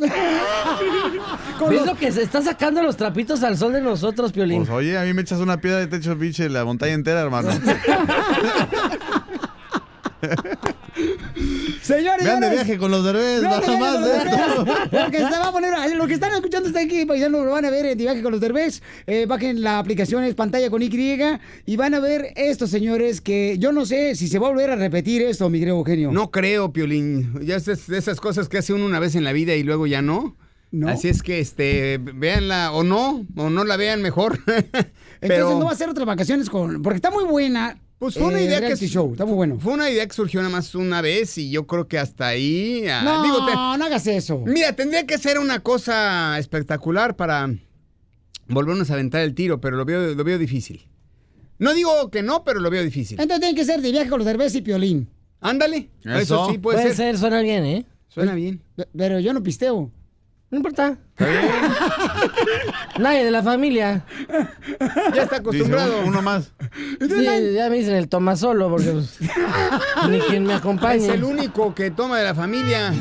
¿Ves 1.69 1.85
lo 1.85 1.95
que 1.95 2.11
se 2.11 2.23
está 2.23 2.41
sacando 2.41 2.83
los 2.83 2.97
trapitos 2.97 3.41
al 3.43 3.57
sol 3.57 3.71
de 3.71 3.79
nosotros, 3.79 4.33
Piolín? 4.33 4.65
Pues 4.65 4.69
oye, 4.71 4.97
a 4.97 5.03
mí 5.03 5.13
me 5.13 5.21
echas 5.21 5.39
una 5.39 5.61
piedra 5.61 5.79
de 5.79 5.87
techo, 5.87 6.17
pinche, 6.17 6.49
la 6.49 6.65
montaña 6.65 6.91
entera, 6.93 7.21
hermano. 7.21 7.49
Señores, 11.85 12.25
Vean 12.25 12.39
de 12.39 12.49
viaje 12.49 12.79
con 12.79 12.89
los 12.89 13.03
derbés, 13.03 13.43
nada 13.43 13.59
de 13.59 13.77
más. 13.77 14.01
los 14.01 14.09
¿eh? 14.09 15.11
Se 15.11 15.21
va 15.21 15.49
a 15.49 15.51
poner, 15.51 15.71
lo 15.95 16.07
que 16.07 16.15
están 16.15 16.33
escuchando 16.33 16.67
está 16.67 16.81
aquí, 16.81 17.05
paisanos, 17.05 17.45
lo 17.45 17.51
van 17.51 17.63
a 17.63 17.69
ver 17.69 17.85
en 17.85 17.97
viaje 17.97 18.23
con 18.23 18.31
los 18.31 18.41
derbés. 18.41 18.81
Eh, 19.05 19.27
bajen 19.27 19.61
la 19.61 19.77
aplicación, 19.77 20.23
es 20.23 20.33
pantalla 20.33 20.71
con 20.71 20.81
Y, 20.81 20.89
y 21.67 21.75
van 21.75 21.93
a 21.93 21.99
ver 21.99 22.33
esto, 22.37 22.65
señores, 22.65 23.21
que 23.21 23.57
yo 23.59 23.71
no 23.71 23.85
sé 23.85 24.15
si 24.15 24.27
se 24.27 24.39
va 24.39 24.47
a 24.47 24.49
volver 24.49 24.71
a 24.71 24.75
repetir 24.75 25.21
esto, 25.21 25.47
mi 25.51 25.59
querido 25.59 25.77
Eugenio. 25.77 26.11
No 26.11 26.31
creo, 26.31 26.73
Piolín. 26.73 27.39
Ya 27.45 27.57
es 27.57 27.65
de 27.65 27.97
esas 27.99 28.19
cosas 28.19 28.49
que 28.49 28.57
hace 28.57 28.73
uno 28.73 28.85
una 28.85 28.99
vez 28.99 29.13
en 29.13 29.23
la 29.23 29.31
vida 29.31 29.53
y 29.53 29.61
luego 29.61 29.85
ya 29.85 30.01
no. 30.01 30.35
No. 30.71 30.89
Así 30.89 31.07
es 31.07 31.21
que, 31.21 31.39
este, 31.39 31.99
véanla 31.99 32.71
o 32.71 32.83
no, 32.83 33.25
o 33.35 33.49
no 33.51 33.63
la 33.63 33.77
vean 33.77 34.01
mejor. 34.01 34.39
Entonces 35.21 35.59
no 35.59 35.65
va 35.65 35.71
a 35.71 35.75
ser 35.75 35.89
otras 35.89 36.07
vacaciones 36.07 36.49
con. 36.49 36.81
Porque 36.81 36.97
está 36.97 37.11
muy 37.11 37.25
buena. 37.25 37.77
Pues 38.05 38.15
fue 38.23 38.27
una 38.27 38.39
eh, 38.39 38.45
idea 38.45 38.61
que 38.61 38.75
show, 38.87 39.11
está 39.11 39.25
muy 39.25 39.35
bueno. 39.35 39.57
Fue 39.59 39.73
una 39.73 39.89
idea 39.89 40.05
que 40.07 40.13
surgió 40.13 40.39
nada 40.41 40.51
más 40.51 40.73
una 40.75 41.01
vez 41.01 41.37
y 41.37 41.49
yo 41.49 41.65
creo 41.67 41.87
que 41.87 41.97
hasta 41.97 42.27
ahí. 42.27 42.85
ah, 42.87 43.01
No, 43.03 43.23
digo, 43.23 43.45
te- 43.45 43.53
no 43.53 43.85
hagas 43.85 44.05
eso. 44.07 44.39
Mira, 44.45 44.73
tendría 44.75 45.05
que 45.05 45.17
ser 45.17 45.39
una 45.39 45.59
cosa 45.61 46.37
espectacular 46.39 47.15
para 47.15 47.49
volvernos 48.47 48.89
a 48.91 48.93
aventar 48.93 49.21
el 49.21 49.33
tiro, 49.33 49.59
pero 49.59 49.75
lo 49.77 49.85
veo, 49.85 50.13
lo 50.13 50.23
veo 50.23 50.37
difícil. 50.37 50.87
No 51.57 51.73
digo 51.73 52.09
que 52.11 52.21
no, 52.21 52.43
pero 52.43 52.59
lo 52.59 52.69
veo 52.69 52.83
difícil. 52.83 53.19
Entonces 53.19 53.39
tiene 53.41 53.55
que 53.55 53.65
ser 53.65 53.81
de 53.81 53.91
viaje 53.91 54.09
con 54.09 54.19
los 54.19 54.25
derbés 54.25 54.53
y 54.55 54.61
piolín. 54.61 55.07
Ándale. 55.41 55.89
Eso, 56.03 56.17
Eso. 56.19 56.47
sí 56.51 56.57
puede, 56.57 56.77
Puede 56.77 56.95
ser. 56.95 57.11
ser, 57.13 57.17
suena 57.17 57.41
bien, 57.41 57.65
¿eh? 57.65 57.85
Suena 58.09 58.33
bien. 58.35 58.61
Pe- 58.75 58.87
Pero 58.95 59.19
yo 59.19 59.33
no 59.33 59.41
pisteo. 59.43 59.91
No 60.51 60.57
importa. 60.57 60.97
Nadie 62.99 63.25
de 63.25 63.31
la 63.31 63.41
familia. 63.41 64.05
Ya 65.13 65.23
está 65.23 65.37
acostumbrado. 65.37 65.99
uno, 65.99 66.07
uno 66.07 66.21
más. 66.21 66.53
Sí, 66.99 67.25
ya 67.53 67.69
me 67.69 67.77
dicen 67.77 67.95
el 67.95 68.07
toma 68.07 68.35
solo 68.35 68.69
porque 68.69 68.91
pues, 68.91 69.17
ni 70.09 70.19
quien 70.19 70.45
me 70.45 70.53
acompañe. 70.53 71.07
Es 71.07 71.13
el 71.13 71.23
único 71.23 71.73
que 71.73 71.91
toma 71.91 72.19
de 72.19 72.25
la 72.25 72.35
familia. 72.35 72.93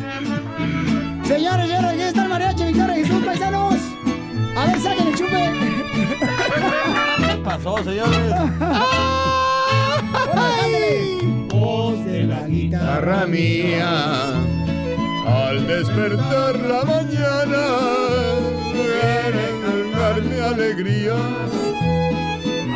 Señores, 1.25 1.69
señores, 1.69 1.91
aquí 1.91 2.01
está 2.01 2.23
el 2.25 2.29
mariachi 2.29 2.65
Victoria 2.65 2.95
Jesús, 2.95 3.25
paisanos. 3.25 3.75
A 4.57 4.67
ver, 4.67 4.81
saquen 4.81 5.09
el 5.09 5.15
chupe. 5.15 5.53
¿Qué 7.19 7.37
pasó, 7.45 7.77
señores? 7.85 8.33
Voz 11.49 12.05
de 12.05 12.25
la. 12.25 12.47
Guitarra 12.47 13.27
mía. 13.27 14.64
Al 15.27 15.67
despertar 15.67 16.57
la 16.57 16.85
mañana, 16.85 17.65
darme 19.97 20.41
alegría 20.41 21.17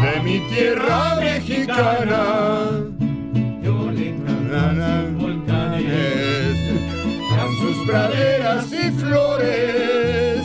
de 0.03 0.21
mi 0.23 0.41
tierra 0.49 1.17
mexicana. 1.21 2.23
volcanes, 5.19 6.57
con 7.29 7.51
sus 7.61 7.87
praderas 7.87 8.73
y 8.73 8.91
flores, 8.93 10.43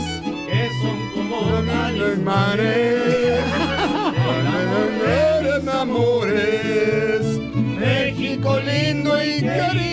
que 0.48 0.70
son 0.82 0.98
como 1.16 1.38
grandes 1.64 2.18
mares, 2.20 3.04
amores, 5.84 7.40
México 7.80 8.60
lindo 8.60 9.22
y 9.22 9.42
querido, 9.42 9.93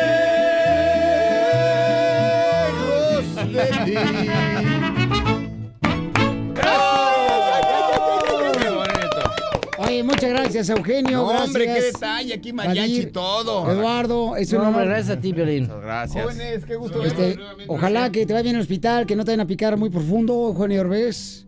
Oye, 9.77 10.03
muchas 10.03 10.29
gracias, 10.29 10.69
Eugenio. 10.69 11.17
No, 11.17 11.27
gracias. 11.27 11.47
hombre, 11.47 11.65
qué 11.65 11.81
detalle, 11.81 12.33
aquí 12.35 12.53
mariachi 12.53 13.01
y 13.01 13.05
todo. 13.07 13.69
Eduardo, 13.71 14.35
es 14.35 14.51
un 14.53 14.59
No, 14.59 14.67
hombre, 14.67 14.83
honor. 14.83 14.93
gracias 14.95 15.17
a 15.17 15.21
ti, 15.21 15.33
Violín. 15.33 15.67
Gracias. 15.81 16.23
Jóvenes, 16.23 16.65
qué 16.65 16.75
gusto 16.75 17.03
Este, 17.03 17.39
ojalá 17.67 18.11
que 18.11 18.25
te 18.25 18.33
vaya 18.33 18.43
bien 18.43 18.55
al 18.55 18.61
hospital, 18.61 19.05
que 19.07 19.15
no 19.15 19.23
te 19.25 19.31
vayan 19.31 19.41
a 19.41 19.47
picar 19.47 19.75
muy 19.77 19.89
profundo, 19.89 20.49
Eugenio 20.49 20.81
Orbés. 20.81 21.47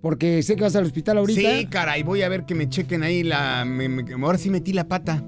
Porque 0.00 0.42
sé 0.42 0.56
que 0.56 0.62
vas 0.62 0.74
al 0.76 0.84
hospital 0.84 1.18
ahorita. 1.18 1.40
Sí, 1.58 1.66
caray, 1.66 2.02
voy 2.02 2.22
a 2.22 2.28
ver 2.28 2.44
que 2.44 2.54
me 2.56 2.68
chequen 2.68 3.02
ahí 3.04 3.22
la... 3.22 3.64
me- 3.64 3.88
me- 3.88 4.04
ahora 4.24 4.36
sí 4.38 4.50
metí 4.50 4.72
la 4.72 4.88
pata. 4.88 5.22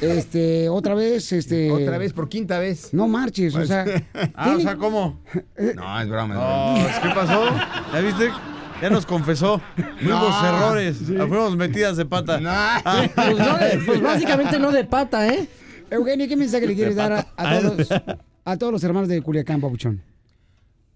Este, 0.00 0.68
otra 0.68 0.94
vez, 0.94 1.32
este. 1.32 1.70
Otra 1.70 1.98
vez, 1.98 2.12
por 2.12 2.28
quinta 2.28 2.58
vez. 2.58 2.92
No 2.94 3.08
marches, 3.08 3.54
o 3.54 3.64
sea. 3.66 3.84
Ah, 4.34 4.54
o 4.56 4.60
sea, 4.60 4.76
¿cómo? 4.76 5.20
No, 5.74 6.00
es 6.00 6.08
broma. 6.08 6.34
es 6.34 6.40
No, 6.40 6.74
broma. 6.84 7.00
¿qué 7.02 7.08
pasó? 7.14 7.44
¿Ya 7.92 8.00
viste? 8.00 8.28
Ya 8.80 8.88
nos 8.90 9.04
confesó. 9.04 9.60
Fuimos 10.00 10.42
No. 10.42 10.48
errores. 10.48 10.96
Fuimos 11.06 11.56
metidas 11.56 11.96
de 11.96 12.06
pata. 12.06 12.40
Ah. 12.44 13.06
Pues, 13.14 13.38
no 13.38 13.58
de- 13.58 13.78
pues 13.84 14.00
básicamente 14.00 14.58
no 14.58 14.70
de 14.72 14.84
pata, 14.84 15.28
¿eh? 15.28 15.48
Eugenio, 15.90 16.28
¿qué 16.28 16.36
mensaje 16.36 16.66
le 16.66 16.74
quieres 16.74 16.94
dar 16.96 17.12
a, 17.12 17.26
a 17.36 17.60
todos, 17.60 17.88
a 18.44 18.56
todos 18.56 18.72
los 18.72 18.84
hermanos 18.84 19.08
de 19.08 19.20
Culiacán, 19.22 19.60
Pabuchón? 19.60 20.02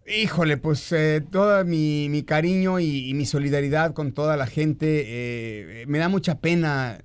Híjole, 0.06 0.56
pues 0.58 0.92
eh, 0.92 1.22
todo 1.30 1.64
mi, 1.64 2.08
mi 2.10 2.22
cariño 2.22 2.78
y, 2.78 3.08
y 3.10 3.14
mi 3.14 3.24
solidaridad 3.26 3.92
con 3.94 4.12
toda 4.12 4.36
la 4.36 4.46
gente. 4.46 5.02
eh, 5.06 5.84
me 5.88 5.98
da 5.98 6.08
mucha 6.08 6.38
pena. 6.38 6.98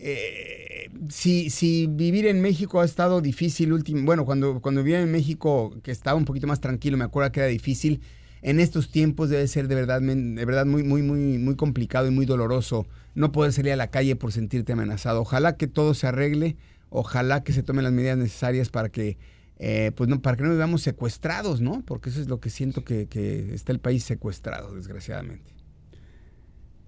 Eh, 0.00 0.90
si, 1.10 1.50
si 1.50 1.86
vivir 1.86 2.26
en 2.26 2.40
México 2.40 2.80
ha 2.80 2.84
estado 2.84 3.20
difícil, 3.20 3.72
último, 3.72 4.04
bueno, 4.04 4.24
cuando, 4.24 4.60
cuando 4.60 4.82
vivía 4.82 5.00
en 5.00 5.10
México, 5.10 5.74
que 5.82 5.90
estaba 5.90 6.16
un 6.16 6.24
poquito 6.24 6.46
más 6.46 6.60
tranquilo, 6.60 6.96
me 6.96 7.04
acuerdo 7.04 7.32
que 7.32 7.40
era 7.40 7.48
difícil. 7.48 8.00
En 8.40 8.60
estos 8.60 8.90
tiempos 8.90 9.30
debe 9.30 9.48
ser 9.48 9.66
de 9.66 9.74
verdad, 9.74 10.00
de 10.00 10.44
verdad 10.44 10.64
muy, 10.64 10.84
muy, 10.84 11.02
muy, 11.02 11.38
muy 11.38 11.56
complicado 11.56 12.06
y 12.06 12.10
muy 12.10 12.24
doloroso 12.24 12.86
no 13.16 13.32
poder 13.32 13.52
salir 13.52 13.72
a 13.72 13.76
la 13.76 13.90
calle 13.90 14.14
por 14.14 14.30
sentirte 14.30 14.72
amenazado. 14.72 15.20
Ojalá 15.20 15.56
que 15.56 15.66
todo 15.66 15.92
se 15.94 16.06
arregle, 16.06 16.56
ojalá 16.88 17.42
que 17.42 17.52
se 17.52 17.64
tomen 17.64 17.82
las 17.82 17.92
medidas 17.92 18.16
necesarias 18.16 18.68
para 18.68 18.90
que 18.90 19.18
eh, 19.58 19.90
pues 19.96 20.08
no, 20.08 20.22
para 20.22 20.36
que 20.36 20.44
no 20.44 20.50
vivamos 20.50 20.82
secuestrados, 20.82 21.60
¿no? 21.60 21.82
Porque 21.84 22.10
eso 22.10 22.20
es 22.20 22.28
lo 22.28 22.38
que 22.38 22.48
siento 22.48 22.84
que, 22.84 23.06
que 23.08 23.52
está 23.54 23.72
el 23.72 23.80
país 23.80 24.04
secuestrado, 24.04 24.72
desgraciadamente. 24.72 25.57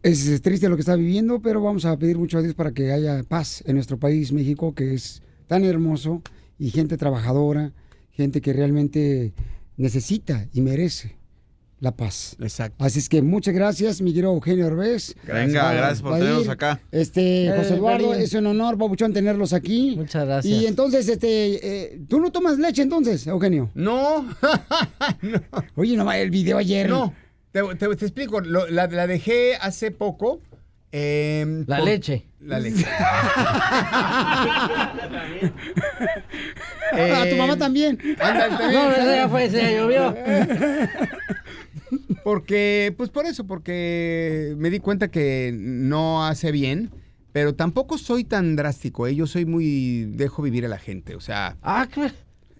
Es 0.03 0.41
triste 0.41 0.69
lo 0.69 0.77
que 0.77 0.81
está 0.81 0.97
viviendo, 0.97 1.41
pero 1.43 1.61
vamos 1.61 1.85
a 1.85 1.99
pedir 1.99 2.17
mucho 2.17 2.39
a 2.39 2.43
Dios 2.43 2.55
para 2.55 2.73
que 2.73 2.91
haya 2.91 3.23
paz 3.23 3.63
en 3.67 3.75
nuestro 3.75 3.99
país, 3.99 4.33
México, 4.33 4.75
que 4.75 4.95
es 4.95 5.23
tan 5.47 5.63
hermoso 5.65 6.23
y 6.59 6.71
gente 6.71 6.97
trabajadora, 6.97 7.73
gente 8.13 8.41
que 8.41 8.53
realmente 8.55 9.35
necesita 9.77 10.49
y 10.55 10.63
merece 10.63 11.17
la 11.81 11.93
paz. 11.93 12.37
Exacto. 12.41 12.83
Así 12.83 12.99
es 12.99 13.09
que 13.09 13.21
muchas 13.21 13.55
gracias, 13.55 14.01
mi 14.01 14.13
querido 14.13 14.33
Eugenio 14.33 14.67
Orbés. 14.69 15.15
Venga, 15.27 15.73
gracias 15.73 16.03
por 16.03 16.13
Vadir, 16.13 16.27
tenernos 16.27 16.49
acá. 16.49 16.81
Este, 16.91 17.47
Eh, 17.47 17.55
José 17.57 17.75
Eduardo, 17.75 18.15
es 18.15 18.33
un 18.35 18.47
honor, 18.47 18.79
Pabuchón, 18.79 19.13
tenerlos 19.13 19.53
aquí. 19.53 19.97
Muchas 19.97 20.27
gracias. 20.27 20.63
Y 20.63 20.67
entonces, 20.67 21.09
este, 21.09 21.95
eh, 21.95 22.01
¿tú 22.09 22.21
no 22.21 22.31
tomas 22.31 22.59
leche 22.59 22.83
entonces, 22.83 23.27
Eugenio? 23.27 23.71
No. 23.75 24.27
Oye, 25.75 25.97
no, 25.97 26.11
el 26.11 26.31
video 26.31 26.59
ayer. 26.59 26.89
No, 26.89 27.13
te, 27.53 27.63
te- 27.77 27.97
te 27.97 28.05
explico, 28.05 28.41
lo- 28.41 28.69
la, 28.69 28.87
la 28.87 29.07
dejé 29.07 29.57
hace 29.57 29.91
poco. 29.91 30.41
em, 30.93 31.65
La 31.67 31.79
por- 31.79 31.87
leche. 31.87 32.27
La 32.41 32.59
leche. 32.59 32.87
A 36.93 37.27
tu 37.31 37.37
mamá 37.37 37.57
también. 37.57 37.99
Ándale, 38.21 38.49
también. 38.59 38.73
No, 38.83 38.91
esa 38.91 39.17
ya 39.17 39.29
fue, 39.29 39.45
esa 39.45 39.59
ya 39.59 39.71
llovió. 39.73 40.15
Porque, 42.25 42.95
pues 42.97 43.11
por 43.11 43.27
eso, 43.27 43.47
porque 43.47 44.55
me 44.59 44.71
di 44.71 44.79
cuenta 44.79 45.09
que 45.09 45.53
no 45.57 46.25
hace 46.27 46.53
bien, 46.53 46.91
pero 47.33 47.55
tampoco 47.55 47.99
soy 47.99 48.25
tan 48.25 48.57
drástico, 48.57 49.07
¿eh? 49.07 49.15
Yo 49.15 49.27
soy 49.27 49.47
muy... 49.47 50.05
dejo 50.11 50.43
vivir 50.43 50.65
a 50.67 50.69
la 50.69 50.79
gente, 50.79 51.15
o 51.17 51.21
sea... 51.21 51.57
Ah. 51.63 51.87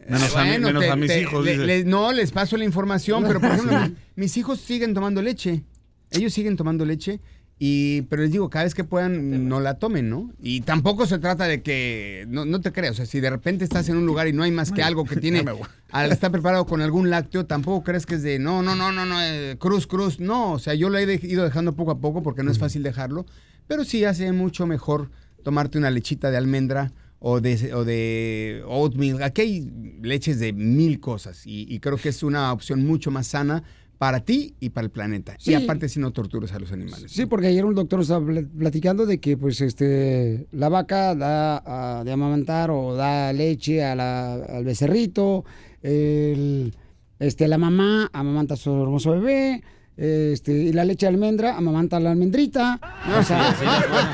Menos 0.09 0.35
a 0.37 0.45
mí- 0.45 0.59
menos 0.59 0.85
a 0.89 0.97
mis 0.97 1.17
hijos, 1.17 1.45
le- 1.45 1.53
dice. 1.53 1.67
le- 1.67 1.85
no, 1.85 2.13
les 2.13 2.33
paso 2.33 2.57
la 2.57 2.65
información, 2.65 3.25
pero 3.27 3.41
por 3.41 3.51
ejemplo, 3.51 3.79
mis, 3.81 3.93
mis 4.17 4.37
hijos 4.37 4.61
siguen 4.61 4.95
tomando 4.95 5.23
leche. 5.23 5.63
Ellos 6.11 6.33
siguen 6.33 6.57
tomando 6.57 6.85
leche. 6.85 7.21
Y, 7.63 8.03
pero 8.09 8.23
les 8.23 8.33
digo, 8.33 8.49
cada 8.49 8.65
vez 8.65 8.75
que 8.75 8.85
puedan, 8.85 9.47
no 9.47 9.61
la 9.61 9.75
tomen, 9.75 10.09
¿no? 10.09 10.33
Y 10.41 10.63
tampoco 10.63 11.05
se 11.05 11.19
trata 11.19 11.45
de 11.45 11.61
que, 11.61 12.25
no, 12.31 12.47
no 12.47 12.63
te 12.63 12.73
creas, 12.73 12.93
o 12.93 12.95
sea, 12.97 13.05
si 13.05 13.21
de 13.21 13.29
repente 13.29 13.65
estás 13.65 13.87
en 13.91 13.99
un 13.99 14.07
lugar 14.07 14.27
y 14.29 14.33
no 14.33 14.43
hay 14.45 14.51
más 14.51 14.73
que 14.73 14.83
algo 14.83 15.05
que 15.05 15.17
tiene, 15.21 15.45
al 15.91 16.11
estar 16.11 16.33
preparado 16.33 16.65
con 16.65 16.81
algún 16.81 17.11
lácteo, 17.11 17.45
tampoco 17.45 17.85
crees 17.85 18.07
que 18.07 18.15
es 18.15 18.23
de, 18.23 18.39
no, 18.39 18.63
no, 18.63 18.77
no, 18.77 18.93
no, 18.93 19.05
no, 19.05 19.21
eh, 19.23 19.57
cruz, 19.59 19.87
cruz, 19.87 20.21
no, 20.21 20.53
o 20.55 20.59
sea, 20.59 20.73
yo 20.73 20.89
lo 20.89 20.97
he 20.97 21.05
de- 21.05 21.21
ido 21.23 21.45
dejando 21.45 21.75
poco 21.77 21.91
a 21.91 21.99
poco 22.01 22.23
porque 22.23 22.43
no 22.43 22.51
es 22.51 22.59
fácil 22.59 22.83
dejarlo, 22.83 23.27
pero 23.67 23.85
sí 23.85 24.07
hace 24.07 24.33
mucho 24.33 24.67
mejor 24.67 25.11
tomarte 25.45 25.77
una 25.77 25.91
lechita 25.91 26.31
de 26.31 26.39
almendra 26.39 26.93
o 27.21 27.41
de, 27.41 27.73
o 27.75 27.85
de 27.85 28.63
oatmeal. 28.67 29.23
Aquí 29.23 29.41
hay 29.43 29.73
leches 30.03 30.41
de 30.41 30.53
mil 30.53 30.99
cosas 30.99 31.47
y, 31.47 31.67
y 31.73 31.79
creo 31.79 31.97
que 31.97 32.09
es 32.09 32.23
una 32.23 32.53
opción 32.53 32.85
mucho 32.85 33.11
más 33.13 33.29
sana 33.29 33.63
para 33.99 34.21
ti 34.21 34.55
y 34.61 34.71
para 34.71 34.87
el 34.87 34.91
planeta. 34.91 35.37
Sí. 35.39 35.51
Y 35.53 35.55
aparte 35.55 35.87
si 35.91 36.01
no 36.01 36.11
torturas 36.11 36.53
a 36.53 36.59
los 36.59 36.73
animales. 36.73 37.13
Sí, 37.13 37.27
porque 37.27 37.49
ayer 37.49 37.67
un 37.67 37.75
doctor 37.75 38.01
estaba 38.01 38.25
pl- 38.25 38.47
platicando 38.47 39.05
de 39.05 39.21
que 39.21 39.37
pues 39.37 39.61
este 39.61 40.47
la 40.53 40.71
vaca 40.71 41.15
da 41.15 42.03
de 42.03 42.11
amamantar 42.11 42.71
o 42.71 42.95
da 42.95 43.31
leche 43.35 43.85
a 43.85 43.95
la- 43.95 44.35
al 44.37 44.65
becerrito, 44.65 45.45
el, 45.83 46.73
este, 47.19 47.47
la 47.49 47.59
mamá 47.59 48.09
amamanta 48.15 48.55
a 48.55 48.57
su 48.57 48.71
hermoso 48.71 49.11
bebé, 49.13 49.63
este, 50.03 50.53
y 50.53 50.73
la 50.73 50.85
leche 50.85 51.05
de 51.05 51.11
almendra 51.13 51.57
amamanta 51.59 51.99
a 51.99 52.01
la 52.01 52.13
almendrita. 52.13 52.81
O 53.19 53.23
sea, 53.23 53.51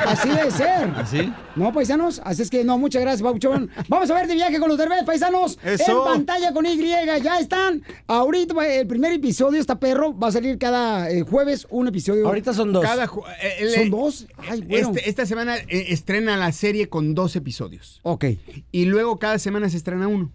así 0.07 0.29
debe 0.29 0.51
ser. 0.51 0.91
¿Así? 0.97 1.33
¿No, 1.55 1.73
paisanos? 1.73 2.21
Así 2.25 2.43
es 2.43 2.51
que 2.51 2.65
no, 2.65 2.77
muchas 2.77 3.03
gracias, 3.03 3.23
Pauchón. 3.23 3.71
Vamos 3.89 4.11
a 4.11 4.15
ver 4.15 4.27
de 4.27 4.35
viaje 4.35 4.59
con 4.59 4.69
los 4.69 4.77
derbés, 4.79 5.05
paisanos. 5.05 5.59
Eso. 5.65 6.09
En 6.09 6.13
pantalla 6.15 6.53
con 6.53 6.67
Y, 6.67 6.77
ya 7.23 7.39
están. 7.39 7.83
Ahorita 8.09 8.53
va- 8.53 8.67
el 8.67 8.87
primer 8.89 9.13
episodio, 9.13 9.61
está 9.61 9.79
perro, 9.79 10.13
va 10.19 10.29
a 10.29 10.33
salir 10.33 10.59
cada 10.59 11.09
eh, 11.09 11.23
jueves 11.23 11.69
un 11.71 11.87
episodio. 11.87 12.27
Ahorita 12.27 12.53
son 12.53 12.73
dos. 12.73 12.83
Cada 12.85 13.05
eh, 13.05 13.09
el- 13.61 13.71
¿Son 13.71 13.91
dos? 13.91 14.27
Ay, 14.39 14.63
bueno. 14.63 14.89
Este- 14.89 15.09
esta 15.09 15.25
semana 15.25 15.57
eh, 15.57 15.87
estrena 15.91 16.37
la 16.37 16.51
serie 16.51 16.89
con 16.89 17.15
dos 17.15 17.37
episodios. 17.37 18.01
Ok. 18.03 18.25
Y 18.73 18.87
luego 18.87 19.19
cada 19.21 19.39
semana 19.39 19.69
se 19.71 19.77
estrena 19.77 20.09
uno. 20.09 20.33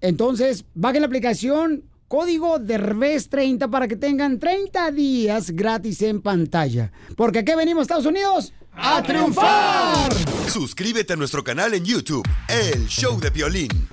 Entonces, 0.00 0.64
bajen 0.74 1.02
la 1.02 1.06
aplicación 1.06 1.84
código 2.12 2.58
Derbez 2.58 3.30
30 3.30 3.68
para 3.68 3.88
que 3.88 3.96
tengan 3.96 4.38
30 4.38 4.90
días 4.90 5.50
gratis 5.52 6.02
en 6.02 6.20
pantalla. 6.20 6.92
Porque 7.16 7.38
aquí 7.38 7.54
venimos, 7.54 7.84
Estados 7.84 8.04
Unidos, 8.04 8.52
a 8.74 9.02
triunfar. 9.02 10.12
Suscríbete 10.46 11.14
a 11.14 11.16
nuestro 11.16 11.42
canal 11.42 11.72
en 11.72 11.86
YouTube, 11.86 12.28
El 12.48 12.86
Show 12.86 13.18
de 13.18 13.30
Violín. 13.30 13.88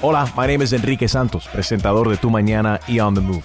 Hola, 0.00 0.32
my 0.38 0.46
name 0.46 0.64
is 0.64 0.72
Enrique 0.72 1.06
Santos, 1.06 1.46
presentador 1.52 2.08
de 2.08 2.16
Tu 2.16 2.30
Mañana 2.30 2.80
y 2.88 3.00
On 3.00 3.14
the 3.14 3.20
Move. 3.20 3.44